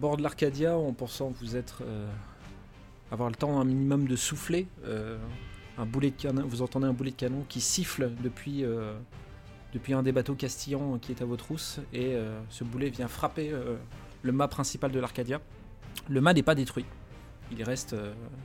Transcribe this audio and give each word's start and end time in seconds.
bord 0.00 0.16
de 0.16 0.22
l'Arcadia 0.22 0.76
en 0.76 0.92
pensant 0.92 1.32
vous 1.40 1.56
être 1.56 1.82
euh, 1.84 2.08
avoir 3.12 3.28
le 3.28 3.36
temps 3.36 3.60
un 3.60 3.64
minimum 3.64 4.08
de 4.08 4.16
souffler. 4.16 4.66
euh, 4.84 5.18
un 5.78 5.86
boulet 5.86 6.10
de 6.10 6.16
canon, 6.16 6.44
vous 6.46 6.60
entendez 6.60 6.86
un 6.86 6.92
boulet 6.92 7.10
de 7.10 7.16
canon 7.16 7.44
qui 7.48 7.60
siffle 7.62 8.10
depuis, 8.22 8.64
euh, 8.64 8.92
depuis 9.72 9.94
un 9.94 10.02
des 10.02 10.12
bateaux 10.12 10.34
castillans 10.34 10.98
qui 10.98 11.12
est 11.12 11.22
à 11.22 11.24
votre 11.24 11.48
rousse 11.48 11.80
et 11.94 12.16
ce 12.50 12.64
boulet 12.64 12.90
vient 12.90 13.08
frapper 13.08 13.50
le 14.22 14.32
mât 14.32 14.48
principal 14.48 14.90
de 14.90 15.00
l'Arcadia. 15.00 15.40
Le 16.10 16.20
mât 16.20 16.34
n'est 16.34 16.42
pas 16.42 16.54
détruit, 16.54 16.84
il 17.50 17.62
reste, 17.62 17.96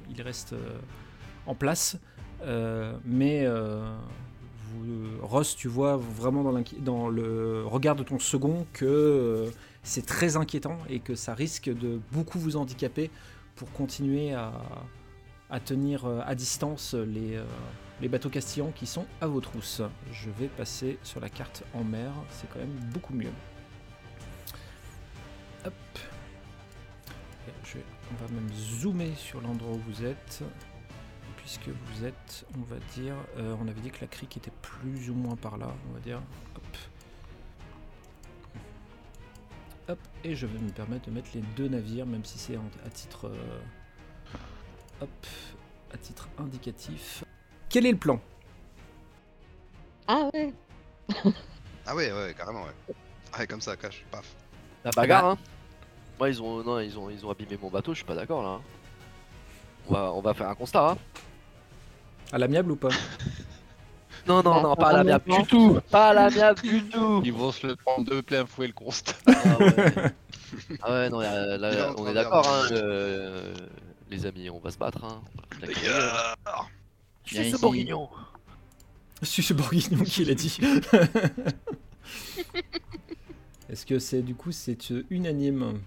il 0.09 0.21
reste 0.21 0.55
en 1.45 1.55
place, 1.55 1.97
mais 3.03 3.45
vous- 3.47 5.19
Ross, 5.23 5.57
tu 5.57 5.67
vois 5.67 5.97
vraiment 5.97 6.43
dans, 6.79 7.09
le 7.09 7.63
regard 7.65 7.97
de 7.97 8.03
ton 8.03 8.19
second 8.19 8.65
que 8.71 9.51
c'est 9.85 10.05
très 10.05 10.35
inquiétant 10.35 10.77
et 10.89 10.99
que 10.99 11.15
ça 11.15 11.33
risque 11.33 11.69
de 11.69 12.01
beaucoup 12.11 12.39
vous 12.39 12.57
handicaper 12.57 13.09
pour 13.55 13.71
continuer 13.71 14.33
à, 14.33 14.51
tenir 15.63 16.05
euh, 16.05 16.19
à 16.25 16.35
distance 16.35 16.93
les, 16.95 17.37
euh, 17.37 17.45
les 18.01 18.09
bateaux 18.09 18.29
castillans 18.29 18.71
qui 18.71 18.87
sont 18.87 19.05
à 19.21 19.27
vos 19.27 19.39
trousses. 19.39 19.81
Je 20.11 20.29
vais 20.31 20.47
passer 20.47 20.97
sur 21.03 21.21
la 21.21 21.29
carte 21.29 21.63
en 21.73 21.83
mer, 21.83 22.11
c'est 22.29 22.49
quand 22.49 22.59
même 22.59 22.77
beaucoup 22.91 23.13
mieux. 23.13 23.31
Hop. 25.65 25.73
On 28.11 28.23
va 28.23 28.31
même 28.31 28.49
zoomer 28.53 29.13
sur 29.17 29.41
l'endroit 29.41 29.73
où 29.73 29.81
vous 29.87 30.05
êtes, 30.05 30.43
puisque 31.37 31.67
vous 31.67 32.05
êtes, 32.05 32.45
on 32.57 32.61
va 32.61 32.77
dire, 32.95 33.15
euh, 33.37 33.55
on 33.59 33.67
avait 33.67 33.81
dit 33.81 33.89
que 33.89 34.01
la 34.01 34.07
crique 34.07 34.37
était 34.37 34.51
plus 34.61 35.09
ou 35.09 35.15
moins 35.15 35.35
par 35.35 35.57
là, 35.57 35.73
on 35.89 35.93
va 35.93 35.99
dire. 35.99 36.21
Hop, 39.87 39.99
et 40.23 40.35
je 40.35 40.47
vais 40.47 40.57
me 40.59 40.69
permettre 40.71 41.05
de 41.05 41.11
mettre 41.11 41.29
les 41.35 41.41
deux 41.55 41.67
navires, 41.67 42.05
même 42.07 42.25
si 42.25 42.39
c'est 42.39 42.55
à 42.85 42.89
titre, 42.89 43.27
euh, 43.27 43.59
hop, 45.01 45.27
à 45.93 45.97
titre 45.97 46.27
indicatif. 46.39 47.23
Quel 47.69 47.85
est 47.85 47.91
le 47.91 47.97
plan? 47.97 48.19
Ah 50.07 50.29
ouais. 50.33 50.53
Ah 51.85 51.95
ouais, 51.95 52.11
ouais, 52.11 52.33
carrément, 52.35 52.63
ouais. 52.63 52.95
Ah 53.33 53.39
ouais, 53.39 53.47
comme 53.47 53.61
ça, 53.61 53.75
cache, 53.77 54.03
paf. 54.09 54.25
La 54.83 54.91
bagarre, 54.91 55.25
hein 55.25 55.37
Moi, 56.19 56.29
ils 56.29 56.41
ont, 56.41 56.63
non, 56.63 56.79
ils 56.79 56.97
ont, 56.97 57.09
ils 57.11 57.23
ont 57.25 57.29
abîmé 57.29 57.57
mon 57.61 57.69
bateau, 57.69 57.93
je 57.93 57.97
suis 57.97 58.05
pas 58.05 58.15
d'accord 58.15 58.41
là. 58.41 58.49
hein. 58.49 58.61
On 59.87 59.93
va, 59.93 60.11
on 60.13 60.21
va 60.21 60.33
faire 60.33 60.49
un 60.49 60.55
constat, 60.55 60.91
hein 60.91 60.97
À 62.31 62.39
l'amiable 62.39 62.71
ou 62.71 62.75
pas? 62.75 62.89
Non, 64.27 64.41
non, 64.43 64.61
non, 64.61 64.75
pas 64.75 64.89
à 64.89 64.93
l'amiable 64.93 65.29
du 65.29 65.43
tout 65.43 65.79
Pas 65.91 66.09
à 66.09 66.13
l'amiable 66.13 66.61
du 66.61 66.83
tout 66.89 67.21
Ils 67.23 67.31
vont 67.33 67.51
se 67.51 67.67
le 67.67 67.75
prendre 67.75 68.05
de 68.09 68.21
plein 68.21 68.45
fouet 68.45 68.67
le 68.67 68.73
constat. 68.73 69.13
Ah 69.27 69.57
ouais, 69.59 69.75
Ah 70.81 70.91
ouais, 70.91 71.09
non, 71.09 71.19
là, 71.19 71.93
on 71.97 72.07
est 72.07 72.13
d'accord, 72.13 72.47
hein, 72.47 72.69
là. 72.69 72.75
euh, 72.75 73.53
les 74.09 74.25
amis, 74.25 74.49
on 74.49 74.59
va 74.59 74.71
se 74.71 74.77
battre, 74.77 75.03
hein. 75.03 75.21
Viens 77.27 77.43
ce 77.51 77.57
bourguignon? 77.57 78.09
C'est 79.21 79.41
ce 79.41 79.53
bourguignon 79.53 80.03
qui 80.03 80.25
l'a 80.25 80.33
dit. 80.35 80.57
Est-ce 83.69 83.85
que 83.85 83.97
c'est 83.99 84.21
du 84.21 84.35
coup 84.35 84.51
c'est 84.51 84.91
euh, 84.91 85.05
unanime? 85.09 85.81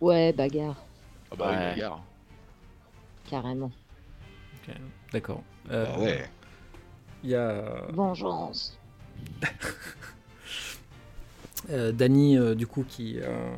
Ouais, 0.00 0.32
bagarre, 0.32 0.76
Ah 1.32 1.36
bah, 1.36 1.50
Ouais. 1.50 1.56
bagarre. 1.74 2.02
carrément. 3.28 3.70
Ok, 4.68 4.74
D'accord. 5.12 5.42
Euh, 5.72 5.86
ah 5.88 5.98
ouais. 6.00 6.30
Il 7.24 7.30
y 7.30 7.34
a 7.34 7.86
Vengeance. 7.92 8.78
euh, 11.70 11.92
Danny 11.92 12.36
euh, 12.36 12.54
du 12.54 12.66
coup 12.66 12.84
qui, 12.86 13.18
euh, 13.20 13.54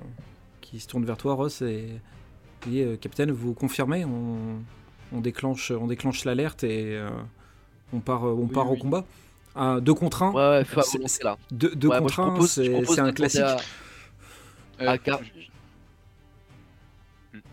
qui 0.61 0.81
se 0.81 0.87
tourne 0.87 1.05
vers 1.05 1.17
toi, 1.17 1.35
Ross, 1.35 1.63
et 1.63 1.89
dit 2.67 2.83
euh, 2.83 2.97
Capitaine, 2.97 3.31
vous 3.33 3.55
confirmez 3.55 4.05
on, 4.05 4.63
on 5.13 5.21
déclenche, 5.21 5.71
on 5.71 5.87
déclenche 5.87 6.25
l'alerte 6.25 6.65
et 6.65 6.97
euh, 6.97 7.09
on 7.93 8.01
part, 8.01 8.25
euh, 8.27 8.33
on 8.33 8.45
Oui, 8.47 8.53
part 8.53 8.71
au 8.71 8.77
combat. 8.77 9.05
Ah, 9.57 9.79
deux 9.81 9.95
contre 9.95 10.23
un. 10.25 10.33
Ouais, 10.33 10.49
ouais, 10.59 10.65
feu 10.65 10.81
à 10.81 10.83
C'est- 10.83 11.23
là. 11.23 11.39
Deux, 11.51 11.75
deux 11.75 11.89
Ouais, 11.89 12.01
moi, 12.01 12.09
contre 12.11 12.21
un, 12.21 12.31
propose- 12.31 12.63
je 12.63 12.85
c'est 12.93 13.01
un 13.01 13.13
classique. 13.13 13.41
à- 13.41 13.57
Euh, 14.81 14.87
Ah, 14.89 14.99
car- 14.99 15.23
ju- 15.23 15.31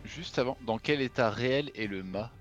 Juste 0.06 0.40
avant, 0.40 0.58
dans 0.66 0.78
quel 0.80 1.00
état 1.02 1.30
réel 1.30 1.72
est 1.76 1.88
le 1.88 2.04
mât? 2.04 2.32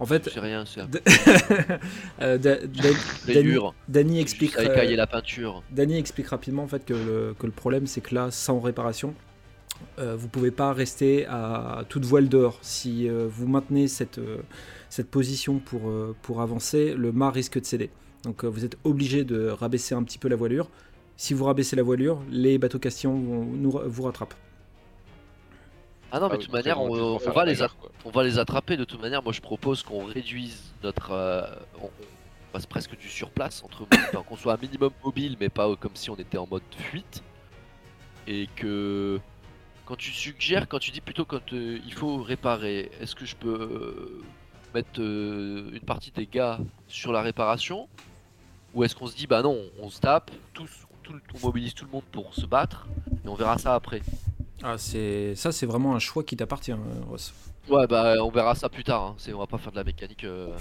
En 0.00 0.06
fait, 0.06 0.28
C'est 0.32 0.40
rien, 0.40 0.64
c'est 0.66 0.80
un 0.80 0.86
D- 0.86 1.00
Euh, 2.20 2.38
Da- 2.38 2.56
Da- 2.56 2.66
Danny, 2.66 2.94
rayure. 3.26 3.74
Danny 3.88 4.20
explique, 4.20 4.50
Juste 4.52 4.66
à 4.66 4.70
euh, 4.70 4.72
écailler 4.74 4.96
la 4.96 5.06
peinture. 5.06 5.62
Danny 5.70 5.96
explique 5.98 6.28
rapidement 6.28 6.64
en 6.64 6.68
fait 6.68 6.84
que 6.84 6.94
le, 6.94 7.34
que 7.38 7.46
le 7.46 7.52
problème 7.52 7.86
c'est 7.86 8.00
que 8.00 8.14
là, 8.14 8.30
sans 8.30 8.58
réparation, 8.60 9.14
euh, 9.98 10.16
vous 10.16 10.28
pouvez 10.28 10.50
pas 10.50 10.72
rester 10.72 11.26
à 11.26 11.84
toute 11.88 12.04
voile 12.04 12.28
dehors. 12.28 12.58
Si 12.62 13.08
euh, 13.08 13.26
vous 13.30 13.46
maintenez 13.46 13.86
cette, 13.88 14.18
euh, 14.18 14.38
cette 14.88 15.10
position 15.10 15.58
pour, 15.58 15.88
euh, 15.88 16.14
pour 16.22 16.40
avancer, 16.42 16.94
le 16.94 17.12
mât 17.12 17.30
risque 17.30 17.60
de 17.60 17.64
céder. 17.66 17.90
Donc 18.24 18.44
vous 18.44 18.64
êtes 18.64 18.76
obligé 18.84 19.22
de 19.24 19.48
rabaisser 19.48 19.94
un 19.94 20.02
petit 20.02 20.18
peu 20.18 20.28
la 20.28 20.36
voilure. 20.36 20.70
Si 21.16 21.34
vous 21.34 21.44
rabaissez 21.44 21.76
la 21.76 21.82
voilure, 21.84 22.20
les 22.30 22.58
bateaux 22.58 22.80
vont 23.04 23.44
nous, 23.44 23.70
vous 23.86 24.02
rattrapent. 24.02 24.34
Ah 26.16 26.20
non, 26.20 26.28
mais 26.28 26.34
Ah 26.34 26.36
de 26.36 26.42
toute 26.42 26.52
manière, 26.52 26.80
on, 26.80 27.16
va 27.16 27.44
les 27.44 27.54
bagarre, 27.54 27.76
quoi. 27.76 27.90
on 28.04 28.10
va 28.10 28.22
les 28.22 28.38
attraper 28.38 28.76
de 28.76 28.84
toute 28.84 29.02
manière. 29.02 29.20
Moi, 29.20 29.32
je 29.32 29.40
propose 29.40 29.82
qu'on 29.82 30.04
réduise 30.04 30.72
notre. 30.84 31.10
euh, 31.10 31.42
on, 31.82 31.90
passe 32.52 32.66
presque 32.66 32.96
du 32.96 33.08
surplace 33.08 33.64
entre 33.64 33.82
enfin, 33.92 34.22
qu'on 34.22 34.36
soit 34.36 34.54
un 34.54 34.58
minimum 34.62 34.92
mobile, 35.02 35.36
mais 35.40 35.48
pas 35.48 35.68
euh, 35.68 35.74
comme 35.74 35.96
si 35.96 36.10
on 36.10 36.14
était 36.14 36.38
en 36.38 36.46
mode 36.46 36.62
fuite. 36.78 37.24
Et 38.28 38.48
que 38.54 39.18
quand 39.86 39.96
tu 39.96 40.12
suggères, 40.12 40.68
quand 40.68 40.78
tu 40.78 40.92
dis 40.92 41.00
plutôt 41.00 41.24
quand 41.24 41.52
euh, 41.52 41.80
il 41.84 41.92
faut 41.92 42.22
réparer, 42.22 42.92
est-ce 43.00 43.16
que 43.16 43.26
je 43.26 43.34
peux 43.34 43.48
euh, 43.60 44.22
mettre 44.72 45.00
une 45.00 45.80
partie 45.84 46.12
des 46.12 46.26
gars 46.26 46.60
sur 46.86 47.10
la 47.10 47.22
réparation? 47.22 47.88
Ou 48.72 48.84
est-ce 48.84 48.94
qu'on 48.94 49.08
se 49.08 49.16
dit 49.16 49.26
bah 49.26 49.42
non, 49.42 49.58
on 49.80 49.90
se 49.90 49.98
tape, 49.98 50.30
tous, 50.52 50.70
tout- 51.02 51.18
on 51.34 51.44
mobilise 51.44 51.74
tout 51.74 51.86
le 51.86 51.90
monde 51.90 52.04
pour 52.12 52.32
se 52.36 52.46
battre 52.46 52.86
et 53.24 53.28
on 53.28 53.34
verra 53.34 53.58
ça 53.58 53.74
après 53.74 54.00
Ah, 54.66 54.78
c'est 54.78 55.34
ça, 55.34 55.52
c'est 55.52 55.66
vraiment 55.66 55.94
un 55.94 55.98
choix 55.98 56.24
qui 56.24 56.36
t'appartient, 56.38 56.72
euh, 56.72 56.76
Ross. 57.10 57.34
Ouais, 57.68 57.86
bah 57.86 58.14
on 58.22 58.30
verra 58.30 58.54
ça 58.54 58.70
plus 58.70 58.82
tard. 58.82 59.02
Hein. 59.02 59.14
C'est, 59.18 59.32
on 59.34 59.38
va 59.38 59.46
pas 59.46 59.58
faire 59.58 59.72
de 59.72 59.76
la 59.76 59.84
mécanique 59.84 60.24
euh, 60.24 60.56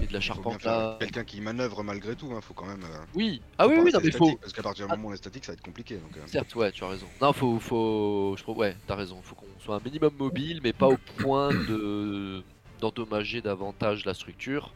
et 0.00 0.06
de 0.06 0.12
la 0.12 0.18
charpente 0.20 0.64
là. 0.64 0.96
quelqu'un 0.98 1.22
qui 1.22 1.40
manœuvre 1.40 1.84
malgré 1.84 2.16
tout, 2.16 2.32
hein, 2.32 2.40
faut 2.40 2.52
quand 2.54 2.66
même. 2.66 2.82
euh, 2.82 2.98
Oui, 3.14 3.40
ah 3.56 3.68
oui, 3.68 3.76
oui, 3.80 3.92
non, 3.92 4.00
mais 4.02 4.10
faut. 4.10 4.34
Parce 4.36 4.52
qu'à 4.52 4.62
partir 4.62 4.86
du 4.86 4.90
moment 4.90 5.08
où 5.08 5.10
on 5.12 5.14
est 5.14 5.18
statique, 5.18 5.44
ça 5.44 5.52
va 5.52 5.54
être 5.54 5.62
compliqué. 5.64 5.96
Donc, 5.98 6.16
euh, 6.16 6.20
Certes, 6.26 6.52
ouais, 6.56 6.72
tu 6.72 6.82
as 6.82 6.88
raison. 6.88 7.06
Non, 7.22 7.32
faut, 7.32 7.60
faut. 7.60 8.34
Je 8.36 8.42
trouve, 8.42 8.58
ouais, 8.58 8.76
t'as 8.88 8.96
raison. 8.96 9.18
Faut 9.22 9.36
qu'on 9.36 9.46
soit 9.64 9.76
un 9.76 9.80
minimum 9.84 10.14
mobile, 10.18 10.60
mais 10.64 10.72
pas 10.72 10.88
au 10.88 10.96
point 11.18 11.50
de 11.50 12.42
d'endommager 12.80 13.40
davantage 13.40 14.04
la 14.04 14.14
structure. 14.14 14.72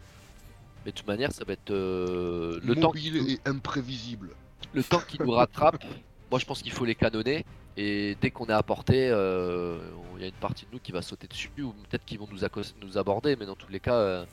Mais 0.84 0.90
de 0.92 0.96
toute 0.96 1.06
manière, 1.06 1.32
ça 1.32 1.44
va 1.44 1.52
être 1.52 1.70
euh, 1.70 2.60
le 2.62 2.74
temps 2.76 2.88
mobile 2.88 3.28
et 3.30 3.40
imprévisible. 3.44 4.30
le 4.72 4.82
temps 4.84 5.00
qui 5.06 5.18
nous 5.20 5.30
rattrape. 5.30 5.84
Moi, 6.30 6.38
je 6.40 6.46
pense 6.46 6.62
qu'il 6.62 6.72
faut 6.72 6.84
les 6.84 6.94
canonner. 6.96 7.44
Et 7.76 8.16
dès 8.20 8.30
qu'on 8.30 8.46
est 8.46 8.52
à 8.52 8.62
portée, 8.62 9.08
euh, 9.10 9.78
il 10.16 10.20
y 10.22 10.24
a 10.24 10.28
une 10.28 10.32
partie 10.34 10.66
de 10.66 10.70
nous 10.72 10.78
qui 10.78 10.92
va 10.92 11.00
sauter 11.00 11.26
dessus, 11.26 11.50
ou 11.58 11.72
peut-être 11.88 12.04
qu'ils 12.04 12.18
vont 12.18 12.28
nous, 12.30 12.46
nous 12.86 12.98
aborder, 12.98 13.34
mais 13.36 13.46
dans 13.46 13.56
tous 13.56 13.70
les 13.70 13.80
cas, 13.80 13.94
euh, 13.94 14.24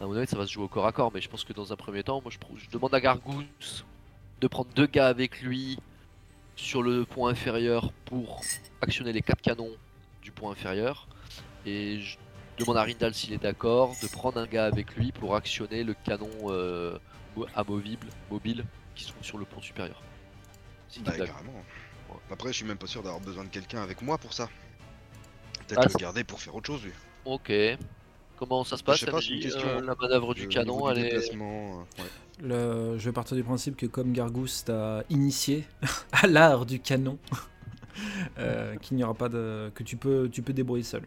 à 0.00 0.06
mon 0.06 0.16
avis, 0.16 0.26
ça 0.26 0.38
va 0.38 0.46
se 0.46 0.52
jouer 0.52 0.64
au 0.64 0.68
corps 0.68 0.86
à 0.86 0.92
corps. 0.92 1.10
Mais 1.12 1.20
je 1.20 1.28
pense 1.28 1.44
que 1.44 1.52
dans 1.52 1.72
un 1.72 1.76
premier 1.76 2.02
temps, 2.02 2.20
moi, 2.22 2.30
je, 2.30 2.38
je 2.64 2.70
demande 2.70 2.94
à 2.94 3.00
Gargousse 3.00 3.84
de 4.40 4.46
prendre 4.48 4.70
deux 4.74 4.86
gars 4.86 5.08
avec 5.08 5.40
lui 5.42 5.78
sur 6.56 6.82
le 6.82 7.04
point 7.04 7.30
inférieur 7.30 7.92
pour 8.06 8.40
actionner 8.80 9.12
les 9.12 9.22
quatre 9.22 9.42
canons 9.42 9.70
du 10.22 10.32
point 10.32 10.52
inférieur. 10.52 11.06
Et 11.66 12.00
je 12.00 12.16
demande 12.58 12.76
à 12.78 12.82
Rindal 12.84 13.12
s'il 13.14 13.32
est 13.34 13.42
d'accord 13.42 13.94
de 14.02 14.08
prendre 14.08 14.38
un 14.40 14.46
gars 14.46 14.64
avec 14.64 14.94
lui 14.96 15.12
pour 15.12 15.36
actionner 15.36 15.84
le 15.84 15.94
canon 15.94 16.30
euh, 16.46 16.98
mo- 17.36 17.46
amovible, 17.54 18.06
mobile, 18.30 18.64
qui 18.94 19.04
se 19.04 19.10
trouve 19.10 19.22
sur 19.24 19.38
le 19.38 19.44
pont 19.44 19.60
supérieur. 19.60 20.00
Si 20.88 21.00
Bah, 21.00 21.12
carrément. 21.12 21.52
Après, 22.30 22.48
je 22.52 22.56
suis 22.58 22.64
même 22.64 22.78
pas 22.78 22.86
sûr 22.86 23.02
d'avoir 23.02 23.20
besoin 23.20 23.44
de 23.44 23.48
quelqu'un 23.48 23.82
avec 23.82 24.02
moi 24.02 24.18
pour 24.18 24.32
ça. 24.32 24.48
Peut-être 25.66 25.82
Ah, 25.84 25.88
le 25.88 25.98
garder 25.98 26.24
pour 26.24 26.40
faire 26.40 26.54
autre 26.54 26.66
chose, 26.66 26.84
lui. 26.84 26.92
Ok. 27.24 27.52
Comment 28.38 28.62
ça 28.64 28.76
se 28.76 28.84
passe 28.84 29.04
pas, 29.04 29.18
Euh. 29.18 29.80
La 29.80 29.94
manœuvre 29.96 30.32
du 30.34 30.42
Le 30.42 30.48
canon, 30.48 30.88
elle 30.90 30.98
est... 30.98 31.14
euh, 31.14 31.76
ouais. 31.98 32.04
Le- 32.40 32.96
je 32.96 33.04
vais 33.04 33.12
partir 33.12 33.36
du 33.36 33.42
principe 33.42 33.76
que 33.76 33.86
comme 33.86 34.12
Gargousse 34.12 34.64
t'a 34.64 35.02
initié 35.10 35.66
à 36.12 36.26
l'art 36.28 36.64
du 36.64 36.78
canon, 36.78 37.18
euh, 38.38 38.76
qu'il 38.76 38.96
n'y 38.96 39.02
aura 39.02 39.14
pas 39.14 39.28
de 39.28 39.72
que 39.74 39.82
tu 39.82 39.96
peux 39.96 40.28
tu 40.30 40.42
peux 40.42 40.52
débrouiller 40.52 40.84
seul. 40.84 41.02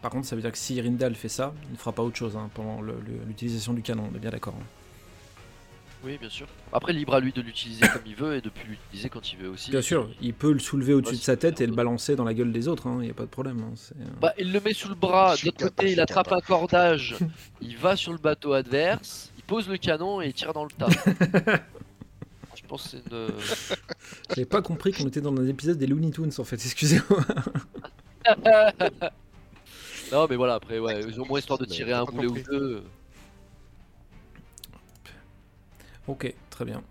Par 0.00 0.10
contre, 0.10 0.26
ça 0.26 0.36
veut 0.36 0.42
dire 0.42 0.52
que 0.52 0.58
si 0.58 0.80
Rindal 0.80 1.14
fait 1.14 1.28
ça, 1.28 1.54
il 1.66 1.72
ne 1.72 1.76
fera 1.76 1.92
pas 1.92 2.02
autre 2.02 2.16
chose 2.16 2.36
hein, 2.36 2.50
pendant 2.54 2.80
l'utilisation 3.26 3.72
du 3.72 3.82
canon. 3.82 4.08
On 4.10 4.16
est 4.16 4.20
bien 4.20 4.30
d'accord. 4.30 4.54
hein. 4.58 4.64
Oui, 6.04 6.18
bien 6.18 6.28
sûr. 6.28 6.46
Après, 6.72 6.92
libre 6.92 7.14
à 7.14 7.20
lui 7.20 7.32
de 7.32 7.40
l'utiliser 7.40 7.86
comme 7.88 8.02
il 8.04 8.14
veut 8.14 8.36
et 8.36 8.40
de 8.42 8.50
plus 8.50 8.68
l'utiliser 8.68 9.08
quand 9.08 9.32
il 9.32 9.38
veut 9.38 9.48
aussi. 9.48 9.70
Bien 9.70 9.80
sûr, 9.80 10.10
il 10.20 10.34
peut 10.34 10.52
le 10.52 10.58
soulever 10.58 10.92
au-dessus 10.92 11.14
Ouais, 11.14 11.18
de 11.18 11.24
sa 11.24 11.36
tête 11.36 11.60
et 11.62 11.66
le 11.66 11.72
balancer 11.74 12.14
dans 12.14 12.24
la 12.24 12.34
gueule 12.34 12.52
des 12.52 12.68
autres. 12.68 12.86
Il 13.00 13.04
n'y 13.04 13.10
a 13.10 13.14
pas 13.14 13.22
de 13.24 13.28
problème. 13.30 13.60
hein, 13.60 13.72
c'est, 13.74 13.96
euh, 13.96 14.04
Bah, 14.20 14.34
il 14.38 14.52
le 14.52 14.60
met 14.60 14.74
sous 14.74 14.88
le 14.88 14.94
bras, 14.94 15.34
de 15.36 15.46
l'autre 15.46 15.64
côté, 15.64 15.92
il 15.92 16.00
attrape 16.00 16.30
un 16.32 16.40
cordage, 16.40 17.16
il 17.62 17.76
va 17.78 17.96
sur 17.96 18.12
le 18.12 18.18
bateau 18.18 18.52
adverse, 18.52 19.32
il 19.38 19.44
pose 19.44 19.66
le 19.68 19.78
canon 19.78 20.20
et 20.20 20.26
il 20.26 20.34
tire 20.34 20.52
dans 20.52 20.64
le 20.64 20.70
tas. 20.70 20.88
je 22.54 22.62
pense 22.68 22.82
que 22.84 22.88
c'est 22.90 23.10
une. 23.10 23.28
J'avais 24.30 24.44
pas 24.44 24.60
compris 24.62 24.92
qu'on 24.92 25.06
était 25.06 25.20
dans 25.22 25.34
un 25.34 25.46
épisode 25.46 25.78
des 25.78 25.86
Looney 25.86 26.10
Tunes 26.10 26.32
en 26.36 26.44
fait, 26.44 26.56
excusez-moi. 26.56 27.20
non, 30.12 30.26
mais 30.28 30.36
voilà, 30.36 30.54
après, 30.54 30.78
ouais, 30.78 31.00
au 31.18 31.24
moins 31.24 31.38
histoire 31.38 31.58
de 31.58 31.64
tirer 31.64 31.92
un 31.92 32.04
boulet 32.04 32.26
ou 32.26 32.36
deux. 32.50 32.82
Ok, 36.06 36.32
très 36.50 36.64
bien. 36.64 36.82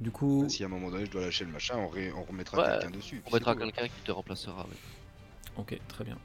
Du 0.00 0.10
coup, 0.12 0.46
Si 0.48 0.62
à 0.62 0.66
un 0.66 0.70
moment 0.70 0.90
donné 0.90 1.06
je 1.06 1.10
dois 1.10 1.22
lâcher 1.22 1.44
le 1.44 1.50
machin, 1.50 1.74
on, 1.76 1.88
ré- 1.88 2.12
on 2.16 2.22
remettra 2.22 2.58
Ouais, 2.58 2.78
quelqu'un 2.78 2.90
dessus. 2.96 3.20
On 3.26 3.30
puis 3.30 3.34
mettra 3.34 3.52
c'est 3.52 3.58
tout, 3.58 3.62
hein. 3.64 3.70
quelqu'un 3.74 3.88
qui 3.94 4.02
te 4.04 4.12
remplacera. 4.12 4.60
ouais. 4.62 4.76
ok, 5.56 5.80
très 5.88 6.04
bien. 6.04 6.16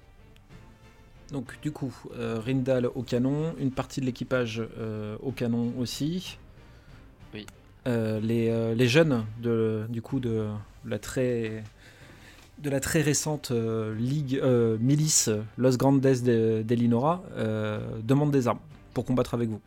Donc 1.31 1.59
du 1.61 1.71
coup, 1.71 1.95
euh, 2.15 2.39
Rindal 2.39 2.85
au 2.85 3.01
canon, 3.01 3.55
une 3.57 3.71
partie 3.71 3.99
de 4.01 4.05
l'équipage 4.05 4.61
euh, 4.77 5.17
au 5.23 5.31
canon 5.31 5.73
aussi. 5.79 6.37
Oui. 7.33 7.47
Euh, 7.87 8.19
les, 8.19 8.49
euh, 8.49 8.75
les 8.75 8.87
jeunes 8.87 9.25
de, 9.41 9.85
du 9.89 10.01
coup 10.03 10.19
de 10.19 10.47
la 10.85 10.99
très 10.99 11.63
de 12.59 12.69
la 12.69 12.79
très 12.79 13.01
récente 13.01 13.49
euh, 13.51 13.95
ligue 13.95 14.39
euh, 14.41 14.77
milice 14.79 15.29
Los 15.57 15.75
Grandes 15.77 15.99
de- 15.99 16.61
d'Elinora 16.61 17.23
euh, 17.35 17.79
demandent 18.03 18.31
des 18.31 18.47
armes 18.47 18.59
pour 18.93 19.03
combattre 19.03 19.33
avec 19.33 19.49
vous. 19.49 19.59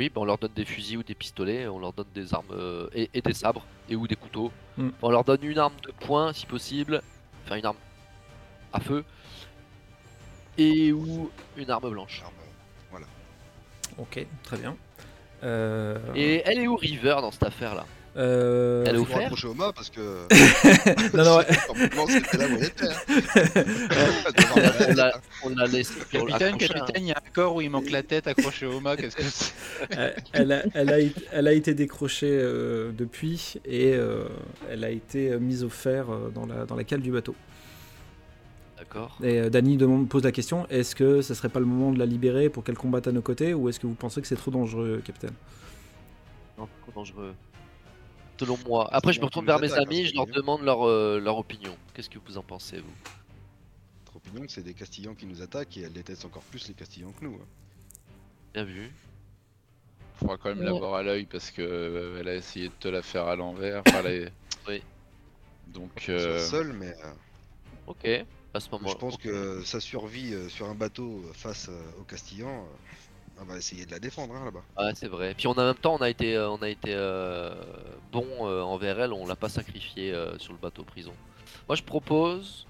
Oui, 0.00 0.08
bah, 0.08 0.20
on 0.20 0.24
leur 0.24 0.38
donne 0.38 0.52
des 0.54 0.64
fusils 0.64 0.98
ou 0.98 1.02
des 1.02 1.14
pistolets, 1.14 1.68
on 1.68 1.78
leur 1.78 1.92
donne 1.92 2.06
des 2.14 2.34
armes 2.34 2.46
euh, 2.52 2.88
et, 2.94 3.10
et 3.14 3.20
des 3.20 3.34
sabres 3.34 3.64
et 3.88 3.96
ou 3.96 4.06
des 4.06 4.16
couteaux. 4.16 4.50
Mm. 4.76 4.88
On 5.02 5.10
leur 5.10 5.24
donne 5.24 5.42
une 5.44 5.58
arme 5.58 5.74
de 5.86 5.92
poing 5.92 6.32
si 6.32 6.46
possible, 6.46 7.02
enfin 7.44 7.56
une 7.56 7.66
arme 7.66 7.76
à 8.72 8.80
feu 8.80 9.04
et 10.58 10.92
ou 10.92 11.30
une 11.56 11.70
arme 11.70 11.90
blanche. 11.90 12.22
Arme, 12.24 12.34
voilà. 12.90 13.06
Ok, 13.98 14.26
très 14.42 14.58
bien. 14.58 14.76
Euh, 15.44 15.98
Et 16.14 16.42
elle 16.44 16.58
est 16.58 16.68
où 16.68 16.76
River 16.76 17.16
dans 17.20 17.30
cette 17.30 17.42
affaire 17.42 17.74
là 17.74 17.84
euh, 18.16 18.84
Elle 18.86 18.96
est 18.96 18.98
offerte 18.98 19.44
au 19.44 19.54
mât 19.54 19.72
parce 19.74 19.88
que. 19.90 20.00
non, 21.16 21.24
non, 21.24 21.40
Normalement, 21.68 22.06
c'était 22.08 22.36
là 22.36 22.46
où 22.46 22.56
elle 22.58 22.64
était. 22.64 22.86
hein. 22.86 23.62
On 24.54 24.94
l'a 24.94 25.08
hein. 25.16 25.20
on 25.44 25.48
l'a 25.50 25.66
laissé 25.66 25.94
Capitaine, 26.10 26.56
capitaine, 26.58 27.02
il 27.04 27.08
y 27.08 27.12
a 27.12 27.16
un 27.16 27.30
corps 27.32 27.54
où 27.56 27.60
il 27.60 27.70
manque 27.70 27.90
la 27.90 28.02
tête 28.02 28.26
accrochée 28.26 28.66
au 28.66 28.80
mât. 28.80 28.96
Qu'est-ce 28.96 29.16
que 29.16 29.22
c'est 29.22 29.52
elle, 29.90 30.22
elle 30.32 30.52
a, 30.52 30.62
elle 30.74 30.90
a 30.90 30.98
été- 30.98 31.22
elle 31.32 31.48
a 31.48 31.52
été 31.52 31.74
décrochée 31.74 32.28
euh, 32.30 32.92
depuis 32.92 33.54
et 33.64 33.94
euh, 33.94 34.24
elle 34.70 34.84
a 34.84 34.90
été 34.90 35.38
mise 35.38 35.64
au 35.64 35.68
fer 35.70 36.10
euh, 36.10 36.28
dans, 36.30 36.46
la, 36.46 36.66
dans 36.66 36.76
la 36.76 36.84
cale 36.84 37.00
du 37.00 37.10
bateau. 37.12 37.34
D'accord. 38.78 39.16
Et 39.22 39.40
euh, 39.40 39.48
Danny 39.50 39.76
demande, 39.76 40.08
pose 40.08 40.24
la 40.24 40.32
question 40.32 40.66
est-ce 40.68 40.94
que 40.94 41.22
ce 41.22 41.34
serait 41.34 41.48
pas 41.48 41.60
le 41.60 41.66
moment 41.66 41.92
de 41.92 41.98
la 41.98 42.06
libérer 42.06 42.48
pour 42.50 42.62
qu'elle 42.64 42.76
combatte 42.76 43.06
à 43.06 43.12
nos 43.12 43.22
côtés 43.22 43.54
ou 43.54 43.68
est-ce 43.68 43.80
que 43.80 43.86
vous 43.86 43.94
pensez 43.94 44.20
que 44.20 44.26
c'est 44.26 44.36
trop 44.36 44.50
dangereux, 44.50 45.00
capitaine? 45.04 45.34
Non, 46.58 46.68
trop 46.82 46.92
dangereux. 46.92 47.32
Selon 48.42 48.58
moi. 48.66 48.88
Après, 48.92 49.12
je 49.12 49.20
me 49.20 49.26
retourne 49.26 49.46
vers 49.46 49.60
mes 49.60 49.72
hein, 49.72 49.82
amis, 49.82 50.06
je 50.06 50.14
leur 50.16 50.26
demande 50.26 50.62
leur, 50.62 50.84
euh, 50.84 51.20
leur 51.20 51.38
opinion. 51.38 51.76
Qu'est-ce 51.94 52.10
que 52.10 52.18
vous 52.18 52.38
en 52.38 52.42
pensez, 52.42 52.78
vous? 52.80 52.90
Notre 54.04 54.16
opinion, 54.16 54.44
c'est 54.48 54.62
des 54.64 54.74
Castillans 54.74 55.14
qui 55.14 55.26
nous 55.26 55.42
attaquent 55.42 55.76
et 55.76 55.82
elle 55.82 55.92
déteste 55.92 56.24
encore 56.24 56.42
plus 56.42 56.66
les 56.66 56.74
Castillans 56.74 57.12
que 57.12 57.24
nous. 57.24 57.34
hein. 57.40 57.46
Bien 58.54 58.64
vu. 58.64 58.90
Faudra 60.16 60.36
quand 60.38 60.48
même 60.48 60.58
Ouais. 60.58 60.64
l'avoir 60.64 60.94
à 60.94 61.02
l'œil 61.04 61.24
parce 61.26 61.52
que 61.52 61.62
euh, 61.62 62.18
elle 62.20 62.28
a 62.28 62.34
essayé 62.34 62.66
de 62.68 62.74
te 62.80 62.88
la 62.88 63.02
faire 63.02 63.26
à 63.28 63.36
l'envers. 63.36 63.82
Enfin, 63.86 64.00
elle 64.04 64.06
est- 64.26 64.32
Oui. 64.66 64.82
Donc, 65.68 66.08
euh, 66.08 66.44
seul, 66.44 66.72
mais 66.72 66.94
euh, 67.04 67.12
Ok. 67.86 68.08
À 68.54 68.60
ce 68.60 68.68
moment 68.70 68.88
je 68.90 68.96
pense 68.96 69.16
que 69.16 69.62
sa 69.64 69.78
survie 69.80 70.34
euh, 70.34 70.48
sur 70.50 70.68
un 70.68 70.74
bateau 70.74 71.22
euh, 71.26 71.32
face 71.32 71.68
euh, 71.70 71.80
aux 72.00 72.04
Castillans, 72.04 72.64
euh, 72.64 72.76
on 73.42 73.44
va 73.52 73.56
essayer 73.58 73.84
de 73.86 73.90
la 73.90 73.98
défendre 73.98 74.34
hein, 74.34 74.44
là-bas. 74.44 74.62
Ouais, 74.78 74.92
c'est 74.94 75.08
vrai. 75.08 75.34
Puis 75.36 75.46
on 75.46 75.52
a 75.52 75.62
en 75.62 75.66
même 75.66 75.74
temps, 75.74 75.94
on 75.94 76.02
a 76.02 76.08
été, 76.08 76.36
euh, 76.36 76.50
on 76.50 76.62
a 76.62 76.68
été 76.68 76.94
euh, 76.94 77.54
bon 78.12 78.26
euh, 78.42 78.62
envers 78.62 79.00
elle, 79.00 79.12
on 79.12 79.26
l'a 79.26 79.36
pas 79.36 79.48
sacrifié 79.48 80.12
euh, 80.12 80.38
sur 80.38 80.52
le 80.52 80.58
bateau 80.58 80.84
prison. 80.84 81.12
Moi, 81.68 81.76
je 81.76 81.82
propose 81.82 82.66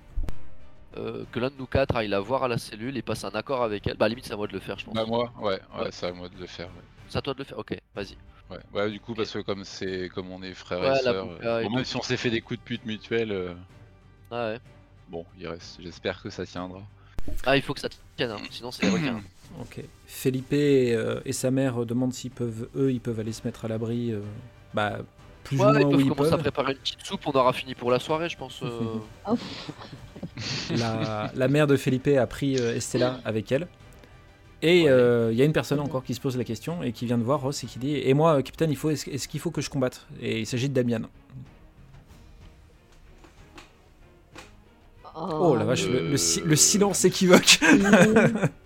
euh, 0.97 1.25
que 1.33 1.39
l'un 1.41 1.49
de 1.51 1.55
nous 1.59 1.67
quatre 1.67 1.97
aille 1.97 2.09
la 2.09 2.21
voir 2.21 2.45
à 2.45 2.49
la 2.49 2.59
cellule 2.59 2.97
et 2.97 3.03
passe 3.03 3.25
un 3.25 3.31
accord 3.31 3.63
avec 3.63 3.87
elle. 3.87 3.97
Bah, 3.97 4.07
à 4.07 4.09
la 4.09 4.11
limite, 4.11 4.27
c'est 4.27 4.33
à 4.35 4.37
moi 4.37 4.47
de 4.47 4.53
le 4.53 4.61
faire, 4.61 4.79
je 4.79 4.85
pense. 4.85 4.95
bah 4.95 5.05
moi, 5.07 5.33
ouais, 5.41 5.61
ouais, 5.75 5.81
Ouais. 5.85 5.89
c'est 5.91 6.07
à 6.07 6.13
moi 6.13 6.29
de 6.29 6.39
le 6.39 6.47
faire. 6.47 6.67
ouais. 6.69 6.83
C'est 7.09 7.19
à 7.19 7.23
toi 7.23 7.35
de 7.35 7.39
le 7.39 7.45
faire. 7.45 7.59
Ok, 7.59 7.77
vas-y. 7.95 8.17
Ouais, 8.51 8.59
ouais, 8.75 8.91
du 8.91 9.01
coup, 9.01 9.15
parce 9.15 9.31
que 9.31 9.39
comme 9.39 9.65
c'est 9.65 10.11
comme 10.11 10.31
on 10.31 10.43
est 10.43 10.53
frères 10.55 10.81
Ouais, 10.81 10.99
et 10.99 11.03
sœurs, 11.03 11.27
euh, 11.43 11.63
bon, 11.63 11.71
même 11.77 11.85
si 11.85 11.97
on 11.97 12.03
s'est 12.03 12.17
fait 12.19 12.29
des 12.31 12.41
coups 12.43 12.61
de 12.61 12.65
pute 12.65 12.85
mutuels, 12.85 13.33
euh, 13.33 13.55
Ah 14.31 14.49
ouais. 14.49 14.61
bon, 15.09 15.25
il 15.39 15.49
reste. 15.49 15.81
J'espère 15.81 16.23
que 16.23 16.29
ça 16.29 16.45
tiendra. 16.45 16.83
Ah, 17.47 17.57
il 17.57 17.63
faut 17.63 17.73
que 17.73 17.81
ça 17.81 17.89
tienne, 18.17 18.33
hein, 18.33 18.39
sinon 18.51 18.71
c'est 18.71 18.83
les 18.83 18.91
requins. 18.91 19.23
Ok. 19.60 19.82
Felipe 20.06 20.52
et, 20.52 20.94
euh, 20.94 21.20
et 21.25 21.32
sa 21.32 21.50
mère 21.50 21.82
euh, 21.82 21.87
demandent 21.87 22.12
s'ils 22.14 22.31
peuvent, 22.31 22.69
eux, 22.76 22.90
ils 22.93 23.00
peuvent 23.00 23.20
aller 23.20 23.32
se 23.32 23.43
mettre 23.44 23.64
à 23.64 23.69
l'abri, 23.69 24.12
euh, 24.12 24.20
bah, 24.75 24.99
plus 25.44 25.58
Ouais, 25.60 25.66
ou 25.66 25.70
ils 25.70 25.78
moins 25.78 25.87
où 25.87 25.90
peuvent 25.90 26.00
ils 26.00 26.08
commencer 26.08 26.28
à 26.28 26.31
peuvent. 26.37 26.40
préparer 26.43 26.72
une 26.72 26.78
petite 26.78 27.02
soupe, 27.04 27.20
on 27.26 27.32
aura 27.32 27.52
fini 27.52 27.75
pour 27.75 27.90
la 27.90 27.99
soirée, 27.99 28.28
je 28.28 28.37
pense. 28.37 28.60
euh. 28.62 28.99
Oh, 29.28 29.37
la, 30.78 31.31
la 31.34 31.49
mère 31.49 31.66
de 31.66 31.76
Felipe 31.76 32.08
a 32.08 32.26
pris 32.26 32.56
euh, 32.58 32.75
Estella 32.76 33.20
avec 33.25 33.50
elle. 33.52 33.69
Et 34.64 34.84
Ouais. 34.84 34.90
euh, 34.90 35.32
il 35.32 35.38
y 35.38 35.43
a 35.43 35.44
une 35.44 35.52
personne 35.52 35.81
encore 35.81 36.04
qui 36.04 36.14
se 36.14 36.20
pose 36.20 36.37
la 36.37 36.44
question 36.44 36.82
et 36.84 36.93
qui 36.93 37.04
vient 37.04 37.19
de 37.19 37.25
voir 37.25 37.40
Ross 37.40 37.64
et 37.64 37.66
qui 37.66 37.78
dit 37.81 37.96
Et 37.96 38.14
moi, 38.14 38.37
euh, 38.38 38.43
capitaine, 38.43 38.70
il 38.70 38.76
faut, 38.76 38.90
est-ce, 38.90 39.10
est-ce 39.10 39.26
qu'il 39.26 39.40
faut 39.40 39.50
que 39.50 39.60
je 39.60 39.69
combatte? 39.69 40.06
Et 40.20 40.38
il 40.40 40.46
s'agit 40.46 40.69
de 40.69 40.75
Damian. 40.75 41.02
Oh 45.14 45.54
la 45.56 45.64
vache, 45.64 45.87
le, 45.88 46.08
le 46.08 46.16
si- 46.16 46.40
le 46.40 46.56
silence 46.56 47.04
équivoque. 47.04 47.59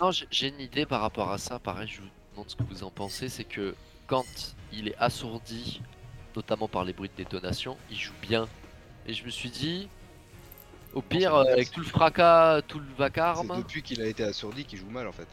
Non, 0.00 0.10
j'ai- 0.10 0.48
une 0.48 0.60
idée 0.60 0.86
par 0.86 1.00
rapport 1.00 1.30
à 1.30 1.38
ça. 1.38 1.58
Pareil, 1.58 1.88
je 1.88 2.00
vous 2.00 2.08
demande 2.32 2.48
ce 2.50 2.56
que 2.56 2.62
vous 2.62 2.82
en 2.84 2.90
pensez. 2.90 3.28
C'est 3.28 3.44
que 3.44 3.74
quand 4.06 4.24
il 4.72 4.88
est 4.88 4.96
assourdi, 4.98 5.82
notamment 6.36 6.68
par 6.68 6.84
les 6.84 6.92
bruits 6.92 7.10
de 7.16 7.22
détonation, 7.22 7.76
il 7.90 7.98
joue 7.98 8.12
bien. 8.22 8.48
Et 9.06 9.12
je 9.12 9.24
me 9.24 9.30
suis 9.30 9.50
dit, 9.50 9.88
au 10.94 11.02
pire, 11.02 11.34
euh, 11.34 11.44
avec 11.52 11.70
tout 11.70 11.80
le 11.80 11.86
fracas, 11.86 12.62
tout 12.62 12.78
le 12.78 12.84
C'est 12.96 12.98
vacarme. 12.98 13.54
depuis 13.58 13.82
qu'il 13.82 14.00
a 14.00 14.06
été 14.06 14.22
assourdi 14.24 14.64
qu'il 14.64 14.78
joue 14.78 14.90
mal 14.90 15.06
en 15.06 15.12
fait. 15.12 15.26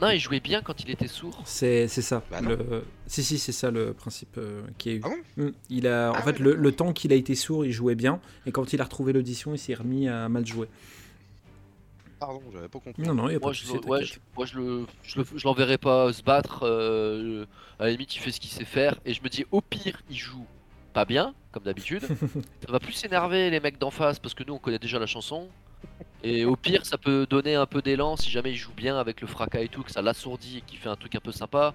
Non, 0.00 0.10
il 0.10 0.20
jouait 0.20 0.38
bien 0.38 0.62
quand 0.62 0.80
il 0.84 0.90
était 0.90 1.08
sourd. 1.08 1.42
C'est, 1.44 1.88
c'est 1.88 2.02
ça. 2.02 2.22
Bah 2.30 2.40
le... 2.40 2.84
Si, 3.08 3.24
si, 3.24 3.36
c'est 3.36 3.50
ça 3.50 3.72
le 3.72 3.92
principe 3.94 4.38
euh, 4.38 4.62
qui 4.78 4.90
a 4.90 4.92
eu. 4.92 5.00
Ah 5.04 5.08
Mm. 5.36 5.48
il 5.70 5.86
a, 5.88 6.10
en 6.10 6.14
Ah 6.14 6.22
fait, 6.22 6.32
ouais, 6.32 6.38
le, 6.38 6.44
d'accord. 6.50 6.62
le 6.62 6.72
temps 6.72 6.92
qu'il 6.92 7.12
a 7.12 7.16
été 7.16 7.34
sourd, 7.34 7.64
il 7.64 7.72
jouait 7.72 7.96
bien. 7.96 8.20
Et 8.46 8.52
quand 8.52 8.72
il 8.72 8.80
a 8.80 8.84
retrouvé 8.84 9.12
l'audition, 9.12 9.54
il 9.54 9.58
s'est 9.58 9.74
remis 9.74 10.08
à 10.08 10.28
mal 10.28 10.46
jouer. 10.46 10.68
Pardon, 12.18 12.42
j'avais 12.52 12.68
pas 12.68 12.80
compris. 12.80 13.02
Non, 13.02 13.14
non, 13.14 13.28
il 13.28 13.36
a 13.36 13.40
pas 13.40 13.46
Moi, 13.46 13.52
de 13.52 13.56
je, 13.56 13.72
le- 13.74 13.80
ouais, 13.86 14.04
je- 14.04 14.14
moi, 14.36 14.44
je 14.46 14.56
le, 14.58 14.86
je 15.04 15.18
le, 15.20 15.26
je 15.36 15.44
l'enverrai 15.46 15.78
pas 15.78 16.12
se 16.12 16.22
battre. 16.22 16.60
euh, 16.64 17.46
à 17.78 17.84
la 17.84 17.90
limite, 17.92 18.14
il 18.16 18.18
fait 18.18 18.32
ce 18.32 18.40
qu'il 18.40 18.50
sait 18.50 18.64
faire. 18.64 18.96
Et 19.04 19.14
je 19.14 19.22
me 19.22 19.28
dis, 19.28 19.44
au 19.52 19.60
pire, 19.60 20.02
il 20.10 20.16
joue 20.16 20.44
pas 20.92 21.04
bien, 21.04 21.34
comme 21.52 21.62
d'habitude. 21.62 22.02
ça 22.66 22.72
va 22.72 22.80
plus 22.80 22.92
s'énerver 22.92 23.50
les 23.50 23.60
mecs 23.60 23.78
d'en 23.78 23.90
face 23.92 24.18
parce 24.18 24.34
que 24.34 24.42
nous, 24.44 24.54
on 24.54 24.58
connaît 24.58 24.78
déjà 24.80 24.98
la 24.98 25.06
chanson. 25.06 25.48
Et 26.24 26.44
au 26.44 26.56
pire, 26.56 26.84
ça 26.84 26.98
peut 26.98 27.24
donner 27.30 27.54
un 27.54 27.66
peu 27.66 27.80
d'élan 27.82 28.16
si 28.16 28.30
jamais 28.30 28.50
il 28.50 28.56
joue 28.56 28.72
bien 28.72 28.98
avec 28.98 29.20
le 29.20 29.28
fracas 29.28 29.60
et 29.60 29.68
tout, 29.68 29.84
que 29.84 29.92
ça 29.92 30.02
l'assourdit 30.02 30.58
et 30.58 30.60
qu'il 30.62 30.78
fait 30.80 30.88
un 30.88 30.96
truc 30.96 31.14
un 31.14 31.20
peu 31.20 31.30
sympa. 31.30 31.72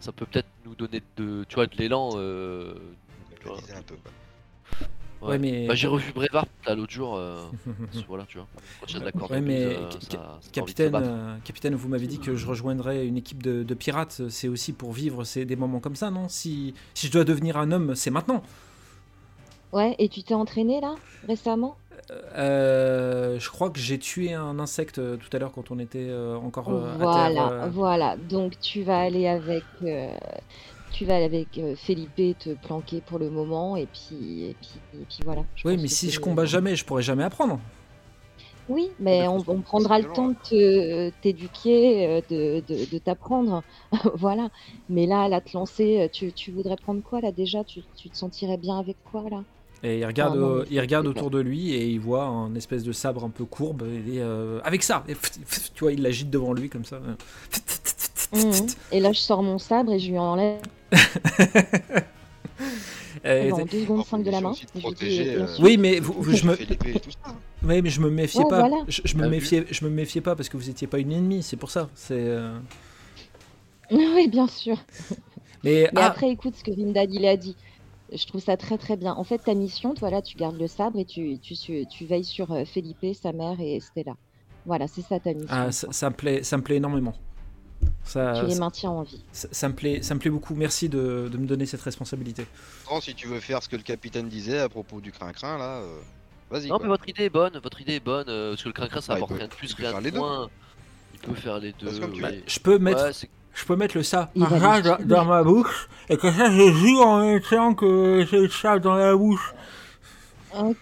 Ça 0.00 0.12
peut 0.12 0.26
peut-être 0.26 0.48
nous 0.66 0.74
donner 0.74 1.02
de, 1.16 1.44
tu 1.48 1.54
vois, 1.54 1.66
de 1.66 1.74
l'élan. 1.76 2.10
euh, 2.16 2.74
Je 3.42 3.48
réalisais 3.48 3.74
un 3.74 3.82
peu. 3.82 3.96
quoi. 3.96 4.12
Ouais, 5.22 5.38
mais- 5.38 5.66
Bah, 5.68 5.74
j'ai 5.74 5.86
revu 5.88 6.12
Brevard 6.12 6.46
là 6.66 6.74
l'autre 6.74 6.92
jour. 6.92 7.16
euh, 7.16 7.44
voilà, 8.08 8.24
tu 8.26 8.38
vois. 8.38 8.46
Quand 8.80 8.86
j'ai 8.86 9.00
de 9.00 9.04
la 9.04 9.12
corde 9.12 9.32
Ouais, 9.32 9.40
mais 9.40 9.64
euh, 9.64 9.90
ça- 10.00 10.38
Capitaine, 10.52 10.94
euh, 10.94 11.36
capitaine, 11.44 11.74
vous 11.74 11.88
m'avez 11.88 12.06
dit 12.06 12.18
que 12.18 12.36
je 12.36 12.46
rejoindrais 12.46 13.06
une 13.06 13.16
équipe 13.16 13.42
de, 13.42 13.62
de 13.62 13.74
pirates. 13.74 14.28
C'est 14.28 14.48
aussi 14.48 14.72
pour 14.72 14.92
vivre 14.92 15.24
ces, 15.24 15.44
des 15.44 15.56
moments 15.56 15.80
comme 15.80 15.96
ça, 15.96 16.10
non? 16.10 16.28
Si, 16.28 16.74
si 16.94 17.06
je 17.08 17.12
dois 17.12 17.24
devenir 17.24 17.56
un 17.56 17.72
homme, 17.72 17.94
c'est 17.94 18.10
maintenant. 18.10 18.42
Ouais, 19.72 19.94
et 19.98 20.08
tu 20.10 20.22
t'es 20.22 20.34
entraîné 20.34 20.80
là 20.80 20.94
récemment? 21.26 21.76
Euh, 22.10 23.38
je 23.38 23.50
crois 23.50 23.70
que 23.70 23.78
j'ai 23.78 23.98
tué 23.98 24.32
un 24.32 24.58
insecte 24.58 24.98
euh, 24.98 25.16
tout 25.16 25.28
à 25.34 25.38
l'heure 25.38 25.52
quand 25.52 25.70
on 25.70 25.78
était 25.78 26.06
euh, 26.08 26.36
encore 26.36 26.68
euh, 26.70 26.92
à 26.94 26.96
Voilà, 26.98 27.08
terre. 27.08 27.52
euh. 27.64 27.68
voilà. 27.70 28.16
Donc 28.16 28.58
tu 28.60 28.82
vas 28.82 29.00
aller 29.00 29.26
avec, 29.26 29.64
euh, 29.82 30.12
tu 30.98 31.04
vas 31.04 31.16
avec 31.24 31.58
euh, 31.58 31.76
Felipe 31.76 32.38
te 32.40 32.54
planquer 32.66 33.00
pour 33.00 33.20
le 33.20 33.30
moment 33.30 33.76
et 33.76 33.86
puis 33.86 34.46
et 34.46 34.56
puis, 34.60 35.00
et 35.00 35.04
puis 35.08 35.18
voilà. 35.24 35.44
Je 35.54 35.68
Oui, 35.68 35.76
mais 35.80 35.86
si 35.86 36.10
je 36.10 36.18
combats 36.18 36.44
jamais, 36.44 36.74
je 36.74 36.84
pourrai 36.84 37.02
jamais 37.02 37.22
apprendre. 37.22 37.60
Oui, 38.68 38.90
mais 38.98 39.28
on, 39.28 39.42
on 39.46 39.62
prendra 39.62 39.98
le 39.98 40.04
temps 40.12 40.28
de 40.28 40.34
te- 40.34 41.10
t'éduquer, 41.22 42.06
euh, 42.06 42.20
de, 42.28 42.60
de, 42.68 42.84
de 42.90 42.98
t'apprendre, 42.98 43.62
voilà. 44.14 44.50
Mais 44.88 45.06
là, 45.06 45.28
là, 45.28 45.40
te 45.40 45.56
lancer, 45.56 46.00
euh, 46.00 46.08
tu, 46.12 46.32
tu 46.32 46.50
voudrais 46.50 46.76
prendre 46.76 47.00
quoi 47.02 47.20
là 47.20 47.30
déjà? 47.32 47.62
Tu, 47.64 47.80
tu 47.96 48.10
te 48.10 48.16
sentirais 48.16 48.58
bien 48.58 48.78
avec 48.78 48.96
quoi 49.04 49.24
là? 49.30 49.42
Et 49.84 50.00
il 50.00 50.04
regarde, 50.06 50.36
non, 50.36 50.56
euh, 50.58 50.64
il 50.70 50.80
regarde 50.80 51.06
autour 51.06 51.30
de 51.30 51.38
lui 51.38 51.72
et 51.72 51.86
il 51.88 52.00
voit 52.00 52.24
un 52.24 52.54
espèce 52.56 52.82
de 52.82 52.90
sabre 52.92 53.24
un 53.24 53.30
peu 53.30 53.44
courbe. 53.44 53.84
Et 53.84 54.20
euh, 54.20 54.60
avec 54.64 54.82
ça, 54.82 55.04
Et 55.08 55.14
tu 55.74 55.84
vois, 55.84 55.92
il 55.92 56.02
l'agite 56.02 56.30
devant 56.30 56.52
lui 56.52 56.68
comme 56.68 56.84
ça. 56.84 57.00
Mhm. 58.32 58.52
Et 58.92 59.00
là, 59.00 59.12
je 59.12 59.18
sors 59.20 59.42
mon 59.42 59.58
sabre 59.58 59.92
et 59.92 59.98
je 59.98 60.10
lui 60.10 60.18
enlève 60.18 60.60
en 63.24 63.64
deux 63.64 63.80
secondes 63.80 63.96
Alors, 63.98 64.06
5 64.06 64.22
de 64.22 64.30
la 64.30 64.40
main. 64.40 64.52
protéger, 64.80 65.34
euh, 65.36 65.44
ensuite- 65.44 65.64
Oui, 65.64 65.76
mais 65.78 66.00
vous- 66.00 66.14
vous- 66.18 66.34
je 66.36 66.46
me, 66.46 66.56
oui, 67.64 67.82
mais 67.82 67.90
je 67.90 68.00
me 68.00 68.10
méfiais 68.10 68.44
Ouais, 68.44 68.50
pas. 68.50 68.60
voilà. 68.68 68.84
Je, 68.88 69.02
je 69.04 69.16
me 69.16 69.28
méfiais, 69.28 69.66
je 69.70 69.84
me 69.84 69.90
méfiais 69.90 70.20
pas 70.20 70.36
parce 70.36 70.48
que 70.48 70.56
vous 70.56 70.68
étiez 70.70 70.86
pas 70.86 70.98
une 70.98 71.12
ennemie. 71.12 71.42
C'est 71.42 71.56
pour 71.56 71.70
ça. 71.70 71.88
C'est. 71.94 72.14
euh, 72.16 72.56
Oui, 73.90 74.28
bien 74.28 74.46
sûr. 74.46 74.76
Mais, 75.64 75.88
Mais 75.92 76.02
ah, 76.02 76.06
après, 76.06 76.30
écoute 76.30 76.54
ce 76.56 76.62
que 76.62 76.70
Vindad 76.70 77.12
il 77.12 77.26
a 77.26 77.36
dit. 77.36 77.56
Je 78.12 78.24
trouve 78.26 78.40
ça 78.42 78.56
très 78.56 78.78
très 78.78 78.96
bien. 78.96 79.12
En 79.14 79.24
fait, 79.24 79.38
ta 79.38 79.54
mission, 79.54 79.92
toi 79.94 80.10
là, 80.10 80.22
tu 80.22 80.36
gardes 80.36 80.58
le 80.58 80.66
sabre 80.68 80.98
et 81.00 81.04
tu, 81.04 81.38
tu, 81.40 81.54
tu, 81.56 81.84
tu 81.86 82.04
veilles 82.06 82.24
sur 82.24 82.52
euh, 82.52 82.64
Felipe, 82.64 83.04
sa 83.20 83.32
mère 83.32 83.56
et 83.60 83.80
Stella. 83.80 84.14
Voilà, 84.66 84.86
c'est 84.86 85.02
ça 85.02 85.18
ta 85.18 85.32
mission. 85.34 85.48
ah, 85.50 85.72
ça, 85.72 85.88
ça 85.90 86.10
me 86.10 86.14
plaît, 86.14 86.42
ça 86.42 86.56
me 86.56 86.62
plaît 86.62 86.76
énormément. 86.76 87.14
Ça, 88.04 88.32
tu 88.40 88.46
les 88.46 88.54
ça, 88.54 88.60
maintiens 88.60 88.90
en 88.90 89.02
vie. 89.02 89.22
ça- 89.32 89.48
ça 89.52 89.68
me 89.68 89.74
plaît, 89.74 90.00
ça 90.02 90.14
me 90.14 90.18
plaît 90.20 90.30
beaucoup. 90.30 90.54
Merci 90.54 90.88
de, 90.88 91.28
de 91.30 91.36
me 91.38 91.46
donner 91.46 91.66
cette 91.66 91.82
responsabilité. 91.82 92.46
Si 93.02 93.14
tu 93.14 93.28
veux 93.28 93.40
faire 93.40 93.62
ce 93.62 93.68
que 93.68 93.76
le 93.76 93.82
capitaine 93.82 94.28
disait 94.28 94.58
à 94.60 94.68
propos 94.68 95.00
du 95.00 95.12
crin-crin, 95.12 95.58
là, 95.58 95.78
euh, 95.80 95.98
vas-y. 96.50 96.68
Non, 96.68 96.76
quoi. 96.76 96.86
mais 96.86 96.88
votre 96.88 97.08
idée 97.08 97.24
est 97.24 97.30
bonne, 97.30 97.58
votre 97.62 97.80
idée 97.82 97.94
est 97.96 98.00
bonne, 98.04 98.24
euh, 98.28 98.50
parce 98.52 98.62
que 98.62 98.68
le 98.68 98.72
crin-crin 98.72 99.00
ça 99.02 99.12
Bah, 99.12 99.18
il 99.18 99.22
apporte 99.24 99.32
peut- 99.32 99.38
rien 99.38 99.48
de 99.48 99.54
plus, 99.54 99.74
rien 99.74 100.00
de 100.00 100.10
moins. 100.18 100.48
Il 101.14 101.20
peut 101.20 101.34
faire 101.34 101.58
les 101.58 101.72
deux. 101.72 101.90
Je 102.46 102.60
peux 102.60 102.78
mettre, 102.78 103.04
Ouais, 103.04 103.12
je 103.54 103.64
peux 103.66 103.76
mettre 103.76 103.96
le 103.96 104.02
ça, 104.02 104.30
dans, 104.34 105.24
ma 105.26 105.42
bouche 105.42 105.88
et 106.08 106.16
que 106.16 106.30
ça 106.32 106.50
je 106.50 106.72
joue 106.72 107.00
en 107.02 107.20
même 107.20 107.42
temps 107.42 107.74
que 107.74 108.24
j'ai 108.30 108.40
le 108.40 108.48
ça 108.48 108.78
dans 108.78 108.94
la 108.94 109.14
bouche. 109.14 109.52
Ok. 110.56 110.76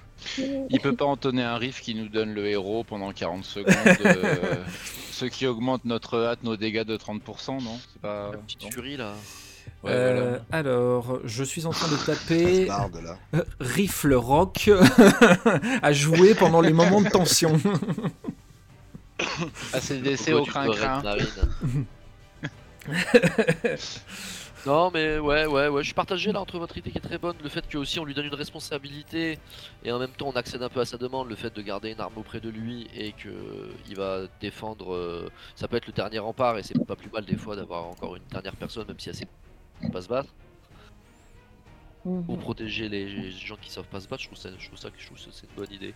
Il 0.70 0.80
peut 0.80 0.94
pas 0.94 1.04
entonner 1.04 1.42
un 1.42 1.56
riff 1.56 1.80
qui 1.80 1.94
nous 1.94 2.08
donne 2.08 2.34
le 2.34 2.46
héros 2.46 2.84
pendant 2.84 3.12
40 3.12 3.44
secondes. 3.44 3.74
euh, 4.04 4.54
ce 5.10 5.24
qui 5.26 5.46
augmente 5.46 5.84
notre 5.84 6.18
hâte, 6.24 6.42
nos 6.42 6.56
dégâts 6.56 6.84
de 6.84 6.96
30%, 6.96 7.62
non? 7.64 7.78
C'est 7.92 8.00
pas. 8.00 8.30
la 8.32 8.38
petite 8.38 8.72
furie 8.72 8.96
là. 8.96 9.12
Ouais, 9.82 9.90
Euh, 9.92 10.38
voilà. 10.38 10.44
Alors, 10.52 11.18
je 11.24 11.42
suis 11.44 11.66
en 11.66 11.70
train 11.70 11.88
de 11.90 11.96
taper 11.96 12.66
barde, 12.66 13.00
là. 13.02 13.18
euh, 13.34 13.42
rifle 13.60 14.14
rock 14.14 14.70
à 15.82 15.92
jouer 15.92 16.34
pendant 16.34 16.60
les 16.60 16.72
moments 16.72 17.00
de 17.02 17.08
tension. 17.08 17.58
ACDC 19.72 20.30
Pourquoi 20.30 20.40
au 20.40 20.44
crin-crin. 20.44 21.02
Non 24.64 24.90
mais 24.92 25.18
ouais 25.18 25.46
ouais 25.46 25.68
ouais 25.68 25.82
je 25.82 25.86
suis 25.86 25.94
partagé 25.94 26.32
là 26.32 26.40
entre 26.40 26.58
votre 26.58 26.76
idée 26.78 26.90
qui 26.90 26.98
est 26.98 27.00
très 27.00 27.18
bonne, 27.18 27.36
le 27.42 27.48
fait 27.48 27.68
que 27.68 27.78
aussi 27.78 28.00
on 28.00 28.04
lui 28.04 28.14
donne 28.14 28.24
une 28.26 28.34
responsabilité 28.34 29.38
et 29.84 29.92
en 29.92 29.98
même 29.98 30.10
temps 30.10 30.28
on 30.28 30.32
accède 30.36 30.62
un 30.62 30.68
peu 30.68 30.80
à 30.80 30.84
sa 30.84 30.96
demande, 30.96 31.28
le 31.28 31.36
fait 31.36 31.54
de 31.54 31.62
garder 31.62 31.90
une 31.90 32.00
arme 32.00 32.14
auprès 32.16 32.40
de 32.40 32.48
lui 32.48 32.88
et 32.96 33.12
que 33.12 33.28
il 33.88 33.96
va 33.96 34.22
défendre 34.40 34.94
euh, 34.94 35.30
ça 35.54 35.68
peut 35.68 35.76
être 35.76 35.86
le 35.86 35.92
dernier 35.92 36.18
rempart 36.18 36.58
et 36.58 36.62
c'est 36.62 36.76
pas 36.84 36.96
plus 36.96 37.10
mal 37.10 37.24
des 37.24 37.36
fois 37.36 37.54
d'avoir 37.54 37.86
encore 37.86 38.16
une 38.16 38.24
dernière 38.30 38.56
personne 38.56 38.86
même 38.88 38.98
si 38.98 39.08
elle 39.10 39.14
sait 39.14 39.28
pas 39.92 40.02
se 40.02 40.08
battre 40.08 40.30
pour 42.02 42.36
Mhm. 42.36 42.38
protéger 42.38 42.88
les, 42.88 43.30
gens 43.32 43.56
qui 43.60 43.68
savent 43.70 43.84
pas 43.88 44.00
se 44.00 44.08
battre, 44.08 44.22
je 44.22 44.28
trouve 44.28 44.38
ça 44.38 44.48
je 44.58 44.66
trouve 44.68 44.78
ça 44.78 44.90
que 44.90 44.98
je 44.98 45.06
trouve 45.06 45.18
c'est 45.18 45.42
une 45.46 45.54
bonne 45.56 45.72
idée. 45.72 45.92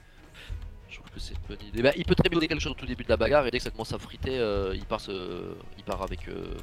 Je 0.89 0.97
trouve 0.97 1.11
que 1.11 1.21
c'est 1.21 1.35
une 1.35 1.41
bonne 1.57 1.67
idée. 1.69 1.83
Bah, 1.83 1.93
il 1.97 2.05
peut 2.05 2.17
très 2.17 2.29
bien 2.29 2.35
donner 2.37 2.49
quelque 2.49 2.61
chose 2.61 2.73
au 2.73 2.75
tout 2.75 2.85
début 2.87 3.05
de 3.05 3.09
la 3.09 3.17
bagarre 3.17 3.47
et 3.47 3.51
dès 3.53 3.59
que 3.59 3.63
ça 3.65 3.71
commence 3.71 3.93
à 3.93 3.99
friter, 4.01 4.37
euh, 4.39 4.75
il 4.75 4.85
part 4.85 5.01
se- 5.01 5.55
il 5.79 5.85
part 5.85 6.03
avec 6.03 6.29
euh. 6.29 6.57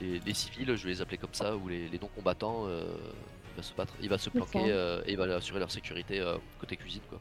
Les, 0.00 0.20
les 0.20 0.34
civils, 0.34 0.74
je 0.76 0.84
vais 0.84 0.90
les 0.90 1.00
appeler 1.00 1.18
comme 1.18 1.34
ça, 1.34 1.56
ou 1.56 1.68
les, 1.68 1.88
les 1.88 1.98
non-combattants, 1.98 2.66
euh, 2.66 2.84
il 3.52 3.56
va 3.56 3.62
se 3.62 3.74
battre, 3.74 3.94
il 4.00 4.08
va 4.08 4.18
se 4.18 4.30
planquer 4.30 4.70
euh, 4.70 5.02
et 5.06 5.12
il 5.12 5.16
va 5.18 5.24
assurer 5.34 5.58
leur 5.58 5.70
sécurité 5.70 6.20
euh, 6.20 6.36
côté 6.58 6.76
cuisine 6.76 7.02
quoi. 7.08 7.20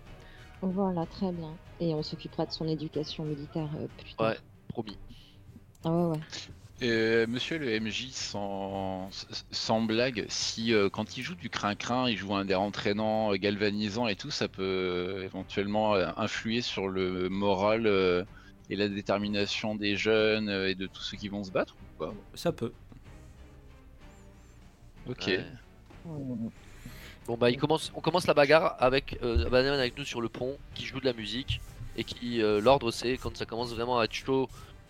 Voilà, 0.61 1.05
très 1.07 1.31
bien. 1.31 1.57
Et 1.79 1.93
on 1.93 2.03
s'occupera 2.03 2.45
de 2.45 2.51
son 2.51 2.67
éducation 2.67 3.25
militaire 3.25 3.69
euh, 3.79 3.87
plus 3.97 4.13
tard. 4.13 4.29
Ouais. 4.29 4.37
Promis. 4.67 4.97
Ah 5.83 5.91
ouais, 5.91 6.11
ouais. 6.11 6.19
Euh, 6.83 7.27
monsieur 7.27 7.59
le 7.59 7.79
MJ, 7.79 8.09
sans, 8.11 9.09
sans 9.51 9.81
blague, 9.81 10.25
si 10.29 10.73
euh, 10.73 10.89
quand 10.89 11.15
il 11.15 11.23
joue 11.23 11.35
du 11.35 11.49
crin-crin, 11.49 12.09
il 12.09 12.17
joue 12.17 12.33
un 12.33 12.45
des 12.45 12.55
entraînants 12.55 13.31
euh, 13.33 13.37
galvanisant 13.37 14.07
et 14.07 14.15
tout, 14.15 14.31
ça 14.31 14.47
peut 14.47 15.21
éventuellement 15.23 15.93
influer 15.93 16.61
sur 16.61 16.87
le 16.87 17.29
moral 17.29 17.85
euh, 17.85 18.23
et 18.71 18.75
la 18.75 18.87
détermination 18.87 19.75
des 19.75 19.95
jeunes 19.95 20.49
euh, 20.49 20.69
et 20.69 20.75
de 20.75 20.87
tous 20.87 21.03
ceux 21.03 21.17
qui 21.17 21.27
vont 21.27 21.43
se 21.43 21.51
battre 21.51 21.75
ou 21.75 21.99
pas? 21.99 22.13
Ça 22.33 22.51
peut. 22.51 22.71
Ok. 25.07 25.27
Ouais. 25.27 25.45
Bon 27.27 27.37
bah 27.37 27.51
il 27.51 27.57
commence, 27.57 27.91
on 27.95 28.01
commence 28.01 28.25
la 28.25 28.33
bagarre 28.33 28.75
avec 28.79 29.19
euh, 29.21 29.47
Banane 29.49 29.79
avec 29.79 29.95
nous 29.97 30.05
sur 30.05 30.21
le 30.21 30.29
pont 30.29 30.57
qui 30.73 30.85
joue 30.85 30.99
de 30.99 31.05
la 31.05 31.13
musique 31.13 31.61
et 31.95 32.03
qui 32.03 32.41
euh, 32.41 32.59
l'ordre 32.59 32.91
c'est 32.91 33.17
quand 33.17 33.37
ça 33.37 33.45
commence 33.45 33.73
vraiment 33.73 33.99
à 33.99 34.05
être 34.05 34.13
chaud 34.13 34.49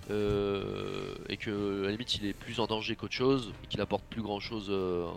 euh, 0.09 1.15
et 1.27 1.37
que 1.37 1.81
à 1.81 1.85
la 1.85 1.91
limite 1.91 2.15
il 2.15 2.25
est 2.25 2.33
plus 2.33 2.59
en 2.59 2.67
danger 2.67 2.95
qu'autre 2.95 3.13
chose 3.13 3.51
et 3.63 3.67
qu'il 3.67 3.81
apporte 3.81 4.05
plus 4.05 4.21
grand 4.21 4.39
chose 4.39 4.67
euh, 4.69 5.09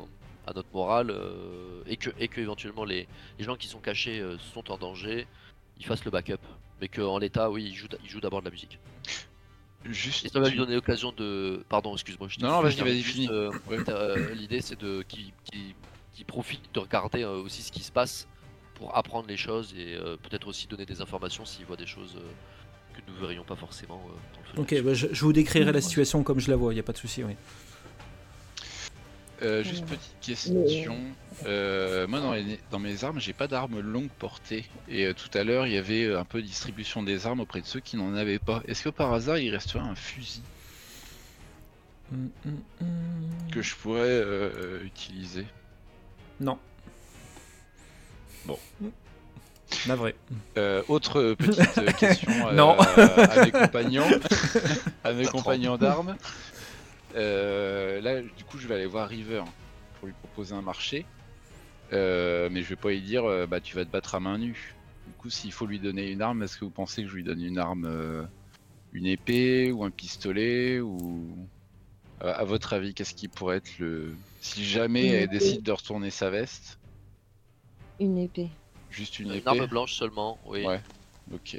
à 0.47 0.52
notre 0.52 0.68
morale 0.75 1.11
euh, 1.11 1.83
et 1.87 1.97
que 1.97 2.11
et 2.18 2.28
que 2.28 2.40
éventuellement 2.40 2.85
les, 2.85 3.06
les 3.38 3.44
gens 3.44 3.56
qui 3.56 3.68
sont 3.68 3.78
cachés 3.78 4.21
euh, 4.21 4.37
sont 4.52 4.71
en 4.73 4.76
danger, 4.76 5.26
ils 5.78 5.85
fassent 5.87 6.04
le 6.04 6.11
backup. 6.11 6.38
Mais 6.81 6.88
qu'en 6.88 7.19
l'état 7.19 7.50
oui 7.50 7.64
il 7.64 7.75
joue, 7.75 7.87
il 8.04 8.11
joue 8.11 8.21
d'abord 8.21 8.40
de 8.40 8.47
la 8.47 8.50
musique. 8.50 8.78
Juste. 9.85 10.25
Et 10.25 10.28
ça 10.31 10.40
va 10.40 10.49
lui 10.49 10.57
donner 10.57 10.75
l'occasion 10.75 11.12
de. 11.12 11.62
Pardon 11.69 11.93
excuse-moi 11.93 12.28
je 12.31 12.37
t'ai- 12.37 12.43
Non, 12.43 12.62
non, 12.62 12.69
je 12.71 12.83
vas-y, 12.83 13.02
vas-y, 13.02 13.28
euh, 13.28 13.50
Ouais. 13.69 13.78
euh, 13.88 14.33
L'idée 14.35 14.62
c'est 14.62 14.81
de 14.81 15.02
qui, 15.07 15.33
qui, 15.45 15.75
qui 16.14 16.25
profite 16.25 16.62
de 16.73 16.81
regarder 16.81 17.23
euh, 17.23 17.43
aussi 17.43 17.61
ce 17.62 17.71
qui 17.71 17.83
se 17.83 17.93
passe 17.93 18.26
pour 18.76 18.97
apprendre 18.97 19.28
les 19.28 19.37
choses 19.37 19.75
et 19.76 19.95
euh, 19.95 20.16
peut-être 20.16 20.49
aussi 20.49 20.66
donner 20.66 20.87
des 20.87 21.02
informations 21.02 21.45
s'il 21.45 21.66
voit 21.66 21.76
des 21.76 21.87
choses 21.87 22.16
euh, 22.16 22.21
que 22.95 23.00
nous 23.07 23.14
verrions 23.21 23.45
pas 23.45 23.57
forcément 23.57 24.02
euh, 24.09 24.12
dans 24.35 24.62
le 24.62 24.66
feu 24.66 24.75
Ok, 24.78 24.83
bah, 24.85 24.95
je, 24.95 25.07
je 25.12 25.21
vous 25.25 25.33
décrirai 25.35 25.64
la 25.66 25.73
Ouais. 25.73 25.81
situation 25.83 26.23
comme 26.23 26.40
je 26.40 26.50
la 26.50 26.57
vois, 26.57 26.73
il 26.73 26.76
n'y 26.76 26.81
a 26.81 26.85
pas 26.85 26.93
de 26.93 26.99
souci. 26.99 27.23
Oui. 27.23 27.35
Euh, 29.43 29.62
juste 29.64 29.83
Euh, 29.85 29.97
petite 29.97 30.17
question. 30.21 30.97
Euh, 31.47 32.07
moi, 32.07 32.21
dans, 32.21 32.33
les- 32.33 32.61
dans 32.71 32.79
mes 32.79 33.03
armes, 33.05 33.19
j'ai 33.21 33.33
pas 33.33 33.49
d'armes 33.49 33.81
longue 33.81 34.09
portée. 34.19 34.64
Et 34.88 35.07
euh, 35.07 35.12
tout 35.14 35.37
à 35.37 35.43
l'heure, 35.45 35.67
il 35.67 35.73
y 35.73 35.76
avait 35.79 36.05
euh, 36.05 36.21
un 36.21 36.25
peu 36.25 36.41
de 36.41 36.47
distribution 36.47 37.03
des 37.03 37.26
armes 37.26 37.41
auprès 37.41 37.61
de 37.61 37.67
ceux 37.67 37.81
qui 37.81 37.97
n'en 37.97 38.14
avaient 38.14 38.38
pas. 38.38 38.62
Est-ce 38.69 38.85
que 38.85 38.88
par 38.91 39.12
hasard, 39.12 39.38
il 39.38 39.50
resterait 39.50 39.81
un 39.81 39.95
fusil 39.97 40.43
que 43.53 43.62
je 43.62 43.75
pourrais 43.76 44.00
euh, 44.03 44.83
utiliser? 44.85 45.47
Non. 46.41 46.59
Bon. 48.47 48.59
Navré. 49.87 50.14
Euh, 50.59 50.83
Autre 50.88 51.35
petite 51.37 51.79
euh, 51.79 51.91
question 51.99 52.31
euh, 52.49 52.53
Non. 52.53 52.76
à 52.79 53.45
mes 53.45 53.50
compagnons, 53.50 54.07
à 55.05 55.12
mes 55.12 55.26
compagnons 55.26 55.76
d'armes. 55.76 56.17
Euh, 57.14 58.00
là, 58.00 58.23
du 58.23 58.44
coup, 58.44 58.59
je 58.59 58.66
vais 58.68 58.75
aller 58.75 58.87
voir 58.87 59.09
River 59.09 59.42
pour 59.99 60.06
lui 60.09 60.14
proposer 60.14 60.54
un 60.54 60.62
marché. 60.62 61.06
Euh, 61.92 62.49
mais 62.50 62.62
je 62.62 62.68
vais 62.71 62.76
pas 62.76 62.90
lui 62.90 63.00
dire, 63.02 63.25
euh, 63.25 63.47
bah, 63.47 63.61
tu 63.61 63.76
vas 63.76 63.85
te 63.85 63.90
battre 63.90 64.14
à 64.14 64.21
main 64.21 64.38
nue. 64.38 64.75
Du 65.06 65.12
coup, 65.14 65.30
s'il 65.30 65.52
faut 65.52 65.66
lui 65.66 65.78
donner 65.78 66.11
une 66.11 66.23
arme, 66.23 66.42
est-ce 66.42 66.56
que 66.59 66.64
vous 66.64 66.71
pensez 66.71 67.02
que 67.02 67.09
je 67.09 67.14
lui 67.14 67.25
donne 67.25 67.42
une 67.42 67.59
arme, 67.59 67.85
euh, 67.87 68.25
une 68.92 69.06
épée 69.06 69.71
ou 69.71 69.85
un 69.85 69.90
pistolet 69.90 70.80
ou 70.80 71.49
Euh, 72.23 72.33
à 72.33 72.44
votre 72.44 72.73
avis, 72.73 72.94
qu'est-ce 72.94 73.12
qui 73.12 73.26
pourrait 73.28 73.56
être 73.56 73.78
le 73.80 74.14
si 74.40 74.64
jamais 74.64 75.04
Une 75.09 75.12
elle 75.14 75.23
épée. 75.25 75.38
décide 75.38 75.62
de 75.64 75.73
retourner 75.73 76.11
sa 76.11 76.30
veste, 76.30 76.78
Une 78.00 78.16
épée. 78.18 78.49
juste 78.88 79.18
une 79.18 79.30
Une, 79.30 79.35
épée? 79.38 79.49
arme 79.49 79.66
blanche 79.66 79.94
seulement, 79.94 80.38
oui. 80.47 80.64
Ouais. 80.64 80.80
Ok. 81.35 81.59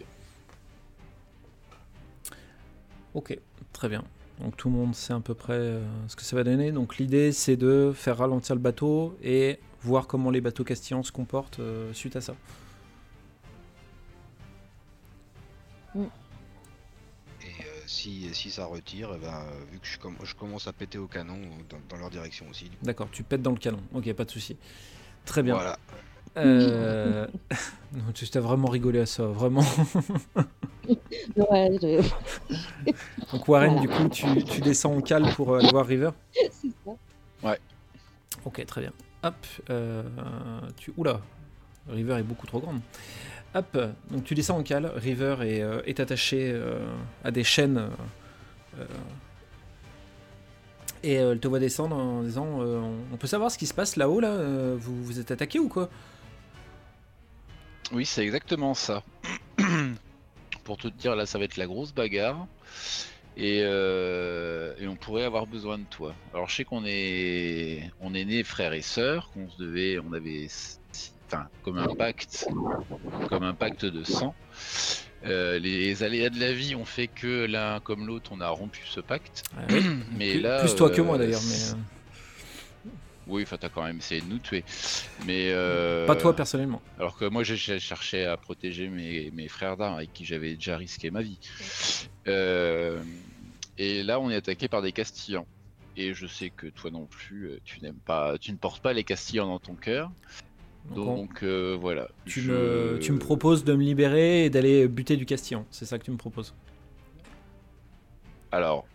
Ok, 3.13 3.37
très 3.73 3.89
bien. 3.89 4.03
Donc 4.41 4.57
tout 4.57 4.69
le 4.69 4.75
monde 4.75 4.93
sait 4.95 5.13
à 5.13 5.19
peu 5.19 5.33
près 5.33 5.53
euh, 5.53 5.81
ce 6.07 6.15
que 6.15 6.23
ça 6.23 6.35
va 6.35 6.43
donner. 6.43 6.71
Donc 6.71 6.97
l'idée 6.97 7.31
c'est 7.31 7.55
de 7.55 7.91
faire 7.95 8.17
ralentir 8.17 8.55
le 8.55 8.61
bateau 8.61 9.17
et 9.23 9.59
voir 9.81 10.07
comment 10.07 10.29
les 10.29 10.41
bateaux 10.41 10.63
castillans 10.63 11.03
se 11.03 11.11
comportent 11.11 11.59
euh, 11.59 11.93
suite 11.93 12.15
à 12.15 12.21
ça. 12.21 12.35
Et 17.41 17.45
euh, 17.45 17.81
si, 17.85 18.33
si 18.33 18.49
ça 18.51 18.65
retire, 18.65 19.11
eh 19.15 19.19
ben, 19.19 19.43
vu 19.71 19.79
que 19.79 19.87
je, 19.87 19.97
comm- 19.99 20.23
je 20.23 20.35
commence 20.35 20.67
à 20.67 20.73
péter 20.73 20.97
au 20.97 21.07
canon 21.07 21.39
dans, 21.69 21.77
dans 21.89 21.97
leur 21.97 22.09
direction 22.09 22.45
aussi. 22.49 22.69
D'accord, 22.81 23.07
tu 23.11 23.23
pètes 23.23 23.41
dans 23.41 23.51
le 23.51 23.57
canon. 23.57 23.79
Ok, 23.93 24.11
pas 24.13 24.25
de 24.25 24.31
souci. 24.31 24.57
Très 25.25 25.43
bien. 25.43 25.53
Voilà. 25.55 25.77
Euh... 26.37 27.27
non, 27.93 28.11
tu 28.13 28.27
t'as 28.27 28.41
vraiment 28.41 28.67
rigolé 28.67 28.99
à 28.99 29.05
ça, 29.05 29.25
vraiment. 29.25 29.63
Ouais, 31.35 31.69
je- 31.81 32.01
Donc 33.31 33.47
Warren, 33.47 33.73
Voilà. 33.75 33.81
du 33.81 33.87
coup, 33.89 34.09
tu, 34.09 34.43
tu 34.45 34.61
descends 34.61 34.95
en 34.95 35.01
cale 35.01 35.23
pour 35.35 35.53
euh, 35.53 35.59
aller 35.59 35.69
voir 35.69 35.85
River? 35.85 36.11
c'est 36.33 36.69
ça. 36.85 37.55
Ok, 38.45 38.63
très 38.65 38.81
bien. 38.81 38.91
Hop, 39.23 39.35
euh, 39.69 40.03
tu... 40.77 40.93
Oula, 40.97 41.19
River 41.89 42.17
est 42.19 42.23
beaucoup 42.23 42.45
trop 42.47 42.59
grande. 42.59 42.79
Hop, 43.55 43.77
donc 44.11 44.23
tu 44.23 44.35
descends 44.35 44.57
en 44.59 44.63
cale, 44.63 44.91
River 44.95 45.37
est, 45.41 45.61
euh, 45.61 45.81
est 45.85 45.99
attaché 45.99 46.51
euh, 46.53 46.79
à 47.23 47.31
des 47.31 47.43
chaînes. 47.43 47.89
et 51.03 51.13
elle 51.13 51.39
te 51.39 51.47
voit 51.47 51.59
descendre 51.59 51.95
en 51.95 52.23
disant 52.23 52.61
euh, 52.61 52.81
on- 53.13 53.17
peut 53.17 53.27
savoir 53.27 53.49
ce 53.51 53.57
qui 53.57 53.67
se 53.67 53.73
passe 53.73 53.95
là-haut, 53.95 54.19
là, 54.19 54.29
euh, 54.29 54.75
vous, 54.79 55.03
vous 55.03 55.19
êtes 55.19 55.31
attaqué 55.31 55.59
ou 55.59 55.69
quoi? 55.69 55.89
Oui, 57.91 58.05
c'est 58.05 58.23
exactement 58.23 58.73
ça. 58.73 59.03
Pour 60.65 60.75
te 60.77 60.89
dire, 60.89 61.15
là, 61.15 61.25
ça 61.25 61.37
va 61.39 61.45
être 61.45 61.55
la 61.55 61.67
grosse 61.67 61.93
bagarre. 61.93 62.45
Et, 63.37 63.61
euh, 63.63 64.73
et 64.79 64.87
on 64.87 64.95
pourrait 64.95 65.23
avoir 65.23 65.45
besoin 65.45 65.77
de 65.77 65.83
toi. 65.83 66.13
Alors, 66.33 66.49
je 66.49 66.55
sais 66.55 66.63
qu'on 66.63 66.83
est, 66.85 67.91
on 68.01 68.13
est 68.13 68.25
nés 68.25 68.43
frères 68.43 68.73
et 68.73 68.81
sœurs, 68.81 69.29
qu'on 69.33 69.49
se 69.49 69.57
devait, 69.57 69.99
on 69.99 70.13
avait, 70.13 70.47
enfin, 71.27 71.47
comme 71.63 71.77
un 71.77 71.93
pacte, 71.95 72.47
comme 73.29 73.43
un 73.43 73.53
pacte 73.53 73.85
de 73.85 74.03
sang. 74.03 74.33
Euh, 75.25 75.59
les 75.59 76.03
aléas 76.03 76.29
de 76.29 76.39
la 76.39 76.53
vie 76.53 76.75
ont 76.75 76.85
fait 76.85 77.07
que 77.07 77.45
l'un 77.45 77.79
comme 77.79 78.05
l'autre, 78.05 78.31
on 78.33 78.41
a 78.41 78.49
rompu 78.49 78.81
ce 78.85 78.99
pacte. 78.99 79.43
Ah. 79.57 79.61
Mais 80.17 80.33
plus, 80.33 80.41
là, 80.41 80.59
plus 80.59 80.75
toi 80.75 80.89
que 80.89 81.01
moi 81.01 81.15
euh, 81.15 81.19
d'ailleurs, 81.19 81.41
mais 81.47 81.55
euh, 81.55 81.75
Oui, 83.27 83.43
enfin, 83.43 83.57
t'as 83.59 83.69
quand 83.69 83.83
même 83.83 83.97
essayé 83.97 84.21
de 84.21 84.27
nous 84.27 84.37
tuer. 84.39 84.63
Mais 85.25 85.49
euh, 85.51 86.05
pas 86.05 86.15
toi 86.15 86.35
personnellement. 86.35 86.81
Alors 86.97 87.17
que 87.17 87.25
moi, 87.25 87.43
j'ai 87.43 87.57
cherché 87.79 88.25
à 88.25 88.37
protéger 88.37 88.87
mes, 88.87 89.31
mes 89.31 89.47
frères 89.47 89.77
d'armes 89.77 89.95
avec 89.95 90.13
qui 90.13 90.25
j'avais 90.25 90.53
déjà 90.55 90.77
risqué 90.77 91.09
ma 91.11 91.21
vie. 91.21 91.39
Euh, 92.27 93.01
et 93.77 94.03
là, 94.03 94.19
on 94.19 94.29
est 94.29 94.35
attaqué 94.35 94.67
par 94.67 94.81
des 94.81 94.91
Castillans. 94.91 95.47
Et 95.97 96.13
je 96.13 96.27
sais 96.27 96.49
que 96.49 96.67
toi 96.67 96.91
non 96.91 97.05
plus, 97.05 97.47
euh, 97.49 97.59
tu 97.63 97.81
n'aimes 97.81 97.99
pas, 98.05 98.37
tu 98.37 98.51
ne 98.51 98.57
portes 98.57 98.81
pas 98.81 98.93
les 98.93 99.03
Castillans 99.03 99.47
dans 99.47 99.59
ton 99.59 99.75
cœur. 99.75 100.11
Donc, 100.89 100.97
on- 101.07 101.15
Donc 101.15 101.43
euh, 101.43 101.75
voilà. 101.79 102.07
tu, 102.25 102.41
Je- 102.41 102.51
me, 102.51 102.99
tu 103.01 103.11
me 103.11 103.17
proposes 103.17 103.63
de 103.63 103.73
me 103.73 103.81
libérer 103.83 104.45
et 104.45 104.49
d'aller 104.49 104.87
buter 104.87 105.17
du 105.17 105.25
Castillon. 105.25 105.65
C'est 105.71 105.85
ça 105.85 105.97
que 105.97 106.03
tu 106.03 106.11
me 106.11 106.17
proposes. 106.17 106.53
Alors, 108.51 108.85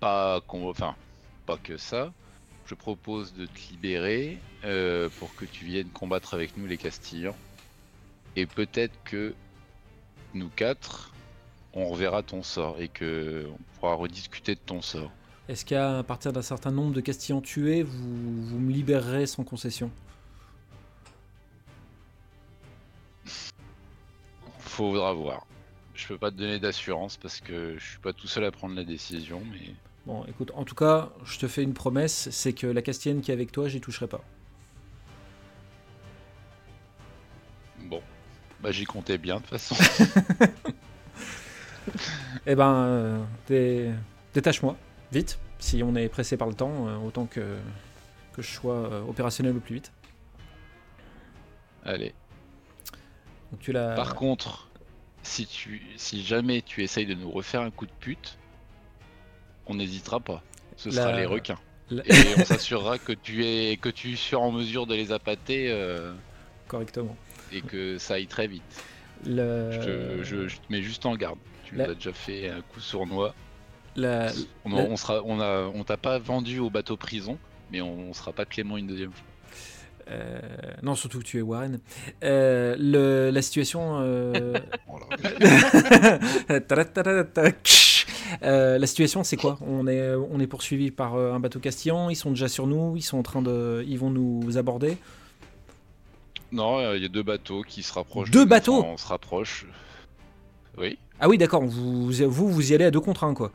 pas 0.00 0.40
enfin, 0.48 0.94
pas 1.46 1.56
que 1.58 1.76
ça. 1.76 2.12
Je 2.68 2.74
propose 2.74 3.32
de 3.32 3.46
te 3.46 3.58
libérer 3.70 4.38
euh, 4.64 5.08
pour 5.18 5.34
que 5.34 5.46
tu 5.46 5.64
viennes 5.64 5.88
combattre 5.88 6.34
avec 6.34 6.54
nous 6.58 6.66
les 6.66 6.76
Castillans. 6.76 7.34
Et 8.36 8.44
peut-être 8.44 8.92
que 9.04 9.34
nous 10.34 10.50
quatre, 10.50 11.12
on 11.72 11.88
reverra 11.88 12.22
ton 12.22 12.42
sort 12.42 12.78
et 12.78 12.88
que 12.88 13.48
on 13.50 13.78
pourra 13.78 13.94
rediscuter 13.94 14.54
de 14.54 14.60
ton 14.60 14.82
sort. 14.82 15.10
Est-ce 15.48 15.64
qu'à 15.64 16.02
partir 16.02 16.34
d'un 16.34 16.42
certain 16.42 16.70
nombre 16.70 16.92
de 16.92 17.00
Castillans 17.00 17.40
tués, 17.40 17.82
vous, 17.82 18.42
vous 18.44 18.58
me 18.58 18.70
libérerez 18.70 19.26
sans 19.26 19.44
concession? 19.44 19.90
Faudra 24.58 25.14
voir. 25.14 25.46
Je 25.94 26.06
peux 26.06 26.18
pas 26.18 26.30
te 26.30 26.36
donner 26.36 26.58
d'assurance 26.58 27.16
parce 27.16 27.40
que 27.40 27.78
je 27.78 27.84
suis 27.92 27.98
pas 27.98 28.12
tout 28.12 28.28
seul 28.28 28.44
à 28.44 28.50
prendre 28.50 28.76
la 28.76 28.84
décision, 28.84 29.42
mais 29.50 29.74
Bon, 30.08 30.24
écoute, 30.24 30.50
en 30.56 30.64
tout 30.64 30.74
cas, 30.74 31.12
je 31.24 31.38
te 31.38 31.46
fais 31.46 31.62
une 31.62 31.72
promesse, 31.74 32.30
c'est 32.32 32.52
que 32.52 32.66
la 32.66 32.82
Castienne 32.82 33.20
qui 33.20 33.30
est 33.30 33.34
avec 33.34 33.52
toi, 33.52 33.68
j'y 33.68 33.80
toucherai 33.80 34.08
pas. 34.08 34.24
bon. 37.78 38.02
Bah 38.60 38.72
j'y 38.72 38.84
comptais 38.84 39.18
bien 39.18 39.36
de 39.36 39.40
toute 39.42 39.50
façon. 39.50 39.76
Eh 42.46 42.54
ben, 42.54 42.74
euh, 42.74 43.18
dé- 43.46 43.90
détache-moi, 44.34 44.76
vite. 45.12 45.38
Si 45.58 45.82
on 45.82 45.94
est 45.96 46.08
pressé 46.08 46.36
par 46.36 46.48
le 46.48 46.54
temps, 46.54 46.86
euh, 46.88 46.96
autant 46.98 47.26
que, 47.26 47.56
que 48.34 48.42
je 48.42 48.48
sois 48.50 48.74
euh, 48.92 49.02
opérationnel 49.02 49.56
au 49.56 49.60
plus 49.60 49.76
vite. 49.76 49.92
Allez. 51.84 52.14
Donc 53.50 53.60
tu 53.60 53.72
l'as. 53.72 53.94
Par 53.94 54.14
contre, 54.14 54.68
si 55.22 55.46
tu, 55.46 55.82
si 55.96 56.22
jamais 56.22 56.62
tu 56.62 56.82
essayes 56.82 57.06
de 57.06 57.14
nous 57.14 57.30
refaire 57.30 57.62
un 57.62 57.70
coup 57.70 57.86
de 57.86 57.92
pute, 58.00 58.37
on 59.68 59.74
n'hésitera 59.74 60.20
pas. 60.20 60.42
Ce 60.76 60.90
sera 60.90 61.12
La- 61.12 61.20
les 61.20 61.26
requins. 61.26 61.58
la- 61.90 62.02
Et 62.06 62.34
on 62.38 62.44
s'assurera 62.44 62.98
que 62.98 63.12
tu 63.12 63.44
es, 63.44 63.76
que 63.76 63.88
tu 63.88 64.16
sois 64.16 64.38
en 64.40 64.50
mesure 64.52 64.86
de 64.86 64.94
les 64.94 65.10
appâter 65.12 65.70
euh, 65.70 66.12
correctement. 66.66 67.16
et 67.52 67.60
que 67.62 67.98
ça 67.98 68.14
aille 68.14 68.26
très 68.26 68.46
vite. 68.46 68.62
Le- 69.26 69.70
Je, 69.72 69.78
te, 69.78 70.22
je- 70.24 70.48
je 70.48 70.56
te 70.56 70.62
mets 70.70 70.82
juste 70.82 71.04
en 71.06 71.16
garde. 71.16 71.38
Tu 71.64 71.80
as 71.82 71.94
déjà 71.94 72.12
fait 72.12 72.48
un 72.50 72.60
coup 72.62 72.80
sournois. 72.80 73.34
la- 73.96 74.30
On, 74.64 74.72
on 74.72 74.96
sera, 74.96 75.22
on 75.24 75.40
a, 75.40 75.62
on 75.74 75.82
t'a 75.84 75.96
pas 75.96 76.18
vendu 76.18 76.58
au 76.60 76.70
bateau 76.70 76.96
prison, 76.96 77.38
mais 77.72 77.80
on, 77.80 78.10
on 78.10 78.12
sera 78.12 78.32
pas 78.32 78.44
clément 78.44 78.76
une 78.76 78.86
deuxième 78.86 79.12
fois. 79.12 79.24
euh, 80.10 80.38
non, 80.82 80.94
surtout 80.94 81.18
que 81.18 81.24
tu 81.24 81.38
es 81.38 81.42
Warren. 81.42 81.80
Euh, 82.24 82.76
le- 82.78 83.30
la 83.30 83.42
situation. 83.42 83.98
euh, 84.00 84.54
Euh, 88.42 88.78
la 88.78 88.86
situation, 88.86 89.24
c'est 89.24 89.36
quoi? 89.36 89.58
On 89.60 89.86
est, 89.86 90.14
on 90.14 90.40
est 90.40 90.46
poursuivi 90.46 90.90
par 90.90 91.14
euh, 91.14 91.32
un 91.32 91.40
bateau 91.40 91.58
castillan. 91.60 92.10
Ils 92.10 92.16
sont 92.16 92.30
déjà 92.30 92.48
sur 92.48 92.66
nous. 92.66 92.96
Ils 92.96 93.02
sont 93.02 93.18
en 93.18 93.22
train 93.22 93.42
de, 93.42 93.84
ils 93.86 93.98
vont 93.98 94.10
nous 94.10 94.58
aborder. 94.58 94.96
Non, 96.52 96.78
euh, 96.78 96.96
il 96.96 97.02
y 97.02 97.06
a 97.06 97.08
deux 97.08 97.22
bateaux 97.22 97.62
qui 97.62 97.82
se 97.82 97.92
rapprochent. 97.92 98.30
Deux 98.30 98.44
de 98.44 98.50
bateaux? 98.50 98.82
On 98.84 98.96
se 98.96 99.06
rapproche. 99.06 99.66
Oui. 100.78 100.98
Ah 101.20 101.28
oui, 101.28 101.38
d'accord. 101.38 101.62
Vous, 101.64 102.10
vous, 102.10 102.48
vous 102.48 102.72
y 102.72 102.74
allez 102.74 102.84
à 102.84 102.90
deux 102.90 103.00
contre 103.00 103.24
un, 103.24 103.34
quoi. 103.34 103.50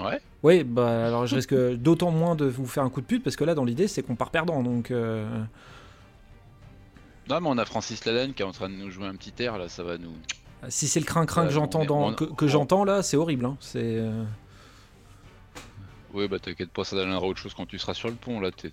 Ouais. 0.00 0.20
Oui, 0.42 0.64
bah 0.64 1.06
alors 1.06 1.26
je 1.26 1.36
risque 1.36 1.54
d'autant 1.54 2.10
moins 2.10 2.34
de 2.34 2.46
vous 2.46 2.66
faire 2.66 2.82
un 2.82 2.90
coup 2.90 3.00
de 3.00 3.06
pute 3.06 3.22
parce 3.22 3.36
que 3.36 3.44
là, 3.44 3.54
dans 3.54 3.64
l'idée, 3.64 3.88
c'est 3.88 4.02
qu'on 4.02 4.16
part 4.16 4.30
perdant. 4.30 4.62
Donc, 4.62 4.90
euh, 4.90 5.24
Non, 7.28 7.40
mais 7.40 7.48
on 7.48 7.58
a 7.58 7.64
Francis 7.64 8.04
Lalanne 8.04 8.34
qui 8.34 8.42
est 8.42 8.44
en 8.44 8.52
train 8.52 8.68
de 8.68 8.74
nous 8.74 8.90
jouer 8.90 9.06
un 9.06 9.14
petit 9.14 9.32
air 9.42 9.58
là, 9.58 9.68
ça 9.68 9.82
va 9.82 9.98
nous. 9.98 10.12
Si 10.68 10.88
c'est 10.88 11.00
le 11.00 11.06
crin-crin 11.06 11.46
que 11.46 11.52
j'entends 11.52 11.80
on 11.80 11.82
est- 11.82 11.86
dans- 11.86 12.34
que, 12.34 12.46
j'entends 12.46 12.84
là, 12.84 13.02
c'est 13.02 13.16
horrible. 13.16 13.44
hein. 13.46 13.56
C'est 13.60 13.80
euh, 13.82 14.24
Oui, 16.14 16.28
bah 16.28 16.38
t'inquiète 16.38 16.70
pas, 16.70 16.84
ça 16.84 16.96
donnera 16.96 17.20
autre 17.22 17.40
chose 17.40 17.54
quand 17.54 17.66
tu 17.66 17.78
seras 17.78 17.94
sur 17.94 18.08
le 18.08 18.14
pont 18.14 18.38
là, 18.40 18.50
t'es 18.52 18.70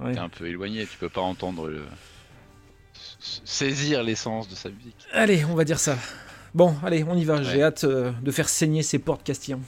ouais. 0.00 0.16
un 0.18 0.28
peu 0.28 0.46
éloigné, 0.46 0.86
tu 0.86 0.96
peux 0.98 1.08
pas 1.10 1.20
entendre 1.20 1.68
le. 1.68 1.84
saisir 3.44 4.02
l'essence 4.02 4.48
de 4.48 4.54
sa 4.54 4.70
musique. 4.70 4.96
Allez, 5.12 5.44
on 5.44 5.54
va 5.54 5.64
dire 5.64 5.78
ça. 5.78 5.96
Bon, 6.54 6.74
allez, 6.82 7.04
on 7.04 7.14
y 7.16 7.24
va. 7.24 7.42
J'ai 7.42 7.62
hâte 7.62 7.84
euh, 7.84 8.10
de 8.22 8.30
faire 8.30 8.48
saigner 8.48 8.82
ces 8.82 8.98
portes 8.98 9.22
castillans. 9.22 9.60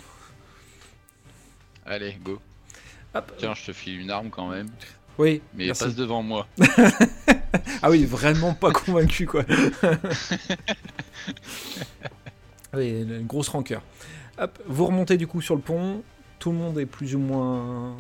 Allez, 1.85 2.17
go. 2.23 2.41
Hop. 3.15 3.33
Tiens, 3.39 3.55
je 3.55 3.67
te 3.67 3.73
file 3.73 4.01
une 4.01 4.11
arme 4.11 4.31
quand 4.31 4.49
même, 4.49 4.69
Oui, 5.21 5.43
mais 5.55 5.67
merci. 5.67 5.85
passe 5.85 5.95
devant 5.95 6.23
moi. 6.23 6.47
Ah 7.83 7.91
oui, 7.91 8.05
vraiment 8.05 8.55
pas 8.55 8.71
convaincu 8.71 9.27
quoi. 9.27 9.43
oui, 12.75 13.03
une 13.03 13.27
grosse 13.27 13.49
rancœur. 13.49 13.83
Hop, 14.39 14.59
vous 14.67 14.87
remontez 14.87 15.17
du 15.17 15.27
coup 15.27 15.41
sur 15.41 15.55
le 15.57 15.61
pont. 15.61 16.03
Tout 16.39 16.53
le 16.53 16.59
monde 16.59 16.79
est 16.79 16.87
plus 16.87 17.15
ou 17.15 17.19
moins, 17.19 17.97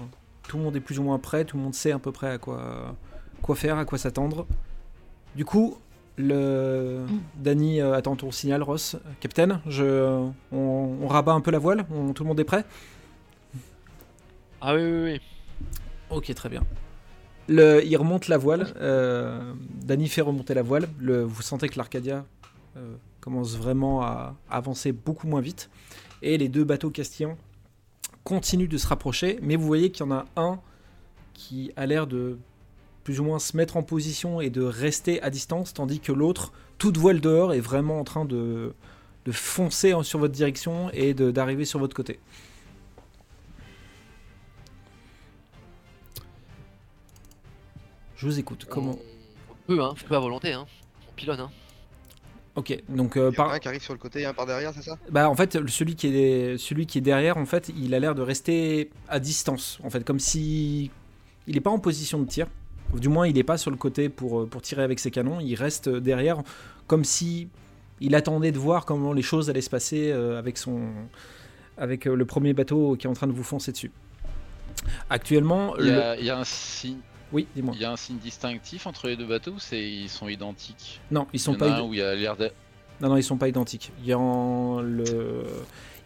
tout 0.48 0.56
le 0.56 0.62
monde 0.62 0.76
est 0.76 0.80
plus 0.80 0.98
ou 0.98 1.02
moins 1.02 1.18
prêt. 1.18 1.44
Tout 1.44 1.56
le 1.56 1.62
monde 1.62 1.74
sait 1.74 1.92
à 1.92 1.98
peu 1.98 2.12
près 2.12 2.30
à 2.30 2.38
quoi, 2.38 2.94
quoi 3.42 3.56
faire, 3.56 3.76
à 3.76 3.84
quoi 3.84 3.98
s'attendre. 3.98 4.46
Du 5.34 5.44
coup, 5.44 5.76
le 6.16 7.04
Danny 7.36 7.80
euh, 7.80 7.94
attend 7.94 8.16
ton 8.16 8.30
signal, 8.30 8.62
Ross. 8.62 8.96
Capitaine, 9.20 9.60
je, 9.66 10.28
on, 10.52 10.96
on 11.02 11.06
rabat 11.08 11.32
un 11.32 11.40
peu 11.40 11.50
la 11.50 11.58
voile. 11.58 11.84
On- 11.92 12.12
tout 12.12 12.22
le 12.22 12.28
monde 12.28 12.40
est 12.40 12.44
prêt? 12.44 12.64
Ah 14.60 14.74
oui, 14.74 14.82
oui, 14.82 15.12
oui. 15.12 15.20
Ok, 16.10 16.32
très 16.34 16.48
bien. 16.48 16.62
Il 17.50 17.96
remonte 17.96 18.28
la 18.28 18.38
voile. 18.38 18.72
Euh, 18.80 19.52
Danny 19.82 20.08
fait 20.08 20.20
remonter 20.20 20.54
la 20.54 20.62
voile. 20.62 20.88
Le, 21.00 21.22
vous 21.22 21.42
sentez 21.42 21.68
que 21.68 21.76
l'Arcadia 21.76 22.24
euh, 22.76 22.94
commence 23.20 23.56
vraiment 23.56 24.02
à 24.02 24.36
avancer 24.48 24.92
beaucoup 24.92 25.26
moins 25.26 25.40
vite. 25.40 25.68
Et 26.22 26.38
les 26.38 26.48
deux 26.48 26.64
bateaux 26.64 26.90
castillans 26.90 27.36
continuent 28.24 28.68
de 28.68 28.78
se 28.78 28.86
rapprocher. 28.86 29.38
Mais 29.42 29.56
vous 29.56 29.66
voyez 29.66 29.90
qu'il 29.90 30.06
y 30.06 30.08
en 30.08 30.12
a 30.12 30.26
un 30.36 30.60
qui 31.34 31.72
a 31.76 31.86
l'air 31.86 32.06
de 32.06 32.38
plus 33.02 33.18
ou 33.18 33.24
moins 33.24 33.38
se 33.38 33.56
mettre 33.56 33.76
en 33.76 33.82
position 33.82 34.40
et 34.40 34.50
de 34.50 34.62
rester 34.62 35.20
à 35.22 35.30
distance, 35.30 35.72
tandis 35.72 36.00
que 36.00 36.12
l'autre, 36.12 36.52
toute 36.78 36.98
voile 36.98 37.20
dehors, 37.20 37.54
est 37.54 37.60
vraiment 37.60 37.98
en 37.98 38.04
train 38.04 38.24
de, 38.24 38.74
foncer 39.32 39.94
sur 40.02 40.18
votre 40.18 40.34
direction 40.34 40.90
et 40.92 41.14
d'arriver 41.14 41.64
sur 41.64 41.78
votre 41.78 41.94
côté. 41.94 42.20
Je 48.20 48.26
vous 48.26 48.38
écoute. 48.38 48.66
Comment 48.68 48.98
On 49.50 49.54
peut, 49.66 49.82
hein, 49.82 49.94
on 50.04 50.08
peut 50.08 50.14
à 50.16 50.20
volonté, 50.20 50.52
hein. 50.52 50.66
On 51.08 51.12
pilonne, 51.14 51.40
hein. 51.40 51.50
Ok, 52.56 52.76
donc 52.88 53.16
euh, 53.16 53.30
Il 53.32 53.36
y 53.36 53.40
en 53.40 53.44
a 53.44 53.46
par... 53.46 53.52
un 53.54 53.58
qui 53.58 53.68
arrive 53.68 53.80
sur 53.82 53.94
le 53.94 53.98
côté 53.98 54.20
et 54.20 54.26
un 54.26 54.34
par 54.34 54.44
derrière, 54.44 54.72
c'est 54.74 54.82
ça? 54.82 54.98
Bah 55.10 55.30
en 55.30 55.34
fait 55.36 55.66
celui 55.68 55.94
qui 55.94 56.08
est 56.08 56.58
celui 56.58 56.84
qui 56.84 56.98
est 56.98 57.00
derrière 57.00 57.36
en 57.38 57.46
fait 57.46 57.70
il 57.78 57.94
a 57.94 58.00
l'air 58.00 58.14
de 58.16 58.22
rester 58.22 58.90
à 59.08 59.20
distance 59.20 59.78
en 59.84 59.88
fait 59.88 60.04
comme 60.04 60.18
si 60.18 60.90
il 61.46 61.54
n'est 61.54 61.60
pas 61.60 61.70
en 61.70 61.78
position 61.78 62.18
de 62.18 62.26
tir. 62.26 62.48
Du 62.92 63.08
moins 63.08 63.26
il 63.28 63.34
n'est 63.34 63.44
pas 63.44 63.56
sur 63.56 63.70
le 63.70 63.76
côté 63.76 64.08
pour 64.08 64.48
pour 64.48 64.60
tirer 64.62 64.82
avec 64.82 64.98
ses 64.98 65.10
canons. 65.12 65.38
Il 65.40 65.54
reste 65.54 65.88
derrière 65.88 66.38
comme 66.88 67.04
si 67.04 67.48
il 68.00 68.14
attendait 68.16 68.52
de 68.52 68.58
voir 68.58 68.84
comment 68.84 69.12
les 69.12 69.22
choses 69.22 69.48
allaient 69.48 69.60
se 69.62 69.70
passer 69.70 70.10
euh, 70.10 70.36
avec 70.38 70.58
son 70.58 70.90
avec 71.78 72.06
euh, 72.08 72.16
le 72.16 72.24
premier 72.26 72.52
bateau 72.52 72.96
qui 72.96 73.06
est 73.06 73.10
en 73.10 73.14
train 73.14 73.28
de 73.28 73.32
vous 73.32 73.44
foncer 73.44 73.70
dessus. 73.70 73.92
Actuellement, 75.08 75.76
Il 75.78 75.86
y, 75.86 75.90
le- 75.90 76.02
a, 76.02 76.16
il 76.18 76.24
y 76.24 76.30
a 76.30 76.38
un 76.38 76.44
signe, 76.44 76.98
oui, 77.32 77.46
dis-moi. 77.54 77.74
il 77.76 77.80
y 77.82 77.84
a 77.84 77.92
un 77.92 77.96
signe 77.96 78.18
distinctif 78.18 78.86
entre 78.86 79.06
les 79.08 79.16
deux 79.16 79.26
bateaux 79.26 79.52
ou 79.52 79.58
c'est 79.58 79.82
ils 79.82 80.08
sont 80.08 80.28
identiques? 80.28 81.00
Non, 81.10 81.26
ils 81.32 81.36
Il 81.36 81.40
y 81.40 81.42
sont 81.42 81.52
en 81.52 81.58
pas 81.58 81.66
a 81.66 81.78
id- 81.78 81.80
un 81.80 81.88
où 81.88 81.94
il 81.94 81.98
y 81.98 82.02
a 82.02 82.14
l'air 82.14 82.36
de. 82.36 82.50
Non, 83.00 83.08
non, 83.10 83.16
ils 83.16 83.22
sont 83.22 83.38
pas 83.38 83.48
identiques. 83.48 83.92
Il 84.02 84.08
y 84.08 84.12
a 84.12 84.18
en 84.18 84.80
le... 84.80 85.44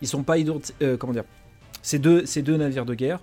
Ils 0.00 0.06
sont 0.08 0.22
pas 0.22 0.38
identiques. 0.38 0.76
comment 0.98 1.12
dire? 1.12 1.24
C'est 1.82 1.98
deux, 1.98 2.24
c'est 2.26 2.42
deux 2.42 2.56
navires 2.56 2.84
de 2.86 2.94
guerre. 2.94 3.20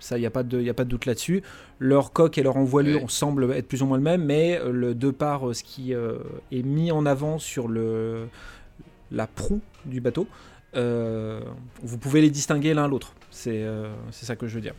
Ça, 0.00 0.16
il 0.16 0.20
n'y 0.20 0.26
a, 0.26 0.30
pas 0.30 0.42
de- 0.44 0.60
y 0.60 0.70
a 0.70 0.74
pas 0.74 0.84
de 0.84 0.88
doute 0.90 1.06
là-dessus. 1.06 1.42
Leur 1.80 2.12
coque 2.12 2.38
et 2.38 2.42
leur 2.42 2.56
envoilure 2.56 3.02
Ouais. 3.02 3.08
semblent 3.08 3.50
être 3.52 3.66
plus 3.68 3.82
ou 3.82 3.86
moins 3.86 3.96
le 3.96 4.02
même, 4.02 4.24
mais 4.24 4.58
euh, 4.58 4.70
le, 4.70 4.94
de 4.94 5.10
par 5.10 5.48
euh, 5.48 5.54
ce 5.54 5.64
qui 5.64 5.92
euh, 5.94 6.18
est 6.52 6.62
mis 6.62 6.92
en 6.92 7.04
avant 7.06 7.38
sur 7.38 7.66
le, 7.68 8.28
la 9.10 9.26
proue 9.26 9.60
du 9.86 10.00
bateau, 10.00 10.26
euh, 10.76 11.40
vous 11.82 11.98
pouvez 11.98 12.20
les 12.20 12.30
distinguer 12.30 12.74
l'un 12.74 12.86
l'autre. 12.88 13.14
C'est 13.30 13.62
euh, 13.64 13.92
c'est 14.12 14.26
ça 14.26 14.36
que 14.36 14.46
je 14.46 14.54
veux 14.54 14.60
dire. 14.60 14.74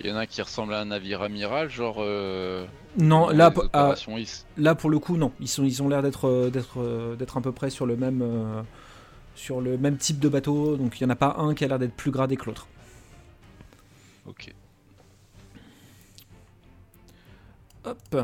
Il 0.00 0.06
y 0.08 0.12
en 0.12 0.16
a 0.16 0.20
un 0.20 0.26
qui 0.26 0.42
ressemble 0.42 0.74
à 0.74 0.80
un 0.80 0.84
navire 0.86 1.22
amiral, 1.22 1.70
genre. 1.70 1.96
euh, 2.00 2.66
Non, 2.98 3.28
dans 3.28 3.32
là, 3.32 3.54
ah, 3.72 3.94
là 4.58 4.74
pour 4.74 4.90
le 4.90 4.98
coup, 4.98 5.16
non. 5.16 5.32
Ils, 5.40 5.48
sont, 5.48 5.64
ils 5.64 5.82
ont 5.82 5.88
l'air 5.88 6.02
d'être 6.02 6.28
euh, 6.28 6.50
d'être 6.50 6.80
euh, 6.80 7.16
d'être 7.16 7.36
à 7.36 7.40
peu 7.40 7.50
près 7.52 7.70
sur 7.70 7.86
le 7.86 7.96
même 7.96 8.20
euh, 8.22 8.62
sur 9.34 9.60
le 9.62 9.78
même 9.78 9.96
type 9.96 10.18
de 10.20 10.28
bateau. 10.28 10.76
Donc 10.76 11.00
il 11.00 11.04
y 11.04 11.06
en 11.06 11.10
a 11.10 11.16
pas 11.16 11.36
un 11.38 11.54
qui 11.54 11.64
a 11.64 11.68
l'air 11.68 11.78
d'être 11.78 11.94
plus 11.94 12.10
gradé 12.10 12.36
que 12.36 12.44
l'autre. 12.44 12.66
Ok. 14.26 14.52
Hop. 17.84 18.16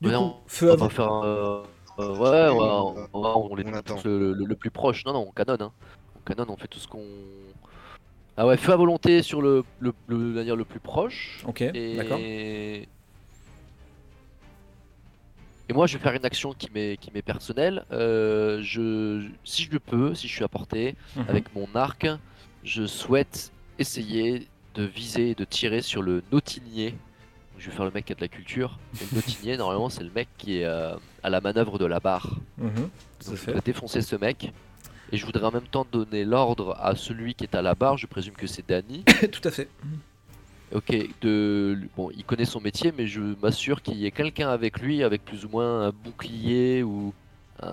Du 0.00 0.08
coup, 0.10 0.14
on- 0.16 0.34
feu 0.46 0.70
On 0.70 0.74
à 0.74 0.76
va 0.76 0.88
faire. 0.90 1.12
euh, 1.24 1.62
euh, 2.00 2.16
ouais, 2.16 2.18
ouais, 2.20 2.48
on- 2.50 2.96
on, 2.98 3.08
on, 3.12 3.22
va- 3.22 3.36
on 3.38 3.54
les 3.54 3.64
on 3.66 3.72
attend. 3.74 3.96
le, 4.04 4.32
le- 4.34 4.44
le 4.44 4.56
plus 4.56 4.70
proche. 4.70 5.04
Non, 5.06 5.12
non, 5.12 5.26
on 5.28 5.32
canonne. 5.32 5.62
Hein. 5.62 5.72
On 6.16 6.20
canonne, 6.28 6.50
on 6.50 6.56
fait 6.56 6.68
tout 6.68 6.78
ce 6.80 6.88
qu'on. 6.88 7.04
Ah 8.36 8.46
ouais, 8.46 8.56
feu 8.56 8.72
à 8.72 8.76
volonté 8.76 9.22
sur 9.22 9.40
le, 9.40 9.64
le, 9.78 9.92
le, 10.08 10.42
le 10.54 10.64
plus 10.64 10.80
proche. 10.80 11.42
Ok, 11.46 11.60
Et... 11.62 11.96
d'accord. 11.96 12.18
Et 15.68 15.72
moi, 15.72 15.86
je 15.86 15.96
vais 15.96 16.02
faire 16.02 16.12
une 16.14 16.26
action 16.26 16.52
qui 16.52 16.68
m'est 16.74 16.96
qui 16.98 17.10
m'est 17.12 17.22
personnelle. 17.22 17.84
Euh, 17.90 18.60
je, 18.62 19.26
si 19.44 19.62
je 19.64 19.70
le 19.70 19.78
peux, 19.78 20.14
si 20.14 20.28
je 20.28 20.34
suis 20.34 20.44
à 20.44 20.48
portée, 20.48 20.94
Mhm. 21.16 21.24
avec 21.28 21.54
mon 21.54 21.68
arc, 21.74 22.06
je 22.64 22.84
souhaite 22.86 23.50
essayer 23.78 24.46
de 24.74 24.82
viser 24.84 25.30
et 25.30 25.34
de 25.34 25.44
tirer 25.44 25.80
sur 25.80 26.02
le 26.02 26.22
nautinier. 26.32 26.94
Je 27.56 27.70
vais 27.70 27.76
faire 27.76 27.84
le 27.86 27.92
mec 27.92 28.04
qui 28.04 28.12
a 28.12 28.16
de 28.16 28.20
la 28.20 28.28
culture. 28.28 28.78
Et 29.00 29.04
le 29.10 29.16
nautinier, 29.16 29.56
normalement, 29.56 29.88
c'est 29.88 30.02
le 30.04 30.10
mec 30.10 30.28
qui 30.36 30.58
est 30.58 30.64
euh, 30.64 30.94
à 31.22 31.30
la 31.30 31.40
manœuvre 31.40 31.78
de 31.78 31.86
la 31.86 32.00
barre. 32.00 32.36
Mhm, 32.58 32.74
Donc, 32.74 32.90
je 33.22 33.30
voudrais 33.30 33.60
défoncer 33.64 34.02
ce 34.02 34.16
mec. 34.16 34.52
Et 35.14 35.16
je 35.16 35.24
voudrais 35.26 35.44
en 35.44 35.52
même 35.52 35.68
temps 35.68 35.86
donner 35.92 36.24
l'ordre 36.24 36.76
à 36.80 36.96
celui 36.96 37.36
qui 37.36 37.44
est 37.44 37.54
à 37.54 37.62
la 37.62 37.76
barre. 37.76 37.96
Je 37.96 38.08
présume 38.08 38.34
que 38.34 38.48
c'est 38.48 38.68
Danny. 38.68 39.04
Tout 39.30 39.46
à 39.46 39.52
fait. 39.52 39.68
Ok, 40.74 40.92
de 41.20 41.78
bon, 41.96 42.10
il 42.16 42.24
connaît 42.24 42.44
son 42.44 42.60
métier, 42.60 42.92
mais 42.98 43.06
je 43.06 43.20
m'assure 43.40 43.80
qu'il 43.80 43.94
y 43.94 44.06
ait 44.06 44.10
quelqu'un 44.10 44.48
avec 44.48 44.80
lui, 44.80 45.04
avec 45.04 45.24
plus 45.24 45.44
ou 45.44 45.50
moins 45.50 45.86
un 45.86 45.90
bouclier 45.92 46.82
ou 46.82 47.14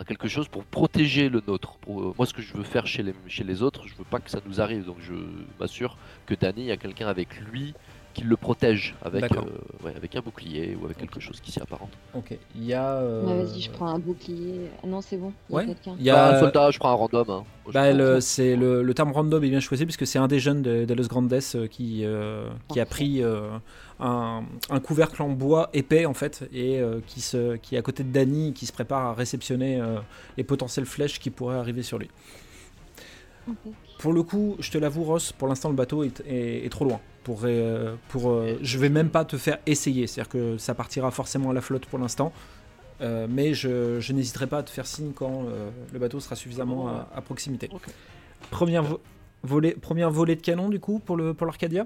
quelque 0.08 0.28
chose 0.28 0.48
pour 0.50 0.64
protéger 0.66 1.30
le 1.30 1.42
nôtre. 1.48 1.78
Pour, 1.82 2.02
euh, 2.02 2.14
moi, 2.16 2.28
ce 2.28 2.34
que 2.36 2.44
je 2.44 2.54
veux 2.54 2.64
faire 2.64 2.86
chez 2.86 3.02
les, 3.02 3.16
chez 3.28 3.44
les 3.44 3.64
autres, 3.64 3.88
je 3.88 3.96
veux 3.96 4.04
pas 4.04 4.20
que 4.20 4.30
ça 4.30 4.40
nous 4.46 4.62
arrive, 4.62 4.86
donc 4.86 4.98
je 5.00 5.16
m'assure 5.60 5.98
que 6.28 6.36
Danny 6.36 6.70
a 6.70 6.78
quelqu'un 6.78 7.08
avec 7.08 7.40
lui 7.40 7.74
qui 8.14 8.24
le 8.24 8.38
protège 8.38 8.96
avec, 9.04 9.32
euh, 9.36 9.42
ouais, 9.84 9.94
avec 9.96 10.16
un 10.16 10.22
bouclier 10.22 10.76
ou 10.80 10.86
avec 10.86 10.98
quelque 10.98 11.20
chose 11.20 11.40
qui 11.40 11.52
s'y 11.52 11.60
apparente. 11.62 11.92
Ok. 12.14 12.38
Il 12.56 12.66
y 12.66 12.74
a. 12.74 12.96
euh, 12.96 13.26
Bah, 13.26 13.44
vas-y, 13.44 13.62
je 13.62 13.72
prends 13.72 13.88
un 13.88 14.00
bouclier. 14.00 14.70
Ah 14.84 14.88
non, 14.88 15.02
c'est 15.02 15.18
bon. 15.18 15.34
Il 15.50 15.54
y 15.54 15.56
a 15.56 15.58
Ouais. 15.62 15.66
quelqu'un. 15.68 15.96
Il 16.00 16.06
y 16.06 16.10
Pas 16.10 16.28
a. 16.28 16.36
un 16.36 16.40
soldat, 16.40 16.72
je 16.72 16.80
prends 16.80 16.92
un 16.92 16.96
random. 16.96 17.30
hein. 17.30 17.44
Bah, 17.74 17.94
le, 17.94 18.20
c'est 18.20 18.56
le, 18.56 18.84
le 18.84 18.94
terme 18.94 19.12
random 19.12 19.44
est 19.44 19.50
bien 19.50 19.60
choisi 19.60 19.86
puisque 19.86 20.06
c'est 20.08 20.20
un 20.20 20.28
des 20.28 20.40
jeunes 20.40 20.62
de, 20.62 20.86
de 20.86 20.94
Los 20.94 21.08
Grandes 21.08 21.32
euh, 21.34 21.68
qui, 21.68 22.04
euh, 22.04 22.50
qui 22.70 22.80
a 22.80 22.86
pris 22.86 23.24
euh, 23.24 23.50
un, 24.00 24.44
un 24.70 24.80
couvercle 24.80 25.22
en 25.22 25.30
bois 25.30 25.70
épais 25.74 26.06
en 26.06 26.14
fait 26.14 26.44
et 26.52 26.80
euh, 26.80 27.00
qui, 27.06 27.22
se, 27.22 27.56
qui 27.58 27.76
est 27.76 27.78
à 27.78 27.82
côté 27.82 28.04
de 28.04 28.12
Danny 28.12 28.54
qui 28.54 28.66
se 28.66 28.74
prépare 28.74 29.06
à 29.06 29.14
réceptionner 29.14 29.80
euh, 29.80 30.00
les 30.38 30.44
potentielles 30.44 30.86
flèches 30.88 31.20
qui 31.20 31.30
pourraient 31.30 31.58
arriver 31.58 31.84
sur 31.84 31.98
lui. 32.00 32.10
Ok. 33.48 33.74
Pour 34.02 34.14
le 34.14 34.24
coup, 34.24 34.56
je 34.60 34.72
te 34.72 34.78
l'avoue 34.80 35.04
Ross, 35.04 35.32
pour 35.32 35.48
l'instant 35.48 35.70
le 35.70 35.76
bateau 35.76 36.04
est, 36.04 36.22
est- 36.26 36.66
est 36.66 36.70
trop 36.70 36.86
loin. 36.86 37.00
Pour, 37.24 37.42
euh, 37.44 37.96
pour, 38.10 38.32
euh, 38.32 38.58
je 38.64 38.80
vais 38.80 38.90
même 38.90 39.10
pas 39.12 39.26
te 39.26 39.38
faire 39.38 39.60
essayer, 39.68 40.08
c'est-à-dire 40.08 40.30
que 40.30 40.58
ça 40.58 40.74
partira 40.74 41.12
forcément 41.12 41.52
à 41.52 41.54
la 41.54 41.62
flotte 41.62 41.86
pour 41.86 42.00
l'instant. 42.00 42.34
Euh, 43.02 43.28
mais 43.30 43.54
je, 43.54 44.00
je 44.00 44.14
n'hésiterai 44.14 44.48
pas 44.48 44.58
à 44.60 44.64
te 44.64 44.72
faire 44.72 44.88
signe 44.88 45.12
quand 45.14 45.46
euh, 45.46 45.70
le 45.94 46.00
bateau 46.00 46.20
sera 46.20 46.36
suffisamment 46.36 46.88
à, 46.88 47.08
à 47.16 47.22
proximité. 47.22 47.70
Ok. 47.72 47.84
Première, 48.50 48.82
vo- 48.84 49.00
volée, 49.44 49.74
première 49.74 50.10
volée 50.10 50.36
de 50.36 50.42
canon 50.42 50.68
du 50.70 50.80
coup 50.80 50.98
pour 51.00 51.16
le 51.16 51.34
pour 51.36 51.46
l'Arcadia? 51.46 51.86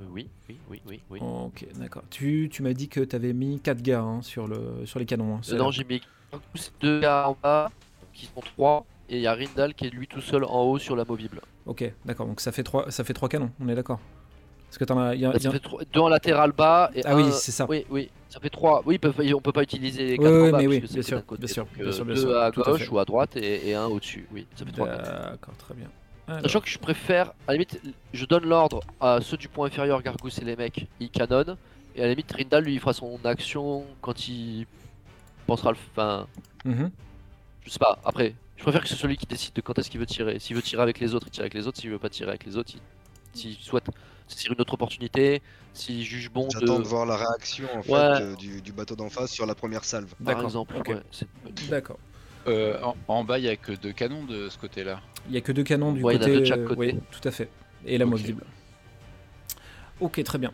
Euh, 0.00 0.04
oui, 0.10 0.28
oui, 0.48 0.58
oui, 0.68 0.82
oui, 0.86 1.00
oui. 1.10 1.18
Ok, 1.22 1.66
d'accord. 1.78 2.02
Tu, 2.10 2.48
tu 2.52 2.62
m'as 2.62 2.72
dit 2.74 2.88
que 2.88 3.00
tu 3.00 3.16
avais 3.16 3.32
mis 3.32 3.60
4 3.60 3.82
gars 3.82 4.00
hein, 4.00 4.20
sur, 4.22 4.46
le, 4.46 4.84
sur 4.86 4.98
les 4.98 5.06
canons. 5.06 5.36
hein, 5.36 5.40
c'est 5.42 5.56
non, 5.56 5.70
j'ai 5.70 5.84
mis 5.84 6.00
deux 6.80 7.00
gars 7.00 7.28
en 7.28 7.36
bas 7.42 7.70
qui 8.12 8.26
sont 8.26 8.40
trois. 8.40 8.84
Et 9.10 9.16
il 9.16 9.22
y 9.22 9.26
a 9.26 9.34
Rindal 9.34 9.74
qui 9.74 9.86
est 9.86 9.90
lui 9.90 10.06
tout 10.06 10.20
seul 10.20 10.44
en 10.44 10.62
haut 10.62 10.78
sur 10.78 10.94
la 10.96 11.04
movible. 11.04 11.40
Ok, 11.66 11.84
d'accord. 12.04 12.26
Donc 12.26 12.40
ça 12.40 12.52
fait 12.52 12.62
3 12.62 12.90
ça 12.90 13.02
fait 13.04 13.12
trois 13.12 13.28
canons, 13.28 13.50
on 13.60 13.68
est 13.68 13.74
d'accord. 13.74 13.98
Parce 14.68 14.78
que 14.78 14.84
t'en 14.84 15.00
as. 15.00 15.16
y 15.16 15.26
a- 15.26 15.36
y 15.36 15.46
a- 15.46 15.50
fait 15.50 15.58
trois- 15.58 15.82
deux 15.92 15.98
en 16.00 16.08
latéral 16.08 16.52
bas 16.52 16.92
et 16.94 17.02
Ah 17.04 17.14
un- 17.14 17.16
oui, 17.16 17.32
c'est 17.32 17.50
ça. 17.50 17.66
Oui, 17.68 17.84
oui, 17.90 18.08
ça 18.28 18.38
fait 18.38 18.50
trois. 18.50 18.82
Oui, 18.86 18.98
peuvent- 18.98 19.20
on 19.34 19.40
peut 19.40 19.50
pas 19.50 19.64
utiliser 19.64 20.06
les 20.06 20.16
quatre 20.16 20.30
oui, 20.32 20.48
en 20.48 20.52
bas 20.52 20.58
mais 20.58 20.66
oui, 20.68 20.78
bien 20.78 20.88
c'est 20.88 21.02
sûr, 21.02 21.26
côté. 21.26 21.40
bien 21.44 21.52
sûr, 21.52 21.64
Donc, 21.64 21.74
bien 21.74 21.86
euh, 21.86 21.92
sûr, 21.92 22.04
bien 22.04 22.14
deux 22.14 22.20
sûr, 22.20 22.38
à 22.38 22.50
gauche 22.52 22.88
ou 22.92 22.98
à 23.00 23.04
droite 23.04 23.36
et, 23.36 23.68
et 23.70 23.74
un 23.74 23.86
au-dessus. 23.86 24.28
Oui, 24.32 24.46
ça 24.54 24.64
fait 24.64 24.70
trois. 24.70 24.86
canons. 24.86 25.02
D'accord, 25.32 25.54
très 25.58 25.74
bien. 25.74 25.88
Alors, 26.28 26.42
Sachant 26.42 26.60
que 26.60 26.68
je 26.68 26.78
préfère, 26.78 27.30
à 27.30 27.34
la 27.48 27.52
limite, 27.54 27.80
je 28.12 28.24
donne 28.26 28.44
l'ordre 28.46 28.78
à 29.00 29.18
ceux 29.20 29.36
du 29.36 29.48
point 29.48 29.66
inférieur, 29.66 30.00
Gargous 30.02 30.30
et 30.40 30.44
les 30.44 30.54
mecs, 30.54 30.86
ils 31.00 31.10
canonnent. 31.10 31.56
Et 31.96 32.00
à 32.02 32.04
la 32.04 32.10
limite, 32.10 32.30
Rindal 32.30 32.62
lui 32.62 32.74
il 32.74 32.78
fera 32.78 32.92
son 32.92 33.18
action 33.24 33.84
quand 34.00 34.28
il 34.28 34.66
pensera 35.48 35.72
le. 35.72 35.78
Enfin, 35.90 36.28
mhm. 36.64 36.92
je 37.64 37.70
sais 37.70 37.80
pas, 37.80 37.98
après, 38.04 38.34
je 38.60 38.62
préfère 38.62 38.82
que 38.82 38.88
ce 38.88 38.94
soit 38.94 39.08
lui 39.08 39.16
qui 39.16 39.24
décide 39.24 39.54
de 39.54 39.62
quand 39.62 39.78
est-ce 39.78 39.88
qu'il 39.88 39.98
veut 39.98 40.04
tirer. 40.04 40.38
S'il 40.38 40.54
veut 40.54 40.60
tirer 40.60 40.82
avec 40.82 41.00
les 41.00 41.14
autres, 41.14 41.26
il 41.28 41.30
tire 41.30 41.40
avec 41.44 41.54
les 41.54 41.66
autres. 41.66 41.78
S'il 41.80 41.88
veut 41.90 41.98
pas 41.98 42.10
tirer 42.10 42.28
avec 42.28 42.44
les 42.44 42.58
autres, 42.58 42.72
il- 42.74 43.38
s'il 43.40 43.54
souhaite 43.56 43.86
saisir 44.28 44.52
une 44.52 44.60
autre 44.60 44.74
opportunité, 44.74 45.40
s'il 45.72 46.02
juge 46.02 46.30
bon 46.30 46.46
J'attends 46.52 46.78
de. 46.78 46.82
de 46.82 46.86
voir 46.88 47.06
la 47.06 47.16
réaction 47.16 47.64
en 47.74 47.82
fait, 47.82 47.90
Ouais. 47.90 47.98
euh, 47.98 48.36
du, 48.36 48.60
du 48.60 48.72
bateau 48.72 48.96
d'en 48.96 49.08
face 49.08 49.30
sur 49.32 49.46
la 49.46 49.54
première 49.54 49.84
salve. 49.84 50.08
Par 50.16 50.26
D'accord, 50.26 50.44
exemple, 50.44 50.74
ouais, 50.76 50.96
c'est- 51.10 51.26
D'accord. 51.70 51.98
Euh, 52.48 52.78
en, 52.82 52.96
en 53.08 53.24
bas, 53.24 53.38
il 53.38 53.46
y 53.46 53.48
a 53.48 53.56
que 53.56 53.72
deux 53.72 53.92
canons 53.92 54.24
de 54.26 54.50
ce 54.50 54.58
côté-là. 54.58 55.00
Il 55.28 55.34
y 55.34 55.38
a 55.38 55.40
que 55.40 55.52
deux 55.52 55.62
canons 55.64 55.92
du 55.92 56.02
Ouais, 56.02 56.16
il 56.16 56.20
y 56.20 56.20
en 56.20 56.22
a 56.22 56.26
côté. 56.26 56.34
deux 56.34 56.40
de 56.40 56.44
chaque 56.44 56.58
euh, 56.60 56.66
côté. 56.68 56.80
oui, 56.80 56.98
tout 57.10 57.26
à 57.26 57.30
fait. 57.30 57.48
Et 57.86 57.96
la 57.96 58.04
Ok. 58.04 58.10
movible. 58.10 58.44
Ok, 60.00 60.22
très 60.22 60.38
bien. 60.38 60.52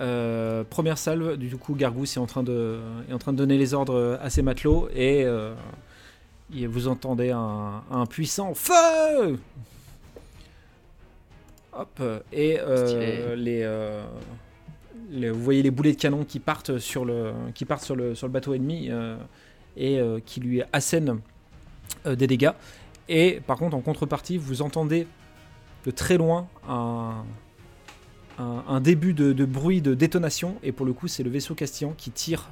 Euh, 0.00 0.62
première 0.64 0.98
salve, 0.98 1.36
du 1.36 1.56
coup, 1.56 1.74
Gargous 1.74 2.04
est 2.04 2.18
en 2.18 2.26
train 2.26 2.42
de, 2.42 2.78
est 3.08 3.12
en 3.12 3.18
train 3.18 3.32
de 3.32 3.38
donner 3.38 3.58
les 3.58 3.74
ordres 3.74 4.18
à 4.22 4.30
ses 4.30 4.42
matelots 4.42 4.88
et 4.94 5.24
euh, 5.24 5.54
et 6.54 6.66
vous 6.66 6.88
entendez 6.88 7.30
un, 7.30 7.82
un 7.90 8.06
puissant 8.06 8.54
feu. 8.54 9.38
Hop 11.72 12.02
et 12.32 12.58
euh, 12.58 13.36
les, 13.36 13.60
euh, 13.62 14.04
les- 15.10 15.30
vous 15.30 15.42
voyez 15.42 15.62
les 15.62 15.70
boulets 15.70 15.92
de 15.92 16.00
canon 16.00 16.24
qui 16.24 16.40
partent 16.40 16.78
sur 16.78 17.04
le 17.04 17.32
qui 17.54 17.64
partent 17.64 17.84
sur 17.84 17.94
le 17.94 18.14
sur 18.16 18.26
le 18.26 18.32
bateau 18.32 18.54
ennemi 18.54 18.88
euh, 18.90 19.16
et 19.76 20.00
qui 20.26 20.40
lui 20.40 20.62
assènent 20.72 21.20
des 22.04 22.26
dégâts. 22.26 22.50
Et 23.08 23.40
par 23.46 23.56
contre, 23.56 23.76
en 23.76 23.80
contrepartie, 23.80 24.36
vous 24.36 24.62
entendez 24.62 25.06
de 25.86 25.90
très 25.92 26.16
loin 26.18 26.48
un, 26.68 27.24
un, 28.38 28.64
un 28.68 28.80
début 28.80 29.14
de, 29.14 29.32
de 29.32 29.44
bruit 29.44 29.80
de 29.80 29.94
détonation. 29.94 30.56
Et 30.62 30.72
pour 30.72 30.86
le 30.86 30.92
coup, 30.92 31.06
c'est 31.08 31.22
le 31.22 31.30
vaisseau 31.30 31.54
castillan 31.54 31.94
qui 31.96 32.10
tire 32.10 32.48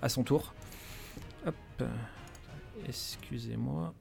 à 0.00 0.08
son 0.08 0.22
tour. 0.22 0.54
Hop. 1.46 1.54
Excusez-moi. 2.86 3.94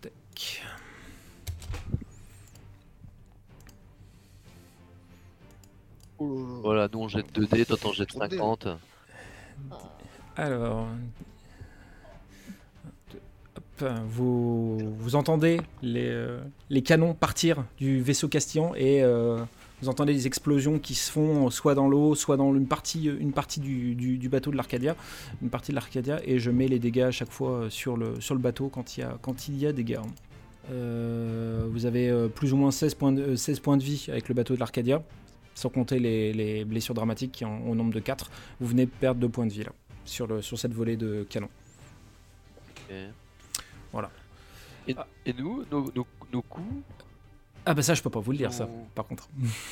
Tac. 0.00 0.62
Voilà, 6.18 6.88
nous 6.92 7.00
on 7.00 7.08
jette 7.08 7.32
2 7.34 7.46
dés, 7.46 7.66
toi 7.66 7.76
t'en 7.76 7.92
jettes 7.92 8.08
Trop 8.08 8.20
de 8.20 8.28
dés. 8.28 8.36
50. 8.36 8.68
Alors. 10.36 10.88
Hop, 13.56 13.84
vous, 14.06 14.78
vous 14.78 15.16
entendez 15.16 15.60
les, 15.82 16.08
euh, 16.08 16.40
les 16.70 16.82
canons 16.82 17.14
partir 17.14 17.64
du 17.76 18.00
vaisseau 18.00 18.28
castillan 18.28 18.74
et 18.74 19.02
euh, 19.02 19.38
vous 19.84 19.90
entendez 19.90 20.14
des 20.14 20.26
explosions 20.26 20.78
qui 20.78 20.94
se 20.94 21.12
font 21.12 21.50
soit 21.50 21.74
dans 21.74 21.88
l'eau, 21.88 22.14
soit 22.14 22.36
dans 22.38 22.54
une 22.54 22.66
partie, 22.66 23.04
une 23.04 23.32
partie 23.32 23.60
du, 23.60 23.94
du- 23.94 24.16
du 24.16 24.28
bateau 24.30 24.50
de 24.50 24.56
l'Arcadia. 24.56 24.96
Une 25.42 25.50
partie 25.50 25.72
de 25.72 25.74
l'Arcadia 25.76 26.20
et 26.24 26.38
je 26.38 26.50
mets 26.50 26.68
les 26.68 26.78
dégâts 26.78 27.00
à 27.02 27.10
chaque 27.10 27.30
fois 27.30 27.66
sur 27.68 27.96
le, 27.96 28.20
sur 28.20 28.34
le 28.34 28.40
bateau 28.40 28.68
quand 28.68 28.96
il 28.96 29.00
y 29.00 29.02
a, 29.02 29.18
quand 29.20 29.48
il 29.48 29.58
y 29.58 29.66
a 29.66 29.72
dégâts. 29.72 29.98
Euh, 30.70 31.66
vous 31.70 31.84
avez 31.84 32.08
euh, 32.08 32.28
plus 32.28 32.54
ou 32.54 32.56
moins 32.56 32.70
16 32.70 32.94
points, 32.94 33.12
de, 33.12 33.22
euh, 33.22 33.36
16 33.36 33.60
points 33.60 33.76
de 33.76 33.82
vie 33.82 34.06
avec 34.08 34.28
le 34.30 34.34
bateau 34.34 34.54
de 34.54 34.60
l'Arcadia, 34.60 35.02
sans 35.54 35.68
compter 35.68 35.98
les, 35.98 36.32
les 36.32 36.64
blessures 36.64 36.94
dramatiques 36.94 37.32
qui 37.32 37.44
en, 37.44 37.58
au 37.66 37.74
nombre 37.74 37.92
de 37.92 38.00
4. 38.00 38.30
Vous 38.60 38.66
venez 38.66 38.86
perdre 38.86 39.20
2 39.20 39.28
points 39.28 39.46
de 39.46 39.52
vie 39.52 39.64
là 39.64 39.72
sur, 40.06 40.26
le, 40.26 40.40
sur 40.40 40.58
cette 40.58 40.72
volée 40.72 40.96
de 40.96 41.26
canon. 41.28 41.48
Ok. 42.70 42.94
Voilà. 43.92 44.10
Et, 44.88 44.96
et 45.26 45.34
nous, 45.34 45.64
nos, 45.70 45.90
nos, 45.94 46.06
nos 46.32 46.42
coups 46.42 46.66
Ah 47.66 47.72
bah 47.74 47.82
ça 47.82 47.94
je 47.94 48.02
peux 48.02 48.10
pas 48.10 48.20
vous 48.20 48.30
le 48.32 48.36
dire 48.36 48.52
ça 48.52 48.68
par 48.94 49.06
contre. 49.06 49.28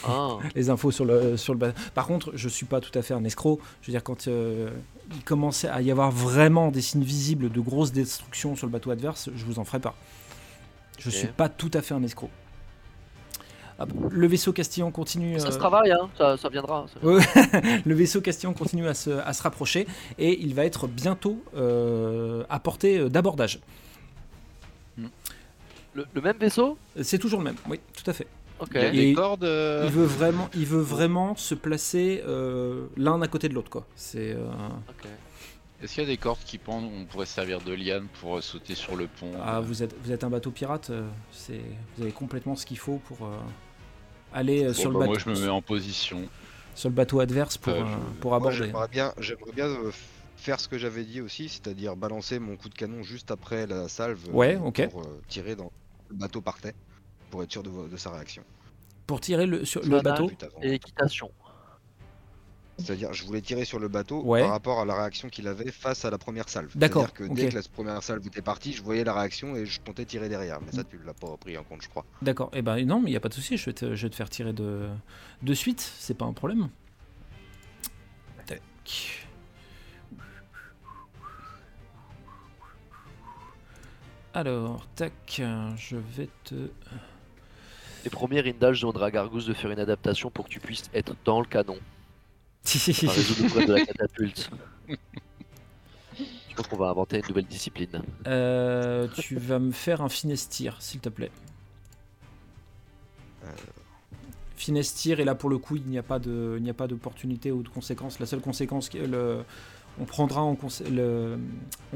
Ah, 0.06 0.38
Les 0.54 0.70
infos 0.70 0.90
sur 0.90 1.04
le 1.04 1.36
sur 1.36 1.54
le 1.54 1.72
Par 1.94 2.06
contre, 2.06 2.32
je 2.34 2.48
suis 2.48 2.64
pas 2.66 2.80
tout 2.80 2.96
à 2.98 3.02
fait 3.02 3.14
un 3.14 3.24
escroc. 3.24 3.60
Je 3.82 3.88
veux 3.88 3.92
dire 3.92 4.02
quand 4.02 4.28
euh, 4.28 4.70
il 5.14 5.22
commençait 5.24 5.68
à 5.68 5.82
y 5.82 5.90
avoir 5.90 6.10
vraiment 6.10 6.70
des 6.70 6.80
signes 6.80 7.02
visibles 7.04 7.50
de 7.50 7.60
grosses 7.60 7.92
destructions 7.92 8.56
sur 8.56 8.66
le 8.66 8.72
bateau 8.72 8.90
adverse, 8.90 9.28
je 9.36 9.44
vous 9.44 9.58
en 9.58 9.64
ferai 9.64 9.78
pas. 9.80 9.94
Je 10.98 11.08
Ok. 11.10 11.14
suis 11.14 11.28
pas 11.28 11.48
tout 11.50 11.70
à 11.74 11.82
fait 11.82 11.92
un 11.94 12.02
escroc. 12.02 12.30
Hop, 13.78 13.90
Le 14.10 14.26
vaisseau 14.26 14.52
castillan 14.52 14.90
continue. 14.90 15.38
ça 15.40 15.48
euh, 15.48 15.50
se 15.50 15.58
travaille, 15.58 15.90
hein, 15.92 16.08
ça, 16.16 16.36
ça 16.36 16.48
viendra. 16.48 16.86
ça- 16.92 17.00
le 17.84 17.94
vaisseau 17.94 18.20
castillan 18.20 18.52
continue 18.54 18.86
à 18.86 18.94
se, 18.94 19.10
à 19.10 19.32
se 19.32 19.42
rapprocher 19.42 19.86
et 20.18 20.40
il 20.40 20.54
va 20.54 20.64
être 20.64 20.86
bientôt 20.86 21.42
euh, 21.56 22.44
à 22.48 22.58
portée 22.60 23.08
d'abordage. 23.10 23.60
Le, 25.94 26.06
le 26.14 26.20
même 26.20 26.36
vaisseau 26.38 26.78
C'est 27.02 27.18
toujours 27.18 27.40
le 27.40 27.44
même, 27.46 27.56
oui, 27.68 27.80
tout 27.96 28.08
à 28.10 28.14
fait. 28.14 28.26
Ok. 28.60 28.70
Il 28.74 28.80
y 28.80 28.84
a 28.84 28.88
Et 28.88 28.92
des 28.92 29.12
cordes. 29.14 29.44
euh, 29.44 29.82
Il 29.86 29.90
veut 29.92 30.04
vraiment, 30.04 30.48
il 30.54 30.66
veut 30.66 30.80
vraiment 30.80 31.34
se 31.36 31.54
placer 31.54 32.22
euh, 32.26 32.86
l'un 32.96 33.20
à 33.20 33.28
côté 33.28 33.48
de 33.48 33.54
l'autre, 33.54 33.70
quoi. 33.70 33.86
C'est 33.96 34.32
euh. 34.32 34.46
Est-ce 35.82 35.94
qu'il 35.94 36.02
y 36.04 36.06
a 36.06 36.08
des 36.08 36.16
cordes 36.16 36.38
qui 36.46 36.58
pendent 36.58 36.84
On 36.84 37.04
pourrait 37.06 37.26
servir 37.26 37.60
de 37.60 37.72
liane 37.72 38.06
pour 38.20 38.36
euh, 38.36 38.40
sauter 38.40 38.74
sur 38.76 38.94
le 38.94 39.08
pont. 39.08 39.32
ah, 39.42 39.58
euh, 39.58 39.60
vous 39.60 39.82
êtes, 39.82 39.94
vous 40.04 40.12
êtes 40.12 40.22
un 40.22 40.30
bateau 40.30 40.50
pirate. 40.52 40.90
euh, 40.90 41.08
c'est, 41.32 41.60
vous 41.96 42.04
avez 42.04 42.12
complètement 42.12 42.54
ce 42.54 42.64
qu'il 42.64 42.78
faut 42.78 42.98
pour 43.08 43.26
euh, 43.26 43.36
aller 44.32 44.62
euh, 44.64 44.68
bon, 44.68 44.74
sur 44.74 44.90
le 44.90 44.94
bah, 44.94 45.06
bateau, 45.06 45.10
Moi, 45.26 45.34
je 45.34 45.40
me 45.40 45.46
mets 45.46 45.50
en 45.52 45.60
position. 45.62 46.22
sur 46.76 46.88
le 46.88 46.94
bateau 46.94 47.18
adverse 47.18 47.58
pour, 47.58 47.72
Euh, 47.72 47.80
euh, 47.82 47.84
je- 48.14 48.18
pour 48.20 48.30
Moi, 48.30 48.36
aborder. 48.38 48.56
j'aimerais 48.58 48.88
bien, 48.88 49.12
j'aimerais 49.18 49.52
bien 49.52 49.66
euh, 49.66 49.90
faire 50.36 50.60
ce 50.60 50.68
que 50.68 50.78
j'avais 50.78 51.02
dit 51.02 51.20
aussi, 51.20 51.48
c'est-à-dire 51.48 51.96
balancer 51.96 52.38
mon 52.38 52.56
coup 52.56 52.68
de 52.68 52.74
canon 52.74 53.02
juste 53.02 53.32
après 53.32 53.66
la 53.66 53.88
salve 53.88 54.20
euh, 54.28 54.32
Ouais, 54.32 54.56
ok. 54.56 54.88
pour 54.88 55.00
euh, 55.02 55.20
tirer 55.26 55.56
dans 55.56 55.72
le 56.12 56.18
bateau 56.18 56.40
par 56.40 56.58
terre, 56.60 56.74
pour 57.30 57.42
être 57.42 57.50
sûr 57.50 57.62
de, 57.62 57.96
sa 57.96 58.10
réaction. 58.10 58.44
Pour 59.06 59.20
tirer 59.20 59.46
le, 59.46 59.64
sur 59.64 59.82
le 59.82 60.00
bateau. 60.00 60.30
Et 60.62 60.74
équitation. 60.74 61.30
C'est-à-dire, 62.78 63.12
je 63.12 63.24
voulais 63.24 63.40
tirer 63.40 63.64
sur 63.64 63.78
le 63.78 63.88
bateau 63.88 64.22
Ouais. 64.22 64.40
par 64.40 64.50
rapport 64.50 64.80
à 64.80 64.84
la 64.84 64.94
réaction 64.94 65.28
qu'il 65.28 65.46
avait 65.46 65.70
face 65.70 66.04
à 66.04 66.10
la 66.10 66.18
première 66.18 66.48
salve. 66.48 66.70
D'accord, 66.74 67.02
C'est-à-dire 67.14 67.34
que 67.34 67.40
dès 67.40 67.48
que 67.48 67.54
la 67.54 67.62
première 67.62 68.02
salve 68.02 68.26
était 68.26 68.42
partie, 68.42 68.72
je 68.72 68.82
voyais 68.82 69.04
la 69.04 69.12
réaction 69.12 69.54
et 69.56 69.66
je 69.66 69.80
comptais 69.80 70.04
tirer 70.04 70.28
derrière. 70.28 70.60
Mais 70.62 70.72
ça, 70.72 70.82
tu 70.82 70.98
l'as 71.04 71.14
pas 71.14 71.36
pris 71.36 71.56
en 71.58 71.64
compte, 71.64 71.82
je 71.82 71.88
crois. 71.88 72.04
D'accord. 72.22 72.50
Eh 72.54 72.62
ben 72.62 72.84
non, 72.86 73.00
mais 73.00 73.10
il 73.10 73.12
y 73.12 73.16
a 73.16 73.20
pas 73.20 73.28
de 73.28 73.34
souci. 73.34 73.56
Je 73.56 73.66
vais 73.66 73.74
te, 73.74 73.94
je 73.94 74.06
vais 74.06 74.10
te 74.10 74.16
faire 74.16 74.30
tirer 74.30 74.52
de, 74.52 74.88
de 75.42 75.54
suite. 75.54 75.80
C'est 75.98 76.14
pas 76.16 76.24
un 76.24 76.32
problème. 76.32 76.70
Tac. 78.46 78.60
Alors, 84.34 84.86
tac, 84.96 85.12
je 85.76 85.96
vais 85.96 86.28
te. 86.44 86.54
Les 88.04 88.10
premiers 88.10 88.40
Rindal, 88.40 88.74
je 88.74 88.80
demanderai 88.80 89.06
à 89.06 89.10
Gargousse 89.10 89.46
de 89.46 89.52
faire 89.54 89.70
une 89.70 89.78
adaptation 89.78 90.30
pour 90.30 90.46
que 90.46 90.50
tu 90.50 90.60
puisses 90.60 90.90
être 90.94 91.14
dans 91.24 91.40
le 91.40 91.46
canon. 91.46 91.78
Résoudre 92.64 93.42
le 93.42 93.48
problème 93.48 93.68
de 93.68 93.74
la 93.74 93.86
catapulte. 93.86 94.50
Je 94.88 96.56
pense 96.56 96.66
qu'on 96.66 96.76
va 96.76 96.88
inventer 96.90 97.18
une 97.18 97.26
nouvelle 97.28 97.46
discipline. 97.46 98.02
Euh, 98.26 99.08
tu 99.16 99.36
vas 99.36 99.58
me 99.58 99.72
faire 99.72 100.02
un 100.02 100.08
finestir, 100.08 100.76
s'il 100.80 101.00
te 101.00 101.08
plaît. 101.08 101.30
Euh. 103.44 103.48
Finestir, 104.56 105.18
et 105.18 105.24
là 105.24 105.34
pour 105.34 105.50
le 105.50 105.58
coup, 105.58 105.76
il 105.76 105.84
n'y 105.84 105.98
a 105.98 106.02
pas 106.02 106.18
de, 106.18 106.54
il 106.58 106.62
n'y 106.62 106.70
a 106.70 106.74
pas 106.74 106.86
d'opportunité 106.86 107.50
ou 107.52 107.62
de 107.62 107.68
conséquence. 107.68 108.18
La 108.20 108.26
seule 108.26 108.40
conséquence, 108.40 108.88
qui- 108.88 108.98
le, 108.98 109.44
on 110.00 110.04
prendra 110.04 110.42
en, 110.42 110.54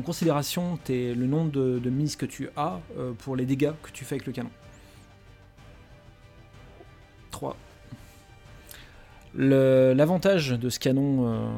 considération 0.02 0.78
le 1.14 1.26
nombre 1.26 1.50
de, 1.50 1.78
de 1.78 1.90
mises 1.90 2.16
que 2.16 2.26
tu 2.26 2.48
as 2.56 2.80
euh, 2.98 3.12
pour 3.18 3.36
les 3.36 3.46
dégâts 3.46 3.72
que 3.82 3.90
tu 3.90 4.04
fais 4.04 4.16
avec 4.16 4.26
le 4.26 4.32
canon. 4.32 4.50
3. 7.30 7.56
Le- 9.34 9.92
L'avantage 9.94 10.50
de 10.50 10.70
ce 10.70 10.78
canon, 10.78 11.28
euh, 11.28 11.48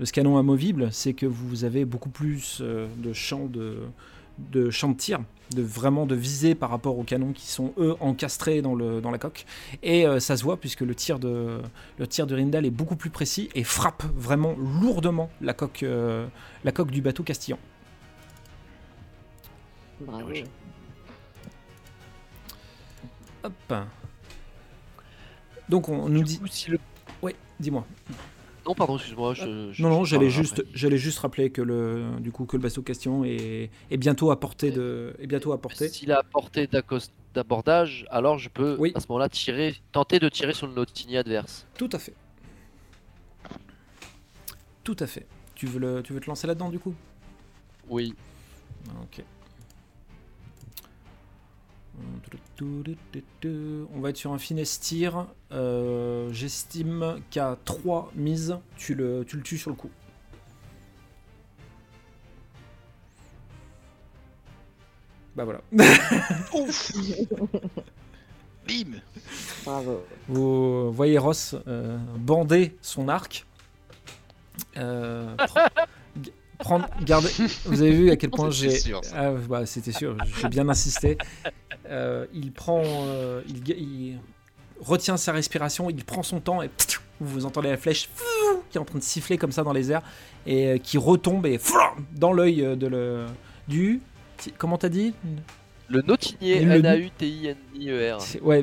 de 0.00 0.04
ce 0.04 0.12
canon 0.12 0.38
amovible, 0.38 0.88
c'est 0.92 1.12
que 1.14 1.26
vous 1.26 1.64
avez 1.64 1.84
beaucoup 1.84 2.10
plus 2.10 2.58
euh, 2.60 2.88
de 2.96 3.12
champs 3.12 3.46
de, 3.46 3.78
de 4.38 4.70
champs 4.70 4.90
de 4.90 4.96
tir, 4.96 5.20
de 5.54 5.62
vraiment 5.62 6.06
de 6.06 6.14
visée 6.14 6.54
par 6.54 6.70
rapport 6.70 6.98
aux 6.98 7.02
canons 7.02 7.32
qui 7.32 7.46
sont 7.46 7.72
eux 7.78 7.96
encastrés 8.00 8.62
dans, 8.62 8.74
le, 8.74 9.00
dans 9.00 9.10
la 9.10 9.18
coque. 9.18 9.44
Et 9.82 10.06
euh, 10.06 10.20
ça 10.20 10.36
se 10.36 10.44
voit 10.44 10.56
puisque 10.58 10.80
le 10.82 10.94
tir 10.94 11.18
de 11.18 11.60
le 11.98 12.06
tir 12.06 12.26
de 12.26 12.34
Rindal 12.34 12.64
est 12.66 12.70
beaucoup 12.70 12.96
plus 12.96 13.10
précis 13.10 13.48
et 13.54 13.64
frappe 13.64 14.04
vraiment 14.14 14.54
lourdement 14.80 15.30
la 15.40 15.54
coque, 15.54 15.82
euh, 15.82 16.26
la 16.64 16.72
coque 16.72 16.90
du 16.90 17.02
bateau 17.02 17.22
castillan. 17.22 17.58
Bravo. 20.00 20.28
Hop. 23.44 23.74
Donc 25.68 25.88
on 25.88 26.08
nous 26.08 26.22
dit. 26.22 26.40
Ou 26.42 26.46
si 26.46 26.70
le- 26.70 26.78
Ouais, 27.22 27.34
dis-moi. 27.60 27.84
Non, 28.68 28.74
pardon, 28.74 28.96
excuse-moi. 28.96 29.32
Je, 29.32 29.72
je- 29.72 29.82
Non, 29.82 29.88
non, 29.88 30.04
j'allais 30.04 30.28
juste, 30.28 30.62
j'allais 30.74 30.98
juste 30.98 31.18
rappeler 31.20 31.48
que 31.50 31.62
le, 31.62 32.04
du 32.20 32.30
coup, 32.30 32.44
que 32.44 32.54
le 32.56 32.62
bateau 32.62 32.82
question 32.82 33.24
est, 33.24 33.70
est 33.90 33.96
bientôt 33.96 34.30
à 34.30 34.38
portée 34.38 34.70
de, 34.70 35.14
est 35.18 35.26
bientôt 35.26 35.52
à 35.52 35.58
portée. 35.60 35.88
S'il 35.88 36.12
a 36.12 36.22
portée 36.22 36.68
d'abordage, 37.34 38.04
alors 38.10 38.38
je 38.38 38.50
peux 38.50 38.76
Oui. 38.78 38.92
à 38.94 39.00
ce 39.00 39.06
moment-là 39.08 39.30
tirer, 39.30 39.74
tenter 39.90 40.18
de 40.18 40.28
tirer 40.28 40.52
sur 40.52 40.66
le 40.66 40.74
nautini 40.74 41.16
adverse. 41.16 41.66
Tout 41.78 41.88
à 41.92 41.98
fait. 41.98 42.12
Tout 44.84 44.96
à 45.00 45.06
fait. 45.06 45.26
Tu 45.54 45.66
veux 45.66 45.80
le, 45.80 46.02
tu 46.02 46.12
veux 46.12 46.20
te 46.20 46.26
lancer 46.26 46.46
là-dedans 46.46 46.68
du 46.68 46.78
coup? 46.78 46.94
Oui. 47.88 48.14
Ok. 49.02 49.24
On 52.60 54.00
va 54.00 54.10
être 54.10 54.16
sur 54.16 54.32
un 54.32 54.38
finestir. 54.38 55.26
Euh, 55.52 56.28
J'estime 56.32 57.20
qu'à 57.30 57.56
3 57.64 58.12
mises, 58.14 58.58
tu 58.76 58.94
le, 58.94 59.24
tu 59.26 59.36
le 59.36 59.42
tues 59.42 59.58
sur 59.58 59.70
le 59.70 59.76
coup. 59.76 59.90
Bah 65.36 65.44
voilà. 65.44 65.60
Bim 68.66 68.98
Bravo. 69.64 70.04
Vous 70.28 70.92
voyez 70.92 71.16
Ross 71.16 71.54
euh, 71.68 71.96
bander 72.16 72.76
son 72.82 73.08
arc. 73.08 73.46
Euh, 74.76 75.36
prendre, 76.58 76.88
garder. 77.02 77.28
Vous 77.64 77.82
avez 77.82 77.92
vu 77.92 78.10
à 78.10 78.16
quel 78.16 78.30
point 78.32 78.50
C'était 78.50 78.78
j'ai. 78.78 78.94
Ah, 79.14 79.32
bah, 79.48 79.66
C'était 79.66 79.92
sûr, 79.92 80.16
j'ai 80.40 80.48
bien 80.48 80.68
insisté. 80.68 81.18
Euh, 81.88 82.26
il 82.34 82.52
prend. 82.52 82.82
euh, 82.84 83.42
il, 83.48 83.68
il 83.70 84.18
retient 84.80 85.16
sa 85.16 85.32
respiration, 85.32 85.90
il 85.90 86.04
prend 86.04 86.22
son 86.22 86.40
temps 86.40 86.62
et 86.62 86.70
vous 87.20 87.46
entendez 87.46 87.68
la 87.70 87.76
flèche 87.76 88.08
qui 88.70 88.78
est 88.78 88.80
en 88.80 88.84
train 88.84 88.98
de 88.98 89.02
siffler 89.04 89.38
comme 89.38 89.50
ça 89.50 89.64
dans 89.64 89.72
les 89.72 89.90
airs 89.90 90.02
et 90.46 90.66
euh, 90.68 90.78
qui 90.78 90.98
retombe 90.98 91.46
et 91.46 91.58
dans 92.12 92.32
l'œil 92.32 92.76
de 92.76 92.86
le, 92.86 93.26
du. 93.66 94.00
Comment 94.56 94.78
t'as 94.78 94.88
dit? 94.88 95.14
Le 95.90 96.02
nautinier, 96.02 96.56
N-A-U-T-I-N-I-E-R. 96.78 98.20
C'est- 98.20 98.40
Ouais, 98.42 98.62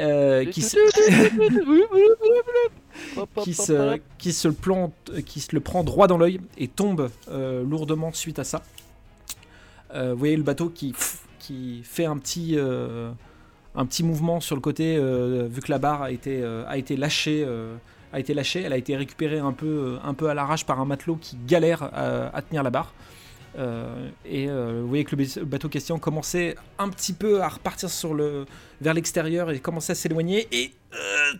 euh, 0.00 0.44
qui 0.44 0.62
se, 0.62 0.76
qui 3.44 3.54
se, 3.54 3.72
qui 4.18 4.32
se 4.32 4.48
le 4.48 4.54
plante, 4.54 4.92
qui 5.26 5.40
se 5.40 5.54
le 5.54 5.60
prend 5.60 5.84
droit 5.84 6.06
dans 6.08 6.18
l'œil 6.18 6.40
et 6.58 6.68
tombe 6.68 7.10
euh, 7.30 7.62
lourdement 7.64 8.12
suite 8.12 8.38
à 8.38 8.44
ça. 8.44 8.62
Euh, 9.94 10.12
vous 10.12 10.18
voyez 10.18 10.36
le 10.36 10.42
bateau 10.42 10.68
qui, 10.68 10.94
qui 11.38 11.82
fait 11.84 12.06
un 12.06 12.16
petit, 12.16 12.54
euh, 12.56 13.10
un 13.74 13.86
petit 13.86 14.02
mouvement 14.02 14.40
sur 14.40 14.56
le 14.56 14.62
côté, 14.62 14.96
euh, 14.98 15.46
vu 15.50 15.60
que 15.60 15.70
la 15.70 15.78
barre 15.78 16.02
a 16.02 16.10
été, 16.10 16.40
euh, 16.42 16.64
a 16.66 16.76
été 16.78 16.96
lâchée. 16.96 17.44
euh, 17.46 17.74
a 18.14 18.20
été 18.20 18.34
lâchée, 18.34 18.60
elle 18.60 18.74
a 18.74 18.76
été 18.76 18.94
récupérée 18.94 19.38
un 19.38 19.52
peu, 19.52 19.66
euh, 19.66 19.96
un 20.04 20.12
peu 20.12 20.28
à 20.28 20.34
l'arrache 20.34 20.66
par 20.66 20.78
un 20.80 20.84
matelot 20.84 21.16
qui 21.16 21.38
galère 21.46 21.82
à, 21.82 22.26
à 22.36 22.42
tenir 22.42 22.62
la 22.62 22.68
barre. 22.68 22.92
Euh, 23.58 24.08
et 24.24 24.48
euh, 24.48 24.80
vous 24.80 24.88
voyez 24.88 25.04
que 25.04 25.14
le 25.14 25.24
ba- 25.24 25.44
bateau 25.44 25.68
question 25.68 25.98
commençait 25.98 26.56
un 26.78 26.88
petit 26.88 27.12
peu 27.12 27.42
à 27.42 27.48
repartir 27.48 27.90
sur 27.90 28.14
le, 28.14 28.46
vers 28.80 28.94
l'extérieur 28.94 29.50
et 29.50 29.60
commençait 29.60 29.92
à 29.92 29.94
s'éloigner 29.94 30.48
et 30.52 30.72
euh, 30.94 31.32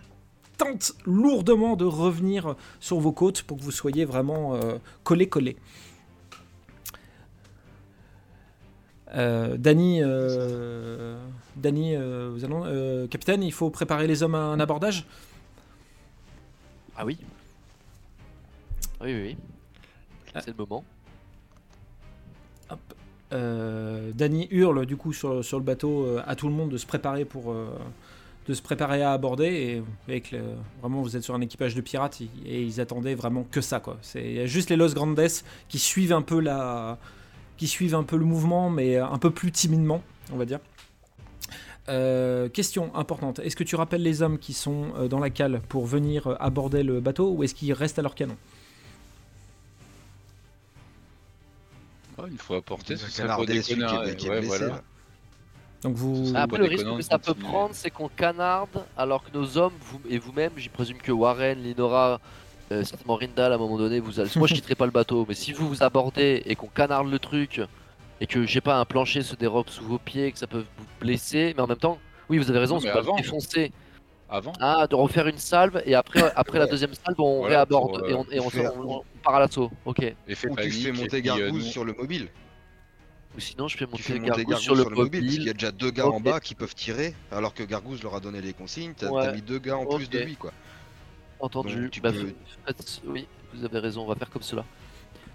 tente 0.58 0.92
lourdement 1.06 1.74
de 1.76 1.86
revenir 1.86 2.54
sur 2.80 2.98
vos 3.00 3.12
côtes 3.12 3.42
pour 3.42 3.56
que 3.56 3.62
vous 3.62 3.70
soyez 3.70 4.04
vraiment 4.04 4.54
vous 12.34 12.44
allons, 12.44 12.64
euh, 12.64 13.06
capitaine, 13.06 13.42
il 13.42 13.52
faut 13.52 13.70
préparer 13.70 14.06
les 14.06 14.22
hommes 14.22 14.34
à 14.34 14.38
un 14.38 14.60
abordage? 14.60 15.06
Ah 16.96 17.04
oui 17.04 17.18
Oui, 19.00 19.14
oui, 19.14 19.22
oui. 19.22 19.36
C'est 20.40 20.48
le 20.48 20.54
moment. 20.56 20.84
Euh, 23.32 24.10
Danny 24.14 24.46
hurle 24.50 24.84
du 24.84 24.96
coup 24.96 25.12
sur, 25.12 25.34
le 25.40 25.60
bateau 25.60 26.04
euh, 26.04 26.22
à 26.26 26.36
tout 26.36 26.48
le 26.48 26.52
monde 26.52 26.70
de 26.70 26.76
se 26.76 26.84
préparer 26.84 27.24
pour 27.24 27.52
euh, 27.52 27.66
se 28.52 28.60
préparer 28.60 29.02
à 29.02 29.12
aborder 29.12 29.46
et 29.46 29.82
avec 30.06 30.34
vraiment 30.80 31.00
vous 31.00 31.16
êtes 31.16 31.22
sur 31.22 31.34
un 31.34 31.40
équipage 31.40 31.74
de 31.74 31.80
pirates 31.80 32.20
et, 32.20 32.62
ils 32.62 32.80
attendaient 32.80 33.14
vraiment 33.14 33.46
que 33.50 33.60
ça 33.60 33.80
quoi. 33.80 33.96
C'est 34.02 34.46
juste 34.46 34.68
les 34.68 34.76
Los 34.76 34.94
Grandes 34.94 35.20
qui 35.68 35.78
suivent 35.78 36.12
un 36.12 36.22
peu 36.22 36.44
qui 37.56 37.68
suivent 37.68 37.94
un 37.94 38.02
peu 38.02 38.16
le 38.16 38.24
mouvement 38.24 38.68
mais 38.68 38.96
un 38.98 39.18
peu 39.18 39.30
plus 39.30 39.52
timidement 39.52 40.02
on 40.32 40.36
va 40.36 40.44
dire. 40.44 40.58
Question 42.52 42.94
importante, 42.94 43.38
est-ce 43.38 43.56
que 43.56 43.64
tu 43.64 43.76
rappelles 43.76 44.02
les 44.02 44.22
hommes 44.22 44.38
qui 44.38 44.52
sont 44.52 45.08
dans 45.08 45.20
la 45.20 45.30
cale 45.30 45.60
pour 45.68 45.86
venir 45.86 46.36
aborder 46.40 46.82
le 46.82 47.00
bateau 47.00 47.30
ou 47.30 47.44
est-ce 47.44 47.54
qu'ils 47.54 47.72
restent 47.72 48.00
à 48.00 48.02
leur 48.02 48.14
canon? 48.14 48.36
Il 52.30 52.38
faut 52.38 52.54
apporter, 52.54 52.94
Il 52.94 52.98
ce 52.98 53.04
va 53.04 53.10
serait 53.10 53.22
pas 53.28 53.34
canarder 53.36 53.62
celui 53.62 53.80
déconner. 53.82 54.30
ouais, 54.30 54.40
voilà. 54.40 54.82
Donc 55.82 55.94
vous 55.96 56.32
Ah, 56.34 56.42
Après, 56.42 56.58
le 56.58 56.66
risque 56.66 56.86
que 56.96 57.02
ça 57.02 57.18
peut 57.18 57.34
prendre, 57.34 57.74
c'est 57.74 57.90
qu'on 57.90 58.08
canarde, 58.08 58.84
alors 58.96 59.24
que 59.24 59.36
nos 59.36 59.58
hommes, 59.58 59.72
vous 59.80 60.00
et 60.08 60.18
vous-même, 60.18 60.52
j'y 60.56 60.68
présume 60.68 60.98
que 60.98 61.10
Warren, 61.10 61.60
Linora, 61.62 62.20
euh, 62.70 62.84
certainement 62.84 63.16
Rindal, 63.16 63.52
à 63.52 63.56
un 63.56 63.58
moment 63.58 63.76
donné, 63.78 63.98
vous 63.98 64.20
allez. 64.20 64.30
Moi, 64.36 64.46
je 64.46 64.54
quitterai 64.54 64.74
pas 64.76 64.84
le 64.86 64.92
bateau, 64.92 65.26
mais 65.28 65.34
si 65.34 65.52
vous 65.52 65.68
vous 65.68 65.82
abordez 65.82 66.42
et 66.46 66.54
qu'on 66.54 66.68
canarde 66.68 67.10
le 67.10 67.18
truc, 67.18 67.60
et 68.20 68.26
que 68.28 68.46
j'ai 68.46 68.60
pas 68.60 68.78
un 68.78 68.84
plancher 68.84 69.22
se 69.22 69.34
dérobe 69.34 69.68
sous 69.68 69.82
vos 69.84 69.98
pieds, 69.98 70.30
que 70.30 70.38
ça 70.38 70.46
peut 70.46 70.64
vous 70.78 70.84
blesser, 71.00 71.52
mais 71.56 71.62
en 71.62 71.66
même 71.66 71.76
temps, 71.76 71.98
Oui, 72.28 72.38
vous 72.38 72.48
avez 72.50 72.60
raison, 72.60 72.78
c'est 72.78 72.92
pas 72.92 72.98
avant. 73.00 73.16
défoncer. 73.16 73.72
Avant 74.34 74.52
Ah, 74.60 74.86
de 74.88 74.94
refaire 74.94 75.26
une 75.28 75.36
salve 75.38 75.82
et 75.84 75.94
après, 75.94 76.22
après 76.36 76.58
la 76.58 76.66
deuxième 76.66 76.94
salve, 76.94 77.20
on 77.20 77.40
Voilà, 77.40 77.56
réaborde 77.58 77.98
pour, 77.98 78.04
euh, 78.04 78.08
et 78.08 78.14
on, 78.14 78.24
et 78.30 78.40
on, 78.40 78.48
faire- 78.50 78.72
on- 78.76 78.96
on 79.00 79.02
part 79.22 79.34
à 79.36 79.40
l'assaut. 79.40 79.70
Ok. 79.84 80.02
Effet 80.26 80.48
Ou 80.48 80.56
tu 80.56 80.70
fais 80.70 80.92
monter 80.92 81.16
euh, 81.18 81.20
Gargouze 81.20 81.52
nous- 81.64 81.70
sur 81.70 81.84
le 81.84 81.92
mobile. 81.92 82.28
Ou 83.36 83.40
sinon, 83.40 83.68
je 83.68 83.76
fais 83.76 83.86
monter 83.86 84.18
Gargouze 84.18 84.44
Gargouze 84.46 84.58
sur 84.58 84.74
le 84.74 84.84
mobile. 84.84 85.20
parce 85.22 85.34
qu'il 85.34 85.42
y 85.44 85.50
a 85.50 85.52
déjà 85.52 85.70
deux 85.70 85.90
gars 85.90 86.06
en 86.06 86.20
bas 86.20 86.40
qui 86.40 86.54
peuvent 86.54 86.74
tirer, 86.74 87.14
alors 87.30 87.52
que 87.54 87.62
Gargouze 87.62 88.02
leur 88.02 88.14
a 88.14 88.20
donné 88.20 88.40
les 88.40 88.52
consignes. 88.54 88.94
T'as 88.96 89.10
Ouais. 89.10 89.34
mis 89.34 89.42
deux 89.42 89.58
gars 89.58 89.76
en 89.76 89.86
plus 89.86 90.08
de 90.08 90.18
lui, 90.18 90.36
quoi. 90.36 90.52
Entendu. 91.40 91.82
Donc, 91.82 91.90
tu 91.90 92.00
Bah, 92.00 92.12
peux- 92.12 92.32
faites- 92.66 93.02
oui, 93.06 93.26
vous 93.54 93.64
avez 93.64 93.78
raison, 93.80 94.02
on 94.02 94.06
va 94.06 94.14
faire 94.14 94.30
comme 94.30 94.42
cela. 94.42 94.64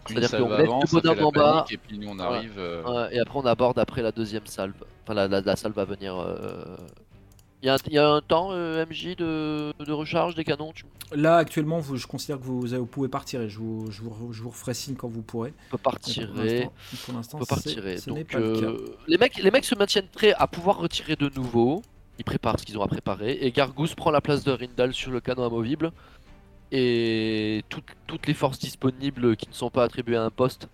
C'est-à-dire 0.08 0.32
qu'on 0.32 0.52
avant, 0.52 0.80
le 0.82 1.02
bonhomme 1.02 1.26
en 1.26 1.32
bas. 1.32 1.66
et 1.70 1.76
puis 1.78 1.98
nous 2.00 2.08
on 2.10 2.18
Ouais. 2.18 2.24
arrive. 2.24 2.54
euh, 2.58 3.10
et 3.12 3.20
après, 3.20 3.40
on 3.40 3.46
aborde 3.46 3.78
après 3.78 4.02
la 4.02 4.12
deuxième 4.14 4.46
salve. 4.46 4.74
Enfin, 5.04 5.14
la, 5.14 5.28
la, 5.28 5.42
la 5.42 5.56
salve 5.58 5.78
à 5.78 5.84
venir. 5.86 6.16
Il 7.64 7.66
y, 7.66 7.70
a 7.70 7.74
un- 7.74 7.78
y 7.90 7.98
a 7.98 8.08
un 8.08 8.22
temps, 8.22 8.50
euh, 8.52 8.86
MJ, 8.86 9.16
de, 9.16 9.74
de 9.84 9.92
recharge 9.92 10.36
des 10.36 10.44
canons 10.44 10.72
tu 10.74 10.86
Là, 11.12 11.38
actuellement, 11.38 11.80
vous- 11.80 11.96
je 11.98 12.06
considère 12.06 12.38
que 12.38 12.44
vous, 12.44 12.62
vous 12.68 12.86
pouvez 12.86 13.08
partir. 13.08 13.48
Je 13.50 13.58
vous, 13.58 13.90
je, 13.90 14.02
vous, 14.04 14.32
je 14.34 14.44
vous 14.44 14.50
referai 14.50 14.74
signe 14.76 14.96
quand 14.96 15.08
vous 15.08 15.22
pourrez. 15.24 15.54
pour 15.70 15.80
l'instant- 15.92 16.74
Pour 17.06 17.14
l'instant, 17.16 17.38
On 17.38 17.40
peut 17.40 17.46
pas 17.48 17.56
c'est- 17.56 17.70
retirer. 17.70 17.98
ce 17.98 18.10
n'est 18.12 18.20
Donc, 18.24 18.32
pas 18.32 18.40
le 18.40 18.60
cas. 18.60 18.68
euh, 18.68 18.96
les, 19.08 19.18
mecs, 19.18 19.38
les 19.42 19.50
mecs 19.50 19.66
se 19.66 19.74
maintiennent 19.76 20.08
prêts 20.08 20.34
à 20.34 20.46
pouvoir 20.48 20.78
retirer 20.78 21.16
de 21.16 21.30
nouveau. 21.36 21.82
Ils 22.20 22.26
préparent 22.26 22.60
ce 22.60 22.66
qu'ils 22.66 22.78
ont 22.78 22.84
à 22.84 22.88
préparer. 22.88 23.34
Et 23.42 23.52
Gargousse 23.52 23.96
prend 23.96 24.12
la 24.12 24.22
place 24.22 24.44
de 24.44 24.52
Rindal 24.52 24.94
sur 24.94 25.10
le 25.12 25.20
canon 25.20 25.46
amovible. 25.46 25.92
Et 26.72 27.64
toutes, 27.70 27.86
toutes 28.08 28.28
les 28.28 28.34
forces 28.34 28.60
disponibles 28.60 29.36
qui 29.38 29.48
ne 29.48 29.54
sont 29.54 29.70
pas 29.70 29.84
attribuées 29.84 30.18
à 30.18 30.24
un 30.24 30.30
poste 30.32 30.68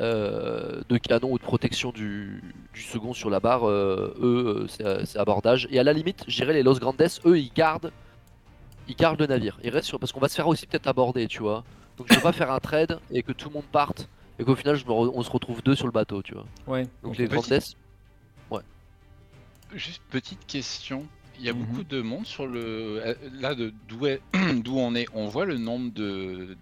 euh, 0.00 0.80
de 0.88 0.96
canon 0.96 1.32
ou 1.32 1.38
de 1.38 1.42
protection 1.42 1.90
du, 1.92 2.42
du 2.72 2.80
second 2.80 3.12
sur 3.12 3.28
la 3.30 3.40
barre, 3.40 3.68
euh, 3.68 4.14
eux, 4.20 4.66
euh, 4.80 5.04
c'est 5.04 5.18
abordage. 5.18 5.68
Et 5.70 5.78
à 5.78 5.82
la 5.84 5.92
limite, 5.92 6.24
je 6.28 6.36
dirais 6.36 6.52
les 6.54 6.62
Los 6.62 6.74
Grandes, 6.78 7.00
eux, 7.26 7.38
ils 7.38 7.52
gardent, 7.52 7.92
ils 8.88 8.96
gardent 8.96 9.20
le 9.20 9.26
navire. 9.26 9.58
Ils 9.62 9.70
restent 9.70 9.88
sur... 9.88 9.98
Parce 10.00 10.12
qu'on 10.12 10.20
va 10.20 10.28
se 10.28 10.34
faire 10.34 10.48
aussi 10.48 10.66
peut-être 10.66 10.86
aborder, 10.86 11.26
tu 11.28 11.40
vois. 11.40 11.62
Donc 11.98 12.06
je 12.10 12.14
veux 12.14 12.22
pas 12.22 12.32
faire 12.32 12.50
un 12.50 12.58
trade 12.58 12.98
et 13.10 13.22
que 13.22 13.32
tout 13.32 13.48
le 13.48 13.54
monde 13.54 13.64
parte. 13.70 14.08
Et 14.38 14.44
qu'au 14.44 14.56
final, 14.56 14.76
je 14.76 14.84
me 14.86 14.90
re- 14.90 15.12
on 15.14 15.22
se 15.22 15.30
retrouve 15.30 15.62
deux 15.62 15.74
sur 15.74 15.86
le 15.86 15.92
bateau, 15.92 16.22
tu 16.22 16.32
vois. 16.34 16.46
Ouais. 16.66 16.86
Donc 17.02 17.16
les 17.18 17.26
Grandes, 17.28 17.44
Juste 19.74 20.02
petite 20.10 20.46
question. 20.46 21.06
Il 21.38 21.46
y 21.46 21.48
a 21.48 21.54
Mhm. 21.54 21.60
beaucoup 21.64 21.82
de 21.84 22.02
monde 22.02 22.26
sur 22.26 22.46
le. 22.46 22.60
euh, 23.06 23.14
Là, 23.40 23.54
de- 23.54 23.72
d'où 23.88 24.04
est- 24.06 24.20
d'où 24.62 24.76
on 24.78 24.94
est, 24.94 25.06
on 25.14 25.28
voit 25.28 25.46
le 25.46 25.56
nombre 25.56 25.90
de. 25.94 26.56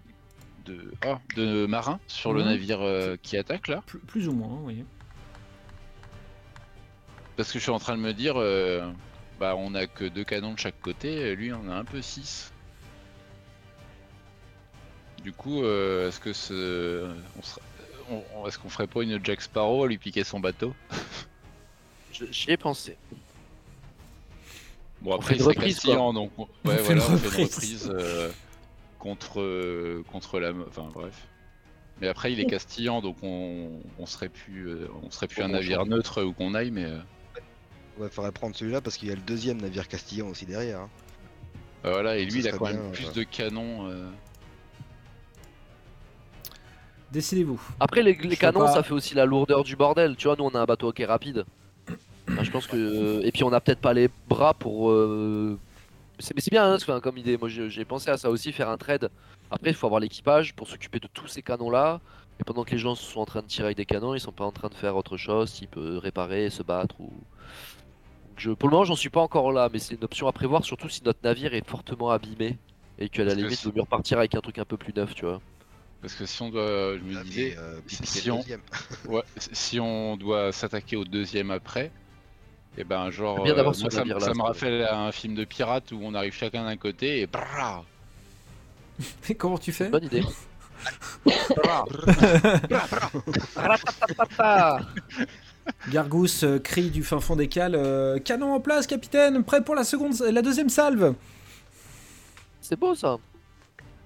De, 0.65 0.93
ah, 1.05 1.19
de 1.35 1.65
marins 1.65 1.99
sur 2.07 2.33
le 2.33 2.41
Mhm. 2.41 2.49
navire 2.49 2.81
euh, 2.81 3.15
qui 3.21 3.37
attaque 3.37 3.67
là 3.67 3.83
Plus, 3.85 3.99
plus 3.99 4.27
ou 4.27 4.33
moins, 4.33 4.59
oui. 4.63 4.83
Parce 7.37 7.51
que 7.51 7.59
je 7.59 7.63
suis 7.63 7.71
en 7.71 7.79
train 7.79 7.95
de 7.97 8.01
me 8.01 8.13
dire, 8.13 8.35
euh, 8.37 8.91
bah 9.39 9.55
on 9.57 9.73
a 9.73 9.87
que 9.87 10.05
deux 10.05 10.23
canons 10.23 10.53
de 10.53 10.59
chaque 10.59 10.79
côté, 10.81 11.35
lui 11.35 11.51
on 11.53 11.69
a 11.69 11.73
un 11.75 11.85
peu 11.85 12.01
six. 12.01 12.51
Du 15.23 15.31
coup, 15.33 15.63
euh, 15.63 16.07
est-ce 16.09 16.19
que 16.19 16.33
ce, 16.33 17.13
on 18.09 18.23
on- 18.35 18.47
est-ce 18.47 18.59
qu'on 18.59 18.69
ferait 18.69 18.87
pas 18.87 19.03
une 19.03 19.23
Jack 19.23 19.41
Sparrow 19.41 19.83
à 19.85 19.87
lui 19.87 19.97
piquer 19.97 20.23
son 20.23 20.39
bateau? 20.39 20.73
J'y 22.11 22.51
ai 22.51 22.57
pensé. 22.57 22.97
Bon 25.01 25.11
On 25.11 25.15
après 25.15 25.35
il 25.37 25.41
reprise, 25.43 25.79
donc 25.81 26.31
on- 26.37 26.47
On 26.63 26.69
ouais 26.69 26.77
fait 26.77 26.81
voilà, 26.83 27.05
une 27.07 27.13
on 27.13 27.17
fait 27.17 27.37
une 27.37 27.43
reprise. 27.45 27.93
Euh, 29.01 29.09
contre 29.09 29.41
euh, 29.41 30.03
contre 30.11 30.39
la, 30.39 30.51
enfin 30.67 30.89
bref. 30.93 31.27
Mais 31.99 32.07
après 32.07 32.31
il 32.33 32.39
est 32.39 32.45
castillant, 32.45 33.01
donc 33.01 33.17
on, 33.21 33.69
on 33.99 34.05
serait 34.05 34.29
plus, 34.29 34.67
euh, 34.69 34.87
on 35.03 35.11
serait 35.11 35.27
plus 35.27 35.41
Bon, 35.41 35.45
un 35.45 35.49
navire 35.49 35.85
neutre 35.85 36.23
où 36.23 36.33
qu'on 36.33 36.53
aille, 36.55 36.71
mais 36.71 36.85
euh, 36.85 36.97
Ouais, 37.99 38.09
faudrait 38.09 38.31
prendre 38.31 38.55
celui-là 38.55 38.81
parce 38.81 38.97
qu'il 38.97 39.09
y 39.09 39.11
a 39.11 39.15
le 39.15 39.21
deuxième 39.21 39.61
navire 39.61 39.87
castillan 39.87 40.27
aussi 40.29 40.45
derrière. 40.45 40.79
hein. 40.79 40.89
bah, 41.83 41.91
voilà. 41.91 42.17
Et 42.17 42.25
lui 42.25 42.39
il 42.39 42.47
a 42.47 42.51
quand 42.53 42.65
bien, 42.65 42.73
même 42.77 42.91
plus 42.91 43.05
ouais. 43.07 43.13
de 43.13 43.23
canons. 43.23 43.87
euh, 43.89 44.09
Décidez-vous. 47.11 47.61
Après, 47.79 48.03
les, 48.03 48.15
canons, 48.37 48.61
pas. 48.61 48.73
ça 48.73 48.83
fait 48.83 48.93
aussi 48.93 49.15
la 49.15 49.25
lourdeur 49.25 49.63
du 49.65 49.75
bordel. 49.75 50.15
Tu 50.15 50.27
vois, 50.27 50.37
nous, 50.37 50.45
on 50.45 50.55
a 50.55 50.59
un 50.61 50.65
bateau 50.65 50.93
qui 50.93 51.01
est 51.01 51.05
rapide. 51.05 51.43
Enfin, 52.29 52.43
je 52.43 52.51
pense 52.51 52.67
que. 52.67 53.21
Et 53.25 53.31
puis, 53.33 53.43
on 53.43 53.51
a 53.51 53.59
peut-être 53.59 53.81
pas 53.81 53.93
les 53.93 54.09
bras 54.29 54.53
pour. 54.53 54.91
euh, 54.91 55.59
c'est- 56.21 56.33
Mais 56.35 56.41
c'est 56.41 56.51
bien, 56.51 56.65
hein, 56.71 56.75
enfin, 56.75 56.99
comme 56.99 57.17
idée. 57.17 57.37
Moi, 57.37 57.49
j'ai 57.49 57.85
pensé 57.85 58.09
à 58.09 58.17
ça 58.17 58.29
aussi, 58.29 58.51
faire 58.51 58.69
un 58.69 58.77
trade. 58.77 59.09
Après, 59.49 59.71
il 59.71 59.75
faut 59.75 59.85
avoir 59.87 59.99
l'équipage 59.99 60.53
pour 60.55 60.67
s'occuper 60.67 60.99
de 60.99 61.07
tous 61.13 61.27
ces 61.27 61.41
canons-là. 61.41 61.99
Et 62.39 62.43
pendant 62.43 62.63
que 62.63 62.71
les 62.71 62.77
gens 62.77 62.95
sont 62.95 63.19
en 63.19 63.25
train 63.25 63.41
de 63.41 63.47
tirer 63.47 63.65
avec 63.67 63.77
des 63.77 63.85
canons, 63.85 64.15
ils 64.15 64.19
sont 64.19 64.31
pas 64.31 64.45
en 64.45 64.51
train 64.51 64.69
de 64.69 64.73
faire 64.73 64.95
autre 64.95 65.17
chose, 65.17 65.51
type 65.51 65.75
euh, 65.77 65.99
réparer, 65.99 66.49
se 66.49 66.63
battre 66.63 66.95
ou. 66.99 67.05
Donc, 67.09 68.37
je... 68.37 68.51
Pour 68.51 68.69
le 68.69 68.73
moment, 68.73 68.85
j'en 68.85 68.95
suis 68.95 69.09
pas 69.09 69.21
encore 69.21 69.51
là, 69.51 69.69
mais 69.71 69.79
c'est 69.79 69.95
une 69.95 70.03
option 70.03 70.27
à 70.27 70.31
prévoir, 70.31 70.63
surtout 70.63 70.89
si 70.89 71.03
notre 71.03 71.19
navire 71.23 71.53
est 71.53 71.67
fortement 71.67 72.09
abîmé. 72.09 72.57
Et 72.97 73.09
qu'à 73.09 73.23
la 73.23 73.33
limite, 73.35 73.61
il 73.61 73.65
vaut 73.67 73.73
mieux 73.75 73.81
repartir 73.81 74.17
avec 74.19 74.35
un 74.35 74.41
truc 74.41 74.57
un 74.59 74.65
peu 74.65 74.77
plus 74.77 74.93
neuf, 74.93 75.13
tu 75.15 75.25
vois. 75.25 75.41
Parce 76.01 76.15
que 76.15 76.25
si 76.25 76.41
on 76.41 76.49
doit, 76.49 76.97
je 76.97 77.03
me 77.03 77.23
disais, 77.23 77.55
euh, 77.59 77.79
si 77.87 78.31
on-. 78.31 78.43
Ouais, 79.07 79.21
si 79.37 79.79
on 79.79 80.17
doit 80.17 80.51
s'attaquer 80.51 80.95
au 80.95 81.03
deuxième 81.05 81.51
après, 81.51 81.91
et 82.77 82.83
ben 82.83 83.09
genre, 83.11 83.43
bien 83.43 83.57
euh, 83.57 83.73
ce 83.73 83.81
moi, 83.81 83.91
ça, 83.91 84.05
me 84.05 84.41
rappelle 84.41 84.87
un 84.89 85.11
film 85.11 85.35
de 85.35 85.43
pirate 85.43 85.91
où 85.91 85.99
on 86.01 86.13
arrive 86.13 86.33
chacun 86.33 86.63
d'un 86.63 86.77
côté 86.77 87.21
et 87.21 87.27
Comment 89.37 89.57
tu 89.57 89.71
fais? 89.71 89.89
Bonne 89.89 90.05
idée. 90.05 90.23
Gargousse 95.89 96.43
euh, 96.43 96.59
crie 96.59 96.89
du 96.89 97.03
fin 97.03 97.19
fond 97.19 97.35
des 97.35 97.47
cales 97.47 97.75
euh, 97.75 98.19
Canon 98.19 98.53
en 98.53 98.59
place, 98.59 98.87
capitaine 98.87 99.43
Prêt 99.43 99.63
pour 99.63 99.75
la, 99.75 99.83
seconde, 99.83 100.19
la 100.19 100.41
deuxième 100.41 100.69
salve 100.69 101.13
C'est 102.61 102.79
beau 102.79 102.95
ça. 102.95 103.17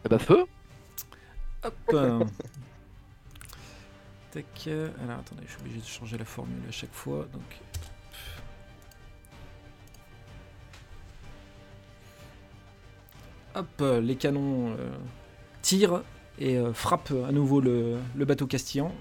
Eh 0.06 0.10
bah, 0.10 0.20
feu. 0.20 0.46
Hop 1.64 1.74
euh. 1.94 2.20
Tac. 4.32 4.46
euh, 4.68 4.90
Alors 5.04 5.20
attendez, 5.20 5.44
je 5.46 5.52
suis 5.52 5.62
obligé 5.62 5.80
de 5.80 5.86
changer 5.86 6.18
la 6.18 6.26
formule 6.26 6.62
à 6.68 6.72
chaque 6.72 6.94
fois. 6.94 7.26
Donc. 7.32 7.44
Hop, 13.56 13.68
euh, 13.82 14.02
les 14.02 14.16
canons 14.16 14.72
euh, 14.78 14.90
tirent 15.62 16.04
et 16.40 16.58
euh, 16.58 16.74
frappent 16.74 17.14
à 17.28 17.32
nouveau 17.32 17.62
le, 17.62 17.98
le 18.16 18.26
bateau 18.26 18.48
castillan 18.48 18.94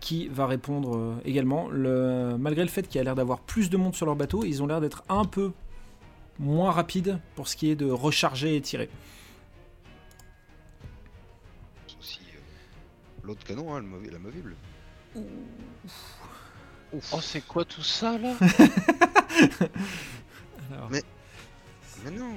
qui 0.00 0.28
va 0.28 0.46
répondre 0.46 0.96
euh, 0.96 1.16
également. 1.24 1.68
Le, 1.68 2.36
malgré 2.38 2.62
le 2.62 2.68
fait 2.70 2.84
qu'il 2.86 2.96
y 2.96 3.00
a 3.00 3.04
l'air 3.04 3.16
d'avoir 3.16 3.40
plus 3.40 3.68
de 3.70 3.76
monde 3.76 3.94
sur 3.96 4.06
leur 4.06 4.14
bateau, 4.14 4.44
ils 4.44 4.62
ont 4.62 4.66
l'air 4.68 4.80
d'être 4.80 5.02
un 5.08 5.24
peu 5.24 5.50
moins 6.38 6.70
rapides 6.70 7.18
pour 7.34 7.48
ce 7.48 7.56
qui 7.56 7.70
est 7.70 7.74
de 7.76 7.90
recharger 7.90 8.54
et 8.54 8.60
tirer. 8.60 8.88
Aussi, 11.98 12.20
euh, 12.34 12.38
L'autre 13.26 13.42
canon, 13.44 13.74
hein, 13.74 13.80
le 13.80 13.86
movi- 13.88 14.10
la 14.12 14.18
movible. 14.20 14.54
Oh 16.92 17.20
c'est 17.20 17.44
quoi 17.44 17.64
tout 17.64 17.82
ça 17.82 18.16
là? 18.18 18.34
Alors, 20.72 20.88
Mais- 20.90 21.02
Mais 22.04 22.12
non 22.12 22.30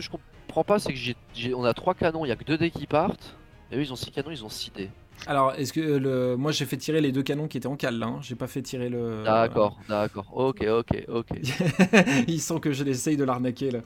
que 0.00 0.12
je 0.14 0.18
comprends 0.46 0.64
pas, 0.64 0.78
c'est 0.78 0.92
que 0.92 0.98
j'ai, 0.98 1.16
j'ai- 1.34 1.54
on 1.54 1.64
a 1.64 1.72
trois 1.74 1.94
canons, 1.94 2.24
il 2.24 2.28
y 2.28 2.32
a 2.32 2.36
que 2.36 2.44
deux 2.44 2.58
dés 2.58 2.70
qui 2.70 2.86
partent. 2.86 3.36
Et 3.70 3.76
eux, 3.76 3.80
ils 3.82 3.92
ont 3.92 3.96
six 3.96 4.10
canons, 4.10 4.30
ils 4.30 4.44
ont 4.44 4.48
six 4.48 4.70
dés. 4.72 4.90
Alors, 5.26 5.52
est-ce 5.54 5.72
que 5.72 5.80
le... 5.80 6.36
moi 6.36 6.50
j'ai 6.50 6.64
fait 6.64 6.78
tirer 6.78 7.00
les 7.02 7.12
deux 7.12 7.22
canons 7.22 7.46
qui 7.46 7.58
étaient 7.58 7.66
en 7.66 7.76
cale 7.76 8.02
hein. 8.02 8.18
j'ai 8.22 8.34
pas 8.36 8.46
fait 8.46 8.62
tirer 8.62 8.88
le. 8.88 9.22
D'accord, 9.22 9.78
d'accord. 9.86 10.26
Ok, 10.32 10.64
ok, 10.66 11.04
ok. 11.08 11.28
Ils 12.26 12.40
sentent 12.40 12.62
que 12.62 12.72
je 12.72 12.82
l'essaye 12.84 13.18
de 13.18 13.24
l'arnaquer 13.24 13.70
là. 13.70 13.80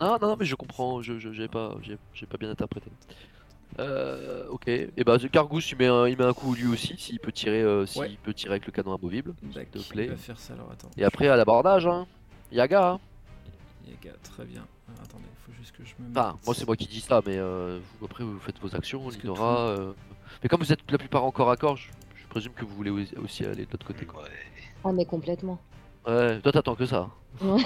non, 0.00 0.18
non, 0.20 0.28
non, 0.28 0.36
mais 0.38 0.44
je 0.44 0.54
comprends, 0.54 1.00
je, 1.00 1.18
je- 1.18 1.32
j'ai 1.32 1.48
pas, 1.48 1.74
j'ai, 1.82 1.96
j'ai 2.12 2.26
pas 2.26 2.36
bien 2.36 2.50
interprété. 2.50 2.90
Euh, 3.78 4.46
ok. 4.50 4.68
Et 4.68 4.90
bah, 5.04 5.16
Cargousse, 5.32 5.70
il 5.72 5.78
met 5.78 5.86
un, 5.86 6.06
il 6.06 6.16
met 6.18 6.24
un 6.24 6.32
coup 6.34 6.54
lui 6.54 6.66
aussi, 6.66 6.94
s'il 6.98 7.18
peut 7.18 7.32
tirer, 7.32 7.62
euh, 7.62 7.84
s'il 7.86 8.02
Ouais. 8.02 8.18
peut 8.22 8.32
tirer 8.34 8.52
avec 8.52 8.66
le 8.66 8.72
canon 8.72 8.94
amovible. 8.94 9.34
D'accord, 9.42 9.72
te 9.72 9.78
il 9.78 9.84
plaît. 9.86 10.06
va 10.08 10.16
faire 10.16 10.38
ça 10.38 10.52
alors. 10.54 10.70
Et 10.98 11.04
après, 11.04 11.28
à 11.28 11.36
l'abordage, 11.36 11.86
hein. 11.86 12.06
Yaga, 12.52 12.90
hein. 12.92 13.00
Yaga, 13.88 14.16
très 14.22 14.44
bien. 14.44 14.66
Attendez, 15.02 15.24
faut 15.46 15.52
juste 15.58 15.72
que 15.76 15.84
je 15.84 15.92
me. 15.98 16.10
Enfin, 16.10 16.32
mette- 16.32 16.46
moi 16.46 16.54
c'est 16.54 16.66
moi 16.66 16.76
qui 16.76 16.86
dis 16.86 17.00
ça, 17.00 17.20
mais 17.26 17.36
euh, 17.38 17.78
vous, 18.00 18.06
après 18.06 18.24
vous 18.24 18.38
faites 18.40 18.58
vos 18.60 18.74
actions, 18.74 19.06
que 19.08 19.20
Linora. 19.22 19.58
euh, 19.68 19.92
Mais 20.42 20.48
comme 20.48 20.60
vous 20.60 20.72
êtes 20.72 20.80
la 20.90 20.98
plupart 20.98 21.24
encore 21.24 21.50
à 21.50 21.56
corps, 21.56 21.76
je, 21.76 21.88
je 22.14 22.26
présume 22.28 22.52
que 22.52 22.64
vous 22.64 22.74
voulez 22.74 22.90
aussi- 22.90 23.44
aller 23.44 23.64
de 23.66 23.70
l'autre 23.72 23.86
côté. 23.86 24.04
Quoi. 24.06 24.24
Oh, 24.84 24.92
mais 24.92 25.04
complètement. 25.04 25.58
Ouais, 26.06 26.38
toi 26.40 26.52
t'attends 26.52 26.74
que 26.76 26.86
ça. 26.86 27.08
Ouais. 27.42 27.60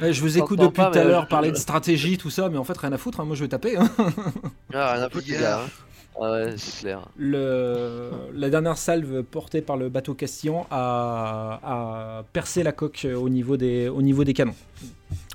Ouais, 0.00 0.12
je 0.12 0.20
vous 0.20 0.38
écoute 0.38 0.58
depuis 0.60 0.76
pas, 0.76 0.90
tout 0.90 0.98
à 0.98 1.04
l'heure 1.04 1.28
parler 1.28 1.50
de 1.50 1.56
stratégie, 1.56 2.16
tout 2.16 2.30
ça, 2.30 2.48
mais 2.48 2.58
en 2.58 2.64
fait 2.64 2.76
rien 2.78 2.92
à 2.92 2.98
foutre, 2.98 3.20
hein, 3.20 3.24
moi 3.24 3.34
je 3.36 3.42
vais 3.44 3.48
taper. 3.48 3.76
hein. 3.76 3.90
Ah, 4.72 4.94
rien 4.94 5.02
à 5.02 5.10
foutre, 5.10 5.26
les 5.28 5.38
gars. 5.38 5.60
hein. 5.62 5.68
Ah 6.16 6.30
ouais, 6.30 6.54
c'est 6.56 6.82
clair. 6.82 7.00
Le... 7.16 8.08
La 8.34 8.48
dernière 8.48 8.78
salve 8.78 9.24
portée 9.24 9.60
par 9.62 9.76
le 9.76 9.88
bateau 9.88 10.14
castillan 10.14 10.64
a, 10.70 11.58
a 11.64 12.22
percé 12.32 12.62
la 12.62 12.70
coque 12.70 13.04
au 13.16 13.28
niveau 13.28 13.56
des, 13.56 13.88
au 13.88 14.00
niveau 14.00 14.22
des 14.22 14.32
canons. 14.32 14.54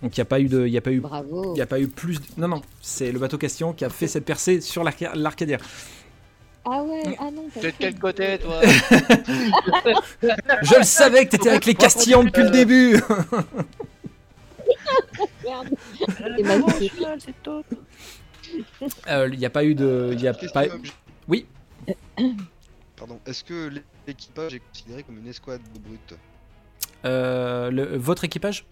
Donc 0.02 0.16
il 0.16 0.20
n'y 0.20 0.22
a 0.22 0.26
pas 0.26 0.40
eu 0.40 0.48
de, 0.48 0.66
il 0.66 0.72
y 0.74 0.78
a 0.78 0.82
pas 0.82 0.92
eu, 0.92 1.00
Bravo. 1.02 1.54
il 1.56 1.58
y 1.58 1.62
a 1.62 1.66
pas 1.66 1.80
eu 1.80 1.88
plus. 1.88 2.20
de- 2.20 2.26
Non 2.38 2.48
non, 2.48 2.62
c'est 2.82 3.12
le 3.12 3.20
bateau 3.20 3.38
castillan 3.38 3.74
qui 3.74 3.84
a 3.86 3.90
fait 3.90 4.08
cette 4.08 4.26
percée 4.26 4.62
sur 4.62 4.84
l'arca- 4.84 5.14
l'arcadière. 5.16 5.60
Ah 6.66 6.84
ouais, 6.84 7.04
ah 7.20 7.30
non. 7.32 7.50
pas 7.54 7.62
T'es 7.62 7.72
de 7.72 7.76
quel 7.80 8.00
côté, 8.00 8.38
toi 8.40 8.62
Je 10.62 10.78
le 10.78 10.84
savais 10.84 11.26
que 11.26 11.32
t'étais 11.32 11.50
avec 11.50 11.66
les 11.66 11.76
Castillans 11.76 12.24
depuis 12.24 12.44
le 12.44 12.50
début 12.50 13.00
Merde. 15.46 15.70
Il 19.32 19.40
n'y 19.40 19.46
a 19.46 19.50
pas 19.50 19.64
eu 19.64 19.76
de... 19.76 20.10
Il 20.14 20.22
y 20.22 20.28
a 20.28 20.34
pas... 20.34 20.66
Oui. 21.28 21.46
Pardon. 22.96 23.20
Est-ce 23.26 23.44
que 23.44 23.70
l'équipage 24.08 24.56
est 24.56 24.62
considéré 24.72 25.04
comme 25.04 25.18
une 25.18 25.28
escouade 25.28 25.62
de 25.74 25.80
brutes 25.80 26.14
Euh, 27.06 27.72
le- 27.72 27.98
votre 27.98 28.24
équipage? 28.26 28.66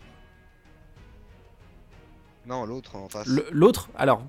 Non, 2.48 2.66
l'autre 2.66 2.96
en 2.96 3.10
face. 3.10 3.28
L'autre 3.52 3.90
Alors, 3.96 4.24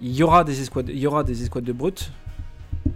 il 0.00 0.12
y 0.12 0.22
aura 0.22 0.44
des 0.44 0.60
escouades, 0.60 0.88
il 0.88 0.98
y 0.98 1.06
aura 1.06 1.24
des 1.24 1.42
escouades 1.42 1.64
de 1.64 1.72
brutes, 1.72 2.12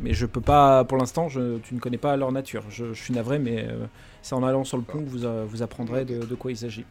mais 0.00 0.12
je 0.12 0.26
peux 0.26 0.40
pas, 0.40 0.84
pour 0.84 0.98
l'instant, 0.98 1.28
tu 1.28 1.74
ne 1.74 1.80
connais 1.80 1.98
pas 1.98 2.16
leur 2.16 2.32
nature. 2.32 2.64
Je, 2.68 2.92
je 2.92 3.02
suis 3.02 3.14
navré, 3.14 3.38
mais 3.38 3.66
euh, 3.66 3.86
c'est 4.22 4.34
en 4.34 4.42
allant 4.42 4.64
sur 4.64 4.76
le 4.76 4.82
pont 4.82 5.02
que 5.02 5.08
vous, 5.08 5.24
euh, 5.24 5.44
vous 5.48 5.62
apprendrez 5.62 6.04
de, 6.04 6.24
de 6.24 6.34
quoi 6.34 6.50
il 6.50 6.56
s'agit. 6.56 6.84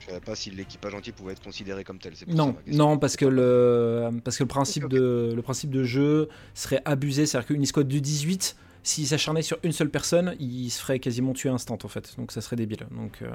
Je 0.00 0.06
savais 0.06 0.20
pas 0.20 0.34
si 0.34 0.50
l'équipage 0.50 0.94
entier 0.94 1.12
pouvait 1.12 1.32
être 1.32 1.42
considéré 1.42 1.84
comme 1.84 1.98
tel. 1.98 2.14
pour 2.14 2.34
Non, 2.34 2.56
non, 2.66 2.98
parce 2.98 3.16
que 3.16 3.26
le, 3.26 4.08
parce 4.24 4.38
que 4.38 4.44
le 4.44 4.48
principe 4.48 4.88
de, 4.88 5.32
le 5.36 5.42
principe 5.42 5.70
de 5.70 5.84
jeu 5.84 6.30
serait 6.54 6.80
abusé, 6.86 7.26
c'est-à-dire 7.26 7.48
qu'une 7.48 7.62
escouade 7.62 7.88
de 7.88 7.98
18, 7.98 8.56
s'il 8.82 9.06
s'acharnait 9.06 9.42
sur 9.42 9.58
une 9.64 9.72
seule 9.72 9.90
personne, 9.90 10.34
il 10.40 10.70
se 10.70 10.80
ferait 10.80 10.98
quasiment 10.98 11.34
tuer 11.34 11.50
instant 11.50 11.76
en 11.84 11.88
fait, 11.88 12.14
donc 12.16 12.32
ça 12.32 12.40
serait 12.40 12.56
débile. 12.56 12.86
Donc, 12.90 13.18
euh, 13.20 13.30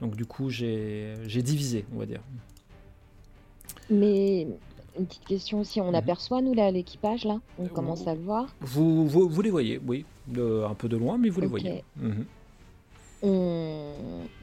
donc 0.00 0.16
du 0.16 0.24
coup, 0.26 0.50
j'ai 0.50 1.16
divisé, 1.42 1.84
on 1.94 1.98
va 1.98 2.06
dire. 2.06 2.20
Mais 3.90 4.42
une 4.98 5.06
petite 5.06 5.24
question 5.24 5.60
aussi, 5.60 5.80
on 5.80 5.88
Mhm. 5.88 5.94
aperçoit 5.94 6.42
nous 6.42 6.54
là 6.54 6.70
l'équipage 6.70 7.24
là 7.24 7.40
On 7.58 7.64
Euh, 7.64 7.68
commence 7.68 8.06
à 8.06 8.14
le 8.14 8.20
voir. 8.20 8.46
Vous, 8.60 9.06
vous, 9.06 9.28
vous 9.28 9.42
les 9.42 9.50
voyez, 9.50 9.80
oui, 9.86 10.04
de- 10.26 10.64
un 10.68 10.74
peu 10.74 10.88
de 10.88 10.96
loin, 10.96 11.16
mais 11.18 11.28
vous 11.30 11.40
les 11.40 11.46
voyez. 11.46 11.84
Mhm. 11.96 12.24
On... 13.22 13.92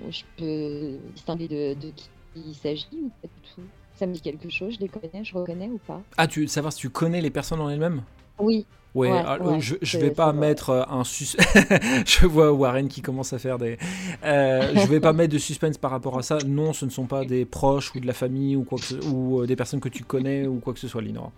Je 0.09 0.23
peux 0.37 0.97
distinguer 1.13 1.47
de, 1.47 1.73
de 1.79 1.91
qui 1.95 2.09
il 2.35 2.53
s'agit 2.55 2.87
ou 3.01 3.09
pas 3.21 3.27
du 3.27 3.49
tout? 3.55 3.61
Ça 3.95 4.05
me 4.05 4.13
dit 4.13 4.19
quelque 4.19 4.49
chose, 4.49 4.73
je 4.75 4.79
les 4.81 4.89
connais, 4.89 5.23
je 5.23 5.33
reconnais 5.33 5.69
ou 5.69 5.77
pas? 5.77 6.01
Ah, 6.17 6.27
tu 6.27 6.41
veux 6.41 6.47
savoir 6.47 6.73
si 6.73 6.79
tu 6.79 6.89
connais 6.89 7.21
les 7.21 7.29
personnes 7.29 7.61
en 7.61 7.69
elles-mêmes? 7.69 8.03
Oui, 8.39 8.67
Ouais, 8.93 9.11
Ouais, 9.11 9.25
ah, 9.25 9.41
ouais, 9.41 9.59
je, 9.59 9.75
je 9.81 9.97
vais 9.97 10.11
pas 10.11 10.31
vrai. 10.31 10.33
mettre 10.33 10.69
euh, 10.69 10.83
un 10.89 11.03
sus. 11.03 11.35
je 12.05 12.25
vois 12.25 12.53
Warren 12.53 12.87
qui 12.87 13.01
commence 13.01 13.33
à 13.33 13.39
faire 13.39 13.57
des. 13.57 13.77
Euh, 14.23 14.73
je 14.75 14.87
vais 14.87 15.01
pas 15.01 15.11
mettre 15.13 15.33
de 15.33 15.37
suspense 15.37 15.77
par 15.77 15.91
rapport 15.91 16.17
à 16.17 16.23
ça. 16.23 16.43
Non, 16.45 16.71
ce 16.73 16.85
ne 16.85 16.89
sont 16.89 17.05
pas 17.07 17.25
des 17.25 17.45
proches 17.45 17.93
ou 17.95 17.99
de 17.99 18.07
la 18.07 18.13
famille 18.13 18.55
ou 18.55 18.63
quoi 18.63 18.79
que 18.79 18.85
ce... 18.85 18.95
ou 18.95 19.41
euh, 19.41 19.47
des 19.47 19.55
personnes 19.57 19.81
que 19.81 19.89
tu 19.89 20.05
connais 20.05 20.47
ou 20.47 20.59
quoi 20.61 20.73
que 20.73 20.79
ce 20.79 20.87
soit, 20.87 21.01
Linora. 21.01 21.33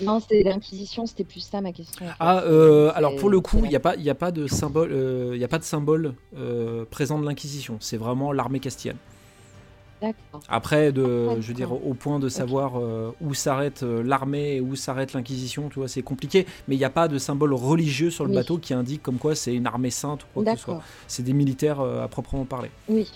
non, 0.00 0.20
c'est 0.20 0.42
l'Inquisition, 0.42 1.06
c'était 1.06 1.24
plus 1.24 1.40
ça 1.40 1.60
ma 1.60 1.72
question. 1.72 2.06
Ah, 2.18 2.42
euh, 2.44 2.90
alors 2.94 3.14
pour 3.14 3.28
le 3.30 3.40
coup, 3.40 3.64
il 3.64 3.68
n'y 3.70 3.76
a 3.76 3.80
pas, 3.80 3.94
il 3.96 4.02
y 4.02 4.10
a 4.10 4.14
pas 4.14 4.32
de 4.32 4.46
symbole, 4.46 4.90
euh, 4.92 5.32
il 5.34 5.40
y 5.40 5.44
a 5.44 5.48
pas 5.48 5.58
de 5.58 5.64
symbole 5.64 6.16
euh, 6.36 6.84
présent 6.86 7.18
de 7.18 7.26
l'Inquisition. 7.26 7.76
C'est 7.80 7.98
vraiment 7.98 8.32
l'armée 8.32 8.60
castillane. 8.60 8.98
Après, 10.48 10.92
de, 10.92 11.40
je 11.40 11.48
veux 11.48 11.54
dire, 11.54 11.72
au 11.72 11.94
point 11.94 12.18
de 12.18 12.28
savoir 12.28 12.78
euh, 12.78 13.14
où 13.20 13.34
s'arrête 13.34 13.82
euh, 13.82 14.02
l'armée 14.02 14.56
et 14.56 14.60
où 14.60 14.74
s'arrête 14.76 15.12
l'Inquisition, 15.12 15.68
tu 15.68 15.78
vois, 15.78 15.88
c'est 15.88 16.02
compliqué. 16.02 16.46
Mais 16.68 16.74
il 16.74 16.78
n'y 16.78 16.84
a 16.84 16.90
pas 16.90 17.08
de 17.08 17.18
symbole 17.18 17.54
religieux 17.54 18.10
sur 18.10 18.24
le 18.24 18.30
Oui. 18.30 18.36
bateau 18.36 18.58
qui 18.58 18.74
indique 18.74 19.02
comme 19.02 19.18
quoi 19.18 19.34
c'est 19.34 19.54
une 19.54 19.66
armée 19.66 19.90
sainte 19.90 20.22
ou 20.24 20.26
quoi 20.42 20.52
que 20.52 20.58
ce 20.58 20.64
soit. 20.64 20.82
C'est 21.06 21.22
des 21.22 21.32
militaires 21.32 21.80
euh, 21.80 22.02
à 22.04 22.08
proprement 22.08 22.44
parler. 22.44 22.70
Oui. 22.88 23.10